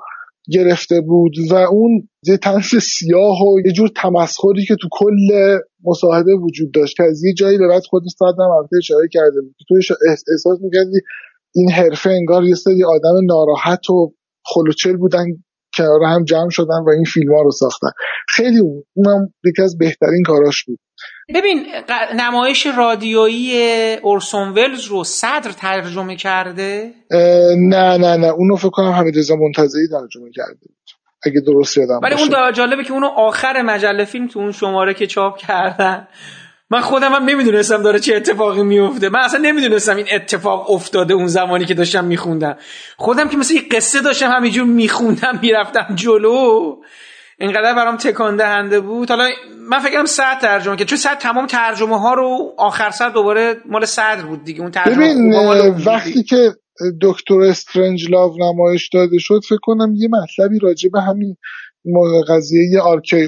گرفته 0.52 1.00
بود 1.00 1.32
و 1.50 1.54
اون 1.54 2.08
یه 2.26 2.36
تنس 2.36 2.74
سیاه 2.74 3.42
و 3.42 3.60
یه 3.66 3.72
جور 3.72 3.90
تمسخری 3.96 4.64
که 4.68 4.76
تو 4.80 4.88
کل 4.92 5.58
مصاحبه 5.84 6.34
وجود 6.34 6.74
داشت 6.74 6.96
که 6.96 7.02
از 7.02 7.24
یه 7.24 7.34
جایی 7.34 7.58
به 7.58 7.68
بعد 7.68 7.82
خود 7.90 8.02
ساعت 8.18 8.34
هم 8.38 8.68
اشاره 8.78 9.08
کرده 9.12 9.40
بود. 9.40 9.54
تو 9.68 9.74
احساس 10.32 10.58
می‌کردی 10.60 11.00
این 11.54 11.70
حرفه 11.70 12.10
انگار 12.10 12.44
یه 12.44 12.54
سری 12.54 12.84
آدم 12.84 13.26
ناراحت 13.26 13.90
و 13.90 14.12
خلوچل 14.44 14.96
بودن 14.96 15.24
کنار 15.76 16.02
هم 16.02 16.24
جمع 16.24 16.50
شدن 16.50 16.80
و 16.86 16.90
این 16.90 17.04
فیلم 17.04 17.34
ها 17.34 17.42
رو 17.42 17.50
ساختن. 17.50 17.88
خیلی 18.28 18.58
اونم 18.94 19.32
یکی 19.44 19.62
از 19.62 19.78
بهترین 19.78 20.22
کاراش 20.26 20.64
بود. 20.64 20.78
ببین 21.34 21.66
نمایش 22.16 22.66
رادیویی 22.66 23.96
اورسون 24.02 24.48
ولز 24.48 24.84
رو 24.84 25.04
صدر 25.04 25.50
ترجمه 25.50 26.16
کرده؟ 26.16 26.94
نه 27.56 27.96
نه 27.96 28.16
نه. 28.16 28.26
اونو 28.26 28.56
فکر 28.56 28.70
کنم 28.70 28.90
حمید 28.90 29.18
رضا 29.18 29.36
منتظری 29.36 29.88
ترجمه 29.90 30.30
کرده 30.34 30.58
بود. 30.60 30.74
اگه 31.26 31.40
درست 31.46 31.78
یادم 31.78 32.00
ولی 32.02 32.14
اون 32.14 32.52
جالبه 32.52 32.84
که 32.84 32.92
اونو 32.92 33.06
آخر 33.06 33.62
مجله 33.62 34.04
فیلم 34.04 34.28
تو 34.28 34.38
اون 34.38 34.52
شماره 34.52 34.94
که 34.94 35.06
چاپ 35.06 35.36
کردن. 35.38 36.08
من 36.70 36.80
خودم 36.80 37.12
هم 37.12 37.24
نمی‌دونستم 37.24 37.82
داره 37.82 38.00
چه 38.00 38.16
اتفاقی 38.16 38.62
میفته 38.62 39.08
من 39.08 39.20
اصلا 39.20 39.40
نمی‌دونستم 39.40 39.96
این 39.96 40.06
اتفاق 40.12 40.70
افتاده 40.70 41.14
اون 41.14 41.26
زمانی 41.26 41.64
که 41.64 41.74
داشتم 41.74 42.04
میخوندم. 42.04 42.56
خودم 42.96 43.28
که 43.28 43.36
مثل 43.36 43.54
یه 43.54 43.62
قصه 43.72 44.00
داشتم 44.00 44.30
همینجور 44.30 44.66
میخوندم 44.66 45.38
می‌رفتم 45.42 45.86
جلو. 45.94 46.76
اینقدر 47.38 47.74
برام 47.74 47.96
تکان 47.96 48.36
دهنده 48.36 48.80
بود. 48.80 49.08
حالا 49.08 49.28
من 49.70 49.78
فکرم 49.78 50.04
صد 50.04 50.38
ترجمه 50.40 50.76
که 50.76 50.84
چون 50.84 50.98
صد 50.98 51.18
تمام 51.18 51.46
ترجمه 51.46 52.00
ها 52.00 52.14
رو 52.14 52.54
آخر 52.58 52.90
سر 52.90 53.08
دوباره 53.08 53.56
مال 53.70 53.84
صدر 53.84 54.22
بود 54.22 54.44
دیگه. 54.44 54.60
اون 54.60 54.70
ترجمه 54.70 54.96
ببین 54.96 55.34
وقتی 55.86 56.22
که 56.22 56.52
دکتر 57.02 57.40
استرنج 57.40 58.10
لاو 58.10 58.36
نمایش 58.38 58.88
داده 58.88 59.18
شد 59.18 59.40
فکر 59.48 59.58
کنم 59.62 59.94
یه 59.96 60.08
مطلبی 60.08 60.58
راجع 60.58 60.88
به 60.92 61.00
همین 61.00 61.36
قضیه 62.28 62.80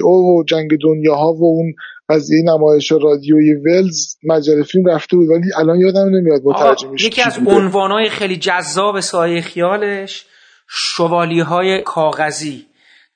او 0.03 0.39
و 0.39 0.43
جنگ 0.43 0.69
دنیاها 0.83 1.33
و 1.33 1.43
اون 1.43 1.73
قضیه 2.09 2.43
نمایش 2.43 2.91
رادیوی 2.91 3.53
ولز 3.53 4.15
مجله 4.23 4.63
فیلم 4.63 4.89
رفته 4.89 5.17
بود. 5.17 5.29
ولی 5.29 5.51
الان 5.57 5.79
یادم 5.79 6.09
نمیاد 6.09 6.41
مترجمش 6.43 7.03
یکی 7.03 7.21
از 7.21 7.39
عنوانهای 7.47 8.09
خیلی 8.09 8.37
جذاب 8.37 8.99
سایه 8.99 9.41
خیالش 9.41 10.25
شوالی 10.69 11.39
های 11.39 11.81
کاغذی. 11.81 12.66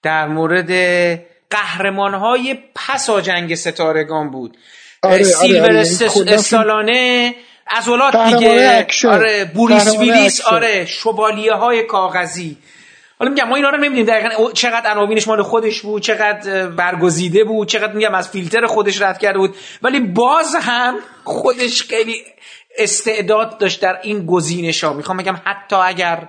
در 0.04 0.28
مورد 0.28 0.72
قهرمان 1.50 2.14
های 2.14 2.58
پسا 2.76 3.22
جنگ 3.22 3.56
ستارگان 3.56 4.32
بود. 4.32 4.58
آره،, 5.04 5.14
آره، 5.14 5.24
سیلور 5.24 5.64
آره، 5.64 5.80
استالانه 6.28 7.36
از 7.68 7.90
دیگه 8.40 8.88
آره 9.08 9.52
بوریس 9.54 9.96
ویلیس 10.00 10.42
آره 10.42 10.86
شوالیه 10.86 11.54
های 11.54 11.84
کاغذی. 11.84 12.58
حالا 13.20 13.32
میگم 13.32 13.48
ما 13.48 13.56
اینا 13.56 13.70
رو 13.70 13.78
نمی‌دونیم 13.78 14.06
دقیقا 14.06 14.52
چقدر 14.52 14.92
عناوینش 14.92 15.28
مال 15.28 15.42
خودش 15.42 15.82
بود 15.82 16.02
چقدر 16.02 16.68
برگزیده 16.68 17.44
بود 17.44 17.68
چقدر 17.68 17.94
میگم 17.94 18.16
از 18.16 18.30
فیلتر 18.30 18.66
خودش 18.66 19.02
رد 19.02 19.20
کرده 19.20 19.38
بود. 19.38 19.56
ولی 19.82 20.00
باز 20.00 20.56
هم 20.56 20.96
خودش 21.24 21.84
خیلی 21.84 22.16
استعداد 22.78 23.58
داشت 23.58 23.82
در 23.82 24.00
این 24.04 24.26
گزینش 24.26 24.84
ها 24.84 24.94
می‌خوام 24.94 25.18
بگم 25.18 25.42
حتی 25.46 25.76
اگر 25.76 26.28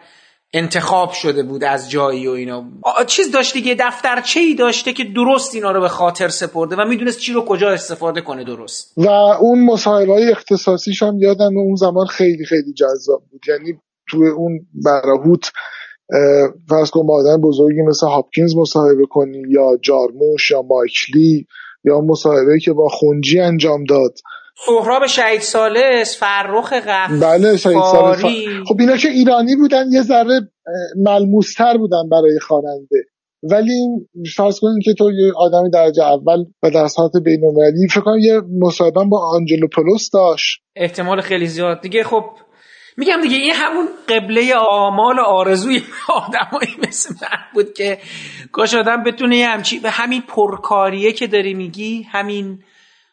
انتخاب 0.55 1.13
شده 1.13 1.43
بود 1.43 1.65
از 1.65 1.91
جایی 1.91 2.27
و 2.27 2.31
اینا. 2.31 2.65
چیز 3.07 3.33
داشته 3.33 3.61
که 3.61 3.77
دفترچه 3.81 4.41
ای 4.41 4.55
داشته 4.55 4.93
که 4.93 5.05
درست 5.05 5.55
اینا 5.55 5.71
رو 5.71 5.81
به 5.81 5.89
خاطر 5.89 6.29
سپرده 6.29 6.77
و 6.77 6.85
می‌دونست 6.85 7.19
چی 7.19 7.33
رو 7.33 7.45
کجا 7.45 7.71
استفاده 7.71 8.21
کنه 8.21 8.45
درست. 8.45 8.93
و 8.97 9.09
اون 9.41 9.65
مصاحبه 9.65 10.13
های 10.13 10.31
اختصاصیش 10.31 11.03
هم 11.03 11.19
یادم 11.19 11.57
اون 11.57 11.75
زمان 11.75 12.07
خیلی 12.07 12.45
خیلی 12.45 12.73
جذاب 12.73 13.23
بود. 13.31 13.41
یعنی 13.49 13.79
توی 14.09 14.29
اون 14.29 14.67
براهوت 14.85 15.51
فرض 16.69 16.91
کن 16.91 17.07
با 17.07 17.15
آدم 17.15 17.41
بزرگی 17.41 17.83
مثل 17.83 18.07
هاپکینز 18.07 18.57
مصاحبه 18.57 19.07
کنی 19.11 19.43
یا 19.49 19.79
جارموش 19.83 20.51
یا 20.51 20.63
مایکلی 20.63 21.47
یا 21.85 22.01
مصاحبه 22.01 22.59
که 22.63 22.73
با 22.73 22.89
خونجی 22.89 23.41
انجام 23.41 23.85
داد. 23.85 24.19
سهراب 24.55 25.07
شهید 25.07 25.41
سالس 25.41 26.19
فرخ 26.19 26.73
غفاری. 26.73 27.21
بله 27.21 27.57
شهید 27.57 27.83
سالس. 27.93 28.21
خب 28.69 28.77
اینا 28.81 28.97
که 28.97 29.09
ایرانی 29.09 29.57
بودن 29.57 29.85
یه 29.93 30.03
ذره 30.03 30.41
ملموستر 30.97 31.79
بودن 31.79 32.09
برای 32.11 32.39
خواننده. 32.39 33.05
ولی 33.51 34.07
فرض 34.37 34.61
کنید 34.61 34.85
که 34.85 34.95
تو 34.99 35.13
یه 35.13 35.33
آدمی 35.37 35.71
درجه 35.71 36.03
اول 36.03 36.45
و 36.63 36.71
در 36.71 36.87
سطح 36.87 37.19
بین‌المللی 37.25 37.89
فکر 37.91 38.01
کنم 38.01 38.19
یه 38.19 38.41
مصاحبه 38.61 39.05
با 39.05 39.31
آنجلو 39.31 39.69
پلوس 39.69 40.11
داشت. 40.11 40.63
احتمال 40.77 41.21
خیلی 41.21 41.47
زیاد. 41.47 41.81
دیگه 41.81 42.05
خب 42.05 42.25
میگم 42.97 43.21
دیگه 43.23 43.37
این 43.37 43.53
همون 43.55 43.89
قبله 44.09 44.55
آمال 44.71 45.19
و 45.19 45.23
آرزوی 45.23 45.83
آدمایی 46.09 46.77
مثل 46.89 47.15
من 47.23 47.39
بود 47.55 47.73
که 47.73 47.99
کاش 48.53 48.75
آدم 48.75 49.03
بتونه 49.03 49.45
همچی 49.45 49.79
به 49.79 49.91
همین 49.91 50.23
پرکاریه 50.29 51.13
که 51.13 51.27
داری 51.27 51.55
میگی 51.55 52.03
همین 52.03 52.59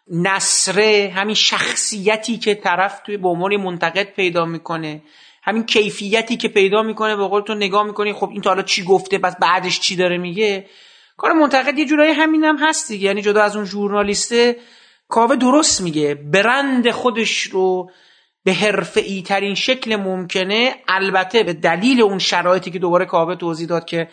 نصره 0.10 1.14
همین 1.15 1.36
شخصیتی 1.36 2.38
که 2.38 2.56
طرف 2.56 3.02
توی 3.06 3.18
به 3.18 3.27
عنوان 3.27 3.57
منتقد 3.57 4.14
پیدا 4.15 4.45
می‌کنه 4.45 5.02
همین 5.44 5.65
کیفیتی 5.65 6.38
که 6.38 6.48
پیدا 6.48 6.84
می‌کنه 6.84 7.15
به 7.15 7.27
قول 7.27 7.41
تو 7.41 7.53
نگاه 7.53 7.84
می‌کنی 7.84 8.14
خب 8.14 8.30
این 8.30 8.41
تا 8.41 8.49
حالا 8.49 8.61
چی 8.61 8.84
گفته 8.84 9.18
پس 9.18 9.36
بعدش 9.41 9.80
چی 9.80 9.95
داره 9.95 10.18
میگه؟ 10.18 10.65
کار 11.18 11.34
منتقد 11.34 11.80
یه 11.80 11.86
جورایی 11.86 12.11
همین 12.11 12.44
هم 12.44 12.57
هست 12.57 12.88
دیگه. 12.88 13.06
یعنی 13.06 13.22
جدا 13.22 13.44
از 13.44 13.56
اون 13.56 13.65
ژورنالیسته 13.65 14.57
کاوه 15.07 15.36
درست 15.36 15.81
میگه. 15.81 16.15
برند 16.15 16.91
خودش 16.91 17.41
رو 17.41 17.91
به 18.44 18.53
حرفه 18.53 19.02
ای 19.02 19.22
ترین 19.22 19.56
شکل 19.56 19.95
ممکنه 19.95 20.76
البته 20.88 21.44
به 21.44 21.53
دلیل 21.53 22.02
اون 22.02 22.19
شرایطی 22.19 22.72
که 22.72 22.80
دوباره 22.80 23.06
کاوه 23.06 23.36
توضیح 23.36 23.68
داد 23.68 23.86
که 23.86 24.07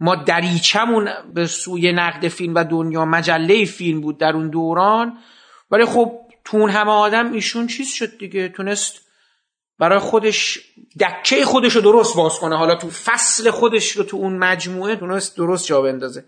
ما 0.00 0.14
دریچمون 0.16 1.08
به 1.34 1.46
سوی 1.46 1.92
نقد 1.92 2.28
فیلم 2.28 2.54
و 2.54 2.64
دنیا 2.64 3.04
مجله 3.04 3.64
فیلم 3.64 4.00
بود 4.00 4.18
در 4.18 4.32
اون 4.32 4.50
دوران. 4.50 5.18
ولی 5.70 5.84
خب 5.84 6.20
تو 6.44 6.56
اون 6.56 6.70
همه 6.70 6.90
آدم 6.90 7.32
ایشون 7.32 7.66
چیز 7.66 7.88
شد 7.92 8.18
دیگه 8.18 8.48
تونست 8.48 9.00
برای 9.78 9.98
خودش 9.98 10.58
دکه 11.00 11.44
خودش 11.44 11.76
رو 11.76 11.80
درست 11.80 12.16
باز 12.16 12.38
کنه. 12.38 12.56
حالا 12.56 12.74
تو 12.74 12.90
فصل 12.90 13.50
خودش 13.50 13.92
رو 13.92 14.04
تو 14.04 14.16
اون 14.16 14.38
مجموعه 14.38 14.96
تونست 14.96 15.36
درست 15.36 15.66
جا 15.66 15.82
بندازه. 15.82 16.24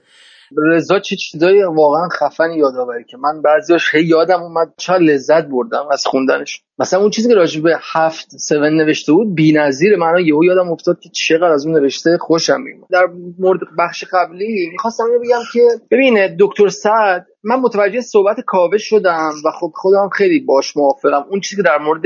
رضا 0.73 0.99
چه 0.99 1.17
چیزایی 1.17 1.63
واقعا 1.63 2.09
خفن 2.09 2.51
یادآوری 2.51 3.05
که 3.05 3.17
من 3.17 3.43
بعضیاش 3.43 3.89
خیلی 3.89 4.09
یادم 4.09 4.43
اومد. 4.43 4.73
چه 4.77 4.93
لذت 4.93 5.45
بردم 5.47 5.85
از 5.93 6.07
خوندنش. 6.07 6.63
مثلا 6.79 7.01
اون 7.01 7.11
چیزی 7.11 7.29
که 7.29 7.35
راجع 7.35 7.61
به 7.61 7.79
هفت 7.93 8.29
سون 8.39 8.77
نوشته 8.77 9.13
بود 9.13 9.35
بی‌نظیر 9.35 9.97
من 9.97 10.27
یهو 10.27 10.45
یادم 10.45 10.71
افتاد 10.73 11.01
که 11.01 11.09
چقدر 11.09 11.53
از 11.53 11.67
اون 11.67 11.79
نوشته 11.79 12.19
خوشم 12.21 12.61
میومد 12.61 12.87
در 12.91 13.07
مورد 13.39 13.61
بخش 13.79 14.05
قبلی 14.13 14.69
می‌خواستم 14.73 15.05
بگم 15.25 15.41
که 15.53 15.61
ببینه 15.91 16.37
دکتر 16.41 16.69
سعد 16.69 17.27
من 17.45 17.57
متوجه 17.57 18.01
صحبت 18.01 18.37
کاوه 18.47 18.79
شدم 18.79 19.31
و 19.45 19.51
خب 19.61 19.73
خودم 19.75 20.09
خیلی 20.09 20.41
باش 20.41 20.77
موافقم. 20.77 21.25
اون 21.31 21.41
چیزی 21.41 21.57
که 21.57 21.63
در 21.63 21.79
مورد 21.79 22.03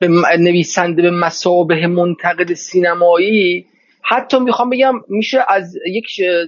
به 0.00 0.08
نویسنده 0.38 1.02
به 1.02 1.10
مسابه 1.10 1.86
منتقد 1.86 2.54
سینمایی 2.54 3.66
حتی 4.10 4.38
می‌خوام 4.38 4.70
بگم 4.70 4.94
میشه 5.08 5.44
از 5.48 5.74
یک 5.86 6.06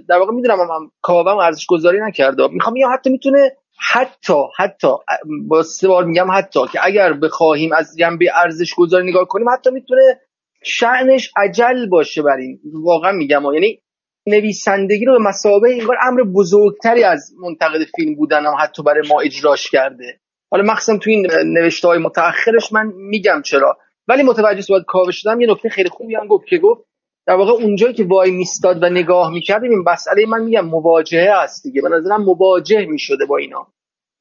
در 0.09 0.19
واقع 0.19 0.33
می‌دونم 0.33 0.61
هم 0.61 0.91
کاوم 1.03 1.39
ارزش 1.39 1.67
گذاری 1.67 1.99
نکرده. 2.01 2.49
می‌خوام 2.49 2.75
بگم 2.75 2.93
حتی 2.93 3.11
می‌تونه 3.11 3.53
حتی 3.91 4.35
حتی 4.59 4.89
با 5.49 5.63
سه 5.63 5.89
بار 5.89 6.05
میگم 6.05 6.31
حتی 6.31 6.61
که 6.73 6.79
اگر 6.83 7.13
بخواهیم 7.13 7.73
از 7.73 7.97
جنبه 7.99 8.27
ارزش 8.35 8.75
گذاری 8.75 9.09
نگاه 9.09 9.25
کنیم 9.29 9.49
حتی 9.49 9.71
می‌تونه 9.71 10.21
شعنش 10.65 11.33
عجل 11.37 11.89
باشه 11.89 12.23
بر 12.23 12.37
این. 12.37 12.61
واقعا 12.85 13.13
میگم. 13.13 13.43
یعنی 13.55 13.83
نویسندگی 14.27 15.05
رو 15.05 15.13
به 15.13 15.25
مسابقه 15.29 15.69
انگار 15.71 15.97
امر 16.03 16.23
بزرگتری 16.23 17.05
از 17.05 17.33
منتقد 17.41 17.85
فیلم 17.97 18.15
بودن 18.15 18.47
هم 18.47 18.55
حتی 18.61 18.83
برای 18.83 19.09
ما 19.09 19.21
اجراش 19.21 19.71
کرده. 19.71 20.21
حالا 20.51 20.65
مخصوصا 20.73 20.99
تو 20.99 21.11
این 21.11 21.27
نوشته 21.47 21.89
های 21.89 21.99
متأخرش 21.99 22.73
من 22.73 22.93
میگم 22.97 23.43
چرا. 23.45 23.79
ولی 24.09 24.23
متوجه 24.23 24.61
صحبت 24.61 24.83
کاوه 24.87 25.13
شدم 25.13 25.41
یه 25.41 25.51
نکته 25.51 25.69
خیلی 25.69 25.89
خوبی 25.89 26.15
هم 26.15 26.27
گفت 26.27 26.47
که 26.47 26.59
گفت 26.59 26.90
در 27.31 27.37
واقع 27.37 27.53
اونجایی 27.53 27.95
که 27.95 28.05
وای 28.05 28.31
میستاد 28.31 28.83
و 28.83 28.89
نگاه 28.89 29.33
می‌کرد 29.33 29.65
این 29.65 29.85
مسئله 29.87 30.27
من 30.27 30.43
میگم 30.43 30.67
مواجهه 30.67 31.31
است 31.31 31.63
دیگه. 31.63 31.83
به 31.83 31.89
نظرم 31.89 32.23
مواجه 32.23 32.87
می‌شده 32.87 33.27
با 33.27 33.37
اینا. 33.37 33.67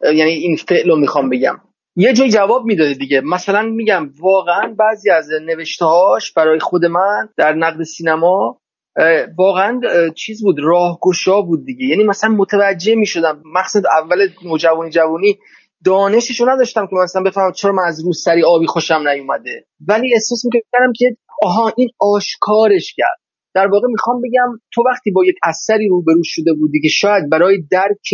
یعنی 0.02 0.32
این 0.32 0.56
فعل 0.56 0.90
رو 0.90 0.96
می‌خوام 0.96 1.30
بگم. 1.30 1.58
یه 1.96 2.14
جای 2.14 2.30
جواب 2.30 2.66
می‌داده 2.66 2.94
دیگه. 2.94 3.22
مثلا 3.22 3.62
میگم 3.62 4.10
واقعا 4.22 4.76
بعضی 4.80 5.10
از 5.10 5.30
نوشتهاش 5.46 6.34
برای 6.34 6.60
خود 6.60 6.86
من 6.86 7.30
در 7.38 7.54
نقد 7.54 7.84
سینما 7.84 8.58
واقعا 9.38 9.82
چیز 10.16 10.44
بود 10.44 10.60
راهگشا 10.60 11.42
بود 11.42 11.66
دیگه. 11.66 11.86
یعنی 11.86 12.04
مثلا 12.04 12.30
متوجه 12.30 12.96
می‌شدم 12.96 13.42
مقصد 13.56 13.84
اول 14.02 14.28
نوجوانی 14.46 14.90
جوانی 14.90 15.40
دانششو 15.86 16.50
نداشتم 16.50 16.88
که 16.88 16.96
مثلا 17.04 17.24
بفهمم 17.24 17.52
چرا 17.52 17.72
من 17.72 17.84
از 17.88 18.06
روسری 18.06 18.44
آبی 18.44 18.68
خوشم 18.68 19.08
نیومده. 19.08 19.66
ولی 19.88 20.14
احساس 20.14 20.46
می‌کردم 20.46 20.94
که 20.96 21.18
آها 21.44 21.74
این 21.78 21.90
آشکارش 22.00 22.94
کرد. 22.98 23.20
در 23.54 23.68
واقع 23.68 23.88
می‌خوام 23.88 24.22
بگم 24.22 24.60
تو 24.74 24.84
وقتی 24.86 25.12
با 25.12 25.26
یک 25.26 25.36
اثری 25.44 25.88
روبرو 25.88 26.22
شده 26.24 26.54
بودی 26.54 26.82
که 26.82 26.88
شاید 26.88 27.30
برای 27.30 27.64
درک 27.72 28.10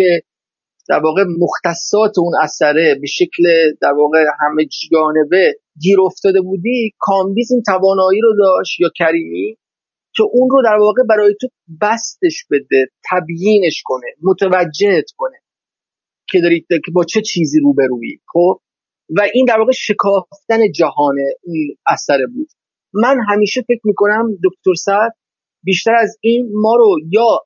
در 0.89 0.99
واقع 0.99 1.23
مختصات 1.39 2.11
اون 2.17 2.33
اثره 2.41 2.95
به 3.01 3.07
شکل 3.07 3.43
در 3.81 3.91
واقع 3.91 4.25
همه 4.39 4.65
جانبه 4.91 5.53
گیر 5.81 6.01
افتاده 6.01 6.41
بودی 6.41 6.91
کامبیز 6.99 7.51
این 7.51 7.61
توانایی 7.65 8.21
رو 8.21 8.35
داشت 8.37 8.79
یا 8.79 8.89
کریمی 8.97 9.57
که 10.15 10.23
اون 10.31 10.49
رو 10.49 10.61
در 10.63 10.77
واقع 10.77 11.03
برای 11.09 11.35
تو 11.41 11.47
بستش 11.81 12.45
بده 12.51 12.87
تبیینش 13.11 13.81
کنه 13.85 14.07
متوجهت 14.23 15.05
کنه. 15.17 15.37
که 16.29 16.41
دارید 16.41 16.65
که 16.69 16.91
با 16.93 17.03
چه 17.03 17.21
چیزی 17.21 17.59
روبرویی 17.59 18.19
خب؟ 18.33 18.59
و 19.17 19.27
این 19.33 19.45
در 19.45 19.59
واقع 19.59 19.71
شکافتن 19.71 20.71
جهان 20.75 21.15
این 21.43 21.75
اثر 21.87 22.17
بود. 22.35 22.47
من 22.93 23.17
همیشه 23.29 23.61
فکر 23.61 23.81
می‌کنم 23.83 24.31
دکتر 24.43 24.73
سعد 24.77 25.15
بیشتر 25.63 25.95
از 25.95 26.17
این 26.21 26.49
ما 26.53 26.75
رو 26.75 26.97
یا 27.11 27.39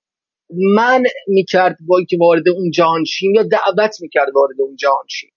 من 0.75 1.03
می‌کرد 1.27 1.77
با 1.87 2.03
که 2.09 2.17
وارد 2.19 2.49
اون 2.49 2.71
جهان 2.71 3.03
شیم 3.03 3.35
یا 3.35 3.43
دعوت 3.43 4.01
می‌کرد 4.01 4.27
وارد 4.35 4.61
اون 4.61 4.75
جهان 4.75 5.05
شیم. 5.09 5.31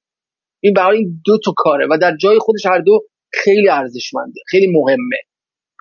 این 0.60 0.74
برای 0.74 0.98
این 0.98 1.20
دو 1.24 1.38
تا 1.44 1.52
کاره 1.56 1.86
و 1.90 1.98
در 1.98 2.16
جای 2.16 2.38
خودش 2.38 2.66
هر 2.66 2.78
دو 2.78 3.00
خیلی 3.32 3.68
ارزشمنده 3.68 4.40
خیلی 4.46 4.66
مهمه. 4.66 5.16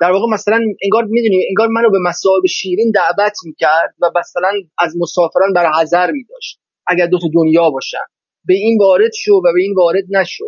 در 0.02 0.12
واقع 0.12 0.34
مثلا 0.34 0.60
انگار 0.84 1.04
می‌دونی 1.04 1.46
انگار 1.50 1.68
منو 1.68 1.90
به 1.92 2.00
مصاحب 2.06 2.46
شیرین 2.46 2.92
دعوت 2.96 3.34
می‌کرد 3.46 3.96
و 4.02 4.12
مثلا 4.20 4.52
از 4.80 4.96
مسافران 5.00 5.54
برای 5.56 5.72
حذر 5.82 6.12
میداشت. 6.12 6.61
اگر 6.88 7.08
دو 7.08 7.20
تا 7.20 7.28
دنیا 7.34 7.70
باشن 7.70 8.06
به 8.46 8.54
این 8.54 8.78
وارد 8.80 9.12
شو 9.24 9.34
و 9.34 9.54
به 9.54 9.62
این 9.62 9.74
وارد 9.78 10.04
نشو. 10.10 10.46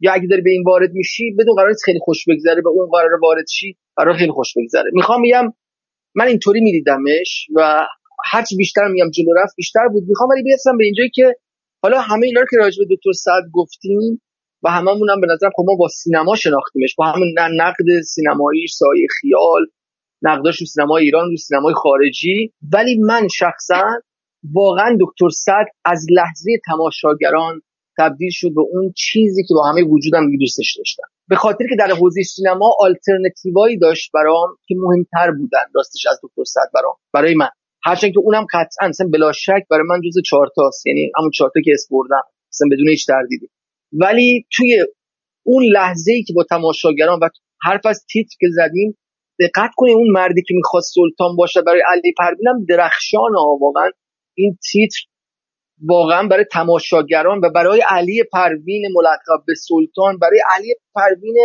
یا 0.00 0.12
اگه 0.12 0.26
داری 0.26 0.42
به 0.42 0.50
این 0.50 0.62
وارد 0.66 0.90
میشی 0.92 1.34
بدون 1.38 1.54
قرار 1.54 1.74
خیلی 1.84 1.98
خوش 2.02 2.24
بگذره 2.28 2.62
به 2.62 2.68
اون 2.68 2.88
قرار 2.92 3.10
وارد 3.22 3.44
شی 3.50 3.76
قرار 3.96 4.16
خیلی 4.16 4.32
خوش 4.32 4.54
بگذره. 4.56 4.90
می‌خوام 4.92 5.22
بگم 5.22 5.52
من 6.14 6.26
اینطوری 6.26 6.60
میدیدمش 6.60 7.46
و 7.56 7.86
هرچی 8.30 8.56
بیشتر 8.56 8.88
میگم 8.88 9.10
جلو 9.10 9.32
رفت 9.36 9.54
بیشتر 9.56 9.88
بود. 9.92 10.04
می‌خوام 10.08 10.28
ولی 10.30 10.42
برسم 10.42 10.78
به 10.78 10.84
اینجایی 10.84 11.10
که 11.14 11.34
حالا 11.82 12.00
همه 12.00 12.26
اینا 12.26 12.40
رو 12.40 12.46
که 12.50 12.56
راجع 12.56 12.78
به 12.78 12.94
دکتر 12.94 13.12
سعد 13.12 13.44
گفتیم 13.52 14.22
و 14.62 14.70
هممون 14.70 15.10
هم 15.10 15.20
به 15.20 15.26
نظرم 15.34 15.50
خب 15.56 15.64
ما 15.66 15.74
با 15.74 15.88
سینما 15.88 16.36
شناختیمش. 16.36 16.94
با 16.98 17.04
همون 17.04 17.28
نقد 17.38 18.02
سینمایی 18.04 18.66
سایه 18.66 19.06
خیال 19.20 19.66
نقداش 20.22 20.60
رو 20.60 20.66
سینما 20.66 20.96
ایران 20.96 21.30
رو 21.30 21.36
سینمای 21.36 21.74
خارجی. 21.74 22.52
ولی 22.72 22.98
من 22.98 23.28
شخصا 23.28 23.82
واقعا 24.52 24.98
دکتر 25.00 25.28
سعد 25.28 25.66
از 25.84 26.06
لحظه 26.10 26.50
تماشاگران 26.66 27.62
تبدیل 27.98 28.30
شد 28.32 28.54
به 28.54 28.60
اون 28.72 28.92
چیزی 28.96 29.42
که 29.48 29.54
با 29.54 29.62
همه 29.70 29.82
وجودم 29.82 30.36
دوستش 30.40 30.74
داشتم. 30.78 31.02
به 31.28 31.36
خاطر 31.36 31.64
که 31.70 31.76
در 31.78 31.90
حوزه 31.94 32.22
سینما 32.22 32.76
آلترنتیوایی 32.78 33.78
داشت 33.78 34.10
برام 34.14 34.48
که 34.68 34.74
مهمتر 34.78 35.30
بودن 35.30 35.64
راستش 35.74 36.06
از 36.10 36.20
دکتر 36.22 36.44
سعد 36.44 36.68
برام 36.74 36.94
برای 37.12 37.34
من. 37.34 37.48
هرچند 37.84 38.12
که 38.12 38.18
اونم 38.18 38.46
قطعا 38.52 38.88
اصلا 38.88 39.08
بلا 39.12 39.32
شک 39.32 39.66
برای 39.70 39.84
من 39.88 40.00
جز 40.00 40.14
چهار 40.30 40.50
تاست 40.56 40.86
یعنی 40.86 41.10
همون 41.18 41.30
چهار 41.30 41.50
تا 41.54 41.60
که 41.64 41.72
بردم 41.90 42.22
اصلا 42.52 42.68
بدون 42.72 42.88
هیچ 42.88 43.06
تردیدی. 43.06 43.48
ولی 43.92 44.46
توی 44.52 44.86
اون 45.42 45.64
لحظه 45.64 46.12
ای 46.12 46.22
که 46.22 46.32
با 46.32 46.44
تماشاگران 46.50 47.18
و 47.22 47.28
حرف 47.62 47.86
از 47.86 48.04
تیتر 48.12 48.36
که 48.40 48.46
زدیم 48.50 48.98
دقت 49.40 49.70
کنید 49.76 49.96
اون 49.96 50.10
مردی 50.10 50.42
که 50.42 50.54
می‌خواست 50.54 50.94
سلطان 50.94 51.36
باشه 51.36 51.62
برای 51.62 51.82
علی 51.92 52.12
پروینم 52.18 52.64
درخشان 52.68 53.32
واقعا. 53.60 53.90
این 54.34 54.58
تیتر 54.72 55.00
واقعا 55.82 56.28
برای 56.28 56.44
تماشاگران 56.52 57.40
و 57.44 57.50
برای 57.54 57.82
علی 57.88 58.22
پروین 58.32 58.84
ملقب 58.94 59.44
به 59.46 59.54
سلطان 59.54 60.18
برای 60.18 60.40
علی 60.56 60.74
پروین 60.94 61.36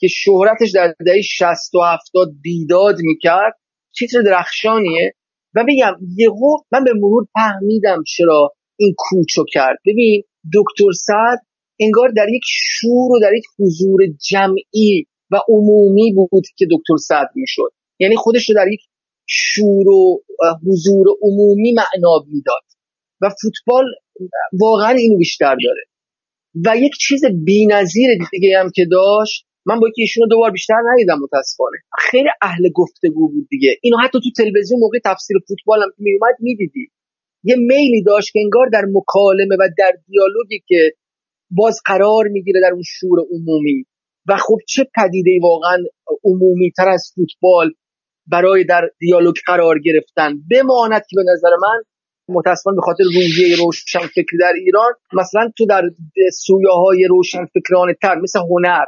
که 0.00 0.08
شهرتش 0.08 0.70
در 0.74 0.94
دهه 1.06 1.20
60 1.22 1.74
و 1.74 1.78
70 1.78 2.28
بیداد 2.42 2.96
می‌کرد 2.98 3.58
تیتر 3.98 4.22
درخشانیه. 4.22 5.12
و 5.54 5.64
بگم 5.68 5.94
یهو 6.16 6.56
من 6.72 6.84
به 6.84 6.90
مرور 6.94 7.26
فهمیدم 7.32 8.02
چرا 8.16 8.52
این 8.76 8.94
کوچو 8.98 9.44
کرد. 9.52 9.76
ببین 9.86 10.22
دکتر 10.54 10.92
سعد 10.92 11.38
انگار 11.80 12.08
در 12.16 12.26
یک 12.28 12.42
شور 12.46 13.12
و 13.12 13.20
در 13.22 13.32
یک 13.34 13.44
حضور 13.58 14.00
جمعی 14.30 15.06
و 15.30 15.40
عمومی 15.48 16.12
بود 16.12 16.44
که 16.56 16.66
دکتر 16.70 16.96
سعد 17.08 17.28
می‌شد. 17.34 17.72
یعنی 17.98 18.16
خودش 18.16 18.48
رو 18.48 18.54
در 18.54 18.72
یک 18.72 18.80
شور 19.28 19.88
و 19.88 20.22
حضور 20.66 21.06
عمومی 21.22 21.72
معنا 21.72 22.24
می‌داد. 22.26 22.62
و 23.22 23.30
فوتبال 23.42 23.84
واقعا 24.60 24.90
اینو 24.90 25.18
بیشتر 25.18 25.56
داره. 25.64 25.84
و 26.66 26.76
یک 26.76 26.92
چیز 27.00 27.24
بی‌نظیر 27.44 28.10
دیگه 28.32 28.58
هم 28.58 28.70
که 28.74 28.84
داشت 28.90 29.44
من 29.66 29.80
با 29.80 29.88
که 29.88 30.02
ایشونو 30.02 30.26
دوبار 30.26 30.50
بیشتر 30.50 30.74
ندیدم 30.92 31.18
متاسفانه. 31.22 31.76
خیلی 31.98 32.28
اهل 32.42 32.68
گفتگو 32.74 33.28
بود 33.28 33.48
دیگه. 33.50 33.76
اینو 33.82 33.96
حتی 33.96 34.18
تو 34.24 34.30
تلویزیون 34.36 34.80
موقع 34.80 34.98
تفسیر 35.04 35.36
فوتبال 35.48 35.82
هم 35.82 35.88
میومد 35.98 36.34
می‌دیدی. 36.40 36.90
یه 37.44 37.56
میلی 37.56 38.02
داشت 38.02 38.32
که 38.32 38.40
انگار 38.44 38.68
در 38.72 38.82
مکالمه 38.92 39.56
و 39.60 39.68
در 39.78 39.92
دیالوگی 40.06 40.62
که 40.68 40.92
باز 41.50 41.80
قرار 41.86 42.28
می‌گیره 42.28 42.60
در 42.60 42.72
اون 42.72 42.82
شور 42.86 43.18
عمومی. 43.32 43.84
و 44.28 44.36
خب 44.36 44.56
چه 44.68 44.86
پدیده 44.96 45.30
واقعا 45.42 45.78
عمومی 46.24 46.70
تر 46.76 46.88
از 46.88 47.12
فوتبال 47.14 47.70
برای 48.32 48.64
در 48.64 48.90
دیالوگ 48.98 49.34
قرار 49.46 49.78
گرفتن. 49.78 50.32
بماند 50.50 51.02
که 51.10 51.16
به 51.16 51.22
نظر 51.32 51.50
من 51.62 51.82
متاسفانه 52.28 52.76
به 52.76 52.82
خاطر 52.82 53.04
روحیه 53.04 53.56
روشن 53.56 54.06
فکری 54.06 54.38
در 54.40 54.52
ایران 54.64 54.92
مثلا 55.12 55.50
تو 55.58 55.66
در 55.66 55.82
سویاهای 56.32 57.04
روشن 57.08 57.44
فکرانه 57.44 57.94
تر 58.02 58.14
مثل 58.14 58.38
هنر 58.38 58.84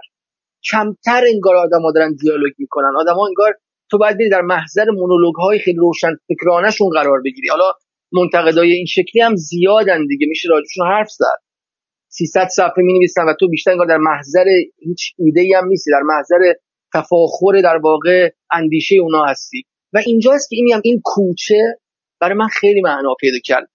کمتر 0.70 1.24
انگار 1.34 1.56
آدم 1.56 1.92
دارن 1.94 2.14
دیالوگ 2.14 2.52
می‌کنن. 2.58 2.92
ها 2.94 3.26
انگار 3.26 3.54
تو 3.90 3.98
باید 3.98 4.18
بری 4.18 4.28
در 4.28 4.40
محضر 4.40 4.84
مونولوگ 4.90 5.34
های 5.34 5.58
خیلی 5.58 5.78
روشن 5.78 6.16
فکرانشون 6.28 6.88
قرار 6.88 7.20
بگیری. 7.24 7.48
حالا 7.48 7.72
منتقدای 8.12 8.72
این 8.72 8.86
شکلی 8.86 9.22
هم 9.22 9.36
زیادن 9.36 10.06
دیگه. 10.06 10.26
میشه 10.26 10.48
راجعشون 10.48 10.86
حرف 10.86 11.10
زد. 11.10 11.40
300 12.08 12.48
صفحه 12.56 12.82
می 12.82 12.92
نویسن 12.92 13.22
و 13.22 13.34
تو 13.40 13.48
بیشتر 13.48 13.70
انگار 13.70 13.86
در 13.86 13.96
محضر 13.96 14.44
هیچ 14.78 15.14
ایده 15.18 15.40
ای 15.40 15.54
هم 15.54 15.66
نیستی. 15.66 15.90
در 15.90 16.02
محضر 16.02 16.52
تفاخر 16.94 17.60
در 17.62 17.76
واقع 17.76 18.30
اندیشه 18.52 18.96
اونا 18.96 19.24
هستی. 19.24 19.62
و 19.92 19.98
اینجاست 20.06 20.50
که 20.50 20.56
این 20.56 20.80
این 20.84 21.00
کوچه 21.04 21.78
برای 22.20 22.34
من 22.34 22.46
خیلی 22.46 22.80
معنا 22.80 23.14
پیدا 23.20 23.38
کرد. 23.44 23.68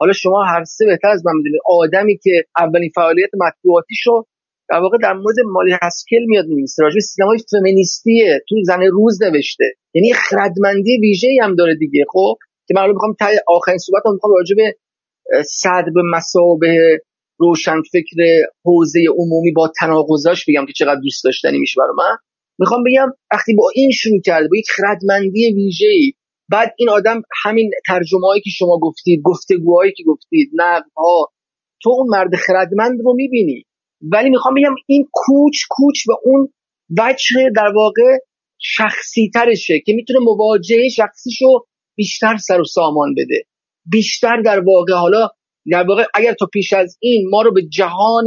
حالا 0.00 0.12
شما 0.12 0.44
هر 0.44 0.64
سه 0.64 0.86
بهتر 0.86 1.08
از 1.08 1.26
من 1.26 1.32
می‌دونید. 1.36 1.60
آدمی 1.66 2.18
که 2.18 2.44
اولین 2.58 2.90
فعالیت 2.94 3.30
مطبوعاتیشو 3.34 4.24
در 4.70 4.78
واقع 4.78 4.98
در 5.02 5.12
مورد 5.12 5.36
مالی 5.44 5.76
هسکل 5.82 6.24
میاد 6.26 6.44
نویسه 6.44 6.82
راجع 6.82 6.98
سینمای 7.00 7.38
فمینیستیه. 7.50 8.40
تو 8.48 8.56
زن 8.62 8.82
روز 8.82 9.22
نوشته. 9.22 9.64
یعنی 9.94 10.12
خردمندی 10.12 10.98
ویژه 11.00 11.28
هم 11.42 11.54
داره 11.54 11.74
دیگه 11.74 12.04
خب؟ 12.08 12.34
که 12.68 12.74
من 12.74 12.88
می‌خوام 12.88 13.14
تا 13.18 13.26
آخرین 13.48 13.78
صحبت 13.78 14.02
می‌خوام 14.12 14.32
راجع 14.34 14.56
به 14.56 14.76
صد 15.42 15.84
به 15.94 16.02
مسابه 16.16 17.00
روشن 17.38 17.82
فکر 17.92 18.16
حوزه 18.64 19.00
عمومی 19.18 19.52
با 19.52 19.72
تناقضاش 19.80 20.44
بگم 20.48 20.66
که 20.66 20.72
چقدر 20.72 21.00
دوست 21.02 21.24
داشتنی 21.24 21.58
میشه 21.58 21.74
برای 21.78 21.94
من. 21.98 22.16
می‌خوام 22.58 22.82
بگم 22.86 23.08
وقتی 23.32 23.54
با 23.54 23.70
این 23.74 23.90
شروع 23.90 24.20
کرده 24.20 24.48
با 24.48 24.56
یک 24.56 24.70
خردمندی 24.76 25.52
ویژه 25.54 25.86
بعد 26.48 26.74
این 26.78 26.88
آدم 26.88 27.22
همین 27.44 27.70
ترجمه 27.86 28.40
که 28.44 28.50
شما 28.50 28.78
گفتید 28.82 29.22
گفتگوهایی 29.24 29.92
که 29.96 30.04
گفتید 30.06 30.50
ها 30.96 31.32
تو 31.82 31.90
اون 31.90 32.06
مرد 32.08 32.34
خردمند 32.34 33.00
رو 33.04 33.14
می‌بینی. 33.14 33.64
ولی 34.00 34.30
می‌خوام 34.30 34.54
بگم 34.54 34.74
این 34.86 35.08
کوچ 35.12 35.56
کوچ 35.70 35.96
به 36.06 36.14
اون 36.24 36.48
وجه 36.98 37.50
در 37.56 37.72
واقع 37.76 38.18
شخصی 38.58 39.30
ترشه 39.34 39.80
که 39.86 39.92
می‌تونه 39.92 40.18
مواجهه 40.22 40.88
شخصیشو 40.88 41.66
بیشتر 41.96 42.36
سر 42.36 42.60
و 42.60 42.64
سامان 42.64 43.14
بده. 43.14 43.42
بیشتر 43.90 44.42
در 44.44 44.60
واقع 44.60 44.92
حالا 44.92 45.28
در 45.70 45.82
واقع 45.88 46.04
اگر 46.14 46.34
تو 46.34 46.46
پیش 46.46 46.72
از 46.72 46.98
این 47.00 47.28
ما 47.30 47.42
رو 47.42 47.52
به 47.52 47.62
جهان 47.62 48.24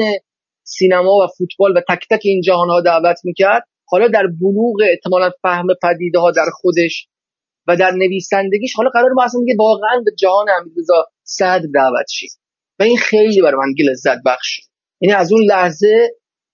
سینما 0.64 1.12
و 1.16 1.28
فوتبال 1.38 1.78
و 1.78 1.82
تک 1.90 2.08
تک 2.10 2.22
این 2.24 2.42
جهان 2.42 2.70
ها 2.70 2.82
دعوت 2.82 3.18
می‌کرد 3.24 3.64
حالا 3.86 4.08
در 4.08 4.28
بلوغ 4.42 4.76
احتمالا 4.92 5.32
فهم 5.42 5.68
پدیده 5.84 6.20
ها 6.20 6.32
در 6.32 6.46
خودش 6.54 7.08
و 7.68 7.76
در 7.76 7.92
نویسندگیش 7.92 8.74
حالا 8.76 8.90
قرار 8.90 9.12
ما 9.12 9.24
اصلا 9.24 9.42
دیگه 9.42 9.56
واقعا 9.60 10.02
به 10.06 10.12
جهان 10.20 10.46
حمیدرضا 10.50 11.06
صد 11.24 11.62
دعوت 11.74 12.06
شیم. 12.12 12.30
و 12.80 12.84
این 12.84 12.98
خیلی 12.98 13.42
برای 13.42 13.56
من 13.56 13.74
لذت 13.92 14.18
بخش. 14.26 14.60
یعنی 15.02 15.16
از 15.16 15.32
اون 15.32 15.44
لحظه 15.44 16.10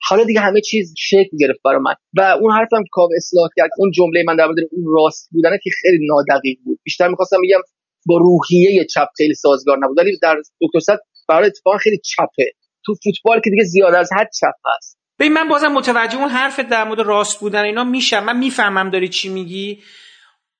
حالا 0.08 0.24
دیگه 0.24 0.40
همه 0.40 0.62
چیز 0.62 0.94
شکل 0.98 1.38
گرفت 1.40 1.60
برای 1.66 1.80
من. 1.82 1.94
و 2.18 2.22
اون 2.22 2.52
حرفم 2.52 2.84
که 2.84 2.90
کاو 2.92 3.10
اصلاح 3.18 3.50
کرد 3.58 3.70
اون 3.78 3.92
جمله 3.92 4.24
من 4.28 4.36
در 4.36 4.46
مورد 4.46 4.58
اون 4.72 4.86
راست 4.96 5.30
بودنه 5.32 5.60
که 5.64 5.70
خیلی 5.82 6.08
نادقیق 6.08 6.58
بود. 6.66 6.80
بیشتر 6.84 7.08
می‌خواستم 7.08 7.38
بگم 7.44 7.62
با 8.06 8.18
روحیه 8.18 8.86
چپ 8.86 9.08
خیلی 9.18 9.34
سازگار 9.34 9.78
نبود. 9.84 9.98
ولی 9.98 10.20
در 10.22 10.38
دکتر 10.62 10.80
صد 10.80 11.00
برای 11.30 11.48
اتفاق 11.48 11.78
خیلی 11.78 11.98
چپه. 11.98 12.52
تو 12.86 12.94
فوتبال 13.04 13.42
که 13.44 13.50
دیگه 13.50 13.64
زیاد 13.64 13.94
از 13.94 14.10
حد 14.18 14.30
چپ 14.40 14.56
هست. 14.66 15.01
ببین 15.20 15.34
من 15.34 15.48
بازم 15.48 15.68
متوجه 15.68 16.18
اون 16.18 16.30
حرف 16.30 16.60
در 16.60 16.84
مورد 16.84 17.00
راست 17.00 17.40
بودن 17.40 17.64
اینا 17.64 17.84
میشم. 17.84 18.24
من 18.24 18.38
می‌فهمم 18.38 18.90
داری 18.90 19.10
چی 19.10 19.30
میگی. 19.30 19.84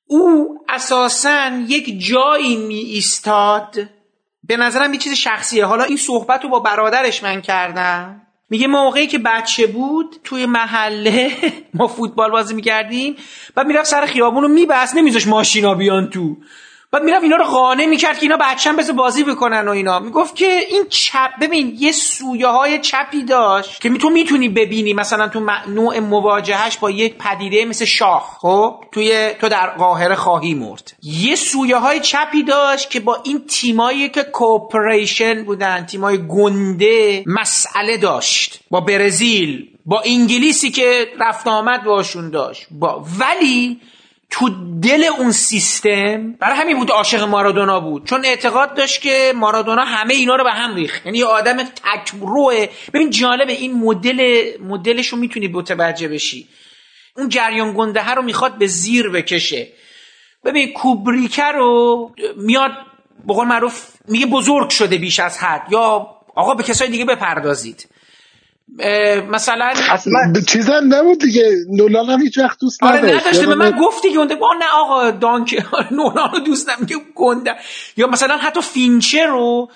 او 0.08 0.58
اساسا 0.70 1.52
یک 1.68 2.08
جایی 2.08 2.56
می 2.56 2.80
ایستاد 2.80 3.90
به 4.44 4.58
نظرم 4.58 4.94
یه 4.94 5.00
چیز 5.00 5.14
شخصیه. 5.14 5.66
حالا 5.66 5.84
این 5.84 5.98
صحبت 5.98 6.44
رو 6.44 6.50
با 6.50 6.60
برادرش 6.60 7.24
من 7.24 7.42
کردم. 7.42 8.22
میگه 8.50 8.68
موقعی 8.68 9.08
که 9.08 9.18
بچه 9.18 9.68
بود 9.68 10.16
توی 10.24 10.46
محله 10.46 11.32
ما 11.74 11.88
فوتبال 11.88 12.32
بازی 12.32 12.54
می‌کردیم 12.54 13.16
و 13.56 13.64
می‌رفت 13.64 13.90
سر 13.90 14.06
خیابون 14.06 14.44
رو 14.44 14.50
میبست. 14.50 14.96
نمیذاش 14.96 15.28
ماشینا 15.28 15.76
بیان 15.76 16.10
تو. 16.10 16.38
بعد 16.94 17.04
می‌رفت 17.04 17.24
اینا 17.24 17.36
رو 17.36 17.44
قانع 17.44 17.86
می‌کرد 17.86 18.16
که 18.16 18.22
اینا 18.22 18.38
بچه‌م 18.38 18.76
بذار 18.76 18.96
بازی 18.96 19.24
بکنن 19.24 19.68
و 19.68 19.72
اینا. 19.72 20.00
می‌گفت 20.00 20.36
که 20.36 20.60
این 20.70 20.86
چپ 20.90 21.30
ببین 21.42 21.76
یه 21.80 21.92
سویه 21.92 22.48
های 22.48 22.80
چپی 22.80 23.24
داشت 23.24 23.82
که 23.82 23.90
تو 23.90 24.10
می‌تونی 24.10 24.50
ببینی 24.50 24.94
مثلا 24.94 25.28
تو 25.28 25.48
نوع 25.68 26.00
مواجهش 26.00 26.78
با 26.78 26.92
یک 26.92 27.16
پدیده 27.18 27.66
مثل 27.66 27.86
شاه 27.86 28.38
خب؟ 28.42 28.84
توی 28.92 29.30
تو 29.42 29.50
در 29.50 29.70
قاهره 29.70 30.16
خواهی 30.16 30.54
مرد. 30.54 30.94
یه 31.04 31.36
سویه 31.36 31.78
های 31.78 32.00
چپی 32.00 32.44
داشت 32.44 32.90
که 32.90 33.00
با 33.00 33.18
این 33.24 33.46
تیمایی 33.46 34.10
که 34.10 34.24
کوپریشن 34.24 35.44
بودن 35.44 35.86
تیمای 35.86 36.28
گنده 36.28 37.24
مسئله 37.28 37.98
داشت. 37.98 38.60
با 38.70 38.82
برزیل 38.82 39.68
با 39.86 40.02
انگلیسی 40.06 40.72
که 40.72 41.08
رفت 41.20 41.48
آمد 41.48 41.84
باشون 41.84 42.30
داشت. 42.30 42.68
با 42.72 43.06
ولی 43.20 43.80
تو 44.32 44.50
دل 44.82 45.04
اون 45.18 45.32
سیستم 45.32 46.32
برای 46.32 46.58
همین 46.58 46.78
بود 46.78 46.92
عاشق 46.92 47.24
مارادونا 47.24 47.80
بود. 47.80 48.06
چون 48.06 48.26
اعتقاد 48.26 48.74
داشت 48.74 49.02
که 49.02 49.34
مارادونا 49.36 49.86
همه 49.86 50.14
اینا 50.14 50.36
رو 50.36 50.44
به 50.44 50.52
هم 50.52 50.76
ریخت. 50.76 51.06
یعنی 51.06 51.18
یه 51.18 51.26
آدم 51.26 51.58
تکروه 51.64 52.68
ببین 52.94 53.10
جالبه 53.10 53.54
این 53.54 53.74
مدل 53.74 54.50
مدلش 54.62 55.08
رو 55.08 55.18
می‌تونی 55.18 55.48
متوجه 55.48 56.08
بشی. 56.08 56.48
اون 57.18 57.30
جریان 57.30 57.74
گنده 57.78 58.12
رو 58.12 58.22
می‌خواد 58.22 58.58
به 58.58 58.68
زیر 58.68 59.10
بکشه. 59.10 59.68
ببین 60.46 60.74
کوبریکه 60.74 61.46
رو 61.46 62.12
میاد 62.38 62.72
به 63.28 63.34
معروف 63.34 63.86
میگه 64.08 64.26
بزرگ 64.26 64.70
شده 64.70 64.98
بیش 64.98 65.20
از 65.20 65.38
حد. 65.38 65.68
یا 65.72 66.08
آقا 66.36 66.54
به 66.54 66.64
کسای 66.64 66.88
دیگه 66.88 67.06
بپردازید. 67.06 67.90
مثلا 69.30 69.74
اصلا 69.90 70.14
چیزا 70.48 70.80
نبود 70.80 71.20
دیگه. 71.20 71.56
نولان 71.70 72.10
هم 72.10 72.22
هیچ 72.22 72.38
وقت 72.38 72.60
دوست 72.60 72.84
آره 72.84 73.00
نداشته. 73.00 73.48
به 73.48 73.56
من 73.56 73.72
گفتی 73.72 74.12
که 74.12 74.18
گنده 74.18 74.36
نه 74.36 74.66
آقا 74.74 75.12
دانک 75.12 75.66
نولان 75.92 76.32
رو 76.32 76.40
دوست 76.40 76.70
که 76.88 76.96
گنده. 77.16 77.56
یا 77.98 78.08
مثلا 78.08 78.38
حتی 78.38 78.62
فینچر 78.62 79.26
رو 79.26 79.72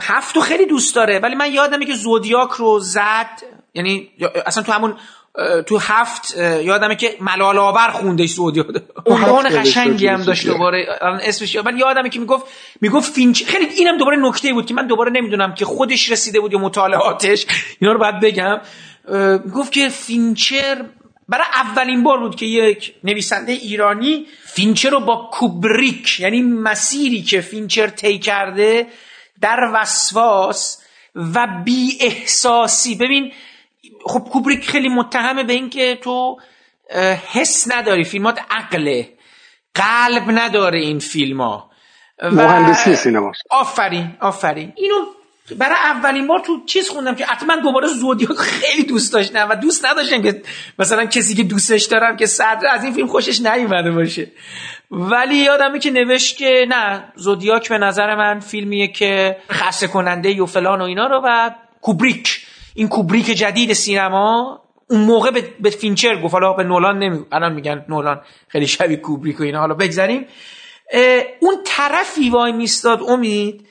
هفت 0.00 0.36
رو 0.36 0.42
خیلی 0.42 0.66
دوست 0.66 0.94
داره. 0.94 1.18
ولی 1.18 1.34
من 1.34 1.52
یادمه 1.52 1.84
که 1.84 1.94
زودیاک 1.94 2.50
رو 2.50 2.78
زد. 2.80 3.42
یعنی 3.74 4.10
اصلا 4.46 4.62
تو 4.62 4.72
همون 4.72 4.96
تو 5.66 5.78
هفت 5.78 6.36
یادمه 6.38 6.96
که 6.96 7.16
ملال 7.20 7.58
آور 7.58 7.88
خونده 7.90 8.26
سعودی 8.26 8.64
عنوان 9.06 9.60
قشنگی 9.60 10.06
هم 10.06 10.22
داشت 10.22 10.46
دوباره. 10.46 10.86
اسمش 11.22 11.56
ولی 11.56 11.78
یادمه 11.78 12.08
که 12.08 12.20
می‌گفت 12.20 12.46
می‌گفت 12.80 13.12
فینچ 13.12 13.44
خیلی 13.44 13.66
اینم 13.66 13.98
دوباره 13.98 14.16
نکته 14.16 14.52
بود 14.52 14.66
که 14.66 14.74
من 14.74 14.86
دوباره 14.86 15.12
نمی‌دونم 15.12 15.54
که 15.54 15.64
خودش 15.64 16.12
رسیده 16.12 16.40
بود 16.40 16.52
یا 16.52 16.58
مطالعاتش. 16.58 17.46
اینا 17.80 17.92
رو 17.92 17.98
باید 17.98 18.20
بگم. 18.20 18.60
می‌گفت 19.44 19.72
که 19.72 19.88
فینچر 19.88 20.84
برای 21.28 21.46
اولین 21.54 22.02
بار 22.02 22.18
بود 22.18 22.36
که 22.36 22.46
یک 22.46 22.94
نویسنده 23.04 23.52
ایرانی 23.52 24.26
فینچر 24.46 24.90
رو 24.90 25.00
با 25.00 25.30
کوبریک 25.32 26.20
یعنی 26.20 26.42
مسیری 26.42 27.22
که 27.22 27.40
فینچر 27.40 27.86
طی 27.86 28.18
کرده 28.18 28.86
در 29.40 29.70
وسواس 29.74 30.78
و 31.14 31.46
بی 31.64 31.98
احساسی 32.00 32.94
ببین 32.94 33.32
خب 34.08 34.28
کوبریک 34.32 34.70
خیلی 34.70 34.88
متهمه 34.88 35.44
به 35.44 35.52
اینکه 35.52 35.98
تو 36.02 36.36
حس 37.32 37.72
نداری 37.72 38.04
فیلمات 38.04 38.40
عقله. 38.50 39.08
قلب 39.74 40.22
نداره 40.30 40.78
این 40.78 40.98
فیلم 40.98 41.40
ها 41.40 41.70
مهندسی 42.22 42.96
سینما. 42.96 43.32
آفرین 43.50 44.16
آفرین. 44.20 44.72
اینو 44.76 44.94
برای 45.56 45.76
اولین 45.76 46.26
بار 46.26 46.40
تو 46.40 46.64
چیز 46.66 46.88
خوندم 46.88 47.14
که 47.14 47.26
حتما 47.26 47.56
دوباره 47.56 47.86
زودیاک 47.86 48.36
خیلی 48.36 48.82
دوست 48.82 49.12
داشتم 49.12 49.46
و 49.50 49.56
دوست 49.56 49.84
نداشتم 49.84 50.22
که 50.22 50.42
مثلا 50.78 51.04
کسی 51.04 51.34
که 51.34 51.42
دوستش 51.42 51.84
دارم 51.84 52.16
که 52.16 52.26
صدر 52.26 52.68
از 52.70 52.84
این 52.84 52.92
فیلم 52.92 53.06
خوشش 53.06 53.40
نیومده 53.40 53.90
باشه. 53.90 54.26
ولی 54.90 55.36
یادمه 55.36 55.78
که 55.78 55.90
نوشت 55.90 56.36
که 56.36 56.66
نه 56.68 57.04
زودیاک 57.16 57.68
به 57.68 57.78
نظر 57.78 58.14
من 58.14 58.40
فیلمیه 58.40 58.88
که 58.88 59.36
خسته 59.50 59.86
کننده 59.86 60.42
و 60.42 60.46
فلان 60.46 60.80
و 60.80 60.84
اینا 60.84 61.06
رو 61.06 61.22
و 61.24 61.50
کوبریک. 61.80 62.46
این 62.78 62.88
کوبریک 62.88 63.26
جدید 63.26 63.72
سینما 63.72 64.60
اون 64.90 65.00
موقع 65.00 65.30
به, 65.60 65.70
فینچر 65.70 66.22
گفت. 66.22 66.32
حالا 66.34 66.52
به 66.52 66.64
نولان 66.64 66.98
نمی 66.98 67.24
الان 67.32 67.52
میگن 67.52 67.84
نولان 67.88 68.20
خیلی 68.48 68.66
شبیه 68.66 68.96
کوبریک 68.96 69.40
و 69.40 69.42
اینا. 69.42 69.58
حالا 69.58 69.74
بگذاریم. 69.74 70.26
اون 71.40 71.54
طرفی 71.64 72.30
وای 72.30 72.52
میستاد 72.52 73.02
امید 73.02 73.66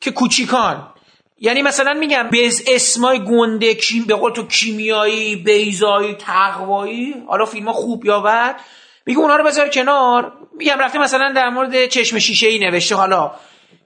که 0.00 0.10
کوچیکان. 0.10 0.92
یعنی 1.38 1.62
مثلا 1.62 1.94
میگم 1.94 2.28
به 2.30 2.50
اسمای 2.66 3.24
گنده 3.24 3.74
کیم 3.74 4.04
به 4.04 4.14
قول 4.14 4.32
تو 4.32 4.46
کیمیایی 4.46 5.36
بیزایی 5.36 6.14
تقوایی. 6.14 7.14
حالا 7.28 7.44
فیلم 7.44 7.66
ها 7.66 7.72
خوب 7.72 8.04
یا 8.04 8.20
بد. 8.20 8.60
میگه 9.06 9.18
اونا 9.18 9.36
رو 9.36 9.44
بذار 9.44 9.68
کنار. 9.68 10.32
میگم 10.58 10.78
رفته 10.78 10.98
مثلا 10.98 11.32
در 11.32 11.50
مورد 11.50 11.86
چشم 11.86 12.18
شیشه 12.18 12.46
ای 12.46 12.58
نوشته. 12.58 12.94
حالا 12.94 13.30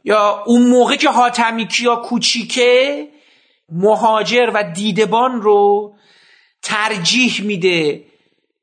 یا 0.04 0.42
اون 0.46 0.62
موقع 0.62 0.96
که 0.96 1.08
حاتمی 1.08 1.66
کیا 1.66 1.96
کوچیکه 1.96 3.08
مهاجر 3.72 4.50
و 4.54 4.72
دیدبان 4.74 5.42
رو 5.42 5.94
ترجیح 6.62 7.42
میده 7.44 8.04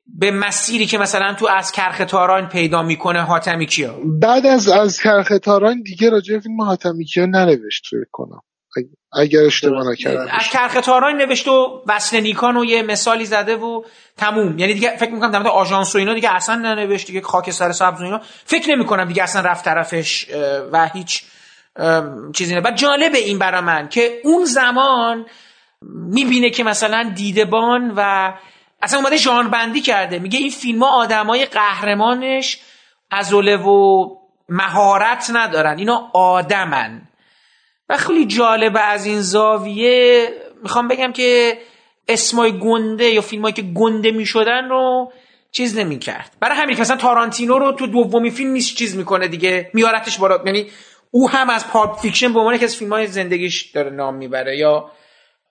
به 0.06 0.30
مسیری 0.30 0.86
که 0.86 0.98
مثلا 0.98 1.34
تو 1.34 1.46
از 1.46 1.72
کرخ 1.72 2.02
تاران 2.04 2.48
پیدا 2.48 2.82
می‌کنه 2.82 3.22
حاتمی 3.22 3.66
کیا؟ 3.66 3.94
بعد 4.20 4.46
از 4.46 4.68
از 4.68 5.00
کرخ 5.00 5.32
تاران 5.42 5.82
دیگه 5.82 6.10
راجع 6.10 6.38
فیلم 6.38 6.62
حاتمی 6.62 7.04
کیا 7.04 7.26
ننوشت 7.26 7.86
فکر 7.90 8.10
کنم. 8.12 8.40
اگر 9.12 9.40
اشتباه 9.46 9.92
نکردم. 9.92 10.26
از 10.30 10.48
کرختاران 10.52 11.16
نوشته 11.16 11.50
و 11.50 11.80
وصل 11.86 12.20
نیکان 12.20 12.56
و 12.56 12.64
یه 12.64 12.82
مثالی 12.82 13.24
زده 13.24 13.56
و 13.56 13.82
تموم. 14.16 14.58
یعنی 14.58 14.74
دیگه 14.74 14.96
فکر 14.96 15.10
می‌کنم 15.10 15.30
در 15.30 15.38
مورد 15.38 15.50
آژانس 15.50 15.94
و 15.94 15.98
اینا 15.98 16.14
دیگه 16.14 16.34
اصلا 16.34 16.54
ننوشت 16.54 17.06
دیگه 17.06 17.20
خاک 17.20 17.50
سر 17.50 17.72
سبز 17.72 18.00
و 18.00 18.04
اینا. 18.04 18.20
فکر 18.44 18.70
نمی‌کنم 18.70 19.04
دیگه 19.04 19.22
اصلا 19.22 19.42
رفت 19.42 19.64
طرفش 19.64 20.26
و 20.72 20.88
هیچ 20.88 21.24
چیزی 22.34 22.54
نه 22.54 22.60
بعد 22.60 22.76
جالب 22.76 23.14
این 23.14 23.38
برا 23.38 23.60
من 23.60 23.88
که 23.88 24.20
اون 24.24 24.44
زمان 24.44 25.26
می‌بینه 25.92 26.50
که 26.50 26.64
مثلا 26.64 27.12
دیدبان 27.16 27.92
و 27.96 28.32
اصلا 28.82 28.98
اومده 28.98 29.16
ژانر 29.16 29.48
بندی 29.48 29.80
کرده. 29.80 30.18
میگه 30.18 30.38
این 30.38 30.50
فیلم 30.50 30.82
ها 30.82 30.88
آدمای 30.88 31.44
قهرمانش 31.46 32.58
ازوله 33.10 33.56
و 33.56 34.08
مهارت 34.48 35.30
ندارن. 35.32 35.78
اینا 35.78 36.10
آدمن. 36.14 37.02
و 37.88 37.96
خیلی 37.96 38.26
جالب 38.26 38.76
از 38.80 39.06
این 39.06 39.20
زاویه 39.20 40.28
می‌خوام 40.62 40.88
بگم 40.88 41.12
که 41.12 41.58
اسمای 42.08 42.58
گنده 42.58 43.04
یا 43.04 43.20
فیلم 43.20 43.50
که 43.50 43.62
گنده 43.62 44.10
می‌شدن 44.10 44.68
رو 44.68 45.12
چیز 45.52 45.78
نمی‌کرد. 45.78 46.36
برای 46.40 46.56
همین 46.58 46.80
مثلا 46.80 46.96
تارانتینو 46.96 47.58
رو 47.58 47.72
تو 47.72 47.86
دومی 47.86 48.30
فیلم 48.30 48.50
نیست 48.50 48.76
چیز 48.76 48.96
می‌کنه 48.96 49.28
دیگه. 49.28 49.70
میارتش 49.74 50.18
بالا. 50.18 50.38
یعنی 50.46 50.66
او 51.14 51.30
هم 51.30 51.50
از 51.50 51.66
پالپ 51.66 51.98
فیکشن 51.98 52.32
به 52.32 52.38
عنوان 52.38 52.58
که 52.58 52.64
از 52.64 52.76
فیلم 52.76 52.92
های 52.92 53.06
زندگیش 53.06 53.70
داره 53.70 53.90
نام 53.90 54.14
می‌بره 54.16 54.58
یا 54.58 54.90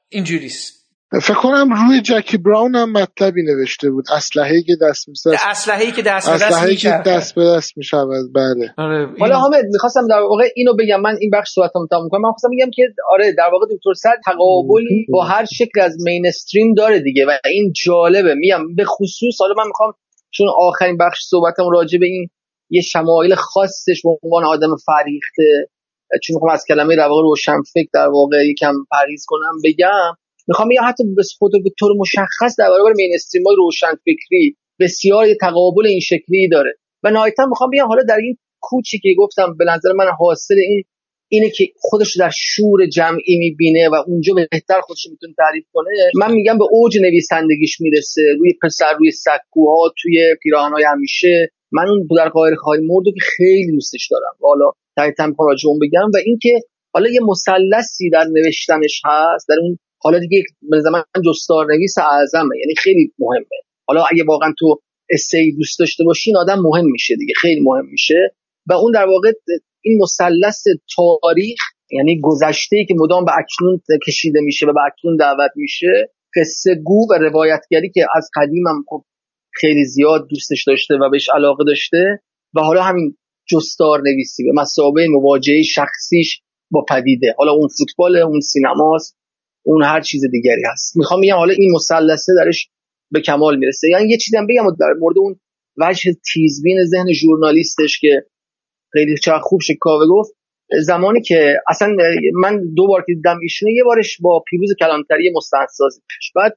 اینجوریست. 0.09 0.81
فکر 1.21 1.33
کنم 1.33 1.69
روی 1.73 2.01
جکی 2.01 2.37
براون 2.37 2.75
هم 2.75 2.91
مطلبی 2.91 3.43
نوشته 3.43 3.89
بود. 3.89 4.05
اسلحه‌ای 4.11 4.63
که 4.63 4.73
دست 4.81 5.09
میشه 5.09 5.29
اسلحه‌ای 5.49 5.91
که 5.91 6.01
دست 6.01 6.29
به 6.29 6.37
دست 6.37 6.81
که 6.81 6.89
دست 7.05 7.35
به 7.35 7.43
دست 7.43 7.77
می‌شود. 7.77 8.33
بله. 8.35 8.73
آره 8.77 9.09
حالا 9.19 9.39
حامد 9.39 9.65
می‌خواستم 9.71 10.07
در 10.09 10.19
واقع 10.19 10.49
اینو 10.55 10.73
بگم. 10.79 11.01
من 11.01 11.17
این 11.19 11.29
بخش 11.33 11.49
صحبتم 11.49 11.87
تموم 11.91 12.09
کنم. 12.09 12.21
من 12.21 12.31
خواستم 12.31 12.49
بگم 12.57 12.71
که 12.75 12.83
آره 13.09 13.31
در 13.37 13.49
واقع 13.51 13.65
دکتر 13.65 13.93
صدر 13.93 14.19
تقابلی 14.25 15.05
با 15.09 15.23
هر 15.23 15.45
شکل 15.45 15.81
از 15.81 15.97
mainstream 16.05 16.67
ی 16.67 16.73
داره 16.73 16.99
دیگه 16.99 17.25
و 17.25 17.37
این 17.45 17.73
جالبه. 17.85 18.35
میگم 18.35 18.75
به 18.75 18.85
خصوص 18.85 19.35
حالا 19.39 19.53
من 19.57 19.67
می‌خوام 19.67 19.93
چون 20.31 20.47
آخرین 20.59 20.97
بخش 20.97 21.17
صحبتم 21.21 21.63
راجع 21.73 21.99
به 21.99 22.05
این 22.05 22.29
یه 22.71 22.81
شمایل 22.81 23.35
خاصش 23.35 24.01
به 24.03 24.09
عنوان 24.23 24.43
آدم 24.45 24.75
فریخته. 24.85 25.69
چون 26.23 26.33
می‌خوام 26.33 26.51
از 26.53 26.65
کلمه 26.67 26.95
در 26.95 27.07
واقع 27.07 27.21
روشن 27.21 27.61
فکر 27.73 27.89
در 27.93 28.07
واقع 28.07 28.37
یکم 28.45 28.73
پریز 28.91 29.25
کنم 29.27 29.55
بگم. 29.63 30.13
می‌خوام 30.47 30.71
یا 30.71 30.81
حتی 30.81 31.03
به 31.15 31.23
خود 31.37 31.51
به 31.63 31.69
طور 31.79 31.91
مشخص 31.97 32.55
در 32.59 32.69
برابر 32.69 32.93
مینستریم 32.95 33.43
های 33.47 33.55
روشن 33.55 33.93
فکری 34.05 34.55
بسیار 34.79 35.25
تقابل 35.41 35.85
این 35.87 35.99
شکلی 35.99 36.49
داره. 36.51 36.73
و 37.03 37.11
نهایتا 37.11 37.45
می‌خوام 37.45 37.69
بگم 37.73 37.87
حالا 37.87 38.03
در 38.03 38.17
این 38.17 38.37
کوچی 38.61 38.99
که 38.99 39.09
گفتم 39.17 39.55
به 39.59 39.65
نظر 39.65 39.91
من 39.91 40.05
حاصل 40.19 40.55
این 40.57 40.83
اینه 41.33 41.49
که 41.49 41.65
خودش 41.79 42.17
در 42.17 42.31
شور 42.33 42.85
جمعی 42.85 43.37
می‌بینه 43.37 43.89
و 43.89 43.95
اونجا 44.07 44.33
بهتر 44.33 44.81
خودش 44.81 45.07
می‌تونه 45.11 45.33
تعریف 45.37 45.65
کنه. 45.73 45.91
من 46.15 46.31
میگم 46.33 46.57
به 46.57 46.65
اوج 46.71 46.97
نویسندگیش 47.01 47.81
می‌رسه. 47.81 48.21
روی 48.39 48.53
پسر 48.63 48.93
روی 48.99 49.11
سکوها 49.11 49.93
توی 50.01 50.35
پیراهنهای 50.43 50.83
همیشه. 50.83 51.51
من 51.71 51.87
اون 51.87 52.07
در 52.17 52.29
قاهر 52.29 52.55
خواهی 52.55 52.81
مردو 52.81 53.11
که 53.11 53.19
خیلی 53.37 53.71
دوستش 53.71 54.07
دارم. 54.11 54.35
حالا 54.41 54.71
تا 55.17 55.27
می‌خوام 55.27 55.47
راجع 55.49 55.69
بگم 55.81 56.11
و 56.13 56.17
اینکه 56.25 56.59
حالا 56.93 57.09
یه 57.09 57.19
مثلثی 57.23 58.09
در 58.09 58.23
نوشتنش 58.23 59.01
هست 59.05 59.49
در 59.49 59.55
اون 59.61 59.77
حالا 60.01 60.19
دیگه 60.19 60.43
به 60.69 60.81
من 60.93 61.03
جستار 61.25 61.65
نویس 61.65 61.97
اعظمه 61.97 62.57
یعنی 62.59 62.75
خیلی 62.77 63.13
مهمه. 63.19 63.45
حالا 63.87 64.03
اگه 64.11 64.23
واقعا 64.27 64.53
تو 64.59 64.81
اسی 65.09 65.55
دوست 65.57 65.79
داشته 65.79 66.03
باشین 66.03 66.37
آدم 66.37 66.59
مهم 66.59 66.85
میشه 66.91 67.15
دیگه 67.15 67.33
خیلی 67.41 67.61
مهم 67.61 67.85
میشه. 67.91 68.35
و 68.69 68.73
اون 68.73 68.91
در 68.91 69.05
واقع 69.05 69.31
این 69.81 69.99
مثلث 70.01 70.63
تاریخ 70.95 71.59
یعنی 71.91 72.19
گذشته 72.21 72.85
که 72.87 72.95
مدام 72.97 73.25
به 73.25 73.31
اکنون 73.31 73.81
کشیده 74.07 74.41
میشه 74.41 74.65
و 74.65 74.73
به 74.73 74.79
اکنون 74.87 75.17
دعوت 75.17 75.51
میشه 75.55 76.09
قصه 76.35 76.75
گو 76.83 77.07
و 77.09 77.13
روایتگری 77.13 77.89
که 77.89 78.05
از 78.15 78.29
قدیم 78.35 78.67
هم 78.67 78.83
خب 78.87 79.03
خیلی 79.53 79.85
زیاد 79.85 80.27
دوستش 80.29 80.63
داشته 80.67 80.95
و 80.95 81.09
بهش 81.09 81.29
علاقه 81.35 81.63
داشته 81.63 82.19
و 82.55 82.61
حالا 82.61 82.83
همین 82.83 83.17
جستار 83.49 84.01
نویسی 84.01 84.43
به 84.43 84.51
مسابقه 84.61 85.07
مواجهه 85.07 85.61
شخصیش 85.63 86.41
با 86.71 86.85
پدیده. 86.89 87.35
حالا 87.37 87.51
اون 87.51 87.67
فوتبال 87.77 88.17
اون 88.17 88.39
سینماست 88.39 89.17
اون 89.65 89.83
هر 89.83 90.01
چیز 90.01 90.21
دیگری 90.31 90.61
هست. 90.71 90.97
می‌خوام 90.97 91.21
بگم 91.21 91.35
حالا 91.35 91.53
این 91.53 91.71
مثلثه 91.75 92.33
درش 92.37 92.69
به 93.11 93.21
کمال 93.21 93.57
می‌رسه. 93.57 93.87
یعنی 93.89 94.09
یه 94.09 94.17
چیزی 94.17 94.37
هم 94.37 94.47
بگم 94.47 94.75
در 94.79 94.93
مورد 94.99 95.17
اون 95.17 95.39
وجه 95.77 96.11
تیزبین 96.33 96.85
ذهن 96.85 97.13
ژورنالیستش 97.13 97.99
که 97.99 98.25
خیلی 98.93 99.15
چقدر 99.17 99.39
خوب 99.39 99.61
شکاوه 99.61 100.05
گفت 100.07 100.31
زمانی 100.79 101.21
که 101.21 101.55
اصلا 101.69 101.95
من 102.41 102.73
دو 102.75 102.87
بار 102.87 103.03
که 103.07 103.13
دیدم 103.13 103.39
ایشونه 103.41 103.73
یه 103.73 103.83
بارش 103.83 104.17
با 104.21 104.43
پیروز 104.49 104.69
کلانتری 104.79 105.31
مستندسازی 105.35 106.01
بعد 106.35 106.53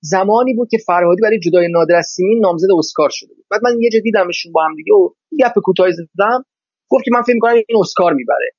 زمانی 0.00 0.54
بود 0.54 0.68
که 0.70 0.78
فرهادی 0.86 1.22
برای 1.22 1.38
جدای 1.38 1.68
نادر 1.70 1.94
از 1.94 2.06
سیمین 2.06 2.40
نامزد 2.42 2.68
اسکار 2.78 3.08
شده 3.12 3.34
بود. 3.34 3.44
بعد 3.50 3.60
من 3.64 3.80
یه 3.80 3.90
جا 3.90 4.00
دیدمشون 4.00 4.52
با 4.52 4.64
هم 4.64 4.76
دیگه 4.76 4.92
و 4.92 5.08
گپ 5.40 5.52
کوتاهی 5.64 5.92
زدم. 5.92 6.44
گفت 6.90 7.04
که 7.04 7.10
من 7.14 7.22
فکر 7.22 7.34
می‌کنم 7.34 7.54
این 7.54 7.78
اسکار 7.80 8.12
می‌بره. 8.12 8.50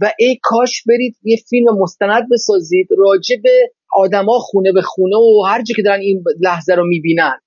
و 0.00 0.12
ای 0.18 0.38
کاش 0.42 0.82
برید 0.88 1.16
یه 1.22 1.36
فیلم 1.50 1.78
مستند 1.78 2.28
بسازید 2.32 2.88
راجع 2.98 3.36
به 3.42 3.50
آدما 3.92 4.38
خونه 4.38 4.72
به 4.72 4.82
خونه 4.82 5.16
و 5.16 5.42
هر 5.46 5.62
که 5.76 5.82
دارن 5.82 6.00
این 6.00 6.24
لحظه 6.40 6.74
رو 6.74 6.86
می‌بینن. 6.86 7.38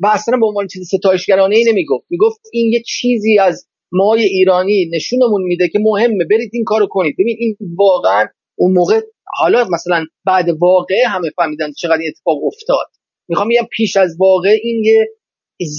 و 0.00 0.06
اصلا 0.06 0.36
به 0.36 0.46
عنوان 0.46 0.66
چیز 0.66 0.88
ستایشگرانه 0.94 1.56
ای 1.56 1.64
نمی‌گفت. 1.72 2.06
می‌گفت 2.10 2.40
این 2.52 2.72
یه 2.72 2.82
چیزی 2.86 3.38
از 3.38 3.66
مای 3.92 4.22
ایرانی 4.22 4.90
نشونمون 4.94 5.42
میده 5.42 5.68
که 5.68 5.78
مهمه 5.78 6.24
برید 6.30 6.50
این 6.52 6.64
کارو 6.64 6.86
کنید. 6.90 7.14
ببین 7.18 7.36
این 7.38 7.56
واقعا 7.78 8.26
اون 8.56 8.72
موقع 8.72 9.00
حالا 9.38 9.64
مثلا 9.72 10.04
بعد 10.24 10.48
واقعه 10.60 11.08
همه 11.08 11.30
فهمیدن 11.36 11.72
چقدر 11.72 11.98
این 11.98 12.12
اتفاق 12.16 12.44
افتاد. 12.44 12.86
می‌خوام 13.28 13.48
بگم 13.48 13.68
پیش 13.72 13.96
از 13.96 14.16
واقع 14.20 14.56
این 14.62 14.84
یه 14.84 15.08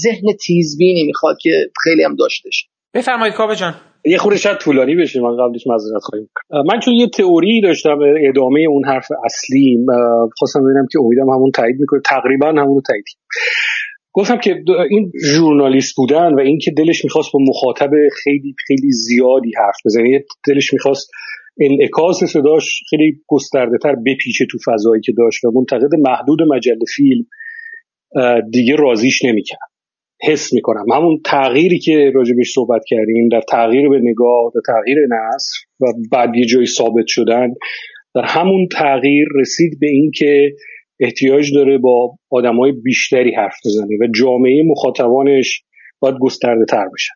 ذهن 0.02 0.36
تیزبینی 0.46 1.04
می‌خواد 1.04 1.36
که 1.40 1.50
خیلی 1.84 2.04
هم 2.04 2.16
داشتش. 2.16 2.68
بفرمایید 2.94 3.34
کاوه 3.34 3.54
جان. 3.54 3.74
یه 4.04 4.18
خورده 4.18 4.38
شاید 4.38 4.58
طولانی 4.58 4.96
بشه 4.96 5.20
من 5.20 5.36
قبلش 5.36 5.66
معذرت 5.66 6.02
خواهیم 6.02 6.28
من 6.50 6.80
چون 6.80 6.94
یه 6.94 7.08
تئوری 7.08 7.60
داشتم 7.60 7.98
ادامه 8.28 8.60
اون 8.60 8.84
حرف 8.84 9.06
اصلی 9.24 9.78
خواستم 10.38 10.60
ببینم 10.64 10.86
که 10.92 10.98
امیدم 10.98 11.28
همون 11.30 11.50
تایید 11.50 11.76
می‌کنه. 11.80 12.00
تقریبا 12.04 12.48
همون 12.48 12.82
تایید 12.86 13.04
گفتم 14.12 14.38
که 14.38 14.62
این 14.90 15.12
ژورنالیست 15.24 15.96
بودن 15.96 16.34
و 16.34 16.40
اینکه 16.40 16.70
دلش 16.70 17.04
می‌خواست 17.04 17.32
با 17.32 17.40
مخاطب 17.48 17.90
خیلی 18.24 18.54
خیلی 18.66 18.92
زیادی 18.92 19.52
حرف 19.58 19.76
بزنه 19.84 20.24
دلش 20.48 20.72
می‌خواست 20.72 21.10
انعکاس 21.60 22.24
صداش 22.24 22.82
خیلی 22.90 23.20
گسترده 23.26 23.78
تر 23.82 23.94
بپیچه 23.94 24.46
تو 24.50 24.58
فضایی 24.66 25.02
که 25.04 25.12
داشت 25.18 25.44
و 25.44 25.50
منتقد 25.50 25.94
محدود 25.98 26.42
مجله 26.42 26.84
فیلم 26.96 27.24
دیگه 28.50 28.76
رازیش 28.76 29.24
نمی‌کرد. 29.24 29.70
حس 30.22 30.52
می‌کنم. 30.52 30.84
همون 30.94 31.20
تغییری 31.24 31.78
که 31.78 32.10
راجبش 32.14 32.52
صحبت 32.54 32.82
کردیم 32.86 33.28
در 33.28 33.40
تغییر 33.40 33.88
به 33.88 34.00
نگاه 34.02 34.52
در 34.54 34.60
تغییر 34.66 34.98
نصر 34.98 35.56
و 35.80 35.86
بعد 36.12 36.36
یه 36.36 36.46
جایی 36.46 36.66
ثابت 36.66 37.04
شدن 37.06 37.48
در 38.14 38.24
همون 38.24 38.68
تغییر 38.72 39.28
رسید 39.34 39.80
به 39.80 39.86
اینکه 39.86 40.52
احتیاج 41.00 41.54
داره 41.54 41.78
با 41.78 42.16
آدمای 42.30 42.72
بیشتری 42.72 43.34
حرف 43.34 43.56
بزنه 43.66 43.96
و 44.00 44.06
جامعه 44.20 44.62
مخاطبانش 44.62 45.62
باید 46.00 46.14
گسترده 46.20 46.64
تر 46.64 46.84
بشن 46.94 47.14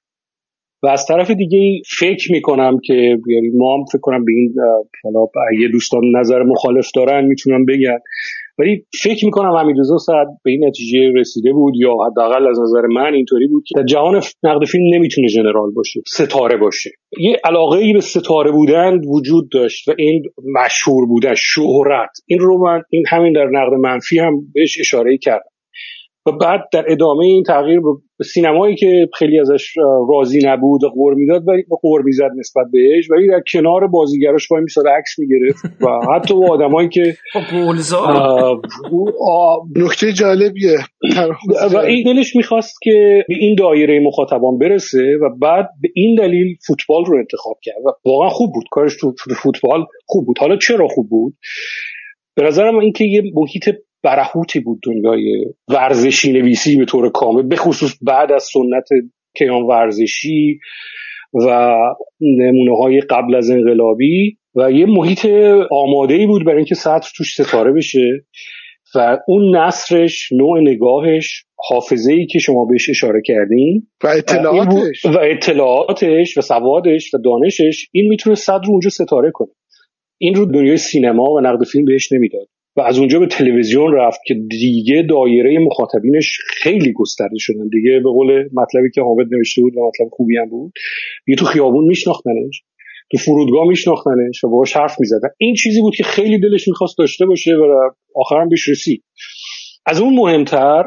و 0.82 0.86
از 0.86 1.07
طرف 1.07 1.31
دیگه 1.31 1.82
فکر 1.98 2.32
می‌کنم 2.32 2.78
که 2.85 2.94
یعنی 3.27 3.51
ما 3.55 3.74
هم 3.77 3.85
فکر 3.93 4.01
کنم 4.01 4.24
به 4.24 4.32
این 4.32 4.55
حالا 5.05 5.27
یه 5.61 5.69
دوستان 5.69 6.02
نظر 6.16 6.43
مخالف 6.43 6.90
دارن 6.94 7.24
می‌تونم 7.24 7.65
بگن. 7.65 7.98
ولی 8.59 8.85
فکر 9.02 9.24
می‌کنم 9.24 9.57
حمیدرضا 9.57 9.98
سعد 9.98 10.27
به 10.44 10.51
این 10.51 10.65
نتیجه 10.66 10.98
رسیده 11.15 11.52
بود 11.52 11.74
یا 11.77 11.94
حداقل 12.07 12.47
از 12.47 12.61
نظر 12.61 12.86
من 12.86 13.15
اینطوری 13.15 13.47
بود 13.47 13.65
که 13.66 13.74
در 13.77 13.85
جهان 13.85 14.20
نقد 14.43 14.65
فیلم 14.66 14.94
نمی‌تونه 14.94 15.28
جنرال 15.28 15.70
باشه 15.70 16.01
ستاره 16.07 16.57
باشه. 16.57 16.90
یه 17.19 17.36
علاقه 17.44 17.78
ای 17.78 17.93
به 17.93 18.01
ستاره 18.01 18.52
بودن 18.52 19.01
وجود 19.09 19.48
داشت 19.52 19.89
و 19.89 19.93
این 19.98 20.23
مشهور 20.65 21.07
بودن 21.07 21.35
شهرت. 21.36 22.11
این 22.27 22.39
رو 22.39 22.65
من 22.65 22.82
این 22.90 23.05
همین 23.09 23.32
در 23.32 23.47
نقد 23.47 23.73
منفی 23.73 24.19
هم 24.19 24.35
بهش 24.55 24.81
اشاره 24.81 25.19
کردم. 25.19 25.49
و 26.27 26.33
بعد 26.33 26.61
در 26.73 26.85
ادامه 26.89 27.25
این 27.25 27.43
تغییر 27.43 27.81
به 28.19 28.25
سینمایی 28.25 28.77
که 28.77 29.09
خیلی 29.19 29.41
ازش 29.41 29.75
راضی 30.11 30.41
نبود 30.45 30.85
و 30.85 30.89
قور 30.89 31.15
می‌داد 31.15 31.49
ولی 31.49 31.65
قور 31.83 32.03
می‌زد 32.03 32.31
نسبت 32.39 32.67
بهش. 32.73 33.11
ولی 33.11 33.29
در 33.29 33.43
کنار 33.53 33.87
بازیگراش 33.87 34.51
وای 34.51 34.63
میساد 34.63 34.85
عکس 34.89 35.19
می‌گرفت 35.19 35.65
و 35.65 36.15
حتی 36.15 36.35
او 36.35 36.53
آدمایی 36.53 36.89
که 36.89 37.15
نکته 39.77 40.13
جالبیه. 40.13 40.79
و 41.75 41.77
این 41.77 42.13
دلش 42.13 42.37
می‌خواست 42.37 42.79
که 42.83 43.25
به 43.29 43.35
این 43.35 43.55
دایره 43.59 44.01
مخاطبان 44.01 44.59
برسه 44.59 45.17
و 45.23 45.29
بعد 45.41 45.69
به 45.83 45.89
این 45.95 46.15
دلیل 46.15 46.57
فوتبال 46.67 47.05
رو 47.05 47.19
انتخاب 47.19 47.57
کرد 47.63 47.87
و 47.87 48.09
واقعا 48.09 48.29
خوب 48.29 48.51
بود. 48.55 48.65
کارش 48.71 48.97
تو 49.01 49.15
فوتبال 49.43 49.85
خوب 50.07 50.27
بود. 50.27 50.39
حالا 50.39 50.57
چرا 50.57 50.89
خوب 50.89 51.09
بود؟ 51.09 51.35
به 52.37 52.43
نظرم 52.43 52.79
اینکه 52.79 53.05
یه 53.05 53.23
محیط 53.35 53.69
برهوتی 54.02 54.60
بود 54.60 54.81
دنیای 54.82 55.44
ورزشی 55.68 56.32
نویسی 56.32 56.77
به 56.77 56.85
طور 56.85 57.10
کامل 57.10 57.43
به 57.43 57.56
خصوص 57.56 57.98
بعد 58.02 58.32
از 58.32 58.48
سنت 58.52 58.89
کیان 59.39 59.62
ورزشی 59.62 60.59
و 61.35 61.77
نمونه 62.20 62.77
های 62.77 63.01
قبل 63.01 63.35
از 63.35 63.51
انقلابی 63.51 64.36
و 64.55 64.70
یه 64.70 64.86
محیط 64.86 65.27
آماده 65.70 66.14
ای 66.14 66.27
بود 66.27 66.44
برای 66.44 66.56
اینکه 66.56 66.74
سطر 66.74 67.09
توش 67.16 67.35
ستاره 67.35 67.72
بشه 67.72 68.24
و 68.94 69.18
اون 69.27 69.56
نصرش 69.56 70.32
نوع 70.32 70.60
نگاهش 70.60 71.44
حافظه 71.56 72.12
ای 72.12 72.27
که 72.27 72.39
شما 72.39 72.64
بهش 72.64 72.90
اشاره 72.90 73.22
کردین 73.24 73.86
و 74.05 74.06
اطلاعاتش. 74.06 75.05
و 75.05 75.18
اطلاعاتش 75.22 76.39
و 76.39 76.40
سوادش 76.40 77.14
و 77.14 77.18
دانشش 77.18 77.86
این 77.93 78.09
می‌تونه 78.09 78.36
صدر 78.36 78.62
رو 78.64 78.70
اونجا 78.70 78.90
ستاره 78.90 79.31
کنه. 79.35 79.48
این 80.18 80.35
رو 80.35 80.47
دنیای 80.47 80.77
سینما 80.77 81.31
و 81.31 81.40
نقد 81.40 81.64
فیلم 81.64 81.85
بهش 81.85 82.12
نمی‌داد. 82.12 82.47
و 82.77 82.81
از 82.81 82.99
اونجا 82.99 83.19
به 83.19 83.27
تلویزیون 83.27 83.93
رفت 83.93 84.21
که 84.27 84.35
دیگه 84.35 85.03
دایره 85.03 85.59
مخاطبینش 85.59 86.39
خیلی 86.47 86.93
گسترده 86.93 87.39
شدن. 87.39 87.69
دیگه 87.69 88.01
به 88.05 88.11
قول 88.11 88.49
مطلبی 88.53 88.91
که 88.95 89.03
حامد 89.03 89.27
نوشته 89.35 89.63
بود 89.63 89.77
و 89.77 89.87
مطلب 89.87 90.09
خوبی 90.13 90.37
هم 90.37 90.49
بود 90.49 90.73
دیگه 91.27 91.37
تو 91.37 91.45
خیابون 91.45 91.85
میشناختنش 91.85 92.63
تو 93.11 93.19
فرودگاه 93.19 93.69
میشناختنش 93.69 94.45
و 94.45 94.49
باهاش 94.49 94.77
حرف 94.77 95.01
می‌زدن 95.01 95.29
این 95.39 95.55
چیزی 95.55 95.81
بود 95.81 95.95
که 95.95 96.03
خیلی 96.03 96.39
دلش 96.39 96.69
می‌خواست 96.69 96.99
داشته 96.99 97.27
باشه 97.27 97.55
و 97.55 97.91
آخرم 98.15 98.49
بهش 98.49 98.69
رسید. 98.69 99.05
از 99.87 100.01
اون 100.01 100.15
مهمتر 100.15 100.85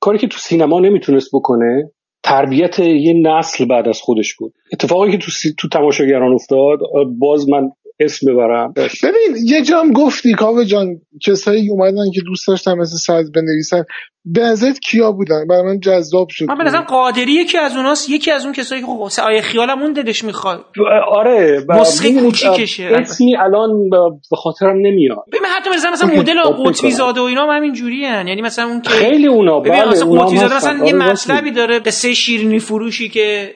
کاری 0.00 0.18
که 0.18 0.26
تو 0.26 0.38
سینما 0.38 0.80
نمی‌تونست 0.80 1.30
بکنه 1.34 1.90
تربیت 2.24 2.78
یه 2.78 3.12
نسل 3.12 3.64
بعد 3.64 3.88
از 3.88 4.00
خودش 4.00 4.34
بود. 4.34 4.54
اتفاقی 4.72 5.12
که 5.12 5.18
تو. 5.18 5.30
تو 5.58 5.68
تماشاگران 5.68 6.32
افتاد 6.32 6.78
باز 7.18 7.48
من 7.48 7.70
اسم 8.04 8.32
ببرم. 8.32 8.74
ببین 8.76 9.36
یه 9.44 9.62
جام 9.62 9.92
گفتی 9.92 10.32
کاوه 10.32 10.64
جان 10.64 10.86
کسایی 11.26 11.70
اومدن 11.70 12.10
که 12.14 12.20
دوست 12.26 12.48
داشتن 12.48 12.74
مثل 12.74 12.96
سعد 12.96 13.32
بنویسن 13.34 13.84
به 14.24 14.40
نظرت 14.40 14.78
کیا 14.78 15.12
بودن؟ 15.12 15.46
برای 15.48 15.62
من 15.62 15.80
جذاب 15.80 16.28
شد. 16.30 16.44
من 16.48 16.58
به 16.58 16.64
نظرم 16.64 16.82
قادری 16.82 17.32
یکی 17.32 17.58
از 17.58 17.76
اوناست 17.76 18.10
یکی 18.10 18.30
از 18.30 18.44
اون 18.44 18.52
کسایی 18.54 18.80
که 18.80 18.86
خب 18.86 19.08
سایه 19.08 19.40
خیالم 19.40 19.82
اون 19.82 19.92
دلش 19.92 20.24
می‌خواد. 20.24 20.64
آره 21.08 21.64
مسخه 21.68 22.20
کوچیکشه 22.20 22.90
اسمی 23.00 23.36
الان 23.36 23.90
به 24.30 24.36
خاطرم 24.36 24.76
نمیاد. 24.76 25.24
ببین 25.32 25.46
حتی 25.58 25.70
مثلا 25.70 25.90
مثلا 25.90 26.08
مدل 26.08 26.40
قطبی 26.64 26.90
زاده 26.90 27.20
و 27.20 27.24
اینا 27.24 27.42
هم 27.46 27.56
همین 27.56 27.72
جوری 27.72 28.04
هن. 28.04 28.28
یعنی 28.28 28.42
مثلا 28.42 28.64
اون 28.64 28.82
که 28.82 28.90
خیلی 28.90 29.26
اونا 29.26 29.60
ببین 29.60 29.72
بله 29.72 29.90
مثلا 29.90 30.10
قطبی 30.10 30.36
زاده. 30.36 30.56
مثلا 30.56 30.86
یه 30.86 30.94
آره، 30.94 31.10
مطلبی 31.10 31.50
داره 31.50 31.78
قصه 31.78 32.14
شیرینی 32.14 32.58
فروشی 32.58 33.08
که 33.08 33.54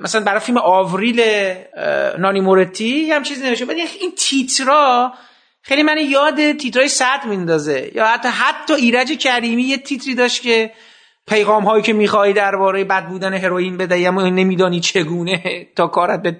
مثلا 0.00 0.20
برای 0.20 0.40
فیلم 0.40 0.58
آوریل 0.58 1.20
نانی 2.18 2.40
مورتی 2.40 3.12
هم 3.12 3.22
چیزی 3.22 3.42
نوشته. 3.42 3.64
بعد 3.64 3.76
این 4.00 4.12
تیترا 4.16 5.14
خیلی 5.62 5.82
من 5.82 5.98
یاد 5.98 6.52
تیترای 6.52 6.88
صد 6.88 7.24
میندازه. 7.24 7.90
یا 7.94 8.06
حتی 8.06 8.28
حتی 8.28 8.74
ایرج 8.74 9.12
کریمی 9.12 9.62
یه 9.62 9.76
تیتری 9.76 10.14
داشت 10.14 10.42
که 10.42 10.70
پیغام 11.28 11.64
هایی 11.64 11.82
که 11.82 11.92
می‌خوای 11.92 12.32
درباره 12.32 12.84
بد 12.84 13.08
بودن 13.08 13.34
هروئین 13.34 13.76
بدهی 13.76 14.06
اما 14.06 14.22
نمیدانی 14.22 14.80
چگونه 14.80 15.66
تا 15.76 15.86
کارت 15.86 16.22
به 16.22 16.36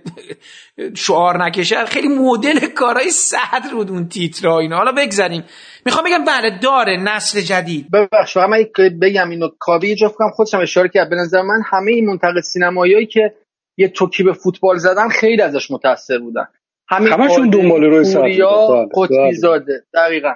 شعار 0.95 1.45
نکشه. 1.45 1.85
خیلی 1.85 2.09
مدل 2.09 2.67
کارهای 2.75 3.11
صدر 3.11 3.75
بود 3.75 3.91
اون 3.91 4.09
تیترا 4.09 4.59
اینا. 4.59 4.77
حالا 4.77 4.93
بگذاریم 4.93 5.45
می‌خوام 5.87 6.05
بگم 6.05 6.25
بله 6.25 6.59
داره 6.63 6.97
نسل 6.97 7.41
جدید. 7.41 7.91
ببخش 7.91 8.35
فقط 8.35 8.49
من 8.49 8.61
یک 8.61 8.73
بگم 9.03 9.31
اینو 9.31 9.49
کاوی 9.59 9.89
یه 9.89 9.95
جا 9.95 10.09
فکرم 10.09 10.31
خودشم 10.31 10.61
اشاره 10.61 10.89
کرد. 10.89 11.11
به 11.11 11.17
نظر 11.17 11.43
من 11.43 11.63
همه 11.71 11.93
این 11.93 12.07
منتقد 12.07 12.41
سینماییایی 12.41 13.07
که 13.07 13.35
یه 13.79 13.89
توکی 13.89 14.23
به 14.23 14.33
فوتبال 14.33 14.77
زدن 14.77 15.09
خیلی 15.09 15.43
ازش 15.43 15.71
متاثر 15.71 16.19
بودن. 16.19 16.49
همین 16.89 17.13
همشون 17.13 17.51
دنبال 17.51 17.85
روی 17.85 18.15
بودن. 18.15 18.23
بله، 18.23 18.89
قطبی 18.95 19.17
بله. 19.17 19.33
زاده. 19.33 19.83
دقیقا. 19.95 20.33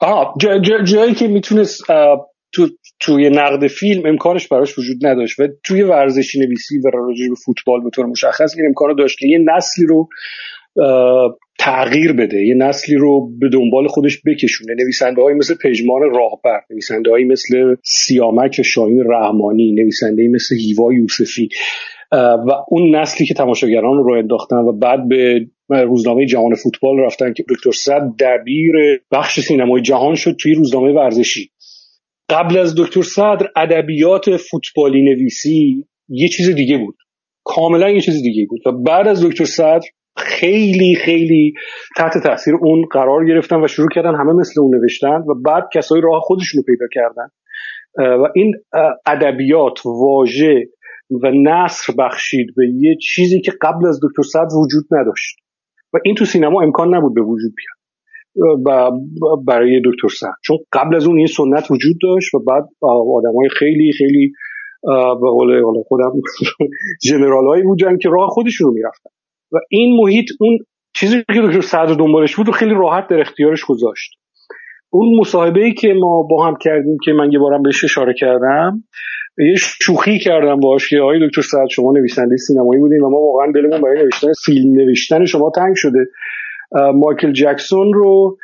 آها 0.00 0.34
جا 0.40 0.58
جا 0.58 0.82
جایی 0.82 1.14
که 1.14 1.28
می‌تونست 1.28 1.84
تو 2.52 2.68
توی 3.00 3.30
نقد 3.30 3.66
فیلم 3.66 4.06
امکانش 4.06 4.48
براش 4.48 4.78
وجود 4.78 5.06
نداشت 5.06 5.40
و 5.40 5.48
توی 5.64 5.82
ورزشی 5.82 6.40
نویسی 6.40 6.78
و 6.78 6.90
راجع 6.94 7.28
به 7.28 7.34
فوتبال 7.44 7.84
به 7.84 7.90
طور 7.90 8.06
مشخص 8.06 8.54
این 8.56 8.66
امکان 8.66 8.96
داشت 8.96 9.18
که 9.18 9.26
یه 9.26 9.38
نسلی 9.38 9.86
رو 9.86 10.08
تغییر 11.58 12.12
بده 12.12 12.46
یه 12.46 12.54
نسلی 12.54 12.96
رو 12.96 13.30
به 13.38 13.48
دنبال 13.48 13.88
خودش 13.88 14.22
بکشونه. 14.26 14.74
نویسنده 14.74 15.22
های 15.22 15.34
مثل 15.34 15.54
پژمان 15.64 16.00
راهبر 16.00 16.60
نویسنده 16.70 17.10
های 17.10 17.24
مثل 17.24 17.74
سیامک 17.82 18.62
شاهین 18.62 19.04
رحمانی 19.06 19.72
نویسنده 19.72 20.28
مثل 20.28 20.56
هیوا 20.56 20.92
یوسفی 20.92 21.48
و 22.12 22.50
اون 22.68 22.96
نسلی 22.96 23.26
که 23.26 23.34
تماشاگران 23.34 24.04
رو 24.04 24.14
انداختن 24.14 24.56
و 24.56 24.72
بعد 24.72 25.08
به 25.08 25.46
روزنامه 25.68 26.26
جهان 26.26 26.54
فوتبال 26.54 26.98
رفتن 26.98 27.32
که 27.32 27.44
دکتر 27.48 27.70
صد 27.70 28.02
دبیر 28.18 28.74
بخش 29.10 29.40
سینمای 29.40 29.82
جهان 29.82 30.14
شد 30.14 30.36
توی 30.40 30.54
روزنامه 30.54 30.92
ورزشی. 30.92 31.51
قبل 32.28 32.58
از 32.58 32.74
دکتر 32.74 33.02
صدر 33.02 33.46
ادبیات 33.56 34.36
فوتبالی 34.36 35.02
نویسی 35.02 35.86
یه 36.08 36.28
چیز 36.28 36.50
دیگه 36.50 36.78
بود. 36.78 36.96
کاملا 37.44 37.90
یه 37.90 38.00
چیز 38.00 38.22
دیگه 38.22 38.46
بود. 38.50 38.60
و 38.66 38.72
بعد 38.72 39.08
از 39.08 39.24
دکتر 39.24 39.44
صدر 39.44 39.88
خیلی 40.16 40.94
خیلی 40.94 41.52
تحت 41.96 42.12
تاثیر 42.22 42.54
اون 42.62 42.86
قرار 42.90 43.26
گرفتن 43.26 43.64
و 43.64 43.68
شروع 43.68 43.88
کردن 43.94 44.14
همه 44.14 44.32
مثل 44.32 44.60
اون 44.60 44.74
نوشتن 44.74 45.16
و 45.28 45.34
بعد 45.44 45.64
کسایی 45.74 46.02
راه 46.02 46.20
خودشون 46.20 46.58
رو 46.58 46.64
پیدا 46.64 46.86
کردن. 46.92 47.28
و 48.22 48.28
این 48.34 48.54
ادبیات 49.06 49.78
واژه 49.84 50.68
و 51.22 51.30
نصر 51.30 51.92
بخشید 51.98 52.46
به 52.56 52.64
یه 52.74 52.96
چیزی 52.96 53.40
که 53.40 53.52
قبل 53.62 53.86
از 53.86 54.00
دکتر 54.02 54.22
صدر 54.22 54.56
وجود 54.56 54.84
نداشت. 54.90 55.36
و 55.92 55.98
این 56.04 56.14
تو 56.14 56.24
سینما 56.24 56.62
امکان 56.62 56.94
نبود 56.94 57.14
به 57.14 57.20
وجود 57.20 57.52
بیاد. 57.56 57.81
و 58.66 58.90
برای 59.46 59.82
دکتر 59.84 60.08
صدر 60.08 60.32
چون 60.44 60.58
قبل 60.72 60.96
از 60.96 61.06
اون 61.06 61.18
این 61.18 61.26
سنت 61.26 61.70
وجود 61.70 61.96
داشت 62.02 62.34
و 62.34 62.38
بعد 62.38 62.64
آدم 63.16 63.36
های 63.36 63.48
خیلی 63.58 63.92
خیلی 63.98 64.32
به 65.20 65.30
قول 65.30 65.62
خودم 65.88 66.12
جنرال 67.08 67.46
هایی 67.46 67.62
بودن 67.62 67.98
که 67.98 68.08
راه 68.08 68.28
خودشون 68.28 68.66
رو 68.66 68.74
می‌رفتن. 68.74 69.10
و 69.52 69.56
این 69.70 70.00
محیط 70.02 70.26
اون 70.40 70.58
چیزی 70.94 71.24
که 71.34 71.40
دکتر 71.42 71.60
صدر 71.60 71.94
دنبالش 71.94 72.36
بود 72.36 72.46
رو 72.46 72.52
خیلی 72.52 72.74
راحت 72.74 73.08
در 73.08 73.20
اختیارش 73.20 73.64
گذاشت. 73.64 74.10
اون 74.90 75.18
مصاحبه 75.20 75.64
ای 75.64 75.74
که 75.74 75.94
ما 76.00 76.22
با 76.22 76.46
هم 76.46 76.56
کردیم 76.60 76.96
که 77.04 77.12
من 77.12 77.32
یه 77.32 77.38
بارم 77.38 77.62
بهش 77.62 77.84
اشاره 77.84 78.14
کردم 78.18 78.84
یه 79.38 79.54
شوخی 79.56 80.18
کردم 80.18 80.60
باش 80.60 80.90
که 80.90 81.00
آقای 81.00 81.28
دکتر 81.28 81.42
سعد 81.42 81.68
شما 81.70 81.92
نویسنده 81.92 82.36
سینمایی 82.36 82.80
بودین 82.80 83.00
و 83.00 83.10
ما 83.10 83.20
واقعا 83.20 83.52
دلمون 83.52 83.80
برای 83.80 84.02
نوشتن 84.02 84.32
فیلم 84.44 84.74
نوشتن 84.74 85.24
شما 85.24 85.50
تنگ 85.56 85.74
شده. 85.76 86.06
مایکل 86.94 87.32
جکسون 87.32 87.92
رو 87.92 88.38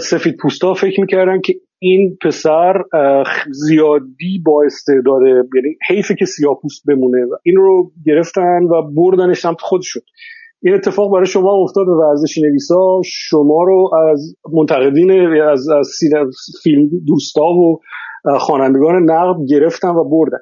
سفید 0.00 0.36
پوستا 0.42 0.74
فکر 0.74 1.00
می‌کردن 1.00 1.40
که 1.40 1.54
این 1.78 2.16
پسر 2.22 2.82
زیادی 3.50 4.42
با 4.46 4.62
استعداده 4.66 5.28
یعنی 5.28 5.76
حیفه 5.88 6.14
که 6.14 6.24
سیاه 6.24 6.58
پوست 6.62 6.82
بمونه 6.86 7.24
و 7.24 7.36
این 7.42 7.56
رو 7.56 7.92
گرفتن 8.06 8.62
و 8.62 8.82
بردنش 8.96 9.38
سمت 9.38 9.60
خودشون. 9.60 10.02
این 10.62 10.74
اتفاق 10.74 11.12
برای 11.12 11.26
شما 11.26 11.52
افتاد 11.62 11.86
به 11.86 11.92
ورزشی 11.92 12.42
نویسا 12.42 13.00
شما 13.04 13.64
رو 13.64 13.90
از 14.10 14.36
منتقدین 14.52 15.10
از, 15.42 15.68
از 15.68 15.98
فیلم 16.62 16.88
دوستا 17.06 17.44
و 17.44 17.80
خوانندگان 18.38 19.10
نقد 19.10 19.36
گرفتن 19.50 19.88
و 19.88 20.04
بردن. 20.04 20.38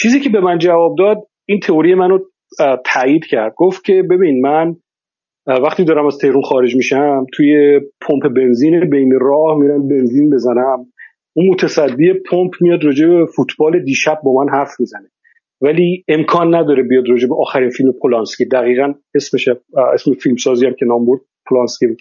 چیزی 0.00 0.20
که 0.20 0.30
به 0.30 0.40
من 0.40 0.58
جواب 0.58 0.94
داد 0.98 1.16
این 1.46 1.60
تئوری 1.60 1.94
منو 1.94 2.18
تایید 2.94 3.26
کرد. 3.30 3.54
گفت 3.56 3.84
که 3.84 4.02
ببین 4.10 4.40
من 4.40 4.76
وقتی 5.46 5.84
دارم 5.84 6.06
از 6.06 6.18
تهرون 6.18 6.42
خارج 6.42 6.76
میشم 6.76 7.26
توی 7.34 7.80
پمپ 8.00 8.28
بنزین 8.36 8.90
بین 8.90 9.18
راه 9.20 9.58
میرم 9.58 9.88
بنزین 9.88 10.30
بزنم. 10.30 10.86
اون 11.36 11.48
متصدی 11.48 12.12
پمپ 12.30 12.50
میاد 12.60 12.84
راجع 12.84 13.06
به 13.06 13.26
فوتبال 13.36 13.84
دیشب 13.84 14.20
با 14.24 14.32
من 14.32 14.52
حرف 14.52 14.70
می‌زنه. 14.80 15.10
ولی 15.60 16.04
امکان 16.08 16.54
نداره 16.54 16.82
بیاد 16.82 17.08
راجع 17.08 17.28
به 17.28 17.34
آخرین 17.40 17.70
فیلم 17.70 17.92
پولانسکی. 18.02 18.44
دقیقا 18.44 18.94
اسمش 19.14 19.48
اسم 19.94 20.12
فیلم 20.12 20.36
سازی 20.36 20.66
هم 20.66 20.74
که 20.78 20.86
نام 20.86 21.06
برد 21.06 21.20
پولانسکی 21.48 21.86
بود. 21.86 21.98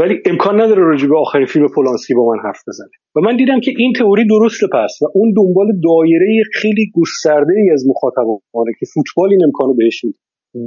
ولی 0.00 0.22
امکان 0.26 0.60
نداره 0.60 0.82
راجع 0.82 1.08
به 1.08 1.18
آخرین 1.18 1.46
فیلم 1.46 1.66
پولانسکی 1.74 2.14
با 2.14 2.32
من 2.32 2.38
حرف 2.44 2.62
بزنه. 2.68 2.88
و 3.16 3.20
من 3.20 3.36
دیدم 3.36 3.60
که 3.60 3.72
این 3.76 3.92
تئوری 3.98 4.26
درسته 4.26 4.66
پس 4.66 4.98
و 5.02 5.06
اون 5.14 5.32
دنبال 5.36 5.66
دایره 5.84 6.42
خیلی 6.52 6.92
گسترده 6.94 7.54
ای 7.56 7.70
از 7.70 7.84
مخاطبانه 7.88 8.72
که 8.80 8.86
فوتبال 8.94 9.30
این 9.30 9.44
امکانو 9.44 9.74
بهش 9.74 10.04
میده 10.04 10.18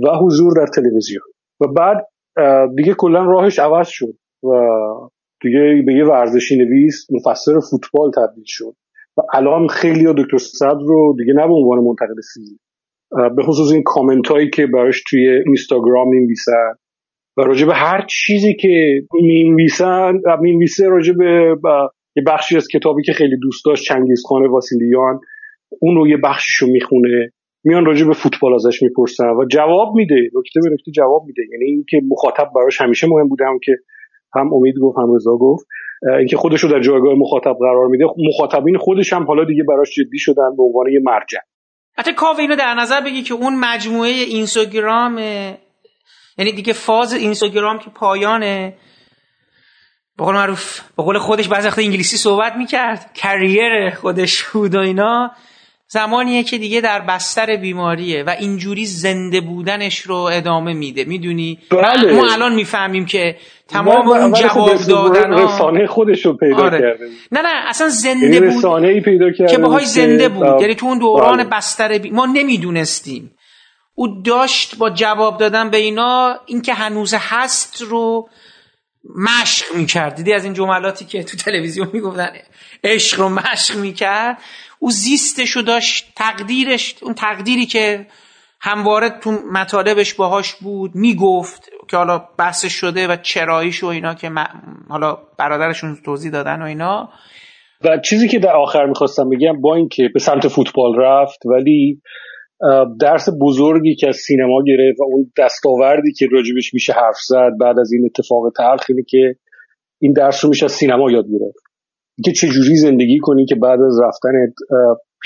و 0.04 0.18
حضور 0.26 0.54
در 0.58 0.68
تلویزیون. 0.76 1.24
و 1.62 1.68
بعد 1.68 2.08
دیگه 2.76 2.94
کلا 2.94 3.24
راهش 3.24 3.60
عوض 3.60 3.88
شد 3.88 4.14
و 4.44 4.50
دیگه 5.42 5.84
به 5.86 5.94
یه 5.94 6.06
ورزشی 6.06 6.58
نویس 6.58 7.08
مفسر 7.12 7.60
فوتبال 7.72 8.12
تبدیل 8.12 8.44
شد. 8.48 8.74
و 9.18 9.22
الان 9.34 9.68
خیلی 9.68 10.06
دکتر 10.18 10.38
صدر 10.38 10.80
رو 10.86 11.16
دیگه 11.20 11.34
نه 11.34 11.48
به 11.48 11.54
عنوان 11.54 11.80
منتقد 11.80 12.16
فیلم 12.34 12.58
به 13.36 13.44
خصوص 13.44 13.72
این 13.72 13.84
کامنت 13.86 14.28
هایی 14.28 14.50
که 14.50 14.68
براش 14.68 15.04
توی 15.10 15.30
اینستاگرام 15.30 16.08
می‌نویسن 16.10 16.74
و 17.38 17.42
راجع 17.42 17.68
به 17.68 17.74
هر 17.74 18.06
چیزی 18.10 18.54
که 18.54 19.02
می‌نویسن 19.14 20.14
می‌نویسه 20.42 20.88
راجع 20.88 21.14
به 21.14 21.56
یه 22.16 22.24
بخشی 22.28 22.58
از 22.58 22.68
کتابی 22.74 23.04
که 23.04 23.14
خیلی 23.14 23.38
دوست 23.42 23.66
داشت 23.66 23.84
چنگیزخان 23.84 24.46
واسیلیان 24.48 25.20
اون 25.82 25.96
رو 25.96 26.08
یه 26.08 26.18
بخشیشو 26.24 26.68
می‌خونه. 26.68 27.30
میان 27.66 27.86
راجع 27.86 28.06
به 28.06 28.14
فوتبال 28.14 28.54
ازش 28.54 28.82
می‌پرسن 28.82 29.30
و 29.30 29.46
جواب 29.52 29.96
میده. 29.96 30.30
نکته 30.34 30.60
به 30.64 30.70
نکته 30.70 30.92
جواب 30.92 31.24
میده. 31.28 31.42
یعنی 31.52 31.66
اینکه 31.66 32.02
مخاطب 32.12 32.52
براش 32.56 32.82
همیشه 32.82 33.08
مهم 33.08 33.28
بوده 33.28 33.46
هم 33.46 33.60
که 33.64 33.72
هم 34.36 34.54
امید 34.54 34.76
گفت 34.82 34.98
هم 34.98 35.16
رضا 35.16 35.32
گفت. 35.32 35.68
اینکه 36.20 36.38
خودش 36.38 36.60
رو 36.60 36.70
در 36.70 36.80
جایگاه 36.80 37.14
مخاطب 37.14 37.56
قرار 37.60 37.88
میده. 37.88 38.06
مخاطبین 38.28 38.78
خودش 38.78 39.14
هم 39.14 39.24
حالا 39.24 39.46
دیگه 39.46 39.64
براش 39.64 39.90
جدی 39.96 40.20
شدن 40.20 40.56
به 40.58 40.64
عنوان 40.64 40.88
یه 40.92 41.00
مرجع. 41.04 41.40
حتی 41.98 42.14
کاوه 42.14 42.40
اینو 42.40 42.56
در 42.56 42.74
نظر 42.74 43.02
بگی 43.02 43.22
که 43.22 43.34
اون 43.34 43.60
مجموعه 43.60 44.10
اینستاگرام 44.10 45.18
یعنی 46.38 46.52
دیگه 46.56 46.74
فاز 46.74 47.14
اینستاگرام 47.14 47.80
که 47.80 47.90
پایانه 47.90 48.74
به 50.18 50.24
قول 50.24 50.36
معروف 50.36 50.82
به 50.98 51.04
قول 51.04 51.18
خودش 51.18 51.48
بعضی 51.48 51.68
وقت 51.68 51.80
انگلیسی 51.80 52.18
صحبت 52.18 52.56
می‌کرد. 52.56 53.12
کریر 53.14 53.90
خودش 53.90 54.44
بود 54.44 54.76
و 54.76 54.80
اینا. 54.80 55.32
زمانیه 55.88 56.44
که 56.44 56.58
دیگه 56.58 56.82
در 56.82 57.00
بستر 57.00 57.56
بیماریه 57.56 58.24
و 58.24 58.36
اینجوری 58.40 58.86
زنده 58.86 59.42
بودنش 59.42 60.00
رو 60.00 60.16
ادامه 60.16 60.74
میده. 60.74 61.04
می‌دونی؟ 61.04 61.60
بله. 61.72 62.14
ما 62.14 62.34
الان 62.34 62.56
می‌فهمیم 62.56 63.06
که 63.06 63.38
تمام 63.68 64.08
اون 64.08 64.34
خب 64.34 64.42
جواب 64.42 64.84
دادن 64.88 65.34
رسانه 65.34 65.88
خودش 65.88 66.26
رو 66.26 66.38
پیدا 66.38 66.64
آره. 66.64 66.80
کرده 66.80 67.06
نه 67.32 67.42
نه 67.42 67.70
اصلا 67.70 67.90
زنده 67.90 68.28
یعنی 68.28 68.50
بود 68.50 68.66
ای 68.66 69.02
پیدا 69.02 69.32
کرده 69.32 69.52
که 69.52 69.58
باهای 69.58 69.86
زنده 69.86 70.30
بود. 70.30 70.62
یعنی 70.62 70.76
تو 70.76 70.86
اون 70.86 71.00
دوران 71.00 71.38
بله. 71.38 71.50
بستر 71.58 71.98
بی... 71.98 72.10
ما 72.10 72.26
نمی‌دونستیم. 72.26 73.32
او 73.96 74.22
داشت 74.22 74.78
با 74.78 74.90
جواب 74.90 75.38
دادن 75.38 75.70
به 75.70 75.78
اینا 75.78 76.40
اینکه 76.46 76.74
هنوز 76.74 77.14
هست 77.18 77.82
رو 77.82 78.30
مشق 79.16 79.76
می‌کرد. 79.76 80.16
دیدی 80.16 80.34
از 80.34 80.44
این 80.44 80.54
جملاتی 80.54 81.06
که 81.06 81.24
تو 81.24 81.38
تلویزیون 81.38 81.90
می‌گفتن؟ 81.94 82.30
عشق 82.84 83.20
رو 83.20 83.30
مشق 83.30 83.76
می‌کرد. 83.76 84.38
او 84.80 84.92
زیستش 84.92 85.50
رو 85.50 85.62
داشت 85.62 86.14
تقدیرش 86.16 86.96
اون 87.02 87.14
تقدیری 87.14 87.66
که 87.66 88.08
همواره 88.62 89.10
تو 89.24 89.32
مطالبش 89.54 90.14
باهاش 90.14 90.56
بود 90.56 90.92
می‌گفت 90.96 91.70
که 91.90 91.98
حالا 91.98 92.28
بحثش 92.40 92.72
شده 92.72 93.08
و 93.08 93.16
چراییش 93.16 93.84
و 93.84 93.88
اینا 93.88 94.14
که 94.14 94.32
حالا 94.90 95.18
برادرشون 95.40 95.98
توضیح 96.06 96.32
دادن 96.32 96.62
و 96.62 96.66
اینا. 96.66 97.10
و 97.84 97.98
چیزی 97.98 98.28
که 98.28 98.40
در 98.40 98.56
آخر 98.56 98.86
می‌خواستم 98.86 99.30
بگم 99.30 99.62
با 99.62 99.76
اینکه 99.76 100.10
به 100.14 100.20
سمت 100.20 100.48
فوتبال 100.48 100.96
رفت 100.96 101.46
ولی 101.46 102.02
درس 103.00 103.30
بزرگی 103.42 103.96
که 103.96 104.08
از 104.08 104.16
سینما 104.16 104.64
گرفت 104.68 105.00
و 105.00 105.04
اون 105.04 105.32
دستاوردی 105.38 106.14
که 106.14 106.28
راجبش 106.32 106.74
میشه 106.74 106.94
حرف 106.94 107.18
زد 107.28 107.52
بعد 107.60 107.80
از 107.80 107.92
این 107.94 108.06
اتفاق 108.06 108.44
تلخ 108.58 108.86
اینه 108.90 109.04
که 109.10 109.36
این 110.02 110.14
درس 110.14 110.44
رو 110.44 110.50
میشه 110.50 110.66
از 110.66 110.72
سینما 110.72 111.12
یاد 111.12 111.26
گرفت. 111.26 111.65
که 112.26 112.32
چجوری 112.32 112.76
زندگی 112.76 113.18
کنی 113.22 113.46
که 113.46 113.56
بعد 113.56 113.80
از 113.82 114.00
رفتن 114.04 114.32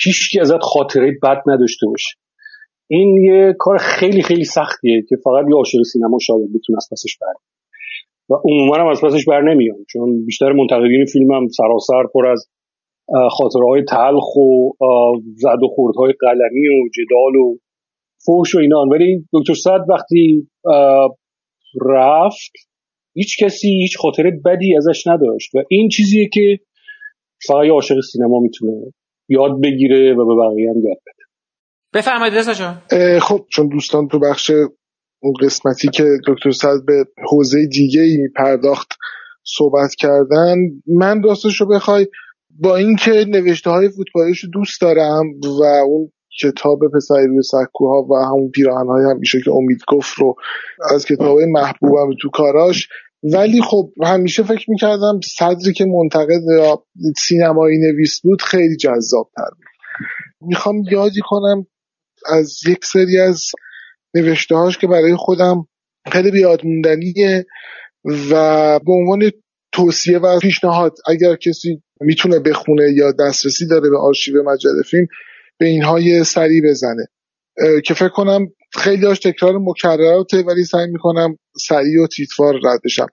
هیچکی 0.04 0.40
ازت 0.40 0.62
خاطره 0.62 1.12
بد 1.24 1.38
نداشته 1.48 1.88
باشه. 1.88 2.10
این 2.92 3.18
یه 3.18 3.56
کار 3.60 3.78
خیلی 3.78 4.22
خیلی 4.22 4.44
سختیه 4.44 5.02
که 5.10 5.16
فقط 5.24 5.46
یه 5.50 5.56
عاشق 5.56 5.84
سینما 5.94 6.18
شاید 6.22 6.50
بتونه 6.56 6.78
از 6.78 6.88
پسش 6.92 7.18
بر 7.22 7.34
و 8.30 8.34
عموما 8.44 8.76
هم 8.76 8.88
از 8.88 9.02
پسش 9.02 9.26
بر 9.26 9.42
نمیان 9.42 9.86
چون 9.90 10.26
بیشتر 10.26 10.52
منتقدین 10.52 11.06
فیلم 11.06 11.32
هم 11.32 11.48
سراسر 11.48 12.04
پر 12.14 12.28
از 12.28 12.48
خاطرهای 13.32 13.84
تلخ 13.84 14.36
و 14.36 14.72
زد 15.36 15.64
و 15.64 15.68
خوردهای 15.68 16.14
قلمی 16.20 16.68
و 16.68 16.90
جدال 16.94 17.36
و 17.36 17.58
فوش 18.26 18.56
و 18.56 18.58
اینا. 18.60 18.86
ولی 18.92 19.26
دکتر 19.34 19.54
صد 19.54 19.80
وقتی 19.90 20.48
رفت 21.86 22.52
هیچ 23.14 23.44
کسی 23.44 23.68
هیچ 23.68 23.98
خاطره 23.98 24.32
بدی 24.46 24.76
ازش 24.78 25.08
نداشت. 25.08 25.56
و 25.56 25.64
این 25.70 25.90
چیزیه 25.90 26.30
که 26.34 26.60
فقط 27.48 27.66
یه 27.66 27.72
عاشق 27.72 27.96
سینما 28.12 28.40
می‌تونه 28.40 28.72
یاد 29.30 29.62
بگیره 29.64 30.14
و 30.14 30.26
به 30.26 30.36
بقیه 30.36 30.70
هم 30.70 30.88
یاد 30.88 30.98
بده. 31.02 31.26
بفرمایید 31.94 32.36
رضا 32.36 32.76
خب 33.20 33.46
چون 33.50 33.68
دوستان 33.68 34.08
تو 34.08 34.20
بخش 34.20 34.52
اون 35.22 35.34
قسمتی 35.42 35.88
که 35.88 36.04
دکتر 36.28 36.52
صد 36.52 36.86
به 36.88 37.06
حوزه 37.32 37.68
دیگه 37.68 38.02
ای 38.02 38.28
پرداخت 38.36 38.94
صحبت 39.44 39.96
کردن 39.98 40.56
من 40.88 41.24
راستش 41.24 41.62
رو 41.62 41.68
بخوای 41.68 42.08
با 42.60 42.76
اینکه 42.76 43.26
نوشته 43.28 43.70
های 43.70 43.90
فوتبالیش 43.90 44.40
رو 44.40 44.50
دوست 44.54 44.82
دارم 44.82 45.26
و 45.44 45.64
اون 45.86 46.12
کتاب 46.42 46.80
پسری 46.96 47.28
روی 47.28 47.42
سکوها 47.42 48.08
و 48.10 48.16
همون 48.16 48.52
پیراهن 48.52 48.88
های 48.88 49.04
همیشه 49.12 49.42
که 49.46 49.52
امید 49.52 49.80
گفت 49.88 50.14
رو 50.18 50.36
از 50.96 51.06
کتاب 51.06 51.40
محبوبم 51.40 52.16
تو 52.22 52.30
کاراش 52.30 52.88
ولی 53.24 53.62
خب 53.62 53.94
همیشه 54.04 54.44
فکر 54.44 54.66
می‌کردم 54.72 55.20
صدری 55.24 55.74
که 55.74 55.86
منتقد 55.86 56.42
یا 56.58 56.84
سینمایی 57.18 57.78
نویس 57.78 58.22
بود 58.22 58.42
خیلی 58.42 58.78
جذاب 58.78 59.32
تر 59.36 59.50
بود. 59.56 59.66
می‌خوام 60.42 60.84
یادی 60.92 61.22
کنم 61.24 61.68
از 62.26 62.60
یک 62.68 62.86
سری 62.86 63.20
از 63.20 63.46
نوشته 64.16 64.56
هاش 64.56 64.78
که 64.78 64.88
برای 64.88 65.16
خودم 65.16 65.68
خیلی 66.12 66.32
بیادموندنیه 66.32 67.46
و 68.32 68.80
به 68.80 68.92
عنوان 68.92 69.32
توصیه 69.72 70.18
و 70.18 70.40
پیشنهاد 70.40 70.98
اگر 71.08 71.36
کسی 71.36 71.84
می‌تونه 72.02 72.40
بخونه 72.40 72.84
یا 72.94 73.12
دسترسی 73.12 73.68
داره 73.68 73.90
به 73.90 73.98
آرشیو 73.98 74.44
مجله 74.44 74.82
فیلم 74.90 75.08
به 75.58 75.66
اینها 75.66 76.00
یه 76.00 76.24
سری 76.24 76.62
بزنه. 76.62 77.08
که 77.86 77.94
فکر 77.94 78.10
کنم 78.10 78.48
خیلی 78.74 79.06
هاش 79.06 79.20
تکرار 79.20 79.58
مکرراته 79.58 80.42
ولی 80.42 80.64
سعی 80.64 80.88
می‌کنم 80.88 81.38
سریع 81.68 82.04
و 82.04 82.08
تیتوار 82.08 82.54
رد 82.64 82.80
بشم. 82.86 83.08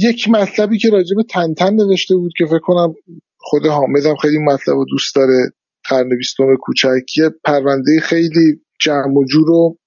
یک 0.00 0.28
مطلبی 0.28 0.78
که 0.78 0.90
راجع 0.90 1.16
به 1.16 1.22
تنتن 1.30 1.74
نوشته 1.74 2.16
بود 2.16 2.32
که 2.38 2.46
فکر 2.46 2.58
کنم 2.58 2.94
خود 3.38 3.66
حامدم 3.66 4.16
خیلی 4.16 4.38
مطلب 4.38 4.76
و 4.76 4.84
دوست 4.84 5.14
داره 5.14 5.52
قرن 5.88 6.16
بیستم 6.18 6.56
کوچکی 6.60 7.22
پرونده 7.44 8.00
خیلی 8.02 8.60
جمع 8.80 9.18
و 9.18 9.24
جور 9.24 9.50
و 9.50 9.78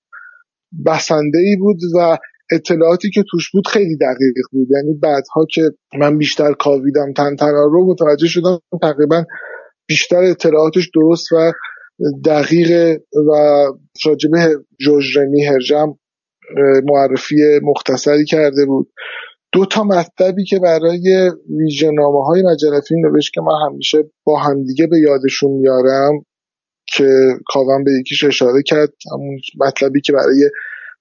بسنده 0.86 1.38
ای 1.38 1.56
بود 1.56 1.78
و 1.96 2.18
اطلاعاتی 2.52 3.10
که 3.10 3.24
توش 3.32 3.52
بود 3.52 3.68
خیلی 3.68 3.98
دقیق 3.98 4.34
بود. 4.52 4.68
یعنی 4.72 4.94
بعدها 4.94 5.46
که 5.54 5.62
من 6.00 6.18
بیشتر 6.18 6.54
کاویدم 6.54 7.14
تنتنا 7.14 7.66
رو 7.72 7.92
متوجه 7.92 8.28
شدم 8.28 8.60
تقریبا 8.82 9.24
بیشتر 9.88 10.24
اطلاعاتش 10.24 10.90
درست 10.94 11.32
و 11.32 11.52
دقیق 12.26 13.00
و 13.14 13.32
راجبه 14.06 14.56
جورج 14.80 15.18
رمی 15.18 15.46
هرجم 15.46 15.98
معرفی 16.84 17.36
مختصری 17.64 18.26
کرده 18.26 18.66
بود. 18.66 18.90
دو 19.52 19.66
تا 19.66 19.84
مطلبی 19.84 20.44
که 20.44 20.60
برای 20.60 21.32
ویژنامه 21.50 22.26
های 22.26 22.44
مجله 22.44 22.82
فیلم 22.88 23.08
نوشت 23.08 23.34
که 23.34 23.42
من 23.42 23.68
همیشه 23.70 23.98
با 24.24 24.40
همدیگه 24.40 24.88
به 24.88 25.00
یادشون 25.00 25.52
میارم 25.52 26.26
که 26.96 27.08
کاوم 27.48 27.84
به 27.84 27.92
یکیش 28.00 28.24
اشاره 28.24 28.64
کرد 28.66 28.94
همون 29.12 29.40
مطلبی 29.60 30.02
که 30.02 30.14
برای 30.14 30.50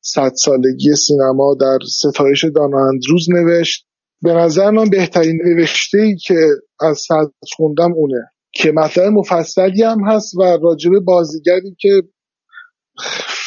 صد 0.01 0.33
سالگی 0.35 0.95
سینما 0.95 1.57
در 1.61 1.79
ستایش 1.89 2.45
دانا 2.45 2.89
اندروز 2.89 3.27
نوشت. 3.31 3.87
به 4.23 4.33
نظر 4.33 4.71
من 4.71 4.91
بهترین 4.91 5.39
نوشته 5.45 5.99
ای 5.99 6.17
که 6.17 6.35
از 6.81 6.99
صد 6.99 7.31
خوندم 7.57 7.93
اونه. 7.93 8.31
که 8.59 8.73
مطلب 8.73 9.05
مفصلی 9.13 9.83
هم 9.83 10.05
هست 10.07 10.35
و 10.35 10.43
راجب 10.63 10.91
بازیگری 11.05 11.77
که 11.79 12.03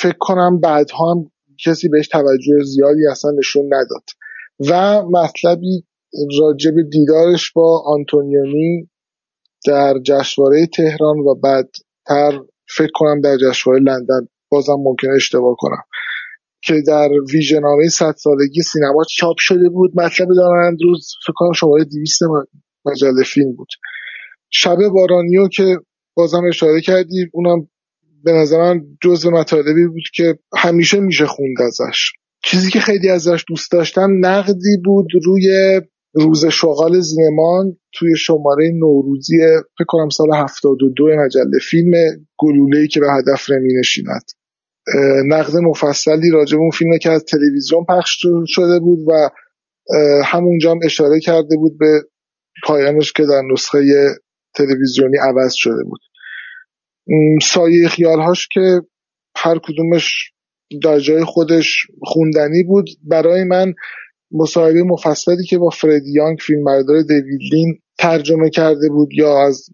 فکر 0.02 0.18
کنم 0.20 0.60
بعدها 0.60 1.12
هم 1.12 1.32
کسی 1.66 1.90
بهش 1.90 2.08
توجه 2.08 2.64
زیادی 2.64 3.08
اصلا 3.12 3.32
نشون 3.32 3.66
نداد. 3.66 4.04
و 4.70 5.02
مطلبی 5.02 5.84
راجب 6.40 6.74
دیدارش 6.92 7.52
با 7.52 7.84
آنتونیونی 7.86 8.90
در 9.66 9.94
جشنواره 10.06 10.68
تهران 10.68 11.20
و 11.20 11.36
بعدتر 11.36 12.42
فکر 12.68 12.92
کنم 12.94 13.22
در 13.22 13.38
جشنواره 13.38 13.84
لندن 13.84 14.28
بازم 14.50 14.78
ممکنه 14.80 15.14
اشتباه 15.16 15.56
کنم. 15.60 15.84
که 16.64 16.74
در 16.88 17.10
ویژنامه 17.34 17.90
صد 17.90 18.16
سالگی 18.18 18.62
سینما 18.62 19.04
چاپ 19.18 19.36
شده 19.38 19.70
بود. 19.70 19.92
مطلب 19.96 20.28
دارند 20.36 20.78
روز 20.84 21.14
فکر 21.26 21.34
کنم 21.36 21.52
شماره 21.52 21.84
200 21.84 22.22
مجله 22.86 23.24
فیلم 23.24 23.56
بود. 23.56 23.68
شب 24.52 24.78
بارانیو 24.94 25.48
که 25.48 25.78
بازم 26.16 26.42
اشاره 26.48 26.82
کردی 26.82 27.30
اونم 27.34 27.68
به 28.24 28.32
نظر 28.32 28.58
من 28.58 28.82
جزء 29.04 29.30
مطالبی 29.30 29.88
بود 29.88 30.04
که 30.14 30.40
همیشه 30.58 31.00
میشه 31.00 31.26
خوند 31.26 31.62
ازش. 31.62 32.12
چیزی 32.44 32.72
که 32.72 32.80
خیلی 32.80 33.10
ازش 33.10 33.44
دوست 33.48 33.72
داشتم 33.72 34.26
نقدی 34.26 34.78
بود 34.86 35.08
روی 35.26 35.82
روز 36.14 36.46
شغال 36.46 37.00
زیمان 37.00 37.78
توی 37.94 38.18
شماره 38.18 38.72
نوروزی 38.74 39.38
فکر 39.78 39.86
کنم 39.88 40.10
سال 40.10 40.28
72 40.34 41.08
مجله 41.18 41.60
فیلم 41.70 41.92
گلوله‌ای 42.38 42.88
که 42.88 43.00
به 43.00 43.08
هدف 43.12 43.50
نمی 43.50 43.74
نشیند. 43.80 44.24
نقد 45.26 45.58
مفصلی 45.58 46.30
راجع 46.32 46.58
به 46.58 46.62
اون 46.62 46.72
فیلمه 46.72 46.98
که 46.98 47.12
از 47.12 47.24
تلویزیون 47.24 47.86
پخش 47.90 48.26
شده 48.48 48.80
بود 48.80 49.00
و 49.08 49.30
همونجا 50.26 50.72
هم 50.72 50.80
اشاره 50.84 51.20
کرده 51.20 51.56
بود 51.58 51.78
به 51.80 52.02
پایانش 52.64 53.14
که 53.14 53.24
در 53.24 53.42
نسخه 53.52 53.80
تلویزیونی 54.60 55.18
عوض 55.18 55.54
شده 55.56 55.84
بود. 55.84 56.00
سایه 57.42 57.88
خیالهاش 57.88 58.48
که 58.48 58.82
هر 59.36 59.60
کدومش 59.64 60.32
در 60.84 61.00
جای 61.00 61.24
خودش 61.24 61.88
خوندنی 62.02 62.64
بود. 62.64 62.86
برای 63.04 63.44
من 63.44 63.74
مصاحبه 64.32 64.84
مفصلی 64.84 65.46
که 65.50 65.58
با 65.58 65.70
فردی 65.70 66.12
یانگ 66.12 66.38
فیلم 66.42 66.64
بردار 66.64 67.02
دیوید 67.02 67.82
ترجمه 67.98 68.50
کرده 68.50 68.90
بود 68.90 69.10
یا 69.14 69.48
از 69.48 69.66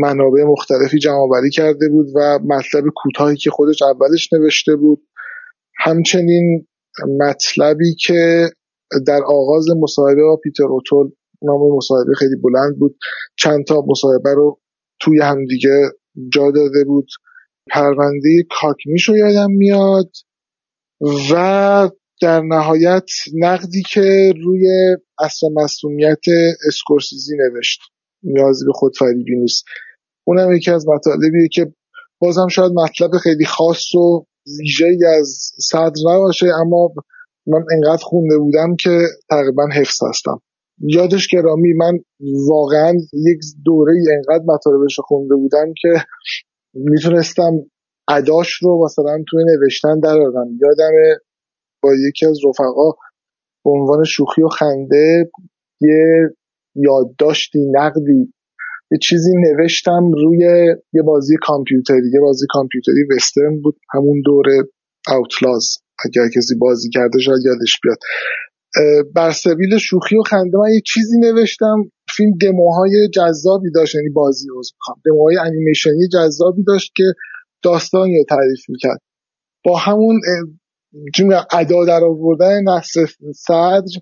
منابع 0.00 0.44
مختلفی 0.44 0.98
جمع 0.98 1.48
کرده 1.52 1.88
بود 1.88 2.06
و 2.14 2.38
مطلب 2.44 2.84
کوتاهی 2.96 3.36
که 3.36 3.50
خودش 3.50 3.82
اولش 3.82 4.32
نوشته 4.32 4.76
بود. 4.76 5.02
همچنین 5.78 6.66
مطلبی 7.20 7.94
که 8.06 8.50
در 9.06 9.20
آغاز 9.26 9.66
مصاحبه 9.82 10.22
با 10.22 10.36
پیتر 10.36 10.64
اوتول 10.64 11.10
نام 11.42 11.76
مصاحبه 11.76 12.14
خیلی 12.14 12.36
بلند 12.36 12.78
بود. 12.78 12.96
چند 13.36 13.64
تا 13.64 13.84
مصاحبه 13.88 14.34
رو 14.34 14.60
توی 15.00 15.22
همدیگه 15.22 15.90
جا 16.32 16.50
داده 16.50 16.84
بود. 16.84 17.08
پرونده 17.70 18.44
کاکمیش 18.60 19.08
رو 19.08 19.16
یادم 19.16 19.50
میاد 19.50 20.10
و 21.32 21.90
در 22.22 22.40
نهایت 22.40 23.10
نقدی 23.34 23.82
که 23.92 24.32
روی 24.44 24.96
اصل 25.18 25.46
مسئولیت 25.52 26.24
اسکورسیزی 26.68 27.36
نوشت. 27.36 27.80
نیازی 28.22 28.64
به 28.66 28.72
خودفریبی 28.72 29.36
نیست. 29.36 29.64
اونم 30.26 30.52
یکی 30.52 30.70
از 30.70 30.88
مطالبیه 30.88 31.48
که 31.52 31.72
بازم 32.18 32.48
شاید 32.48 32.72
مطلب 32.72 33.10
خیلی 33.22 33.44
خاص 33.44 33.94
و 33.94 34.26
ویژه‌ای 34.58 35.04
از 35.18 35.52
صدر 35.60 36.00
نباشه 36.14 36.46
اما 36.46 36.90
من 37.46 37.64
انقدر 37.72 38.02
خونده 38.02 38.38
بودم 38.38 38.76
که 38.76 39.00
تقریبا 39.30 39.66
حفظ 39.74 40.02
هستم. 40.08 40.40
یادش 40.80 41.28
گرامی 41.28 41.72
من 41.72 41.98
واقعا 42.48 42.92
یک 43.12 43.38
دوره 43.64 43.92
انقدر 44.16 44.44
مطالبش 44.44 45.00
خونده 45.00 45.34
بودم 45.34 45.72
که 45.82 45.88
می‌تونستم 46.74 47.52
اداش 48.08 48.52
رو 48.52 48.84
مثلا 48.84 49.24
توی 49.30 49.44
نوشتن 49.44 50.00
درارم 50.00 50.58
یادم 50.62 50.92
با 51.82 51.90
یکی 52.08 52.26
از 52.26 52.38
رفقا 52.48 52.90
به 53.64 53.70
عنوان 53.70 54.04
شوخی 54.04 54.42
و 54.42 54.48
خنده 54.48 55.30
یه 55.80 56.30
یادداشتی 56.74 57.58
نقدی 57.70 58.32
یه 58.90 58.98
چیزی 59.02 59.32
نوشتم 59.36 60.12
روی 60.12 60.38
یه 60.92 61.02
بازی 61.02 61.36
کامپیوتری. 61.42 62.10
یه 62.14 62.20
بازی 62.20 62.46
کامپیوتری 62.48 63.04
وسترن 63.16 63.60
بود 63.60 63.76
همون 63.94 64.22
دوره 64.24 64.62
اوتلاز 65.08 65.78
اگر 66.04 66.28
کسی 66.36 66.54
بازی 66.54 66.88
کرده 66.90 67.18
شاید 67.18 67.40
یادش 67.44 67.80
بیاد. 67.82 67.98
بر 69.14 69.30
سبیل 69.30 69.78
شوخی 69.78 70.16
و 70.16 70.22
خنده 70.22 70.58
من 70.58 70.70
یه 70.72 70.80
چیزی 70.86 71.18
نوشتم. 71.18 71.90
فیلم 72.16 72.30
دموهای 72.42 73.08
جذابی 73.14 73.70
داشت 73.74 73.94
یعنی 73.94 74.08
بازی 74.08 74.48
رو 74.48 74.56
می‌خوام. 74.56 74.96
دموهای 75.04 75.36
انیمیشنی 75.36 76.08
جذابی 76.12 76.64
داشت 76.64 76.92
که 76.96 77.04
داستانی 77.62 78.18
رو 78.18 78.24
تعریف 78.28 78.60
می‌کرد. 78.68 78.98
با 79.64 79.76
همون 79.76 80.20
ادا 81.52 81.84
در 81.84 82.04
آوردن 82.04 82.62
نصر 82.62 83.06
صدر 83.34 84.00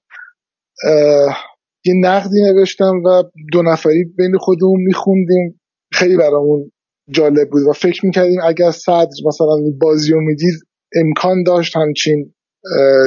یه 1.85 1.95
نقدی 2.01 2.43
نوشتم 2.43 3.03
و 3.05 3.23
دو 3.53 3.63
نفری 3.63 4.05
بین 4.05 4.39
خودمون 4.39 4.81
میخوندیم. 4.87 5.61
خیلی 5.93 6.17
برامون 6.17 6.73
جالب 7.11 7.51
بود 7.51 7.63
و 7.63 7.73
فکر 7.73 8.07
می‌کردیم 8.07 8.41
اگر 8.45 8.71
صدر 8.71 9.17
مثلا 9.27 9.57
بازی 9.81 10.13
رو 10.13 10.21
می‌دید 10.21 10.55
امکان 10.95 11.43
داشت 11.43 11.77
همچین 11.77 12.35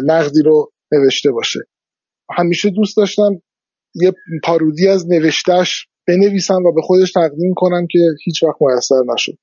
نقدی 0.06 0.42
رو 0.46 0.72
نوشته 0.92 1.32
باشه. 1.32 1.60
همیشه 2.38 2.70
دوست 2.70 2.98
داشتم 2.98 3.42
یه 3.96 4.14
پارودی 4.44 4.88
از 4.88 5.10
نوشتش 5.10 5.88
بنویسم 6.08 6.66
و 6.66 6.74
به 6.74 6.82
خودش 6.82 7.12
تقدیم 7.12 7.54
کنم 7.56 7.88
که 7.92 8.00
هیچ 8.26 8.44
وقت 8.44 8.56
میسر 8.62 9.14
نشد. 9.14 9.38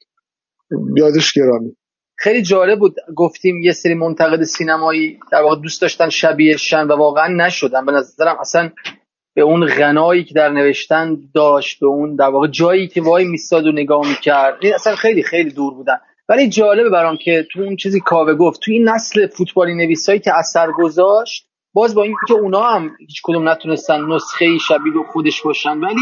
یادش 0.97 1.33
گرامی. 1.33 1.77
خیلی 2.19 2.43
جالب 2.43 2.79
بود. 2.79 2.95
گفتیم 3.17 3.63
یه 3.63 3.73
سری 3.73 3.95
منتقد 3.95 4.43
سینمایی 4.43 5.19
در 5.33 5.43
واقع 5.43 5.63
دوست 5.63 5.83
داشتن 5.83 6.09
شبیه 6.09 6.57
شن 6.57 6.87
و 6.87 6.97
واقعا 6.97 7.47
نشدن. 7.47 7.87
به 7.87 7.93
نظرم 7.93 8.37
اصلا 8.41 8.71
به 9.35 9.43
اون 9.43 9.67
غنایی 9.67 10.25
که 10.25 10.35
در 10.35 10.49
نوشتن 10.49 11.17
داشت 11.35 11.81
به 11.81 11.87
اون 11.87 12.17
در 12.17 12.29
واقع 12.29 12.49
جایی 12.49 12.89
که 12.89 13.03
وای 13.03 13.25
میستاد 13.25 13.67
و 13.67 13.73
نگاه 13.73 14.09
می‌کرد. 14.09 14.59
این 14.63 14.75
اصلا 14.75 14.97
خیلی 14.97 15.23
خیلی 15.23 15.51
دور 15.51 15.75
بودن. 15.75 15.99
ولی 16.29 16.49
جالبه 16.49 16.91
برام 16.91 17.17
که 17.17 17.47
تو 17.53 17.61
اون 17.61 17.77
چیزی 17.77 18.01
کاوه 18.01 18.35
گفت 18.35 18.61
تو 18.61 18.73
این 18.73 18.89
نسل 18.89 19.27
فوتبالی 19.27 19.75
نویسایی 19.75 20.19
که 20.19 20.31
اثر 20.39 20.71
گذاشت 20.73 21.47
باز 21.73 21.95
با 21.95 22.03
اینکه 22.03 22.35
اونا 22.35 22.63
هم 22.63 22.91
هیچ 22.99 23.21
کدوم 23.23 23.49
نتونستن 23.49 24.01
نسخه 24.01 24.59
شبیه 24.69 24.93
خودش 25.13 25.43
باشن 25.43 25.79
ولی 25.79 26.01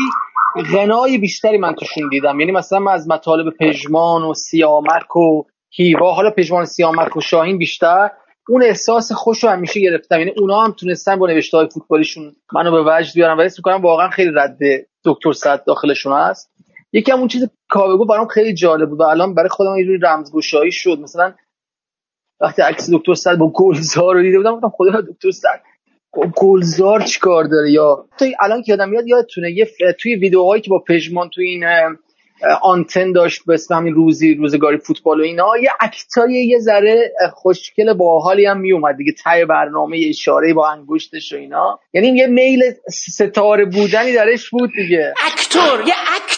غنای 0.73 1.19
بیشتری 1.19 1.59
من 1.59 1.75
توشون 1.75 2.09
دیدم. 2.09 2.41
یعنی 2.41 2.53
مثلا 2.53 2.79
من 2.79 2.93
از 2.93 3.09
مطالب 3.09 3.55
پژمان 3.61 4.23
و 4.23 4.35
سیامک 4.35 5.17
و 5.17 5.43
هیوا 5.71 6.13
حالا 6.13 6.31
پژمان 6.31 6.65
سیامک 6.65 7.17
و 7.17 7.21
شاهین 7.21 7.59
بیشتر 7.59 8.11
اون 8.49 8.63
احساس 8.63 9.13
خوش 9.13 9.45
رو 9.45 9.51
همیشه 9.51 9.81
گرفتم. 9.81 10.19
یعنی 10.19 10.33
اونا 10.39 10.61
هم 10.65 10.73
تونستن 10.73 11.17
با 11.17 11.27
نوشته 11.27 11.57
های 11.57 11.69
فوتبالیشون 11.75 12.37
منو 12.53 12.71
به 12.71 12.91
وجد 12.91 13.15
بیارن 13.15 13.37
و 13.37 13.41
اسم 13.41 13.57
می‌کنم 13.59 13.83
واقعا 13.83 14.09
خیلی 14.09 14.31
رد 14.35 14.59
دکتر 15.05 15.33
صد 15.33 15.65
داخلشون 15.67 16.13
هست. 16.13 16.51
یکی 16.95 17.13
هم 17.13 17.19
اون 17.19 17.29
چیز 17.29 17.49
کاوگو 17.69 18.07
برام 18.07 18.27
خیلی 18.27 18.55
جالب 18.55 18.89
بود 18.89 19.01
و 19.01 19.03
الان 19.03 19.35
برای 19.35 19.49
خودم 19.49 19.77
یه 19.77 19.85
جوری 19.85 19.99
رمزگشایی 20.03 20.73
شد. 20.73 20.99
مثلا 20.99 21.35
وقتی 22.41 22.63
عکس 22.63 22.91
دکتر 22.93 23.15
صد 23.15 23.37
با 23.37 23.53
گلزار 23.55 24.15
رو 24.15 24.23
دیده 24.23 24.39
بودم 24.39 24.55
گفتم 24.57 24.73
خدا 24.77 25.01
دکتر 25.01 25.31
صد 25.31 25.61
گلزار 26.37 27.03
چیکار 27.03 27.45
داره؟ 27.45 27.71
یا 27.71 28.07
تو 28.19 28.25
الان 28.41 28.63
که 28.63 28.73
یادم 28.73 28.89
میاد 28.89 29.07
یادتونه 29.07 29.51
یه 29.51 29.69
توی 30.01 30.15
ویدیوهایی 30.15 30.63
که 30.63 30.71
با 30.71 30.79
پژمان 30.89 31.29
توی 31.29 31.49
این 31.49 31.65
آنتن 32.63 33.13
داشت 33.13 33.43
به 33.47 33.55
اسم 33.55 33.75
همین 33.75 33.95
روزی 33.95 34.35
روزگاری 34.35 34.79
فوتبال 34.79 35.21
و 35.21 35.23
اینا 35.23 35.49
یه 35.63 35.71
اکتای 35.81 36.33
یه 36.33 36.59
ذره 36.59 37.13
خوشکل 37.33 37.93
باحالی 37.93 38.47
هم 38.47 38.61
میومد 38.61 38.97
دیگه 38.97 39.13
تای 39.25 39.45
برنامه 39.45 40.01
اشاره 40.09 40.55
با 40.55 40.69
انگشتش 40.69 41.33
و 41.33 41.37
اینا. 41.37 41.81
یعنی 41.93 42.09
یه 42.09 42.27
میل 42.27 42.61
ستاره 42.89 43.65
بودنی 43.65 44.13
درش 44.13 44.51
بود 44.51 44.71
دیگه. 44.77 45.15
اکتور 45.27 45.89
یه 45.89 45.95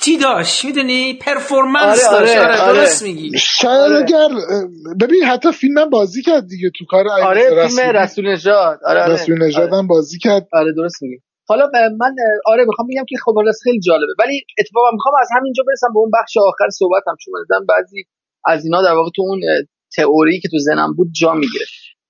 اکتی 0.07 0.19
داشت 0.19 0.65
می‌دونی؟ 0.65 1.15
پرفورمنس 1.15 2.09
آره 2.09 2.19
داشت. 2.19 2.37
آره, 2.37 2.53
آره, 2.53 2.61
آره. 2.61 2.79
درست 2.79 3.03
میگی. 3.03 3.39
شاید 3.39 3.93
آره. 3.93 3.97
اگر 3.97 4.29
ببین 5.01 5.25
حتی 5.25 5.53
فیلم 5.53 5.91
بازی 5.91 6.23
کرد 6.23 6.47
دیگه 6.47 6.71
تو 6.79 6.85
کار 6.89 7.09
آره 7.09 7.69
فیلم 7.69 7.81
رسول 7.81 8.33
نژاد. 8.33 8.79
آره 8.85 9.03
آره. 9.03 9.13
رسول 9.13 9.43
نژاد 9.43 9.73
هم 9.73 9.87
بازی 9.87 10.19
کرد. 10.19 10.49
آره 10.53 10.73
درست 10.77 11.03
میگی. 11.03 11.17
حالا 11.49 11.67
من 12.01 12.15
آره 12.47 12.65
می‌خوام 12.65 12.89
بگم 12.89 13.05
که 13.09 13.17
خب 13.25 13.33
خیلی 13.65 13.81
جالبه. 13.81 14.13
ولی 14.19 14.41
اتفاقا 14.59 14.91
می‌خوام 14.93 15.15
از 15.21 15.29
همینجا 15.37 15.63
برسم 15.67 15.93
به 15.95 15.99
اون 15.99 16.11
بخش 16.23 16.37
آخر 16.37 16.71
صحبتم 16.71 17.17
چون 17.25 17.35
من 17.51 17.67
بعضی 17.67 18.05
از 18.45 18.65
اینا 18.65 18.83
در 18.83 18.93
واقع 18.93 19.11
تو 19.17 19.23
اون 19.23 19.41
تئوری 19.97 20.41
که 20.41 20.49
تو 20.49 20.59
ذهنم 20.59 20.95
بود 20.97 21.09
جا 21.21 21.33
می‌گیره. 21.35 21.67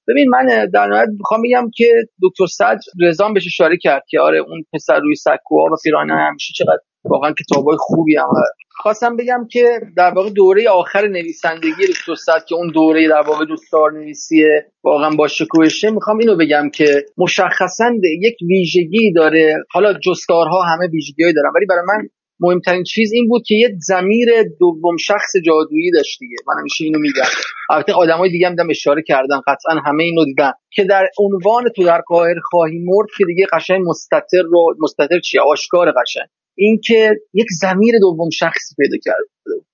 ببین 0.09 0.29
من 0.29 0.71
در 0.75 0.87
نهایت 0.87 1.09
می‌خوام 1.19 1.43
بگم 1.43 1.71
که 1.75 1.93
دکتر 2.23 2.47
صدر 2.47 2.79
رضام 3.09 3.35
بهش 3.35 3.47
اشاره 3.47 3.77
کرد 3.83 4.03
که 4.09 4.21
آره 4.21 4.39
اون 4.39 4.65
پسر 4.73 4.99
روی 4.99 5.15
سکوها 5.15 5.65
و 5.73 5.77
پیرانه 5.85 6.15
همیشه 6.15 6.53
چقدر 6.57 6.81
واقعا 7.11 7.33
کتابای 7.33 7.77
خوبی 7.79 8.17
هم 8.17 8.29
خواستم 8.77 9.17
بگم 9.17 9.47
که 9.51 9.81
در 9.97 10.11
واقع 10.11 10.31
دوره 10.31 10.69
آخر 10.69 11.07
نویسندگی 11.07 11.87
صد 12.27 12.45
که 12.49 12.55
اون 12.55 12.71
دوره 12.75 13.09
در 13.09 13.23
واقع 13.27 13.45
دوستدار 13.45 13.93
نویسی 13.93 14.45
واقعا 14.85 15.11
با 15.11 15.29
شکوهشه 15.29 15.91
می‌خوام 15.91 16.19
اینو 16.19 16.37
بگم 16.37 16.71
که 16.75 17.05
مشخصا 17.19 17.91
یک 18.23 18.37
ویژگی 18.49 19.13
داره. 19.13 19.55
حالا 19.71 19.93
جستارها 19.93 20.63
همه 20.63 20.89
ویژگیهایی 20.93 21.35
دارن 21.35 21.51
ولی 21.57 21.67
برای 21.67 21.83
من 21.89 22.09
مهمترین 22.41 22.83
چیز 22.83 23.13
این 23.13 23.29
بود 23.29 23.43
که 23.47 23.55
یه 23.55 23.69
زمیر 23.79 24.29
دوم 24.61 24.97
شخص 24.97 25.33
جادویی 25.47 25.91
داشت 25.91 26.19
دیگه. 26.21 26.37
من 26.49 26.55
همیشه 26.61 26.85
اینو 26.85 26.99
میگم. 26.99 27.31
البته 27.71 27.93
آدمای 27.93 28.31
دیگه 28.31 28.49
هم 28.49 28.71
اشاره 28.71 29.03
کردن 29.03 29.41
قطعا 29.47 29.81
همه 29.87 30.03
اینو 30.03 30.25
دیدن. 30.25 30.53
که 30.73 30.85
در 30.85 31.09
عنوان 31.19 31.65
تو 31.77 31.85
در 31.85 32.01
قاهر 32.07 32.35
خواهی 32.45 32.79
مرد 32.85 33.09
که 33.19 33.25
دیگه 33.25 33.47
قشنگ 33.53 33.81
مستتر 33.89 34.43
رو 34.45 34.75
مستتر 34.81 35.21
چیه؟ 35.21 35.41
آشکار 35.41 35.93
قشنگ. 36.03 36.29
اینکه 36.59 37.11
یک 37.35 37.47
زمیر 37.61 37.95
دوم 38.01 38.31
شخصی 38.31 38.75
پیدا 38.79 38.97
کرده. 39.05 39.65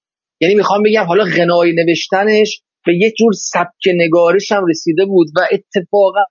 یعنی 0.41 0.55
می‌خوام 0.55 0.83
بگم 0.83 1.05
حالا 1.05 1.25
غنای 1.25 1.73
نوشتنش 1.73 2.63
به 2.87 2.93
یک 2.97 3.15
جور 3.19 3.33
سبک 3.33 3.85
نگارش 3.95 4.53
هم 4.53 4.67
رسیده 4.67 5.05
بود 5.05 5.29
و 5.37 5.41
اتفاقا 5.53 6.25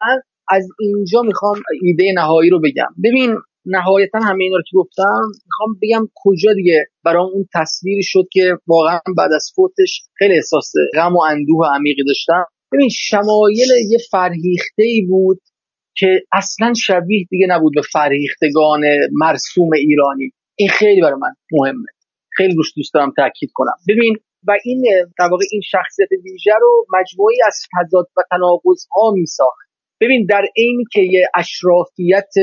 از 0.50 0.68
اینجا 0.80 1.22
می‌خوام 1.22 1.62
ایده 1.82 2.04
نهایی 2.16 2.50
رو 2.50 2.60
بگم. 2.60 2.90
ببین 3.04 3.36
نهایتا 3.66 4.20
همه 4.20 4.44
اینا 4.44 4.56
رو 4.56 4.64
که 4.64 4.78
گفتم 4.78 5.22
می‌خوام 5.46 5.80
بگم 5.82 6.08
کجا 6.16 6.54
دیگه 6.54 6.86
برای 7.06 7.24
اون 7.34 7.46
تصویری 7.54 8.04
شد 8.04 8.28
که 8.32 8.58
واقعا 8.68 9.00
بعد 9.18 9.32
از 9.36 9.52
فوتش 9.56 10.02
خیلی 10.18 10.34
احساس 10.34 10.72
غم 10.96 11.16
و 11.16 11.22
اندوه 11.22 11.68
عمیقی 11.76 12.04
داشتم. 12.08 12.44
ببین 12.74 12.90
شمایل 12.90 13.70
یه 13.90 13.98
فرهیخته 14.12 14.84
ای 14.84 15.02
بود 15.10 15.40
که 15.98 16.08
اصلا 16.34 16.74
شبیه 16.74 17.26
دیگه 17.30 17.48
نبود 17.50 17.74
به 17.76 17.82
فرهیختگان 17.94 18.82
مرسوم 19.12 19.70
ایرانی. 19.74 20.32
این 20.56 20.70
خیلی 20.70 21.02
برای 21.02 21.20
من 21.22 21.34
مهمه. 21.52 21.88
خیلی 22.38 22.56
روش 22.56 22.74
دوست 22.76 22.94
دارم 22.94 23.14
تاکید 23.18 23.50
کنم. 23.54 23.76
ببین 23.90 24.16
و 24.48 24.52
این 24.66 24.84
در 25.20 25.28
واقع 25.32 25.44
این 25.52 25.62
شخصیت 25.62 26.08
ویژه 26.26 26.52
رو 26.62 26.86
مجموعی 27.00 27.38
از 27.48 27.56
تضاد 27.74 28.08
و 28.18 28.22
تناقض 28.32 28.86
ها 28.92 29.12
می 29.12 29.26
ساخت 29.26 29.68
ببین 30.02 30.26
در 30.30 30.44
عینی 30.58 30.84
که 30.92 31.02
یه 31.02 31.24
اشرافیت 31.36 32.34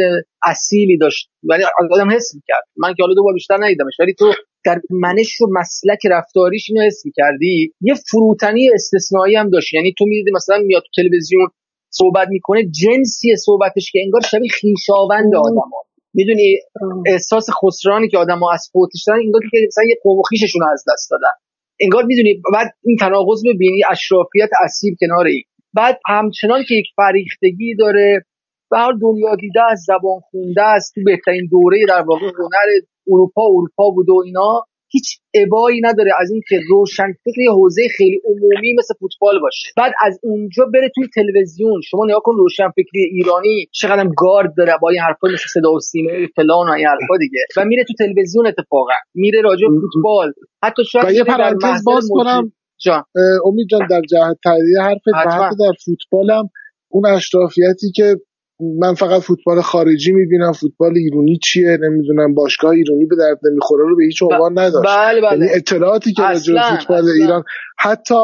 اصیلی 0.45 0.99
داشت 0.99 1.31
ولی 1.43 1.65
آدم 1.93 2.11
حس 2.11 2.35
می‌کرد. 2.35 2.65
من 2.77 2.95
که 2.95 3.03
حالا 3.03 3.15
دو 3.15 3.23
بار 3.25 3.35
بیشتر 3.35 3.57
ندیدمش 3.65 3.93
ولی 4.01 4.15
تو 4.19 4.33
در 4.65 4.81
منش 4.91 5.41
و 5.41 5.47
مسلک 5.51 5.99
رفتاریش 6.11 6.67
اینو 6.71 6.87
حس 6.87 7.03
می‌کردی. 7.07 7.73
یه 7.81 7.95
فروتنی 7.95 8.71
استثنایی 8.75 9.37
هم 9.37 9.51
داشت. 9.51 9.75
یعنی 9.75 9.95
تو 9.99 10.05
می‌دیدی 10.05 10.31
مثلا 10.35 10.59
میاد 10.59 10.83
تو 10.83 11.03
تلویزیون 11.03 11.49
صحبت 11.91 12.29
می‌کنه 12.29 12.65
جنسی 12.65 13.37
صحبتش 13.37 13.93
که 13.93 13.99
انگار 14.05 14.21
شبیه 14.21 14.51
خیشاوند 14.51 15.35
آدم 15.35 15.71
ها. 15.75 15.88
می‌دونی 16.15 16.59
احساس 17.07 17.47
خسرانی 17.63 18.09
که 18.09 18.19
آدم 18.19 18.39
ها 18.39 18.53
از 18.53 18.71
فوتش 18.73 19.05
دارن 19.07 19.21
انگار 19.21 19.43
که 19.51 19.59
مثلا 19.67 19.85
یه 19.85 19.97
قوم 20.03 20.23
خیششون 20.23 20.63
از 20.73 20.85
دست 20.93 21.11
دادن. 21.11 21.35
انگار 21.81 22.05
می‌دونی 22.05 22.43
بعد 22.55 22.67
این 22.85 22.97
تناقض 22.97 23.43
ببینی 23.55 23.83
اشرافیت 23.91 24.49
اصیل 24.65 24.97
کنار 25.01 25.27
این. 25.27 25.43
بعد 25.75 25.99
همچنان 26.07 26.65
که 26.69 26.75
یک 26.75 26.87
فریختگی 26.97 27.75
داره 27.79 28.25
و 28.71 28.77
هر 28.77 28.93
دنیا 29.03 29.35
دیده 29.41 29.61
از 29.71 29.85
زبان 29.87 30.21
خونده 30.31 30.63
است 30.63 30.95
تو 30.95 31.01
بهترین 31.05 31.49
دوره 31.51 31.79
در 31.89 32.03
واقع 32.03 32.27
هنر 32.27 32.69
اروپا 33.13 33.43
اروپا 33.47 33.91
بود 33.91 34.11
و 34.11 34.23
اینا. 34.25 34.65
هیچ 34.91 35.07
ابایی 35.35 35.81
نداره 35.85 36.11
از 36.21 36.31
اینکه 36.31 36.57
روشن 36.69 37.13
فکر 37.25 37.41
یه 37.41 37.51
حوزه 37.51 37.83
خیلی 37.97 38.21
عمومی 38.25 38.75
مثل 38.79 38.95
فوتبال 39.01 39.41
باشه. 39.41 39.67
بعد 39.77 39.93
از 40.07 40.19
اونجا 40.23 40.65
بره 40.75 40.91
توی 40.95 41.05
تلویزیون. 41.15 41.81
شما 41.91 42.05
نگاه 42.05 42.23
کن 42.25 42.37
روشن 42.37 42.69
فکری 42.69 43.03
ایرانی 43.13 43.67
چقدر 43.73 44.09
گارد 44.17 44.55
داره 44.57 44.73
با 44.83 44.89
این 44.89 45.01
حرفا 45.01 45.29
مثل 45.29 45.49
صدا 45.55 45.73
و 45.73 45.81
سیمه 45.81 46.13
فلان 46.37 46.69
و 46.69 46.73
این 46.73 46.87
حرفا 46.87 47.17
دیگه. 47.19 47.41
و 47.57 47.65
میره 47.65 47.85
تو 47.85 47.95
تلویزیون 47.99 48.47
اتفاقا. 48.47 48.93
میره 49.15 49.41
راجع 49.41 49.67
فوتبال. 49.81 50.33
حتی 50.63 50.83
شاید 50.85 51.17
یه 51.17 51.25
پرانتز 51.25 51.85
باز 51.87 52.09
کنم. 52.11 52.53
جان. 52.85 53.03
امید 53.45 53.67
جان 53.71 53.87
در 53.91 54.01
جهت 54.01 54.37
تایید 54.45 54.79
حتی 54.85 55.57
در 55.59 55.73
فوتبالم. 55.85 56.51
اون 56.89 57.07
اشرافیتی 57.07 57.91
که 57.95 58.17
من 58.61 58.95
فقط 58.95 59.23
فوتبال 59.23 59.61
خارجی 59.61 60.13
می‌بینم 60.13 60.53
فوتبال 60.53 60.93
ایرانی 60.97 61.39
چیه 61.43 61.79
نمی‌دونم 61.83 62.35
باشگاه 62.35 62.71
ایرانی 62.71 63.07
به 63.07 63.17
درد 63.17 63.39
نمی‌خوره 63.51 63.85
رو 63.89 63.97
به 63.97 64.05
هیچ 64.05 64.23
عنوان 64.23 64.59
نداشت 64.59 64.89
بله 64.89 65.21
بله. 65.21 65.39
یعنی 65.39 65.51
اطلاعاتی 65.55 66.13
که 66.13 66.23
راجع 66.23 66.77
فوتبال 66.77 66.99
اصلا. 66.99 67.13
ایران 67.13 67.43
حتی 67.79 68.15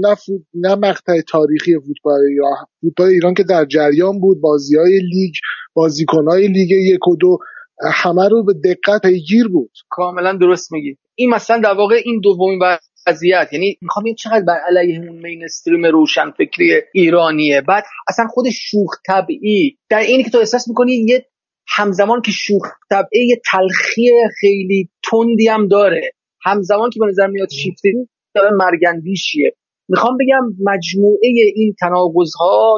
نه, 0.00 0.14
فوت... 0.14 0.42
نه 0.54 0.74
مقطع 0.74 1.20
تاریخی 1.28 1.74
فوتبال 1.86 2.20
ایران 2.28 2.56
فوتبال 2.80 3.08
ایران 3.08 3.34
که 3.34 3.42
در 3.42 3.64
جریان 3.64 4.20
بود 4.20 4.40
بازی 4.40 4.76
های 4.76 4.98
لیگ 4.98 5.34
های 6.28 6.48
لیگ 6.48 6.70
یک 6.70 7.08
و 7.08 7.16
دو 7.16 7.38
همه 7.92 8.28
رو 8.28 8.44
به 8.44 8.52
دقت 8.64 9.02
پیگیر 9.02 9.48
بود 9.48 9.70
کاملا 9.88 10.36
درست 10.40 10.72
میگی 10.72 10.96
این 11.14 11.30
مثلا 11.30 11.60
در 11.60 11.74
واقع 11.74 12.00
این 12.04 12.20
دومین 12.20 12.58
قضیت 13.06 13.48
یعنی 13.52 13.78
می‌خوام 13.82 14.04
این 14.04 14.14
چقدر 14.14 14.44
بر 14.44 14.60
علیه 14.68 14.98
اون 14.98 15.22
مینستریم 15.22 15.86
روشن 15.86 16.30
فکری 16.30 16.80
ایرانیه. 16.94 17.60
بعد 17.60 17.84
اصلا 18.08 18.26
خود 18.26 18.50
شوخ 18.50 18.90
طبعی 19.06 19.78
در 19.90 19.98
اینی 19.98 20.22
که 20.22 20.30
تو 20.30 20.38
احساس 20.38 20.68
می‌کنی 20.68 20.92
یه 20.92 21.26
همزمان 21.68 22.22
که 22.22 22.32
شوخ 22.32 22.68
طبعی 22.90 23.26
یه 23.28 23.40
تلخی 23.50 24.10
خیلی 24.40 24.88
تندی 25.10 25.48
هم 25.48 25.68
داره. 25.68 26.12
همزمان 26.42 26.90
که 26.90 27.00
به 27.00 27.06
نظر 27.06 27.26
میاد 27.26 27.48
شیفته 27.50 27.88
داره 28.34 28.50
مرگندیشیه 28.50 29.52
می‌خوام 29.88 30.16
بگم 30.20 30.72
مجموعه 30.72 31.28
این 31.54 31.74
تناقض 31.80 32.30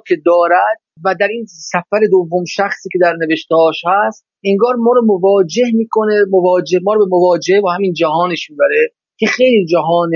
که 0.09 0.17
دارد 0.27 0.79
و 1.05 1.15
در 1.21 1.29
این 1.29 1.47
سفر 1.47 2.01
دوم 2.11 2.45
شخصی 2.45 2.89
که 2.93 2.99
در 3.03 3.13
نوشتهاش 3.21 3.83
هست 3.87 4.27
انگار 4.45 4.75
ما 4.75 4.93
رو 4.93 5.07
مواجه 5.07 5.65
می‌کنه 5.75 6.25
مواجه 6.31 6.79
ما 6.83 6.95
رو 6.95 7.05
به 7.05 7.11
مواجهه 7.11 7.61
با 7.61 7.73
همین 7.73 7.93
جهانش 7.93 8.51
می‌بره. 8.51 8.93
که 9.23 9.29
خیلی 9.29 9.67
جهان 9.67 10.11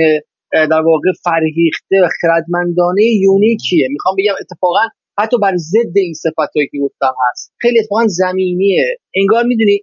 در 0.52 0.80
واقع 0.80 1.10
فرهیخته 1.24 1.96
و 2.02 2.08
خردمندانه 2.20 3.02
یونیکیه. 3.02 3.88
می‌خوام 3.90 4.16
بگم 4.18 4.34
اتفاقا 4.40 4.84
حتی 5.18 5.36
بر 5.42 5.56
ضد 5.56 5.96
این 5.96 6.14
صفتهایی 6.14 6.68
که 6.72 6.78
گفتم 6.78 7.14
هست. 7.30 7.52
خیلی 7.60 7.78
اتفاقا 7.80 8.06
زمینیه. 8.06 8.98
انگار 9.16 9.44
می‌دونی 9.44 9.80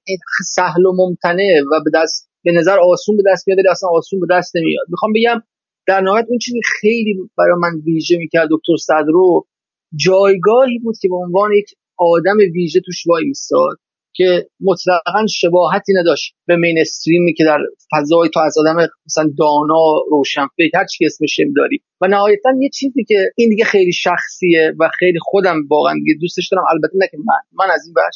سهل 0.55 0.85
و 0.85 0.93
ممتنه 0.95 1.61
و 1.71 1.83
به 1.85 1.91
دست 1.95 2.29
به 2.45 2.51
نظر 2.51 2.77
آسون 2.79 3.17
به 3.17 3.23
دست 3.31 3.47
میاد 3.47 3.59
اصلا 3.71 3.89
آسون 3.89 4.19
به 4.19 4.27
دست 4.31 4.55
نمیاد. 4.55 4.85
می‌خوام 4.89 5.13
بگم 5.13 5.41
در 5.87 6.01
نهایت 6.01 6.25
اون 6.29 6.37
چیزی 6.37 6.59
خیلی 6.81 7.15
برای 7.37 7.55
من 7.61 7.81
ویژه 7.85 8.17
می‌کرد 8.17 8.47
دکتر 8.51 8.77
صدرو. 8.79 9.45
جایگاهی 9.95 10.79
بود 10.79 10.95
که 11.01 11.09
به 11.09 11.15
عنوان 11.15 11.53
یک 11.53 11.65
آدم 11.97 12.37
ویژه 12.53 12.79
توش 12.85 13.07
وای 13.07 13.25
ایستاد 13.25 13.77
که 14.15 14.47
مطلقا 14.61 15.25
شباهتی 15.29 15.93
نداشت 15.93 16.33
به 16.47 16.55
مینستریمی 16.55 17.33
که 17.33 17.43
در 17.43 17.59
فضای 17.91 18.29
تو 18.29 18.39
از 18.39 18.55
آدم 18.57 18.87
مثلا 19.05 19.29
دانا 19.37 20.01
روشن 20.11 20.47
فکر 20.57 20.77
هر 20.77 20.85
چی 20.85 21.05
اسمش 21.05 21.39
داری. 21.55 21.81
و 22.01 22.07
نهایتا 22.07 22.49
یه 22.61 22.69
چیزی 22.69 23.03
که 23.03 23.15
این 23.35 23.49
دیگه 23.49 23.65
خیلی 23.65 23.91
شخصیه 23.91 24.73
و 24.79 24.89
خیلی 24.99 25.19
خودم 25.21 25.57
واقعا 25.69 25.93
دیگه 25.93 26.13
دوستش 26.21 26.49
دارم. 26.51 26.63
البته 26.71 26.97
نه 26.97 27.07
که 27.11 27.17
من 27.17 27.65
من 27.65 27.73
از 27.73 27.81
این 27.85 27.93
بخش 27.93 28.15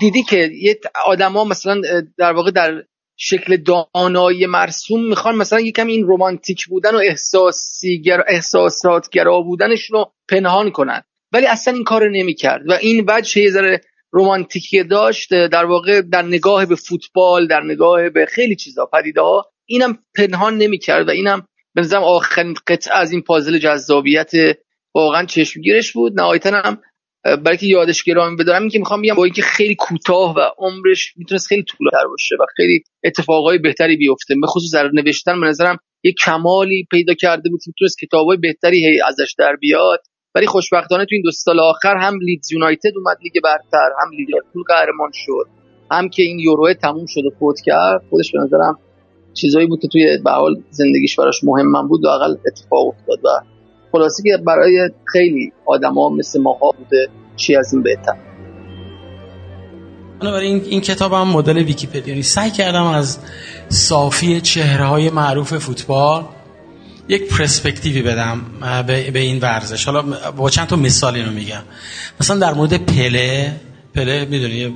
دیدی 0.00 0.22
که 0.22 0.50
یه 0.62 0.80
آدما 1.06 1.44
مثلا 1.44 1.80
در 2.18 2.32
واقع 2.32 2.50
در 2.50 2.82
شکل 3.16 3.56
دانایی 3.56 4.46
مرسوم 4.46 5.08
می‌خوان 5.08 5.36
مثلا 5.36 5.60
یکم 5.60 5.86
این 5.86 6.06
رومانتیک 6.06 6.66
بودن 6.66 6.94
و 6.94 6.98
احساسی 6.98 8.02
گر... 8.02 8.20
احساسات 8.28 9.08
گرا 9.10 9.40
بودنش 9.40 9.90
رو 9.90 10.12
پنهان 10.28 10.70
کنن. 10.70 11.02
ولی 11.32 11.46
اصلا 11.46 11.74
این 11.74 11.84
کار 11.84 12.10
نمی‌کرد. 12.10 12.62
و 12.68 12.72
این 12.72 13.04
وجه 13.08 13.42
یه 13.42 13.50
ذره 13.50 13.80
رومانتیکی 14.14 14.82
داشت 14.84 15.28
در 15.30 15.64
واقع 15.64 16.00
در 16.00 16.22
نگاه 16.22 16.66
به 16.66 16.74
فوتبال 16.74 17.46
در 17.46 17.60
نگاه 17.60 18.10
به 18.10 18.26
خیلی 18.26 18.56
چیزا 18.56 18.86
پدیده 18.92 19.20
ها 19.20 19.50
اینم 19.66 19.98
پنهان 20.16 20.58
نمی‌کرد 20.58 21.08
و 21.08 21.10
اینم 21.10 21.46
به 21.74 21.80
نظرم 21.80 22.04
آخرین 22.04 22.54
قطعه 22.66 22.96
از 22.96 23.12
این 23.12 23.22
پازل 23.22 23.58
جذابیت 23.58 24.32
واقعا 24.94 25.24
چشمگیرش 25.24 25.92
بود. 25.92 26.20
نهایتا 26.20 26.50
هم 26.50 26.78
برای 27.24 27.56
که 27.56 27.66
یادش 27.66 28.02
گرامی 28.02 28.36
بدارم 28.36 28.62
این 28.62 28.70
که 28.70 28.78
می‌خوام 28.78 29.02
بگم 29.02 29.14
با 29.14 29.24
اینکه 29.24 29.42
خیلی 29.42 29.74
کوتاه 29.74 30.34
و 30.36 30.40
عمرش 30.58 31.12
می‌تونست 31.16 31.46
خیلی 31.46 31.62
طولانی 31.62 32.08
باشه 32.10 32.34
و 32.40 32.46
خیلی 32.56 32.84
اتفاقای 33.04 33.58
بهتری 33.58 33.96
بیفته 33.96 34.34
به 34.40 34.46
خصوص 34.46 34.74
در 34.74 34.90
نوشتن 34.94 35.40
به 35.40 35.46
نظرم 35.46 35.78
یه 36.04 36.14
کمالی 36.24 36.86
پیدا 36.90 37.14
کرده 37.14 37.50
بود 37.50 37.60
که 37.64 37.68
می‌تونست 37.68 37.98
کتابای 37.98 38.36
بهتری 38.36 39.00
ازش 39.06 39.34
در 39.38 39.56
بیاد. 39.60 40.00
ولی 40.34 40.46
خوشبختانه 40.46 41.04
تو 41.04 41.08
این 41.12 41.22
دو 41.22 41.30
سال 41.30 41.60
آخر 41.60 41.96
هم 41.96 42.18
لیدز 42.20 42.52
یونایتد 42.52 42.96
اومد 42.96 43.16
لیگ 43.22 43.32
برتر 43.44 43.90
هم 44.02 44.10
لیورپول 44.10 44.62
قهرمان 44.68 45.10
شد 45.12 45.46
هم 45.90 46.08
که 46.08 46.22
این 46.22 46.38
یورو 46.38 46.74
تموم 46.74 47.06
شد 47.06 47.20
و 47.26 47.30
فوت 47.38 47.60
کرد. 47.64 48.02
خودش 48.10 48.32
به 48.32 48.38
نظرم 48.38 48.78
چیزایی 49.34 49.66
بود 49.66 49.80
که 49.80 49.88
توی 49.88 50.18
به 50.24 50.30
حال 50.30 50.62
زندگیش 50.70 51.16
براش 51.16 51.44
مهم 51.44 51.88
بود 51.88 52.04
و 52.04 52.08
اقل 52.08 52.36
اتفاق 52.46 52.86
افتاد 52.86 53.18
و 53.24 53.28
خلاصی 53.92 54.22
که 54.22 54.36
برای 54.46 54.90
خیلی 55.04 55.52
آدما 55.66 56.08
مثل 56.08 56.40
ماها 56.40 56.70
بوده 56.78 57.08
چی 57.36 57.56
از 57.56 57.74
این 57.74 57.82
بهتر. 57.82 58.16
برای 60.20 60.46
این, 60.46 60.62
این 60.64 60.80
کتاب 60.80 61.14
مدل 61.14 61.56
ویکیپدیا 61.56 62.22
سعی 62.22 62.50
کردم 62.50 62.84
از 62.84 63.18
صافی 63.68 64.40
چهره 64.40 64.84
های 64.84 65.10
معروف 65.10 65.58
فوتبال 65.58 66.24
یک 67.08 67.28
پرسپکتیوی 67.28 68.02
بدم 68.02 68.40
به 68.86 69.18
این 69.18 69.38
ورزش. 69.38 69.84
حالا 69.84 70.02
با 70.30 70.50
چند 70.50 70.66
تا 70.66 70.76
مثال 70.76 71.14
اینو 71.14 71.30
میگم. 71.30 71.62
مثلا 72.20 72.38
در 72.38 72.54
مورد 72.54 72.76
پله 72.76 73.60
پله 73.94 74.24
می‌دونی 74.24 74.66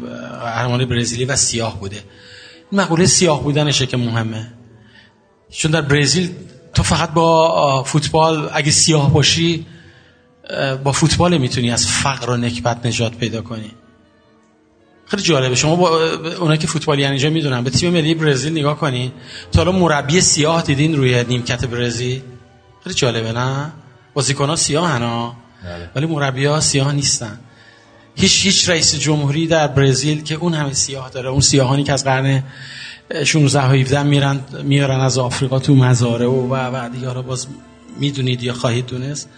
قهرمان 0.41 0.85
برزیلی 0.85 1.25
و 1.25 1.37
سیاه 1.37 1.81
بوده. 1.81 2.03
این 2.71 2.81
مقوله 2.81 3.07
سیاه 3.07 3.43
بودنشه 3.43 3.87
که 3.87 3.97
مهمه. 3.97 4.53
چون 5.51 5.71
در 5.71 5.81
برزیل 5.81 6.31
تو 6.75 6.83
فقط 6.83 7.11
با 7.11 7.83
فوتبال 7.83 8.51
اگه 8.53 8.71
سیاه 8.71 9.13
باشی 9.13 9.67
با 10.85 10.93
فوتبال 10.93 11.39
می‌تونی 11.39 11.71
از 11.71 11.87
فقر 11.87 12.31
و 12.31 12.37
نکبت 12.37 12.87
نجات 12.87 13.15
پیدا 13.15 13.43
کنی. 13.43 13.71
خیلی 15.09 15.23
جالبه. 15.23 15.55
شما 15.55 15.77
با 15.77 16.11
اونایی 16.41 16.59
که 16.59 16.67
فوتبالی 16.67 17.05
اینجا 17.05 17.31
می‌دونن 17.31 17.65
به 17.65 17.71
تیم 17.71 17.93
ملی 17.93 18.15
برزیل 18.15 18.53
نگاه 18.53 18.79
کنین 18.79 19.13
تا 19.53 19.65
حالا 19.65 19.79
مربی 19.79 20.21
سیاه 20.21 20.63
دیدین 20.63 20.97
روی 20.97 21.25
نیمکت 21.25 21.65
برزیل؟ 21.65 22.23
خیلی 22.85 22.95
جالبه 22.95 23.33
نه؟ 23.33 23.73
بازیکن‌ها 24.15 24.57
سیاه 24.57 24.91
هنا 24.91 25.37
بله. 25.65 25.91
ولی 25.95 26.07
مربی 26.07 26.45
ها 26.45 26.61
سیاه 26.61 26.93
نیستن. 26.93 27.39
هیچ 28.17 28.47
هیچ 28.47 28.69
رئیس 28.69 28.95
جمهوری 28.95 29.47
در 29.47 29.67
برزیل 29.67 30.23
که 30.23 30.35
اون 30.35 30.55
همه 30.55 30.73
سیاه 30.73 31.11
داره 31.11 31.29
اون 31.29 31.41
سیاهانی 31.41 31.85
که 31.85 31.93
از 31.93 32.05
قرن 32.05 32.43
16 33.25 33.63
و 33.63 33.73
17 33.73 34.03
میرن 34.03 34.41
میارن 34.63 35.01
از 35.01 35.19
آفریقا 35.19 35.59
تو 35.59 35.75
مزاره 35.75 36.27
و 36.27 36.55
و 36.55 36.89
دیگه 36.89 37.15
باز 37.15 37.47
می‌دونید 38.01 38.43
یا 38.43 38.53
خواهید 38.53 38.87
دونست. 38.87 39.29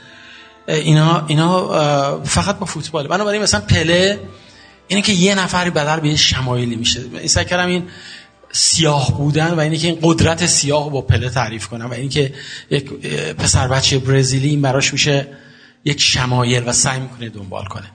اینا 0.68 1.24
اینا 1.26 2.20
فقط 2.24 2.58
با 2.58 2.66
فوتبال 2.66 3.06
بنابراین 3.06 3.42
مثلا 3.42 3.60
پله 3.60 4.20
اینه 4.90 5.02
که 5.02 5.12
یه 5.12 5.34
نفری 5.34 5.70
بدل 5.70 6.00
به 6.00 6.16
شمایلی 6.16 6.76
میشه. 6.76 7.00
این 7.00 7.44
کردم 7.44 7.66
این 7.66 7.82
سیاه 8.52 9.18
بودن 9.18 9.54
و 9.54 9.60
اینه 9.60 9.76
که 9.76 9.88
این 9.88 9.98
قدرت 10.02 10.46
سیاه 10.46 10.90
با 10.90 11.02
پله 11.02 11.28
تعریف 11.28 11.66
کنم 11.66 11.90
و 11.90 11.92
اینه 11.92 12.08
که 12.08 12.34
یک 12.70 12.92
پسر 13.34 13.68
بچه 13.68 13.98
برزیلی 13.98 14.48
این 14.48 14.62
براش 14.62 14.92
میشه 14.92 15.28
یک 15.84 16.00
شمایل 16.00 16.62
و 16.66 16.72
سعی 16.72 17.00
می‌کنه 17.00 17.28
دنبال 17.28 17.64
کنه. 17.64 17.90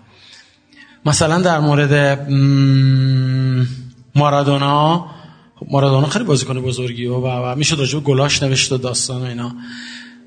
مثلا 1.06 1.42
در 1.42 1.60
مورد 1.60 2.28
مارادونا 4.16 5.06
مارادونا 5.72 6.08
خیلی 6.08 6.26
بازیکن 6.26 6.62
بزرگی 6.62 7.06
و, 7.06 7.20
و 7.20 7.56
میشه 7.56 7.76
راجع 7.76 8.00
گلاش 8.00 8.44
نوشت 8.44 8.72
و 8.72 8.78
داستان 8.78 9.22
و 9.22 9.26
اینا. 9.26 9.56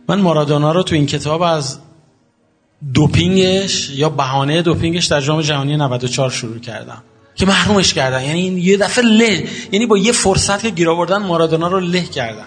من 0.08 0.20
مارادونا 0.20 0.72
رو 0.72 0.82
تو 0.82 0.94
این 0.94 1.06
کتاب 1.06 1.42
از 1.42 1.78
دوپینگش 2.94 3.90
یا 3.90 4.08
بهانه 4.08 4.62
دوپینگش 4.62 5.06
در 5.06 5.20
جام 5.20 5.40
جهانی 5.40 5.76
94 5.76 6.30
شروع 6.30 6.58
کردم. 6.58 7.02
که 7.34 7.46
محرومش 7.46 7.94
کردن. 7.94 8.24
یعنی 8.24 8.40
یه 8.40 8.76
دفعه 8.76 9.04
له. 9.04 9.48
یعنی 9.72 9.86
با 9.86 9.98
یه 9.98 10.12
فرصت 10.12 10.62
که 10.62 10.70
گیر 10.70 10.90
آوردن 10.90 11.16
مارادونا 11.16 11.68
رو 11.68 11.80
له 11.80 12.02
کردن. 12.02 12.46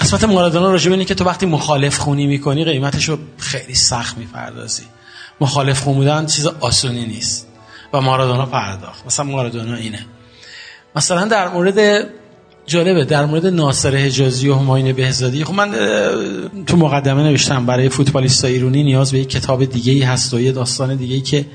قسمت 0.00 0.24
مارادونا 0.24 0.70
راجع 0.70 0.90
اینه 0.90 1.04
که 1.04 1.14
تو 1.14 1.24
وقتی 1.24 1.46
مخالف 1.46 1.98
خونی 1.98 2.26
می‌کنی 2.26 2.64
قیمتش 2.64 3.08
رو 3.08 3.18
خیلی 3.38 3.74
سخت 3.74 4.18
می‌پردازی. 4.18 4.82
مخالف 5.40 5.80
خون 5.80 5.94
بودن 5.94 6.26
چیز 6.26 6.46
آسونی 6.46 7.06
نیست. 7.06 7.48
و 7.92 8.00
مارادونا 8.00 8.46
پرداخت. 8.46 9.06
مثلا 9.06 9.26
مارادونا 9.26 9.74
اینه. 9.74 10.06
مثلا 10.96 11.24
در 11.24 11.48
مورد 11.48 12.08
جالبه 12.66 13.04
در 13.04 13.24
مورد 13.24 13.46
ناصر 13.46 13.96
حجازی 13.96 14.48
و 14.48 14.54
هماین 14.54 14.92
بهزادی. 14.92 15.44
خب 15.44 15.54
من 15.54 15.70
تو 16.66 16.76
مقدمه 16.76 17.22
نوشتم 17.22 17.66
برای 17.66 17.88
فوتبالیست 17.88 18.44
ایرانی 18.44 18.82
نیاز 18.82 19.12
به 19.12 19.18
یک 19.18 19.28
کتاب 19.28 19.64
دیگه 19.64 19.92
ای 19.92 20.02
هست 20.02 20.34
و 20.34 20.40
یه 20.40 20.52
داستان 20.52 20.96
دیگه 20.96 21.14
ای 21.14 21.20
که 21.20 21.46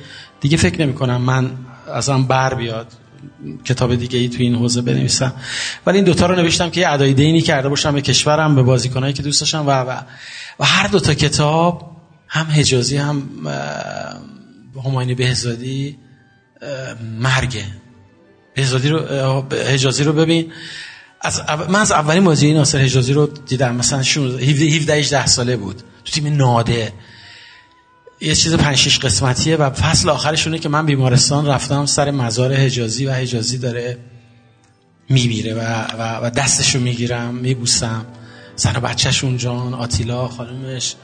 دیگه 0.42 0.58
فکر 0.58 0.82
نمی 0.82 0.94
کنم 0.94 1.22
من 1.22 1.52
ازم 1.94 2.24
بر 2.24 2.54
بیاد. 2.54 2.88
کتاب 3.66 3.96
دیگه 3.96 4.20
ای 4.20 4.30
تو 4.30 4.38
این 4.40 4.56
حوزه 4.56 4.82
بنویسم. 4.82 5.34
ولی 5.86 5.98
این 5.98 6.06
دوتا 6.06 6.26
رو 6.26 6.36
نوشتم 6.36 6.70
که 6.70 6.82
یه 6.82 6.90
ادای 6.90 7.14
دینی 7.14 7.42
کرده 7.42 7.70
باشم 7.70 7.94
به 7.94 8.02
کشورم 8.02 8.56
به 8.56 8.64
بازیکنایی 8.64 9.14
که 9.14 9.24
دوست 9.24 9.40
داشتم 9.40 9.68
و, 9.68 9.72
و, 9.72 10.02
و 10.60 10.66
هر 10.66 10.88
دوتا 10.88 11.14
کتاب 11.14 11.92
هم 12.28 12.46
حجازی 12.46 12.98
هم 12.98 13.24
هماینی 14.86 15.16
بهزادی 15.16 15.98
مرگه. 17.20 17.66
بهزادی 18.56 18.90
رو 18.90 19.00
حجازی 19.52 20.04
رو 20.04 20.14
ببین. 20.14 20.52
از 21.22 21.42
من 21.70 21.80
از 21.80 21.92
اولین 21.92 22.24
بازی 22.24 22.54
ناصر 22.54 22.78
حجازی 22.78 23.14
رو 23.14 23.28
دیدم. 23.28 23.76
مثلا 23.76 24.00
17 24.00 24.94
18 24.94 25.26
ساله 25.26 25.58
بود. 25.58 25.84
تو 26.06 26.12
تیم 26.12 26.36
ناده 26.36 26.94
یه 28.22 28.36
چیز 28.36 28.54
پنج 28.54 29.00
قسمتیه 29.00 29.56
و 29.56 29.70
فصل 29.70 30.10
آخرشونه 30.10 30.60
که 30.60 30.70
من 30.70 30.86
بیمارستان 30.86 31.48
رفتم 31.48 31.86
سر 31.86 32.12
مزار 32.12 32.54
حجازی 32.54 33.06
و 33.06 33.14
حجازی 33.14 33.58
داره 33.58 33.98
میمیره 35.10 35.54
و, 35.54 35.60
و, 36.00 36.26
و 36.26 36.30
دستشو 36.30 36.80
می‌گیرم 36.80 37.36
میبوسم. 37.36 38.06
سر 38.56 38.80
بچهشون 38.80 39.38
جان 39.38 39.74
آتیلا 39.74 40.28
خانمش. 40.28 40.96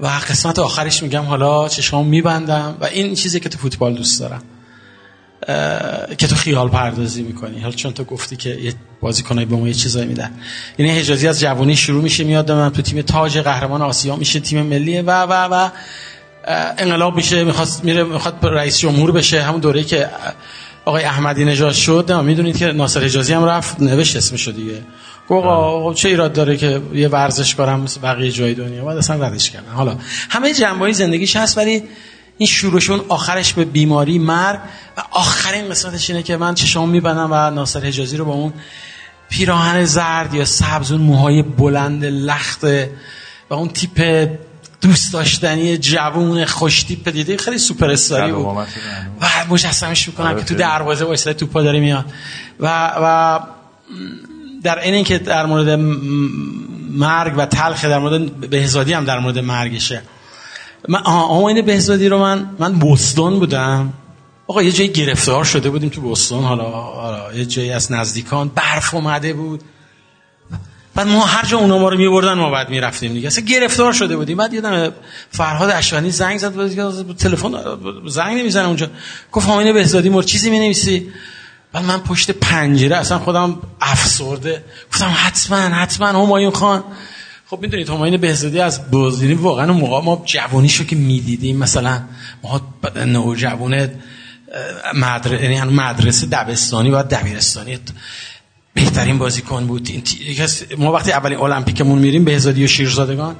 و 0.00 0.06
قسمت 0.06 0.58
آخرش 0.58 1.02
میگم 1.02 1.22
حالا 1.22 1.68
چشمام 1.68 2.06
میبندم 2.06 2.76
و 2.80 2.84
این 2.84 3.14
چیزی 3.14 3.40
که 3.40 3.48
تو 3.48 3.58
فوتبال 3.58 3.94
دوست 3.94 4.20
دارم. 4.20 4.42
که 6.18 6.26
تو 6.26 6.34
خیال 6.34 6.68
پردازی 6.68 7.22
می‌کنی. 7.22 7.60
حالا 7.60 7.74
چون 7.74 7.92
تو 7.92 8.04
گفتی 8.04 8.36
که 8.36 8.50
یه 8.50 8.74
بازیکنای 9.00 9.44
به 9.44 9.56
ما 9.56 9.68
یه 9.68 9.74
چیزایی 9.74 10.06
میدن. 10.06 10.30
یعنی 10.78 10.98
حجازی 10.98 11.28
از 11.28 11.40
جوانی 11.40 11.76
شروع 11.76 12.02
میشه 12.02 12.24
میاد 12.24 12.52
من 12.52 12.70
تو 12.70 12.82
تیم 12.82 13.02
تاج 13.02 13.38
قهرمان 13.38 13.82
آسیا 13.82 14.16
میشه 14.16 14.40
تیم 14.40 14.62
ملی 14.62 15.00
و 15.00 15.22
و 15.22 15.32
و 15.32 15.70
انقلاب 16.78 17.16
میشه 17.16 17.44
می‌خواد 17.44 17.68
میره 17.82 18.04
می‌خواد 18.04 18.34
رئیس 18.42 18.78
جمهور 18.78 19.12
بشه. 19.12 19.42
همون 19.42 19.60
دوره 19.60 19.84
که 19.84 20.08
آقای 20.84 21.04
احمدی 21.04 21.44
نژاد 21.44 21.72
شد 21.72 22.12
می‌دونید 22.12 22.56
که 22.56 22.66
ناصر 22.66 23.00
حجازی 23.04 23.32
هم 23.32 23.44
رفت 23.44 23.80
نوشت 23.80 24.16
اسمشو 24.16 24.50
دیگه. 24.50 24.82
گفت 25.28 25.98
چه 25.98 26.08
ایراد 26.08 26.32
داره 26.32 26.56
که 26.56 26.80
یه 26.94 27.08
ورزشکارم 27.08 27.80
مثل 27.80 28.00
بقیه 28.00 28.30
جای 28.30 28.54
دنیا. 28.54 28.84
بعد 28.84 28.96
اصلا 28.96 29.26
ردش 29.26 29.50
کردن. 29.50 29.72
حالا 29.72 29.96
همه 30.30 30.54
جنبه‌های 30.54 30.92
زندگیش 30.92 31.36
هست 31.36 31.58
ولی 31.58 31.82
این 32.38 32.46
شروعشون 32.46 33.00
آخرش 33.08 33.52
به 33.52 33.64
بیماری 33.64 34.18
مرگ 34.18 34.58
و 34.96 35.02
آخرین 35.10 35.68
قسمتش 35.68 36.10
اینه 36.10 36.22
که 36.22 36.36
من 36.36 36.54
چشام 36.54 36.90
میبندم 36.90 37.28
و 37.30 37.50
ناصر 37.50 37.80
حجازی 37.80 38.16
رو 38.16 38.24
با 38.24 38.32
اون 38.32 38.52
پیراهن 39.30 39.84
زرد 39.84 40.34
یا 40.34 40.44
سبز 40.44 40.92
اون 40.92 41.00
موهای 41.00 41.42
بلند 41.42 42.04
لخت 42.04 42.64
و 43.50 43.54
اون 43.54 43.68
تیپ 43.68 44.28
دوست 44.80 45.12
داشتنی 45.12 45.78
جوون 45.78 46.44
خوش 46.44 46.82
تیپ 46.82 47.08
دیده 47.08 47.36
خیلی 47.36 47.58
سوپر 47.58 47.90
استاری 47.90 48.32
بود. 48.32 48.46
و 49.20 49.26
مجسمش 49.50 50.08
می‌کنم 50.08 50.26
آره، 50.26 50.38
که 50.38 50.44
تو 50.44 50.54
دروازه 50.54 51.04
وایساده 51.04 51.38
توپا 51.38 51.62
داره 51.62 51.80
میاد. 51.80 52.04
و 52.60 52.92
و 52.96 53.40
در 54.62 54.78
این 54.78 55.04
که 55.04 55.18
در 55.18 55.46
مورد 55.46 55.68
مرگ 56.90 57.34
و 57.36 57.46
تلخ 57.46 57.84
در 57.84 57.98
مورد 57.98 58.50
بهزادی 58.50 58.92
هم 58.92 59.04
در 59.04 59.18
مورد 59.18 59.38
مرگشه. 59.38 60.02
من 60.88 61.00
آمین 61.04 61.62
بهزادی 61.62 62.08
رو 62.08 62.18
من 62.18 62.50
من 62.58 62.72
بوستون 62.72 63.38
بودم. 63.38 63.92
آقا 64.46 64.62
یه 64.62 64.72
جایی 64.72 64.92
گرفتار 64.92 65.44
شده 65.44 65.70
بودیم 65.70 65.88
تو 65.88 66.00
بوستون 66.00 66.44
حالا, 66.44 67.34
یه 67.34 67.44
جایی 67.44 67.70
از 67.70 67.92
نزدیکان 67.92 68.48
برف 68.48 68.94
اومده 68.94 69.32
بود. 69.32 69.62
بعد 70.94 71.08
ما 71.08 71.24
هر 71.24 71.46
جا 71.46 71.58
اونا 71.58 71.78
ما 71.78 71.88
رو 71.88 71.98
میبردن 71.98 72.32
ما 72.32 72.50
بعد 72.50 72.70
می‌رفتیم 72.70 73.12
دیگه. 73.12 73.26
اصلا 73.26 73.44
گرفتار 73.44 73.92
شده 73.92 74.16
بودیم. 74.16 74.36
بعد 74.36 74.54
یادم 74.54 74.92
فرهاد 75.30 75.70
اشوانی 75.70 76.10
زنگ 76.10 76.38
زد 76.38 77.16
تلفن 77.16 77.52
زنگ 78.06 78.38
نمی‌زنه 78.38 78.66
اونجا. 78.66 78.90
گفت 79.32 79.48
همین 79.48 79.72
بهزادی 79.72 80.08
مر 80.08 80.22
چیزی 80.22 80.50
می‌نویسی. 80.50 81.12
بعد 81.72 81.84
من 81.84 81.98
پشت 81.98 82.30
پنجره 82.30 82.96
اصلا 82.96 83.18
خودم 83.18 83.58
افسرده. 83.80 84.64
گفتم 84.92 85.12
حتما 85.16 85.56
حتما 85.56 86.06
همایون 86.06 86.52
خان. 86.52 86.84
خب 87.46 87.58
می‌دونید 87.62 87.88
همایون 87.88 88.16
بهزادی 88.16 88.60
از 88.60 88.90
بزرگی 88.90 89.34
واقعا 89.34 89.70
اون 89.70 89.80
موقع 89.80 90.04
ما 90.04 90.22
جوانیشو 90.26 90.84
که 90.84 90.96
می‌دیدیم 90.96 91.56
مثلا 91.56 92.00
ما 92.42 92.60
نو 93.06 93.34
جوان 93.34 93.88
مدرسه 94.94 95.52
یعنی 95.52 95.72
مدرسه 95.72 96.26
دبستانی 96.26 96.90
و 96.90 97.02
دبیرستانی 97.02 97.78
بهترین 98.74 99.18
بازیکن 99.18 99.66
بود. 99.66 99.88
ما 100.78 100.92
وقتی 100.92 101.12
اولین 101.12 101.38
المپیکمون 101.38 101.98
میریم 101.98 102.24
بهزادی 102.24 102.64
و 102.64 102.66
شیرزادگان 102.66 103.36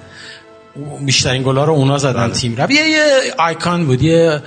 بیشترین 1.01 1.43
گلا 1.43 1.65
رو 1.65 1.73
اونا 1.73 1.99
زدن 1.99 2.27
بله. 2.27 2.33
تیم 2.33 2.57
رو 2.57 2.71
یه 2.71 3.05
آیکان 3.39 3.87
بود 3.87 4.03
یه 4.03 4.43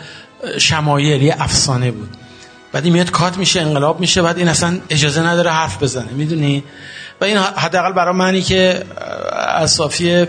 شمایل 0.58 1.22
یه 1.22 1.36
افسانه 1.40 1.92
بود. 1.92 2.10
بعد 2.72 2.84
این 2.84 2.94
میاد 2.94 3.12
کات 3.12 3.38
میشه 3.38 3.62
انقلاب 3.62 4.00
میشه 4.00 4.22
بعد 4.22 4.38
این 4.38 4.48
اصلا 4.48 4.80
اجازه 4.90 5.22
نداره 5.22 5.52
حرف 5.52 5.84
بزنه. 5.84 6.12
می‌دونی؟ 6.12 6.64
و 7.22 7.26
این 7.26 7.38
حداقل 7.38 7.92
برای 7.92 8.16
منی 8.16 8.42
که 8.42 8.84
از 9.58 9.72
صافی 9.72 10.26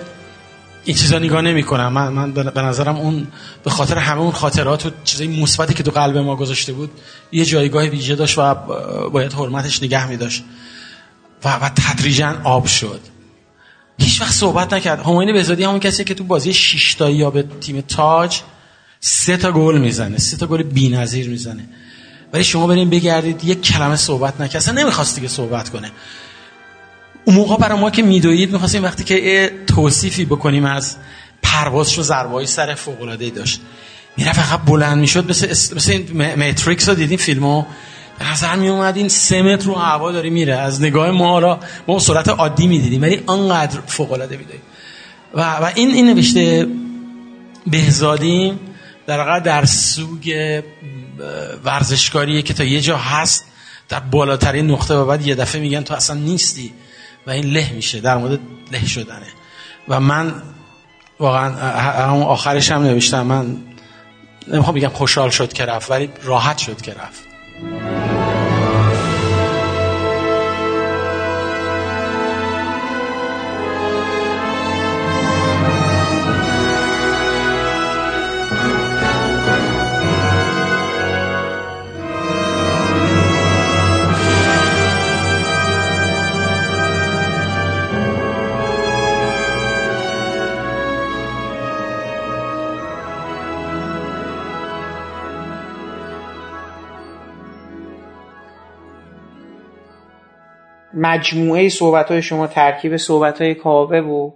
این 0.84 0.96
چیزا 0.96 1.18
نگاه 1.18 1.42
نمی‌کنم. 1.42 1.92
من 1.92 2.08
من 2.08 2.32
به 2.32 2.62
نظرم 2.62 2.96
اون 2.96 3.26
به 3.64 3.70
خاطر 3.70 3.98
همه 3.98 4.20
اون 4.20 4.32
خاطرات 4.32 4.86
و 4.86 4.90
چیزای 5.04 5.28
مثبتی 5.28 5.74
که 5.74 5.82
تو 5.82 5.90
قلب 5.90 6.16
ما 6.16 6.36
گذاشته 6.36 6.72
بود 6.72 6.90
یه 7.32 7.44
جایگاه 7.44 7.84
ویژه 7.84 8.14
داشت 8.14 8.38
و 8.38 8.54
باید 9.12 9.32
حرمتش 9.32 9.82
نگه 9.82 10.08
می 10.08 10.16
داشت 10.16 10.44
و 11.44 11.48
و 11.48 11.68
تدریجا 11.68 12.36
آب 12.44 12.66
شد. 12.66 13.00
هیچ 13.98 14.20
وقت 14.20 14.32
صحبت 14.32 14.72
نکرد. 14.72 15.00
هماین 15.00 15.32
بهزادی 15.32 15.64
همون 15.64 15.80
کسی 15.80 16.04
که 16.04 16.14
تو 16.14 16.24
بازی 16.24 16.52
6 16.52 16.94
تا 16.94 17.10
یا 17.10 17.30
به 17.30 17.44
تیم 17.60 17.80
تاج 17.80 18.40
سه 19.00 19.36
تا 19.36 19.52
گل 19.52 19.78
می‌زنه. 19.78 20.18
سه 20.18 20.36
تا 20.36 20.46
گل 20.46 20.62
بی‌نظیر 20.62 21.28
می‌زنه. 21.28 21.68
ولی 22.32 22.44
شما 22.44 22.66
بریم 22.66 22.90
بگردید 22.90 23.44
یک 23.44 23.62
کلمه 23.62 23.96
صحبت 23.96 24.40
نکرد. 24.40 24.56
اصلا 24.56 24.74
نمی‌خواست 24.74 25.14
دیگه 25.14 25.28
صحبت 25.28 25.68
کنه. 25.68 25.90
اون 27.28 27.36
موقع 27.36 27.56
برای 27.56 27.78
ما 27.78 27.90
که 27.90 28.02
میدوید 28.02 28.52
می‌خواستیم 28.52 28.82
وقتی 28.82 29.04
که 29.04 29.50
توصیفی 29.66 30.24
بکنیم 30.24 30.64
از 30.64 30.96
پرواز 31.42 31.98
و 31.98 32.02
ضربای 32.02 32.46
سر 32.46 32.74
فوق 32.74 33.02
العاده 33.02 33.30
داشت. 33.30 33.60
میره 34.16 34.32
فقط 34.32 34.60
بلند 34.60 34.98
می‌شد 34.98 35.30
مثل 35.30 35.74
مثل 35.76 35.92
این 35.92 36.34
ماتریکس 36.34 36.88
رو 36.88 36.94
دیدیم 36.94 37.18
فیلمو؟ 37.18 37.64
به 38.18 38.30
نظر 38.30 38.56
می 38.56 38.68
اومد 38.68 38.96
این 38.96 39.08
سه 39.08 39.42
متر 39.42 39.66
رو 39.66 39.74
هوا 39.74 40.12
داره 40.12 40.30
میره. 40.30 40.54
از 40.54 40.82
نگاه 40.82 41.10
ما 41.10 41.38
را 41.38 41.60
ما 41.88 41.98
صورت 41.98 42.28
عادی 42.28 42.66
می‌دیدیم 42.66 43.02
ولی 43.02 43.22
انقدر 43.28 43.80
فوق 43.86 44.12
العاده 44.12 44.36
می‌دید 44.36 44.60
و, 45.34 45.40
و 45.40 45.70
این 45.74 45.90
این 45.90 46.06
نوشته 46.06 46.66
بهزادی 47.66 48.52
در 49.06 49.38
در 49.38 49.64
سوگ 49.64 50.62
ورزشکاریه 51.64 52.42
که 52.42 52.54
تا 52.54 52.64
یه 52.64 52.80
جا 52.80 52.96
هست 52.96 53.44
در 53.88 54.00
بالاترین 54.00 54.70
نقطه 54.70 54.94
و 54.94 55.04
بعد 55.04 55.26
یه 55.26 55.34
دفعه 55.34 55.60
میگن 55.60 55.80
تو 55.80 55.94
اصلا 55.94 56.16
نیستی. 56.16 56.72
و 57.26 57.30
این 57.30 57.44
له 57.44 57.72
میشه 57.72 58.00
در 58.00 58.16
مورد 58.16 58.40
له 58.72 58.86
شدنه. 58.86 59.26
و 59.88 60.00
من 60.00 60.42
واقعا 61.20 61.50
همون 62.08 62.22
آخرش 62.22 62.72
هم 62.72 62.82
نوشتم 62.82 63.26
من 63.26 63.56
نمی‌خوام 64.48 64.76
بگم 64.76 64.88
خوشحال 64.88 65.30
شد 65.30 65.52
که 65.52 65.64
رفت 65.64 65.90
ولی 65.90 66.10
راحت 66.22 66.58
شد 66.58 66.80
که 66.80 66.94
رفت. 66.94 67.28
مجموعه 100.98 101.68
صحبت 101.68 102.10
های 102.10 102.22
شما 102.22 102.46
ترکیب 102.46 102.96
صحبت 102.96 103.42
های 103.42 103.54
کاوه 103.54 103.98
و 103.98 104.30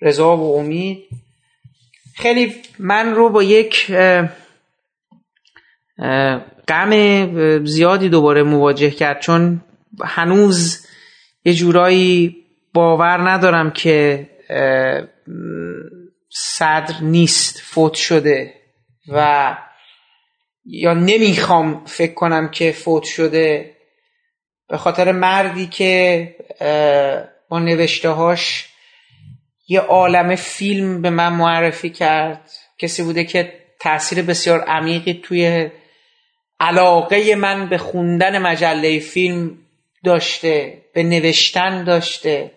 رضا 0.00 0.36
و 0.36 0.58
امید. 0.58 1.04
خیلی 2.16 2.54
من 2.78 3.14
رو 3.14 3.28
با 3.28 3.42
یک 3.42 3.92
غم 6.68 7.64
زیادی 7.64 8.08
دوباره 8.08 8.42
مواجه 8.42 8.90
کرد 8.90 9.20
چون 9.20 9.60
هنوز 10.04 10.86
یه 11.44 11.54
جورایی 11.54 12.36
باور 12.74 13.30
ندارم 13.30 13.70
که 13.70 14.26
صدر 16.30 16.94
نیست 17.02 17.60
فوت 17.60 17.94
شده 17.94 18.54
و 19.08 19.56
یا 20.64 20.94
نمی‌خوام 20.94 21.84
فکر 21.84 22.14
کنم 22.14 22.48
که 22.48 22.72
فوت 22.72 23.02
شده. 23.02 23.73
به 24.68 24.76
خاطر 24.76 25.12
مردی 25.12 25.66
که 25.66 26.34
با 27.48 27.58
نوشته 27.58 28.08
هاش 28.08 28.68
یه 29.68 29.80
عالم 29.80 30.34
فیلم 30.34 31.02
به 31.02 31.10
من 31.10 31.32
معرفی 31.32 31.90
کرد. 31.90 32.50
کسی 32.78 33.02
بوده 33.02 33.24
که 33.24 33.52
تاثیر 33.80 34.22
بسیار 34.22 34.60
عمیقی 34.60 35.20
توی 35.22 35.70
علاقه 36.60 37.34
من 37.34 37.68
به 37.68 37.78
خوندن 37.78 38.38
مجله 38.38 38.98
فیلم 38.98 39.58
داشته 40.04 40.82
به 40.94 41.02
نوشتن 41.02 41.84
داشته. 41.84 42.50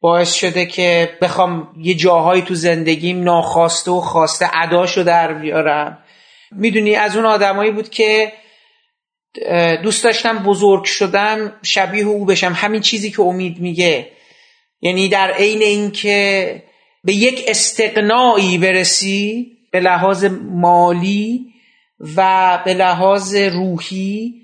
باعث 0.00 0.34
شده 0.34 0.66
که 0.66 1.18
بخوام 1.20 1.74
یه 1.78 1.94
جاهایی 1.94 2.42
تو 2.42 2.54
زندگیم 2.54 3.22
ناخواسته 3.22 3.90
و 3.90 4.00
خواسته 4.00 4.46
عداشو 4.52 5.02
در 5.02 5.34
بیارم. 5.34 5.98
می‌دونی 6.52 6.94
از 6.96 7.16
اون 7.16 7.26
آدمایی 7.26 7.70
بود 7.70 7.88
که 7.88 8.32
دوست 9.82 10.04
داشتم 10.04 10.38
بزرگ 10.38 10.84
شدم 10.84 11.52
شبیه 11.62 12.04
او 12.04 12.24
بشم. 12.24 12.52
همین 12.52 12.80
چیزی 12.80 13.10
که 13.10 13.22
امید 13.22 13.60
میگه. 13.60 14.08
یعنی 14.80 15.08
در 15.08 15.30
عین 15.30 15.62
اینکه 15.62 16.62
به 17.04 17.12
یک 17.12 17.44
استقناعی 17.48 18.58
برسی 18.58 19.46
به 19.72 19.80
لحاظ 19.80 20.24
مالی 20.40 21.46
و 22.16 22.58
به 22.64 22.74
لحاظ 22.74 23.34
روحی 23.34 24.34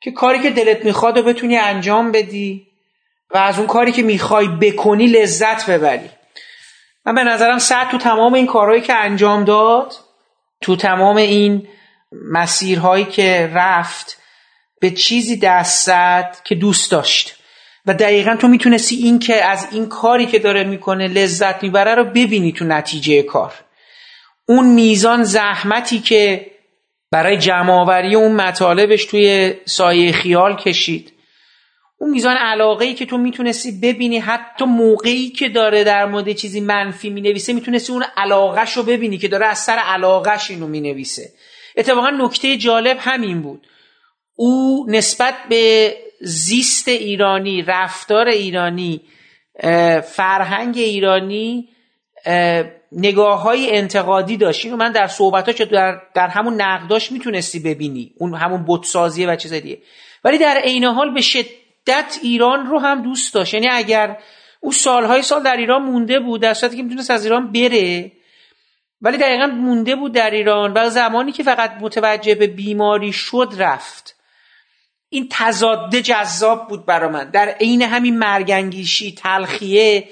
که 0.00 0.10
کاری 0.10 0.42
که 0.42 0.50
دلت 0.50 0.84
می‌خواد 0.84 1.16
و 1.18 1.22
بتونی 1.22 1.56
انجام 1.56 2.12
بدی 2.12 2.66
و 3.34 3.38
از 3.38 3.58
اون 3.58 3.66
کاری 3.66 3.92
که 3.92 4.02
می‌خوای 4.02 4.48
بکنی 4.48 5.06
لذت 5.06 5.70
ببری. 5.70 6.10
من 7.06 7.14
به 7.14 7.24
نظرم 7.24 7.58
سعد 7.58 7.90
تو 7.90 7.98
تمام 7.98 8.34
این 8.34 8.46
کارهایی 8.46 8.80
که 8.82 8.94
انجام 8.94 9.44
داد 9.44 9.92
تو 10.60 10.76
تمام 10.76 11.16
این 11.16 11.68
مسیرهایی 12.32 13.04
که 13.04 13.50
رفت 13.54 14.21
به 14.82 14.90
چیزی 14.90 15.36
دست 15.36 15.86
زد 15.86 16.36
که 16.44 16.54
دوست 16.54 16.90
داشت. 16.90 17.36
و 17.86 17.94
دقیقا 17.94 18.36
تو 18.36 18.48
می‌تونستی 18.48 18.96
این 18.96 19.18
که 19.18 19.44
از 19.44 19.68
این 19.72 19.88
کاری 19.88 20.26
که 20.26 20.38
داره 20.38 20.64
می‌کنه 20.64 21.08
لذت 21.08 21.62
می‌بره 21.62 21.94
رو 21.94 22.04
ببینی 22.04 22.52
تو 22.52 22.64
نتیجه 22.64 23.22
کار. 23.22 23.52
اون 24.48 24.66
میزان 24.66 25.22
زحمتی 25.22 25.98
که 25.98 26.46
برای 27.10 27.36
جمعآوری 27.38 28.14
اون 28.14 28.32
مطالبش 28.32 29.04
توی 29.04 29.54
سایه 29.64 30.12
خیال 30.12 30.56
کشید 30.56 31.12
اون 31.98 32.10
میزان 32.10 32.36
علاقه 32.36 32.94
که 32.94 33.06
تو 33.06 33.18
می‌تونستی 33.18 33.72
ببینی 33.82 34.18
حتی 34.18 34.64
موقعی 34.64 35.28
که 35.28 35.48
داره 35.48 35.84
در 35.84 36.06
مورد 36.06 36.32
چیزی 36.32 36.60
منفی 36.60 37.10
می‌نویسه 37.10 37.52
می‌تونستی 37.52 37.92
اون 37.92 38.04
علاقهش 38.16 38.72
رو 38.72 38.82
ببینی 38.82 39.18
که 39.18 39.28
داره 39.28 39.46
از 39.46 39.58
سر 39.58 39.76
علاقهش 39.78 40.50
اینو 40.50 40.66
می‌نویسه. 40.66 41.32
اتفاقا 41.76 42.10
نکته 42.10 42.56
جالب 42.56 42.96
همین 43.00 43.42
بود. 43.42 43.66
او 44.36 44.86
نسبت 44.88 45.34
به 45.48 45.96
زیست 46.20 46.88
ایرانی 46.88 47.62
رفتار 47.62 48.28
ایرانی 48.28 49.00
فرهنگ 50.04 50.78
ایرانی 50.78 51.68
نگاه 52.92 53.42
های 53.42 53.76
انتقادی 53.76 54.36
داشت. 54.36 54.64
اینو 54.64 54.76
من 54.76 54.92
در 54.92 55.06
صحبت 55.06 55.60
ها 55.60 55.64
در, 55.64 56.00
در 56.14 56.28
همون 56.28 56.60
نقداش 56.60 57.12
می‌تونستی 57.12 57.58
ببینی. 57.60 58.14
اون 58.18 58.34
همون 58.34 58.64
بتسازیه 58.68 59.28
و 59.28 59.36
چیز 59.36 59.52
دیگه. 59.52 59.78
ولی 60.24 60.38
در 60.38 60.56
عین 60.64 60.84
حال 60.84 61.14
به 61.14 61.20
شدت 61.20 62.18
ایران 62.22 62.66
رو 62.66 62.78
هم 62.78 63.02
دوست 63.02 63.34
داشت. 63.34 63.54
یعنی 63.54 63.68
اگر 63.68 64.18
او 64.60 64.72
سالهای 64.72 65.22
سال 65.22 65.42
در 65.42 65.56
ایران 65.56 65.82
مونده 65.82 66.20
بود 66.20 66.42
در 66.42 66.54
صورتی 66.54 66.76
که 66.76 66.82
می‌تونست 66.82 67.10
از 67.10 67.24
ایران 67.24 67.52
بره 67.52 68.12
ولی 69.00 69.18
دقیقا 69.18 69.46
مونده 69.46 69.96
بود 69.96 70.12
در 70.12 70.30
ایران 70.30 70.72
و 70.72 70.90
زمانی 70.90 71.32
که 71.32 71.42
فقط 71.42 71.70
متوجه 71.80 72.34
به 72.34 72.46
بیماری 72.46 73.12
شد 73.12 73.48
رفت. 73.58 74.21
این 75.12 75.28
تضاده 75.30 76.02
جذاب 76.02 76.68
بود 76.68 76.86
برا 76.86 77.08
من. 77.08 77.30
در 77.30 77.48
عین 77.48 77.82
همین 77.82 78.18
مرگنگیشی 78.18 79.14
تلخیه 79.14 80.08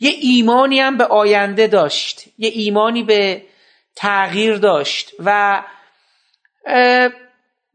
یه 0.00 0.10
ایمانی 0.20 0.80
هم 0.80 0.96
به 0.96 1.04
آینده 1.04 1.66
داشت. 1.66 2.24
یه 2.38 2.50
ایمانی 2.54 3.02
به 3.02 3.42
تغییر 3.96 4.56
داشت. 4.56 5.10
و 5.24 5.62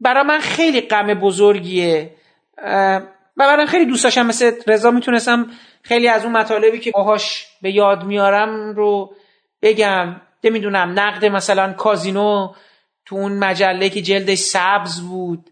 برا 0.00 0.22
من 0.22 0.40
خیلی 0.40 0.80
غم 0.80 1.14
بزرگیه. 1.14 2.10
و 2.58 3.00
برای 3.36 3.66
خیلی 3.66 3.86
دوست 3.86 4.04
داشتم 4.04 4.26
مثل 4.26 4.52
رضا 4.66 4.90
می‌تونستم 4.90 5.50
خیلی 5.82 6.08
از 6.08 6.24
اون 6.24 6.36
مطالبی 6.36 6.78
که 6.78 6.90
باهاش 6.90 7.46
به 7.62 7.70
یاد 7.70 8.04
میارم 8.04 8.74
رو 8.74 9.14
بگم. 9.62 10.20
نمی‌دونم 10.44 11.00
نقد 11.00 11.24
مثلا 11.24 11.72
کازینو 11.72 12.54
تو 13.06 13.16
اون 13.16 13.32
مجله 13.38 13.88
که 13.88 14.02
جلدش 14.02 14.38
سبز 14.38 15.00
بود. 15.00 15.50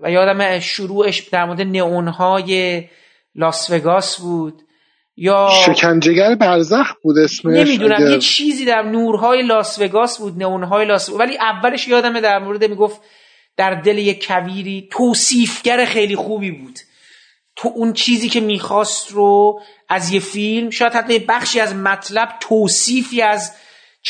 و 0.00 0.10
یادم 0.10 0.58
شروعش 0.58 1.18
در 1.18 1.44
مورد 1.44 1.60
نئونهای 1.60 2.84
لاس 3.34 3.70
وگاس 3.70 4.20
بود. 4.20 4.62
یا 5.16 5.50
شکنجهگر 5.66 6.34
برزخ 6.34 6.94
بود 7.02 7.18
اسمش 7.18 7.66
نمی‌دونم 7.66 8.10
یه 8.10 8.18
چیزی 8.18 8.64
در 8.64 8.82
نورهای 8.82 9.42
لاس 9.42 9.78
وگاس 9.78 10.18
بود 10.18 10.38
نئونهای 10.38 10.86
لاس 10.86 11.10
ولی 11.10 11.38
اولش 11.38 11.88
یادمه 11.88 12.20
در 12.20 12.38
مورد 12.38 12.64
می‌گفت 12.64 13.00
در 13.56 13.74
دل 13.74 13.98
یک 13.98 14.26
کویری 14.26 14.88
توصیفگر 14.92 15.84
خیلی 15.84 16.16
خوبی 16.16 16.50
بود. 16.50 16.78
تو 17.56 17.72
اون 17.74 17.92
چیزی 17.92 18.28
که 18.28 18.40
می‌خواست 18.40 19.10
رو 19.12 19.60
از 19.88 20.12
یه 20.12 20.20
فیلم 20.20 20.70
شاید 20.70 20.92
حتی 20.92 21.18
بخشی 21.18 21.60
از 21.60 21.74
مطلب 21.74 22.28
توصیفی 22.40 23.22
از 23.22 23.52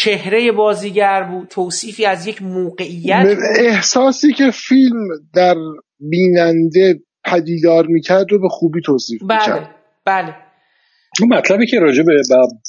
چهره 0.02 0.52
بازیگر 0.52 1.22
بود 1.22 1.48
توصیفی 1.48 2.06
از 2.06 2.26
یک 2.26 2.42
موقعیت 2.42 3.38
احساسی 3.58 4.32
که 4.32 4.50
فیلم 4.50 5.08
در 5.34 5.54
بیننده 6.00 7.00
پدیدار 7.24 7.86
می‌کرد 7.86 8.26
رو 8.30 8.40
به 8.40 8.48
خوبی 8.50 8.80
توصیف 8.86 9.22
بله 9.28 9.38
می‌کرد. 9.38 9.74
بله. 10.06 10.34
اون 11.20 11.38
مطلبی 11.38 11.66
که 11.66 11.80
راجع 11.80 12.02
به 12.02 12.12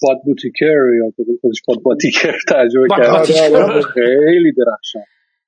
باد 0.01 0.17
بوتیکر 0.25 0.65
یا 0.65 1.11
خودش 1.41 1.61
باد 1.67 1.77
باتیکر 1.83 2.33
ترجمه 2.47 2.87
کرد. 2.89 3.11
باتیکر. 3.11 3.55
آره، 3.55 3.81
خیلی 3.81 4.51
درخشان. 4.57 5.01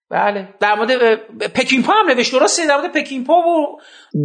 بله. 0.10 0.48
در 0.62 0.76
مورد 0.76 1.16
پکینپا 1.56 1.94
هم 1.94 2.10
نوشت 2.10 2.34
درسته؟ 2.34 2.68
در 2.68 2.78
مورد 2.78 2.92
پکینپا 2.94 3.34
و 3.34 3.78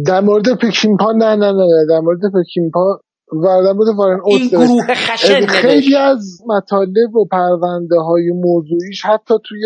در 0.05 0.19
مورد 0.19 0.45
پکینپا 0.61 1.11
نه 1.11 1.35
نه 1.35 1.35
نه 1.35 1.51
نه. 1.51 1.85
در 1.89 1.99
مورد 1.99 2.19
پکینپا 2.33 2.99
مورد 3.31 3.97
وارن 3.97 4.19
این 4.25 4.47
گروه 4.47 4.93
خشن 4.93 5.39
نوشت. 5.39 5.49
خیلی 5.49 5.95
از 5.95 6.41
مطالب 6.47 7.15
و 7.15 7.25
پرونده 7.25 7.99
های 7.99 8.31
موضوعیش 8.31 9.05
حتی 9.05 9.33
توی 9.45 9.61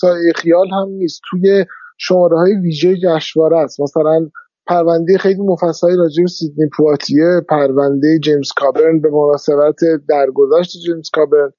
سایه 0.00 0.32
خیال 0.36 0.68
هم 0.68 0.88
نیست. 0.88 1.20
توی 1.30 1.64
شماره 1.98 2.36
های 2.36 2.54
ویژه 2.62 2.96
جشنواره 2.96 3.58
است. 3.58 3.80
مثلا 3.80 4.28
پرونده 4.66 5.18
خیلی 5.18 5.42
مفصلی 5.42 5.96
راجع 5.96 6.22
به 6.22 6.28
سیدنی 6.28 6.68
پواتیه 6.76 7.40
پرونده 7.48 8.18
جیمز 8.18 8.48
کابرن 8.56 9.00
به 9.00 9.10
مناسبت 9.10 9.76
درگذشت 10.08 10.76
جیمز 10.86 11.10
کابرن 11.12 11.50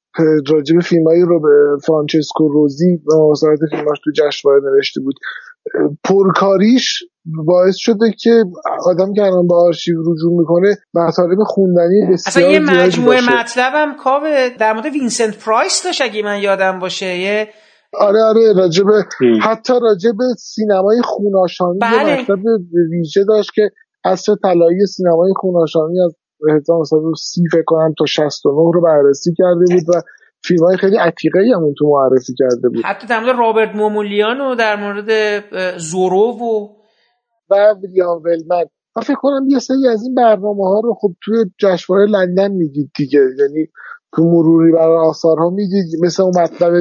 راجع 0.47 0.75
به 0.75 0.81
فیلمایی 0.81 1.21
رو 1.21 1.39
به 1.41 1.81
فرانچسکو 1.87 2.47
روزی 2.47 2.97
به 3.05 3.15
مناسبت 3.15 3.59
فیلماش 3.71 3.97
تو 4.03 4.11
جشنواره 4.11 4.61
نوشته 4.63 5.01
بود. 5.01 5.15
پرکاریش 6.03 7.03
باعث 7.45 7.75
شده 7.75 8.11
که 8.19 8.43
آدم 8.85 9.13
که 9.13 9.21
الان 9.21 9.47
به 9.47 9.55
آرشیو 9.55 10.01
رجوع 10.01 10.39
می‌کنه 10.39 10.77
مطالب 10.93 11.37
خوندنی 11.45 12.01
اصلا 12.13 12.13
بسیار 12.13 12.51
یه 12.51 12.65
زیادی 12.65 12.87
مجموعه. 12.87 13.39
مطلبم 13.39 13.95
کاوه 14.03 14.49
در 14.59 14.73
مورد 14.73 14.85
وینسنت 14.85 15.45
پرایس 15.45 15.83
داشت 15.83 16.01
اگه 16.01 16.23
من 16.23 16.39
یادم 16.41 16.79
باشه 16.79 17.05
یه 17.05 17.49
آره 17.93 18.23
آره 18.23 18.53
راجب. 18.53 18.85
حتی 19.41 19.73
راجب 19.81 20.15
سینمای 20.37 21.01
خون‌آشامی 21.03 21.79
بله. 21.81 22.09
یه 22.09 22.21
مطلب 22.21 22.39
ویژه 22.91 23.23
داشت 23.23 23.51
که 23.55 23.71
عصر 24.05 24.35
طلایی 24.43 24.85
سینمای 24.85 25.33
خون‌آشامی 25.35 26.01
از 26.05 26.15
1930 26.55 27.41
فکر 27.51 27.63
کنم 27.65 27.93
تا 27.99 28.05
69 28.05 28.55
رو 28.73 28.81
بررسی 28.81 29.33
کرده 29.37 29.75
بود 29.75 29.95
و 29.95 30.01
فیلم 30.43 30.63
های 30.63 30.77
خیلی 30.77 30.97
عتیقه 30.97 31.39
هم 31.55 31.63
اون 31.63 31.73
تو 31.77 31.85
معرفی 31.87 32.33
کرده 32.39 32.69
بود. 32.69 32.85
حتی 32.85 33.07
در 33.07 33.19
مورد 33.19 33.37
رابرت 33.37 33.75
مومولیان 33.75 34.41
و 34.41 34.55
در 34.55 34.75
مورد 34.75 35.09
زورو 35.77 36.17
و 36.17 36.67
و 37.49 37.75
ویلیام 37.81 38.21
ولمن 38.25 38.65
من 38.95 39.03
فکر 39.03 39.17
کنم 39.21 39.47
یه 39.49 39.59
سری 39.59 39.87
از 39.87 40.03
این 40.03 40.15
برنامه 40.15 40.63
ها 40.63 40.79
رو 40.83 40.93
خب 41.01 41.11
توی 41.23 41.45
جشنواره 41.59 42.05
لندن 42.05 42.51
می‌دید 42.51 42.91
دیگه. 42.97 43.19
یعنی 43.19 43.67
تو 44.15 44.23
مروری 44.23 44.71
برای 44.71 44.97
آثارها 44.97 45.49
می‌دید 45.49 45.85
مثل 46.03 46.23
اون 46.23 46.33
مطلب 46.41 46.73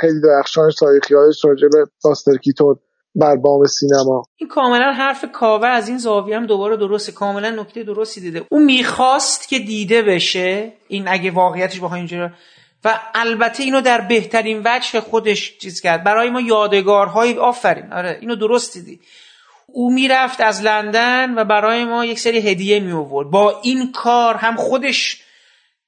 خیلی 0.00 0.20
درخشانش 0.20 0.74
تاریخی 0.74 1.14
هایش 1.14 1.44
راجع 1.44 1.68
به 1.72 1.86
باستر 2.04 2.36
کیتون 2.36 2.76
بر 3.14 3.36
بام 3.36 3.64
سینما. 3.64 4.22
این 4.36 4.48
کاملا 4.48 4.92
حرف 4.92 5.24
کاوه. 5.32 5.66
از 5.66 5.88
این 5.88 5.98
زاویه 5.98 6.36
هم 6.36 6.46
دوباره 6.46 6.76
درسته. 6.76 7.12
کاملا 7.12 7.50
نکته 7.50 7.82
درستی 7.82 8.20
دیده. 8.20 8.42
اون 8.50 8.64
می‌خواست 8.64 9.48
که 9.48 9.58
دیده 9.58 10.02
بشه. 10.02 10.72
این 10.88 11.04
اگه 11.08 11.30
واقعیتش 11.30 11.80
بخوایم 11.80 12.00
اینجوری 12.00 12.30
و 12.84 13.00
البته 13.14 13.62
اینو 13.62 13.80
در 13.80 14.00
بهترین 14.00 14.62
وجه 14.64 15.00
خودش 15.00 15.58
چیز 15.58 15.80
کرد. 15.80 16.04
برای 16.04 16.30
ما 16.30 16.40
یادگارهای 16.40 17.38
آفرین. 17.38 17.92
آره 17.92 18.18
اینو 18.20 18.36
درست 18.36 18.74
دیدی. 18.74 19.00
او 19.66 19.92
می‌رفت 19.92 20.40
از 20.40 20.62
لندن 20.62 21.34
و 21.38 21.44
برای 21.44 21.84
ما 21.84 22.04
یک 22.04 22.18
سری 22.18 22.38
هدیه 22.38 22.80
می 22.80 22.92
آورد 22.92 23.30
با 23.30 23.60
این 23.62 23.92
کار 23.92 24.34
هم 24.34 24.56
خودش 24.56 25.16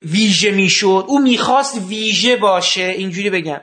ویژه 0.03 0.51
می‌شد. 0.51 1.05
او 1.09 1.19
می‌خواست 1.19 1.81
ویژه 1.89 2.37
باشه 2.37 2.83
اینجوری 2.83 3.31
بگم. 3.31 3.61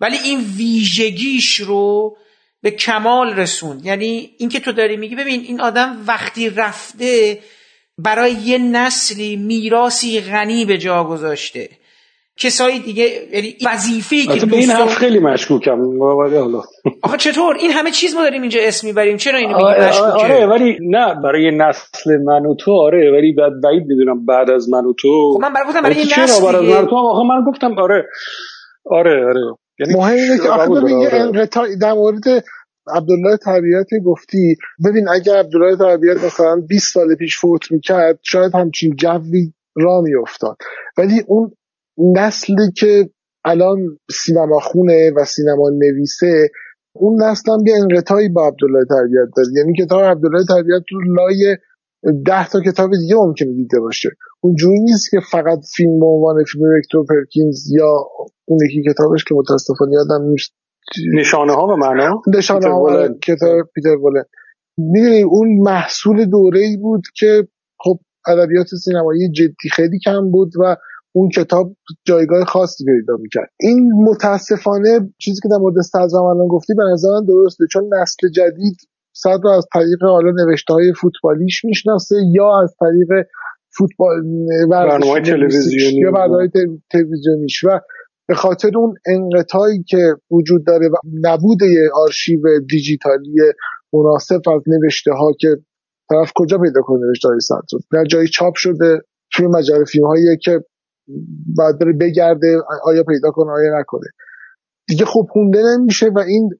ولی 0.00 0.16
این 0.16 0.40
ویژگیش 0.56 1.54
رو 1.54 2.16
به 2.62 2.70
کمال 2.70 3.34
رسوند. 3.34 3.86
یعنی 3.86 4.30
اینکه 4.38 4.60
تو 4.60 4.72
داری 4.72 4.96
میگی 4.96 5.16
ببین 5.16 5.40
این 5.40 5.60
آدم 5.60 6.04
وقتی 6.06 6.50
رفته 6.50 7.38
برای 7.98 8.32
یه 8.32 8.58
نسلی 8.58 9.36
میراسی 9.36 10.20
غنی 10.20 10.64
به 10.64 10.78
جا 10.78 11.04
گذاشته. 11.04 11.68
کسایی 12.40 12.78
دیگه 12.78 13.04
یعنی 13.32 13.56
وظیفه‌ای 13.66 14.26
که 14.26 14.46
به 14.46 14.56
این 14.56 14.70
حرف 14.70 14.94
خیلی 14.94 15.18
مشکوکم. 15.18 16.02
حالا. 16.02 16.62
آخه 17.02 17.16
چطور؟ 17.16 17.56
این 17.60 17.70
همه 17.70 17.90
چیز 17.90 18.14
ما 18.14 18.22
داریم 18.22 18.42
اینجا 18.42 18.60
اسم 18.62 18.86
می‌بریم. 18.86 19.16
چرا 19.16 19.38
اینو 19.38 19.56
میگی 19.56 19.80
مشکوکه؟ 19.80 20.24
آره 20.24 20.46
ولی 20.46 20.78
نه 20.80 21.14
برای 21.24 21.50
نسل 21.56 22.16
من 22.16 22.46
و 22.46 22.54
تو 22.54 22.72
آره 22.72 23.10
ولی 23.12 23.32
بعد 23.32 23.52
بعید 23.64 23.82
می‌دونم 23.86 24.26
بعد 24.26 24.50
از 24.50 24.68
من 24.68 24.84
و 24.84 24.92
تو. 24.92 25.32
خب 25.34 25.42
من 25.42 25.52
برای 25.52 25.66
گفتم 25.68 25.80
برای 25.82 25.96
این 25.96 26.06
نسل 26.06 26.26
چرا 26.26 26.52
برای 26.52 26.74
من 26.74 26.86
تو؟ 26.86 26.96
آخه 26.96 27.28
من 27.28 27.44
گفتم 27.50 27.78
آره 27.78 28.06
آره 28.86 29.26
آره. 29.26 29.40
یعنی 29.80 29.94
مهم 29.94 30.16
اینه 30.16 30.38
که 30.38 30.48
آخه 30.48 30.68
ببین 30.68 31.46
در 31.80 31.92
مورد 31.92 32.24
عبدالله 32.94 33.36
طبیعت 33.44 33.86
گفتی. 34.04 34.56
ببین 34.84 35.08
اگر 35.08 35.36
عبدالله 35.36 35.76
طبیعت 35.76 36.24
مثلا 36.24 36.56
20 36.68 36.94
سال 36.94 37.14
پیش 37.14 37.38
فوت 37.38 37.72
می‌کرد 37.72 38.18
شاید 38.22 38.54
همچین 38.54 38.96
جوی 38.96 39.52
را 39.76 40.00
میافتاد. 40.00 40.56
ولی 40.98 41.22
اون 41.26 41.50
نسلی 41.98 42.72
که 42.76 43.10
الان 43.44 43.98
سینما 44.10 44.58
خونه 44.60 45.12
و 45.16 45.24
سینما 45.24 45.70
نویسه 45.70 46.48
اون 46.92 47.22
نسل 47.22 47.52
هم 47.52 47.66
یه 47.66 47.74
انقطاعی 47.82 48.28
با 48.28 48.48
عبدالله 48.48 48.84
تربیت 48.84 49.28
داره. 49.36 49.48
یعنی 49.56 49.72
کتاب 49.84 50.02
عبدالله 50.02 50.44
تربیت 50.48 50.82
رو 50.92 51.14
لای 51.14 51.56
ده 52.26 52.48
تا 52.48 52.60
کتاب 52.60 52.90
دیگه 52.90 53.14
ممکنه 53.16 53.52
دیده 53.52 53.80
باشه. 53.80 54.10
اون 54.40 54.54
جوری 54.54 54.80
نیست 54.80 55.10
که 55.10 55.20
فقط 55.30 55.58
فیلم 55.76 56.00
به 56.00 56.06
عنوان 56.06 56.44
فیلم 56.44 56.64
ویکتور 56.64 57.04
پرکینز 57.08 57.70
یا 57.70 57.94
اون 58.44 58.58
یکی 58.64 58.92
کتابش 58.92 59.24
که 59.24 59.34
متاسفانه 59.34 59.92
یادم 59.92 60.24
نیست. 60.24 60.52
نشانه 61.14 61.52
ها 61.52 61.66
به 61.66 61.76
معنا؟ 61.76 62.22
نشانه 62.36 62.68
ها 62.68 63.08
کتاب 63.08 63.68
پیتر 63.74 63.96
ولن 63.96 64.24
می‌دونی 64.78 65.22
اون 65.22 65.48
محصول 65.62 66.24
دوره 66.24 66.60
ای 66.60 66.76
بود 66.76 67.02
که 67.16 67.48
خب 67.78 67.98
ادبیات 68.26 68.66
سینمایی 68.84 69.30
جدی 69.30 69.68
خیلی 69.72 69.98
کم 70.04 70.30
بود 70.30 70.52
و 70.60 70.76
اون 71.18 71.28
کتاب 71.28 71.66
جایگاه 72.04 72.44
خاصی 72.44 72.84
پیدا 72.84 73.16
می‌کرد. 73.22 73.50
این 73.60 73.92
متاسفانه 73.92 75.00
چیزی 75.18 75.40
که 75.42 75.48
در 75.48 75.56
مورد 75.56 75.80
صدر 75.80 76.16
الان 76.16 76.48
گفتی 76.48 76.74
به 76.74 76.82
نظر 76.92 77.08
من 77.08 77.24
درسته 77.24 77.64
چون 77.72 77.84
نسل 77.94 78.28
جدید 78.28 78.76
صدر 79.12 79.40
رو 79.42 79.50
از 79.50 79.66
طریق 79.74 80.02
حالا 80.02 80.30
نوشته 80.30 80.74
های 80.74 80.92
فوتبالیش 81.00 81.64
می‌شناسه 81.64 82.16
یا 82.32 82.62
از 82.62 82.74
طریق 82.80 83.26
فوتبال 83.76 84.22
برنامه 84.70 85.20
تلویزیونی 85.20 85.96
یا 85.96 86.10
برنامه 86.10 86.48
تلویزیونیش. 86.92 87.64
و 87.64 87.80
به 88.28 88.34
خاطر 88.34 88.70
اون 88.76 88.94
انقطاعی 89.06 89.82
که 89.82 90.14
وجود 90.30 90.66
داره 90.66 90.88
و 90.88 90.94
نبود 91.22 91.58
آرشیو 91.94 92.40
دیجیتالی 92.70 93.34
مناسب 93.92 94.40
از 94.54 94.62
نوشته 94.66 95.12
ها 95.12 95.32
که 95.40 95.48
طرف 96.10 96.32
کجا 96.34 96.58
پیدا 96.58 96.80
کنه 96.82 97.06
نوشته 97.06 97.28
های 97.28 97.38
در 97.92 98.04
جایی 98.04 98.28
چاپ 98.28 98.54
شده 98.54 99.00
توی 99.32 99.46
مجله 99.46 99.84
فیلم 99.84 100.06
هایی 100.06 100.36
که 100.42 100.60
بعد 101.58 101.78
بره 101.80 101.92
بگرده 102.00 102.56
آیا 102.84 103.02
پیدا 103.02 103.30
کنه 103.30 103.50
آیا 103.50 103.80
نکنه. 103.80 104.08
دیگه 104.88 105.04
خوب 105.04 105.26
خونده 105.30 105.58
نمیشه 105.74 106.06
و 106.06 106.18
این 106.18 106.50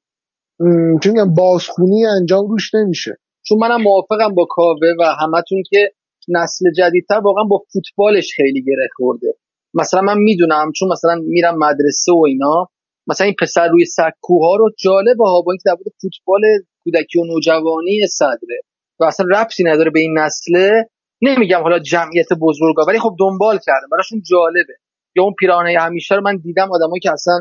چون 1.03 1.13
میگم 1.13 1.35
بازخونی 1.35 2.07
انجام 2.07 2.49
روش 2.49 2.75
نمیشه. 2.75 3.17
چون 3.47 3.59
منم 3.59 3.83
موافقم 3.83 4.35
با 4.35 4.47
کاوه 4.51 4.89
و 5.01 5.05
همتون 5.05 5.63
که 5.71 5.93
نسل 6.29 6.65
جدیدتر 6.77 7.21
واقعا 7.25 7.45
با 7.45 7.63
فوتبالش 7.73 8.33
خیلی 8.37 8.63
گره 8.63 8.89
خورده. 8.97 9.35
مثلا 9.75 10.01
من 10.01 10.19
می‌دونم 10.19 10.73
چون 10.77 10.89
مثلا 10.93 11.15
میرم 11.15 11.59
مدرسه 11.59 12.13
و 12.13 12.25
اینا 12.27 12.69
مثلا 13.07 13.25
این 13.25 13.35
پسر 13.41 13.69
روی 13.69 13.85
سکوها 13.85 14.57
رو 14.57 14.71
جالبه 14.79 15.25
ها 15.25 15.41
با 15.41 15.53
اینکه 15.53 15.63
در 15.67 15.77
فوتبال 16.01 16.41
کودکی 16.85 17.21
و 17.21 17.25
نوجوانی 17.25 18.07
صدره. 18.11 18.61
و 19.01 19.05
اصلا 19.05 19.27
ربطی 19.27 19.65
نداره 19.65 19.91
به 19.91 20.01
این 20.01 20.19
نسله. 20.19 20.89
نمیگم 21.23 21.63
حالا 21.63 21.79
جمعیت 21.79 22.29
بزرگا 22.41 22.85
ولی 22.89 22.99
خب 22.99 23.17
دنبال 23.19 23.59
کردم. 23.67 23.89
براشون 23.93 24.23
جالبه. 24.31 24.75
یا 25.17 25.23
اون 25.23 25.35
پیرانه 25.39 25.77
همیشه 25.81 26.15
رو 26.15 26.21
من 26.21 26.37
دیدم 26.37 26.69
آدمایی 26.73 27.01
که 27.01 27.13
اصلا 27.13 27.35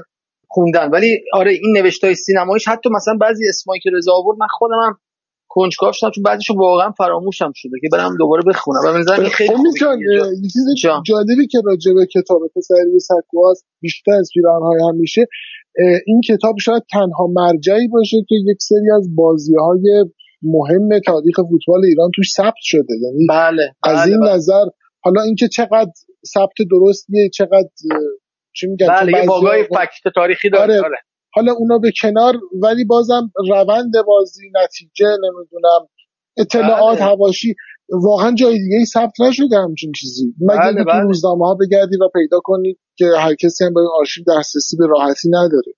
خوندن. 0.47 0.89
ولی 0.89 1.17
آره 1.33 1.51
این 1.51 1.77
نوشتای 1.77 2.15
سینماییش 2.15 2.67
حتی 2.67 2.89
مثلا 2.89 3.17
بعضی 3.21 3.43
اسمایی 3.49 3.81
که 3.81 3.89
رضا 3.93 4.11
آورد 4.13 4.37
من 4.39 4.47
خودم 4.49 4.79
هم 4.85 4.97
کنجکاو 5.49 5.91
شدم 5.93 6.11
چون 6.11 6.23
بعضیشو 6.23 6.53
واقعا 6.53 6.91
فراموشم 6.91 7.51
شده 7.55 7.71
که 7.81 7.87
برم 7.91 8.17
دوباره 8.17 8.43
بخونم. 8.47 8.79
و 8.85 8.93
بنظرم 8.93 9.19
این 9.19 9.29
خیلی 9.29 9.53
یه 10.43 10.49
چیز 10.53 10.65
جالبی 11.05 11.47
که 11.47 11.61
راجع 11.65 11.93
به 11.93 12.05
کتاب 12.05 12.41
پسری 12.55 12.99
سکواست 12.99 13.65
بیشتر 13.81 14.11
از 14.11 14.29
پیرانهای 14.33 14.79
هم 14.89 14.95
میشه 14.95 15.25
این 16.05 16.21
کتاب 16.21 16.55
شاید 16.61 16.83
تنها 16.91 17.27
مرجعی 17.27 17.87
باشه 17.87 18.17
که 18.29 18.35
یک 18.45 18.57
سری 18.59 18.91
از 18.97 19.15
بازی 19.15 19.55
های 19.55 20.05
مهم 20.41 20.99
تاریخ 20.99 21.35
فوتبال 21.35 21.85
ایران 21.85 22.11
توش 22.15 22.31
ثبت 22.37 22.61
شده 22.61 22.93
یعنی 23.01 23.25
بله, 23.29 23.63
از 23.83 23.97
بله، 23.97 24.11
این 24.11 24.19
بله. 24.19 24.33
نظر 24.33 24.65
حالا 25.03 25.21
اینکه 25.21 25.47
چقدر 25.47 25.91
ثبت 26.33 26.67
درستیه 26.71 27.29
چقدر 27.33 27.69
چی 28.53 28.67
میگن 28.67 28.87
بله 28.87 29.19
یه 29.19 29.25
باگای 29.25 29.63
فکت 29.63 30.13
تاریخی 30.15 30.49
داره 30.49 30.73
آره. 30.73 30.85
آره. 30.85 30.97
حالا 31.33 31.53
اونا 31.53 31.77
به 31.77 31.91
کنار 32.01 32.33
ولی 32.61 32.85
بازم 32.85 33.31
روند 33.49 33.91
بازی 34.07 34.51
نتیجه 34.63 35.07
نمی‌دونم 35.07 35.87
اطلاعات 36.37 36.97
بله. 36.97 37.07
هواشی 37.07 37.55
واقعا 37.89 38.35
جای 38.35 38.59
دیگه 38.59 38.77
ای 38.77 38.85
ثبت 38.85 39.21
نشده 39.21 39.57
همچین 39.57 39.91
چیزی 39.91 40.33
مگه 40.41 40.59
بله 40.59 40.83
تو 40.83 40.89
بله. 40.89 41.01
روزنامه 41.01 41.45
ها 41.45 41.57
بگردی 41.61 41.97
و 41.97 42.09
پیدا 42.13 42.39
کنید 42.43 42.79
که 42.97 43.05
هر 43.19 43.35
کسی 43.35 43.65
هم 43.65 43.73
به 43.73 43.79
این 43.79 43.89
آرشیو 43.99 44.23
دسترسی 44.27 44.77
به 44.77 44.87
راحتی 44.87 45.29
نداره 45.29 45.73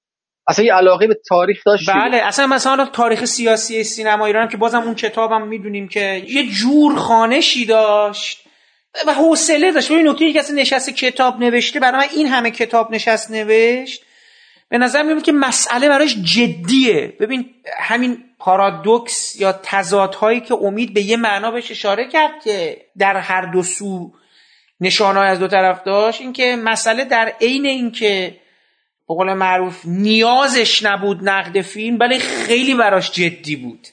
اصلا 0.50 0.66
یه 0.66 0.74
علاقه 0.74 1.08
به 1.08 1.20
تاریخ 1.28 1.58
داشت 1.66 1.90
بله 1.90 2.18
اصلا 2.18 2.48
مثلا 2.48 2.86
تاریخ 2.86 3.26
سیاسی 3.26 3.84
سینما 3.84 4.26
ایران 4.26 4.48
که 4.48 4.58
بازم 4.58 4.82
اون 4.82 4.96
کتابم 4.96 5.48
می‌دونیم 5.48 5.88
که 5.88 6.24
یه 6.28 6.48
جور 6.48 6.96
خانشی 6.96 7.66
داشت 7.66 8.50
و 9.08 9.14
حوصله 9.14 9.72
داشت. 9.72 9.92
این 9.92 10.08
نکته 10.08 10.40
اصلا 10.40 10.56
نشست 10.56 10.90
کتاب 10.90 11.40
نوشته 11.40 11.80
برای 11.80 12.08
من 12.08 12.14
این 12.16 12.28
همه 12.28 12.52
کتاب 12.52 12.92
نشست 12.92 13.32
نوشت. 13.32 14.04
به 14.70 14.78
نظر 14.78 15.04
میاد 15.04 15.22
که 15.22 15.32
مسئله 15.32 15.90
براش 15.90 16.16
جدیه. 16.16 17.14
ببین 17.20 17.50
همین 17.80 18.24
پارادوکس 18.40 19.36
یا 19.40 19.60
تضادهایی 19.64 20.42
که 20.42 20.54
امید 20.54 20.94
به 20.94 21.02
یه 21.02 21.18
معنا 21.18 21.52
بهش 21.52 21.72
اشاره 21.72 22.08
کرد 22.08 22.32
که 22.44 22.78
در 22.98 23.18
هر 23.18 23.42
دو 23.42 23.64
سو 23.64 24.12
نشانهای 24.82 25.28
از 25.28 25.40
دو 25.40 25.48
طرف 25.48 25.84
داشت 25.84 26.22
اینکه 26.22 26.56
مسئله 26.64 27.06
در 27.06 27.34
عین 27.42 27.66
اینکه 27.66 28.36
به 29.10 29.15
قول 29.15 29.34
معروف 29.34 29.81
نیازش 29.86 30.84
نبود 30.84 31.30
نقد 31.30 31.61
فیلم 31.61 31.99
ولی 31.99 32.19
خیلی 32.19 32.76
براش 32.76 33.11
جدی 33.11 33.56
بود. 33.56 33.88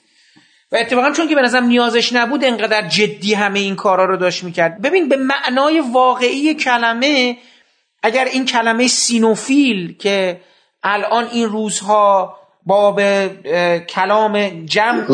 و 0.73 0.77
اتفاقا 0.77 1.11
چون 1.11 1.29
که 1.29 1.35
به 1.35 1.43
نظرم 1.43 1.65
نیازش 1.65 2.13
نبود 2.13 2.45
انقدر 2.45 2.89
جدی 2.89 3.35
همه 3.35 3.59
این 3.59 3.77
کارا 3.77 4.05
رو 4.05 4.17
داشت 4.17 4.45
می‌کرد. 4.45 4.83
ببین 4.83 5.09
به 5.09 5.17
معنای 5.17 5.81
واقعی 5.93 6.55
کلمه 6.55 7.37
اگر 8.03 8.25
این 8.25 8.45
کلمه 8.45 8.87
سینوفیل 8.87 9.97
که 9.97 10.41
الان 10.83 11.25
این 11.33 11.49
روزها 11.49 12.37
با 12.67 12.93
به 12.93 13.31
کلام 13.89 14.65
جمع 14.65 15.07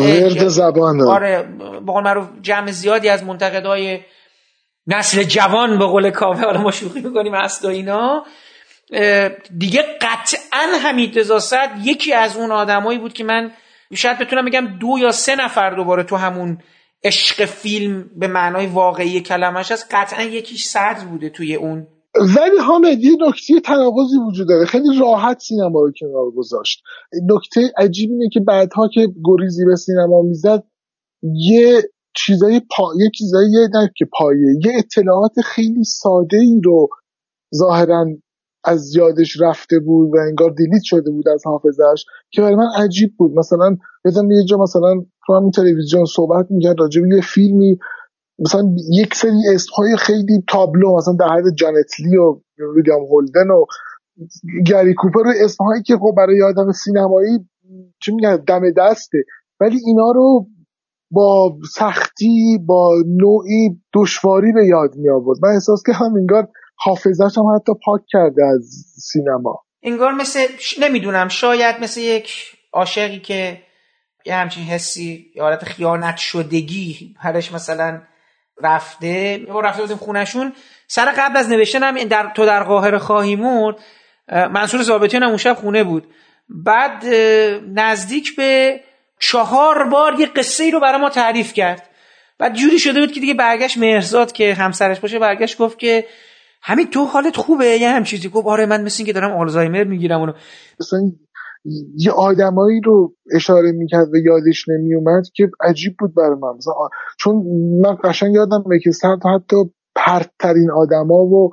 زبان 0.47 1.01
آره 1.01 1.47
به 1.85 1.91
قول 1.91 2.03
معروف 2.03 2.27
جمع 2.41 2.71
زیادی 2.71 3.09
از 3.09 3.23
منتقدای 3.23 3.99
نسل 4.87 5.23
جوان 5.23 5.79
به 5.79 5.85
قول 5.85 6.09
کاوه 6.09 6.41
حالا 6.41 6.61
ما 6.61 6.71
شوخی 6.71 6.99
می‌کنیم 6.99 7.33
اصلا 7.33 7.69
اینا. 7.69 8.25
دیگه 9.57 9.83
قطعا 10.01 10.77
حمید 10.83 11.19
رضا 11.19 11.39
یکی 11.83 12.13
از 12.13 12.37
اون 12.37 12.51
آدمایی 12.51 12.99
بود 12.99 13.13
که 13.13 13.23
من 13.23 13.51
شاید 13.93 14.19
بتونم 14.19 14.45
بگم 14.45 14.77
دو 14.81 14.97
یا 14.99 15.11
سه 15.11 15.35
نفر 15.35 15.69
دوباره 15.69 16.03
تو 16.03 16.15
همون 16.15 16.57
عشق 17.03 17.45
فیلم 17.45 18.09
به 18.15 18.27
معنای 18.27 18.65
واقعی 18.65 19.21
کلمش 19.21 19.71
هست. 19.71 19.87
قطعا 19.91 20.23
یکیش 20.23 20.65
صدر 20.65 21.05
بوده 21.05 21.29
توی 21.29 21.55
اون. 21.55 21.87
ولی 22.15 22.57
حامد 22.67 23.03
یه 23.03 23.11
نکته 23.27 23.59
تناقضی 23.59 24.17
وجود 24.27 24.47
داره. 24.47 24.65
خیلی 24.65 24.99
راحت 24.99 25.39
سینما 25.39 25.79
رو 25.79 25.91
کنار 25.99 26.31
گذاشت. 26.37 26.83
نکته 27.29 27.61
عجیب 27.77 28.11
اینه 28.11 28.29
که 28.33 28.39
بعدها 28.39 28.89
که 28.93 29.07
گریزی 29.25 29.65
به 29.65 29.75
سینما 29.75 30.21
می‌زد 30.21 30.63
یه 31.23 31.81
چیزای 32.15 32.61
پا... 32.77 32.83
یه 32.99 33.09
چیزایی 33.17 33.67
نه 33.73 33.89
که 33.97 34.05
پایه 34.19 34.59
یه 34.65 34.71
اطلاعات 34.77 35.31
خیلی 35.45 35.83
ساده 35.83 36.37
ای 36.37 36.61
رو 36.63 36.87
ظاهرا 37.55 38.05
از 38.63 38.95
یادش 38.95 39.41
رفته 39.41 39.79
بود 39.79 40.09
و 40.13 40.17
انگار 40.27 40.49
دیلیت 40.57 40.83
شده 40.83 41.11
بود 41.11 41.29
از 41.29 41.41
حافظش 41.45 42.05
که 42.31 42.41
برای 42.41 42.55
من 42.55 42.69
عجیب 42.77 43.13
بود. 43.17 43.31
مثلا 43.39 43.77
یادم 44.05 44.31
یه 44.31 44.43
جا 44.45 44.57
مثلا 44.57 45.05
تو 45.25 45.33
همین 45.33 45.51
تلویزیون 45.51 46.05
صحبت 46.05 46.45
می‌کرد 46.49 46.79
راجع 46.79 47.01
یه 47.01 47.21
فیلمی 47.21 47.77
مثلا 48.39 48.75
یک 48.91 49.15
سری 49.15 49.41
اسمهای 49.55 49.97
خیلی 49.97 50.43
تابلو 50.49 50.97
مثلا 50.97 51.13
در 51.19 51.27
حد 51.27 51.55
جانتلی 51.55 52.17
و 52.17 52.41
ویلیام 52.75 53.01
هولدن 53.05 53.49
و 53.49 53.65
گری 54.65 54.93
کوپر 54.93 55.27
و 55.27 55.33
اسمهایی 55.43 55.83
که 55.83 55.97
خب 55.97 56.13
برای 56.17 56.43
آدم 56.43 56.71
سینمایی 56.71 57.39
چی 58.01 58.11
میگن 58.15 58.35
دم 58.47 58.71
دسته. 58.77 59.17
ولی 59.59 59.79
اینا 59.85 60.11
رو 60.11 60.47
با 61.11 61.57
سختی 61.75 62.59
با 62.65 62.91
نوعی 63.07 63.81
دشواری 63.93 64.51
به 64.51 64.65
یاد 64.67 64.95
می 64.95 65.09
آورد 65.09 65.39
من 65.43 65.49
احساس 65.49 65.83
که 65.85 65.93
هم 65.93 66.13
انگار 66.15 66.47
حافظش 66.75 67.37
هم 67.37 67.55
حتی 67.55 67.71
پاک 67.85 68.01
کرده 68.07 68.45
از 68.45 68.85
سینما. 68.95 69.63
انگار 69.83 70.11
مثل 70.11 70.39
نمی‌دونم 70.79 71.27
شاید 71.27 71.75
مثل 71.79 72.01
یک 72.01 72.33
عاشقی 72.73 73.19
که 73.19 73.61
یه 74.25 74.35
همچین 74.35 74.63
حسی 74.63 75.31
یا 75.35 75.43
حالت 75.43 75.63
خیانت 75.63 76.17
شدگی 76.17 77.15
هرش 77.19 77.51
مثلا 77.51 78.01
رفته. 78.61 79.07
یه 79.07 79.53
رفته 79.63 79.81
بودیم 79.81 79.97
خونشون 79.97 80.53
سر 80.87 81.13
قبل 81.17 81.37
از 81.37 81.49
نوشتن 81.49 81.83
هم 81.83 82.03
در 82.03 82.31
تو 82.35 82.45
در 82.45 82.63
قاهره 82.63 82.97
خواهی 82.97 83.35
مرد 83.35 83.75
منصور 84.31 84.81
زابطیان 84.81 85.23
هم 85.23 85.29
اون 85.29 85.37
شب 85.37 85.53
خونه 85.53 85.83
بود. 85.83 86.07
بعد 86.49 87.05
نزدیک 87.73 88.35
به 88.35 88.79
چهار 89.19 89.89
بار 89.89 90.19
یه 90.19 90.25
قصه 90.25 90.63
ای 90.63 90.71
رو 90.71 90.79
برای 90.79 91.01
ما 91.01 91.09
تعریف 91.09 91.53
کرد. 91.53 91.89
بعد 92.39 92.53
جوری 92.53 92.79
شده 92.79 92.99
بود 92.99 93.11
که 93.11 93.19
دیگه 93.19 93.33
برگشت 93.33 93.77
مهرزاد 93.77 94.31
که 94.31 94.53
همسرش 94.53 94.99
باشه 94.99 95.19
برگشت 95.19 95.57
گفت 95.57 95.79
که 95.79 96.05
همین 96.63 96.89
تو 96.89 97.05
حالت 97.05 97.35
خوبه؟ 97.35 97.65
یه 97.65 97.89
هم 97.89 98.03
چیزی 98.03 98.29
گفت 98.29 98.47
آره 98.47 98.65
من 98.65 98.83
مثل 98.83 99.03
که 99.03 99.13
دارم 99.13 99.31
آلزایمر 99.31 99.83
می‌گیرم 99.83 100.19
اونو. 100.19 100.33
مثلا 100.79 100.99
یه 101.97 102.11
آدمایی 102.11 102.81
رو 102.85 103.13
اشاره 103.35 103.71
می‌کرد 103.71 104.07
و 104.13 104.17
یادش 104.17 104.65
نمیومد 104.69 105.23
که 105.35 105.49
عجیب 105.61 105.93
بود 105.99 106.15
برای 106.15 106.37
من. 106.41 106.55
مثلا 106.57 106.73
چون 107.19 107.35
من 107.81 107.97
قشنگ 108.03 108.35
یادم 108.35 108.63
که 108.83 108.91
سر 108.91 109.15
حتی 109.35 109.55
پرترین 109.95 110.71
آدما 110.71 111.15
و 111.15 111.49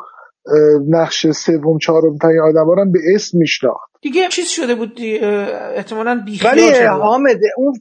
نقش 0.89 1.27
سوم 1.27 1.79
چهارم 1.79 2.17
ترین 2.23 2.41
آدما 2.41 2.75
رو 2.75 2.91
به 2.93 2.99
اسم 3.15 3.39
میشناخت. 3.39 3.91
دیگه 4.03 4.29
چیز 4.29 4.49
شده 4.49 4.75
بود 4.75 5.01
احتمالاً 5.77 6.23
بیخیال 6.27 6.53
ولی 6.53 6.85
حامد 6.87 7.41
اون 7.57 7.73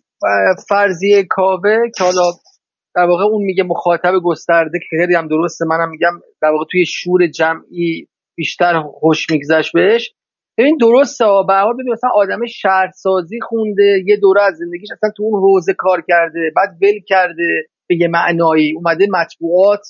فرضیه 0.70 1.26
کاوه 1.30 1.78
که 1.98 2.04
حالا 2.04 2.22
در 3.00 3.06
واقع 3.06 3.24
اون 3.24 3.44
میگه 3.44 3.64
مخاطب 3.64 4.14
گسترده 4.24 4.80
که 4.80 4.98
خیلی 4.98 5.16
هم 5.16 5.28
درسته 5.28 5.66
منم 5.66 5.90
میگم 5.90 6.22
در 6.42 6.50
واقع 6.50 6.66
توی 6.72 6.86
شور 6.86 7.28
جمعی 7.28 8.08
بیشتر 8.36 8.82
خوش 8.82 9.30
میگذشت 9.30 9.74
بهش. 9.74 10.14
ببین 10.58 10.78
درسته 10.78 11.26
به 11.48 11.54
حال 11.54 11.74
ببین 11.74 11.92
مثلا 11.92 12.10
آدم 12.16 12.46
شهرسازی 12.46 13.40
خونده 13.42 14.04
یه 14.06 14.18
دوره 14.18 14.42
از 14.42 14.54
زندگیش 14.58 14.90
اصلا 14.92 15.10
تو 15.18 15.24
اون 15.24 15.42
حوزه 15.42 15.74
کار 15.78 16.04
کرده 16.08 16.52
بعد 16.56 16.70
ول 16.82 17.00
کرده 17.08 17.68
به 17.88 17.96
یه 17.96 18.08
معنایی 18.08 18.76
اومده 18.76 19.08
مطبوعات 19.12 19.82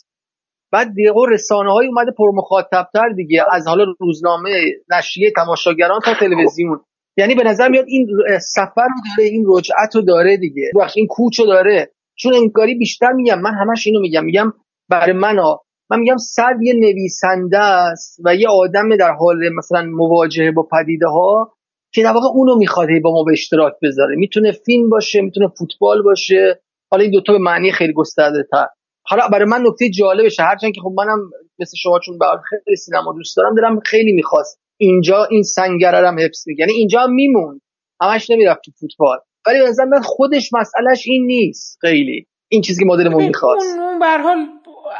بعد 0.72 0.94
دیگه 0.94 1.11
رسانه 1.30 1.72
های 1.72 1.88
اومده 1.88 2.11
پر 2.11 2.61
تر 2.94 3.10
دیگه 3.15 3.44
از 3.52 3.68
حالا 3.68 3.86
روزنامه 3.99 4.49
نشریه 4.98 5.31
تماشاگران 5.36 5.99
تا 6.06 6.14
تلویزیون. 6.19 6.80
یعنی 7.18 7.36
به 7.36 7.44
نظر 7.44 7.69
میاد 7.69 7.86
این 7.88 8.07
سفر 8.41 8.81
رو 8.81 9.02
داره 9.18 9.30
این 9.30 9.45
رجعت 9.48 9.95
رو 9.95 10.02
داره 10.02 10.38
دیگه. 10.38 10.72
بخش 10.81 10.94
این 10.98 11.07
کوچ 11.07 11.40
رو 11.40 11.45
داره. 11.45 11.91
چون 12.20 12.34
انگاری 12.34 12.76
بیشتر 12.76 13.12
میگم 13.12 13.41
من 13.41 13.54
همش 13.54 13.88
اینو 13.88 14.00
میگم 14.00 14.26
میگم 14.26 14.54
برای 14.90 15.14
من 15.14 15.40
ها 15.40 15.62
من 15.90 16.00
میگم 16.00 16.18
صد 16.18 16.56
یه 16.62 16.74
نویسنده 16.74 17.60
است 17.60 18.20
و 18.26 18.36
یه 18.36 18.48
آدم 18.50 18.98
در 18.98 19.12
حال 19.12 19.50
مثلا 19.58 19.86
مواجهه 19.86 20.52
با 20.52 20.68
پدیده 20.72 21.08
ها 21.08 21.54
که 21.94 22.04
در 22.04 22.12
واقع 22.12 22.28
اونو 22.34 22.56
می‌خواد 22.58 22.88
با 23.04 23.12
ما 23.12 23.24
به 23.24 23.32
اشتراک 23.32 23.74
بذاره. 23.82 24.16
می‌تونه 24.16 24.52
فیلم 24.52 24.90
باشه 24.90 25.22
می‌تونه 25.22 25.48
فوتبال 25.60 26.02
باشه. 26.02 26.62
حالا 26.91 27.04
این 27.04 27.12
دوتا 27.12 27.34
به 27.34 27.40
معنی 27.40 27.72
خیلی 27.72 27.94
گسترده 27.94 28.44
تر. 28.52 28.66
حالا 29.06 29.28
برای 29.32 29.46
من 29.46 29.62
نکته 29.68 29.90
جالبشه 29.90 30.44
هرچند 30.44 30.74
که 30.74 30.82
خب 30.82 30.91
منم 30.98 31.20
مثل 31.60 31.78
شما 31.78 32.00
چون 32.00 32.20
خیلی 32.50 32.76
سینما 32.76 33.14
دوست 33.14 33.38
دارم 33.38 33.56
دارم 33.56 33.80
خیلی 33.80 34.14
می‌خواست 34.14 34.60
اینجا 34.78 35.24
این 35.24 35.44
سنگره 35.44 36.08
هم 36.08 36.20
حفظ 36.20 36.48
یعنی 36.58 36.74
اینجا 36.74 37.08
میمون 37.08 37.62
همش 38.02 38.30
نمی‌رفت 38.30 38.60
تو 38.66 38.72
فوتبال. 38.80 39.18
ولی 39.48 39.60
به 39.60 39.86
من 39.86 40.02
خودش 40.02 40.49
مسئلهش 40.53 41.03
این 41.06 41.26
نیست. 41.26 41.78
خیلی. 41.82 42.28
این 42.48 42.61
چیزی 42.61 42.84
که 42.84 42.86
مدلمون 42.86 43.26
می‌خواست. 43.26 43.78
اون 43.78 43.99
به 43.99 44.06
حال 44.06 44.48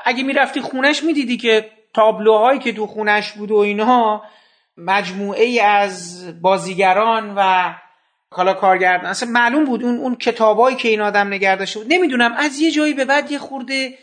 اگه 0.06 0.24
می‌رفتی 0.24 0.61
خونش 0.61 1.03
می‌دیدی 1.03 1.38
که 1.38 1.70
تابلوهایی 1.95 2.60
که 2.60 2.74
تو 2.74 2.88
خونش 2.88 3.32
بود 3.32 3.52
و 3.52 3.57
اینها 3.57 4.24
مجموعه 4.78 5.44
ای 5.44 5.60
از 5.60 6.26
بازیگران 6.41 7.34
و 7.38 7.74
حالا 8.32 8.53
کارگردان 8.53 9.06
اصلا 9.06 9.30
معلوم 9.30 9.66
بود 9.66 9.84
اون 9.84 9.98
اون 9.98 10.16
کتابایی 10.16 10.76
که 10.76 10.90
این 10.90 11.02
آدم 11.02 11.34
نگرداشته 11.34 11.80
بود. 11.80 11.94
نمی‌دونم 11.94 12.34
از 12.34 12.60
یه 12.60 12.72
جایی 12.72 12.94
به 12.94 13.06
بعد 13.06 13.32
یه 13.32 13.38
خورده 13.38 13.94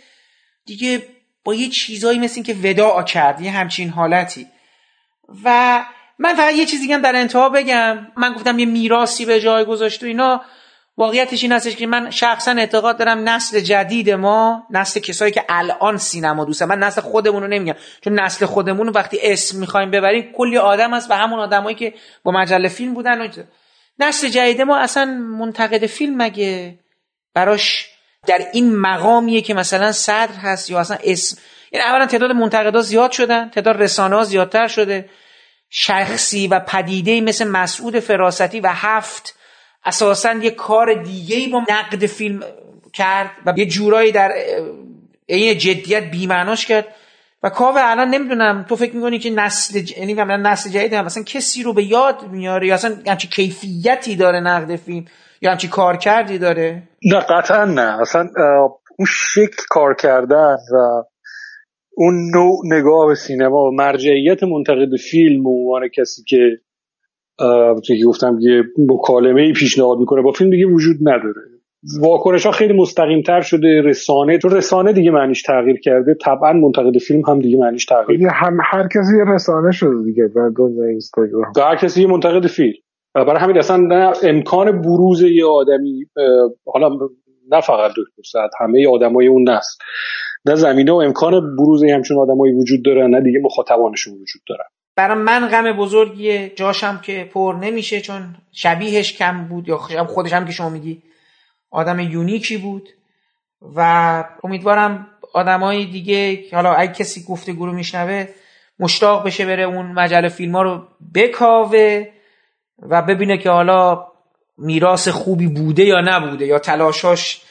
دیگه 0.66 1.02
با 1.44 1.54
یه 1.54 1.68
چیزایی 1.68 2.18
مثل 2.18 2.34
این 2.34 2.44
که 2.44 2.56
وداع 2.62 3.02
کرد 3.02 3.40
یه 3.40 3.50
همچین 3.50 3.88
حالتی. 3.88 4.46
و 5.44 5.84
من 6.18 6.34
فقط 6.34 6.54
یه 6.54 6.66
چیزی 6.66 6.92
هم 6.92 7.02
در 7.02 7.16
انتها 7.16 7.48
بگم. 7.48 8.06
من 8.16 8.32
گفتم 8.32 8.58
یه 8.58 8.66
میراسی 8.66 9.24
به 9.24 9.40
جای 9.40 9.64
گذاشت 9.64 10.02
و 10.02 10.06
اینا. 10.06 10.40
واقعیتش 10.98 11.42
این 11.42 11.52
هستش 11.52 11.76
که 11.76 11.86
من 11.86 12.10
شخصا 12.10 12.50
اعتقاد 12.50 12.98
دارم 12.98 13.28
نسل 13.28 13.60
جدید 13.60 14.10
ما 14.10 14.66
نسل 14.70 15.00
کسایی 15.00 15.32
که 15.32 15.44
الان 15.48 15.96
سینما 15.96 16.44
دوسته 16.44 16.66
من 16.66 16.78
نسل 16.78 17.00
خودمون 17.00 17.42
رو 17.42 17.48
نمیگم. 17.48 17.74
چون 18.00 18.20
نسل 18.20 18.46
خودمون 18.46 18.88
وقتی 18.88 19.18
اسم 19.22 19.58
می‌خوایم 19.58 19.90
ببریم 19.90 20.32
کلی 20.36 20.58
آدم 20.58 20.94
هست 20.94 21.10
و 21.10 21.14
همون 21.14 21.38
آدمایی 21.38 21.76
که 21.76 21.94
با 22.22 22.32
مجله 22.32 22.68
فیلم 22.68 22.94
بودن 22.94 23.30
نسل 23.98 24.28
جدید 24.28 24.62
ما 24.62 24.78
اصلا 24.78 25.04
منتقد 25.38 25.86
فیلم 25.86 26.22
مگه 26.22 26.78
براش 27.34 27.88
در 28.26 28.38
این 28.52 28.76
مقامیه 28.76 29.40
که 29.40 29.54
مثلا 29.54 29.92
صدر 29.92 30.34
هست 30.42 30.70
یا 30.70 30.80
اصلا 30.80 30.98
اسم. 31.04 31.38
یعنی 31.72 31.86
اولا 31.86 32.06
تعداد 32.06 32.32
منتقدا 32.32 32.80
زیاد 32.80 33.10
شدن 33.10 33.48
تعداد 33.48 33.82
رسانه 33.82 34.16
ها 34.16 34.24
زیادتر 34.24 34.68
شده. 34.68 35.08
شخصی 35.70 36.48
و 36.48 36.60
پدیده 36.60 37.20
مثل 37.20 37.48
مسعود 37.48 37.98
فراستی 37.98 38.60
و 38.60 38.68
هفت 38.72 39.34
اساسا 39.84 40.32
یه 40.32 40.50
کار 40.50 40.94
دیگه 40.94 41.48
با 41.52 41.62
نقد 41.70 42.06
فیلم 42.06 42.42
کرد 42.92 43.30
و 43.46 43.52
یه 43.56 43.66
جورایی 43.66 44.12
در 44.12 44.32
این 45.26 45.58
جدیت 45.58 46.10
بیمعناش 46.10 46.66
کرد. 46.66 46.86
و 47.42 47.50
کاوه 47.50 47.80
الان 47.84 48.08
نمی‌دونم 48.08 48.64
تو 48.68 48.76
فکر 48.76 48.96
می‌کنی 48.96 49.18
که 49.18 49.30
نسل 49.30 49.80
ج... 49.80 49.98
یعنی 49.98 50.14
نسل 50.14 50.70
جدید 50.70 50.92
هم 50.92 51.04
مثلا 51.04 51.22
کسی 51.22 51.62
رو 51.62 51.72
به 51.72 51.84
یاد 51.84 52.22
میاره 52.30 52.66
یا 52.66 52.74
اصلا 52.74 52.96
همچی 53.06 53.28
کیفیتی 53.28 54.16
داره 54.16 54.40
نقد 54.40 54.76
فیلم 54.76 55.04
یا 55.40 55.50
همچی 55.50 55.68
کار 55.68 55.96
کردی 55.96 56.38
داره؟ 56.38 56.82
نه 57.04 57.20
قطعا 57.20 57.64
نه. 57.64 58.00
اصلا 58.00 58.28
اون 58.98 59.08
شکل 59.08 59.62
کار 59.68 59.94
کردن 59.94 60.56
و 60.72 61.02
اون 61.98 62.14
نوع 62.34 62.56
نگاه 62.64 63.06
به 63.06 63.14
سینما 63.14 63.64
و 63.64 63.74
مرجعیت 63.74 64.42
منتقد 64.42 64.96
فیلم 64.96 65.46
و 65.46 65.50
عنوان 65.50 65.88
کسی 65.88 66.22
که 66.28 66.38
که 67.84 67.94
گفتم 68.06 68.38
یه 68.40 68.62
مکالمه 68.78 69.42
ای 69.42 69.52
پیشنهاد 69.52 69.98
می‌کنه 69.98 70.22
با 70.22 70.32
فیلم 70.32 70.50
دیگه 70.50 70.66
وجود 70.66 70.96
نداره. 71.00 71.40
واکنش 72.00 72.46
ها 72.46 72.52
خیلی 72.52 72.72
مستقیم 72.72 73.22
تر 73.22 73.40
شده 73.40 73.82
رسانه 73.84 74.38
تو 74.38 74.48
رسانه 74.48 74.92
دیگه 74.92 75.10
معنیش 75.10 75.42
تغییر 75.42 75.80
کرده 75.80 76.14
طبعا 76.14 76.52
منتقد 76.52 76.98
فیلم 76.98 77.22
هم 77.28 77.38
دیگه 77.38 77.58
معنیش 77.58 77.84
تغییر 77.84 78.28
هم 78.32 78.58
هر 78.64 78.88
کسی 78.88 79.16
یه 79.18 79.24
رسانه 79.34 79.72
شده 79.72 80.04
دیگه 80.04 80.22
در 80.34 80.48
دنیا 80.56 80.84
اینستاگرام. 80.84 81.52
هر 81.56 81.76
کسی 81.76 82.02
یه 82.02 82.06
منتقد 82.06 82.46
فیلم. 82.46 82.74
برای 83.14 83.40
همین 83.40 83.58
اصلا 83.58 84.12
امکان 84.22 84.80
بروز 84.80 85.22
یه 85.22 85.46
آدمی 85.46 86.04
حالا 86.66 86.88
نه 87.52 87.60
فقط 87.60 87.90
دکتر 87.90 88.22
سعد 88.32 88.50
همه 88.60 88.88
آدمای 88.88 89.26
اون 89.26 89.48
نست 89.48 89.78
نه 90.46 90.54
زمینه 90.54 90.92
و 90.92 90.94
امکان 90.94 91.56
بروز 91.56 91.84
همچون 91.84 92.18
آدمایی 92.18 92.54
وجود 92.54 92.84
داره 92.84 93.06
نه 93.06 93.20
دیگه 93.20 93.38
مخاطبانشون 93.42 94.14
وجود 94.14 94.42
دارن 94.48 94.64
برای 94.96 95.18
من 95.18 95.48
غم 95.48 95.72
بزرگیه 95.72 96.52
جاشم 96.56 97.00
که 97.02 97.30
پر 97.32 97.56
نمیشه 97.60 98.00
چون 98.00 98.34
شبیهش 98.52 99.12
کم 99.16 99.48
بود 99.48 99.68
یا 99.68 99.78
خودش 100.04 100.32
هم 100.32 100.44
که 100.44 100.52
شما 100.52 100.68
میگی. 100.68 101.02
آدم 101.70 102.00
یونیکی 102.00 102.56
بود 102.56 102.88
و 103.76 104.24
امیدوارم 104.44 105.06
آدمای 105.34 105.84
دیگه 105.84 106.44
حالا 106.52 106.72
اگه 106.72 106.92
کسی 106.92 107.24
گفته 107.24 107.52
گروه 107.52 107.74
میشنوه 107.74 108.28
مشتاق 108.78 109.26
بشه 109.26 109.46
بره 109.46 109.62
اون 109.62 109.86
مجله 109.86 110.28
فیلم 110.28 110.52
ها 110.52 110.62
رو 110.62 110.82
بکاوه 111.14 112.06
و 112.78 113.02
ببینه 113.02 113.38
که 113.38 113.50
حالا 113.50 114.06
میراث 114.58 115.08
خوبی 115.08 115.46
بوده 115.46 115.84
یا 115.84 116.00
نبوده 116.00 116.46
یا 116.46 116.58
تلاشاش 116.58 117.42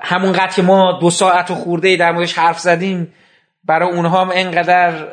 همونقدر 0.00 0.52
که 0.52 0.62
ما 0.62 0.98
دو 1.00 1.10
ساعت 1.10 1.50
و 1.50 1.54
خورده 1.54 1.96
در 1.96 2.12
موردش 2.12 2.38
حرف 2.38 2.58
زدیم 2.60 3.14
برای 3.64 3.92
اونها 3.92 4.20
هم 4.20 4.30
انقدر 4.34 5.08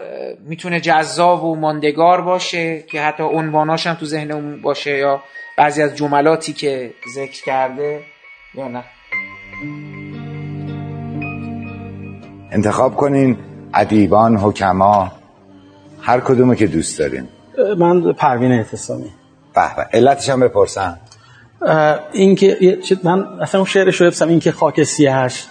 می‌تونه 0.48 0.80
جذاب 0.80 1.44
و 1.44 1.56
ماندگار 1.56 2.22
باشه 2.22 2.82
که 2.82 3.02
حتی 3.02 3.24
عنواناش 3.24 3.88
هم 3.88 3.94
تو 3.96 4.06
ذهن 4.06 4.62
باشه 4.62 4.98
یا 4.98 5.22
بعضی 5.58 5.82
از 5.82 5.96
جملاتی 5.96 6.54
که 6.54 6.94
ذکر 7.16 7.44
کرده 7.44 8.00
یا 8.56 8.68
نه. 8.68 8.84
انتخاب 12.52 12.96
کنین 12.96 13.38
ادیبان 13.74 14.38
حکما 14.38 15.12
هر 16.02 16.20
کدومه 16.20 16.56
که 16.56 16.68
دوست 16.68 17.00
دارین. 17.00 17.28
من 17.78 18.14
پروین 18.14 18.52
اعتصامی 18.52 19.12
به 19.56 19.76
به 19.76 19.88
علتش 19.94 20.30
هم 20.30 20.40
بپرسم 20.40 21.00
این 22.14 22.36
که 22.36 22.78
من 23.04 23.26
اصلا 23.42 23.62
اون 23.62 23.70
شعر 23.70 23.92
شو 23.92 24.12
این 24.28 24.40
که 24.40 24.52
خاک 24.52 24.84
سیهش 24.84 25.46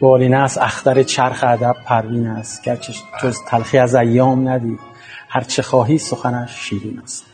بالینه 0.00 0.36
است 0.36 0.58
اختر 0.58 1.02
چرخ 1.02 1.44
ادب 1.48 1.76
پروین 1.86 2.26
است. 2.26 2.62
گرچه 2.64 2.92
جز 3.22 3.36
تلخی 3.48 3.78
از 3.78 3.94
ایام 3.94 4.48
ندید 4.48 4.80
هر 5.28 5.40
چه 5.40 5.62
خواهی 5.62 5.98
سخنش 5.98 6.50
شیرین 6.50 7.00
است. 7.02 7.24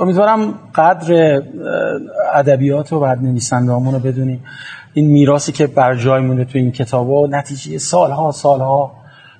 امیدوارم 0.00 0.58
قدر 0.74 1.42
ادبیات 2.34 2.92
و 2.92 3.00
بعد 3.00 3.22
نویسندهامون 3.22 3.94
رو 3.94 4.00
بدونیم. 4.00 4.44
این 4.94 5.06
میراثی 5.06 5.52
که 5.52 5.66
بر 5.66 5.94
جای 5.94 6.22
مونده 6.22 6.44
تو 6.44 6.58
این 6.58 6.72
کتابا 6.72 7.26
نتیجه 7.26 7.78
سالها 7.78 8.30
سالها 8.30 8.92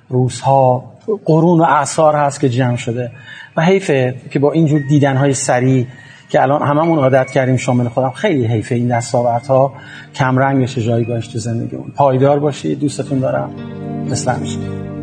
روزها 0.09 0.93
قرون 1.25 1.61
و 1.61 1.63
اعثار 1.63 2.17
هست 2.17 2.41
که 2.41 2.49
جمع 2.49 2.77
شده. 2.77 3.13
و 3.57 3.63
حیفه 3.63 4.15
که 4.31 4.39
با 4.39 4.53
اینجور 4.53 4.81
دیدنهای 4.89 5.35
سریع 5.35 5.87
که 6.29 6.43
الان 6.43 6.63
هممون 6.63 6.99
عادت 6.99 7.31
کردیم 7.31 7.57
شامل 7.57 7.89
خودم. 7.89 8.11
خیلی 8.11 8.47
حیفه 8.47 8.75
این 8.75 8.89
دستاوردها. 8.89 9.73
کم 10.15 10.39
رنگ 10.39 10.63
بشه 10.63 10.83
جایگاهش 10.83 11.27
تو 11.27 11.39
زندگیمون. 11.39 11.93
پایدار 11.97 12.39
باشید. 12.39 12.81
دوستتون 12.81 13.19
دارم. 13.19 13.51
تسلیم 14.11 14.39
میشه 14.39 14.94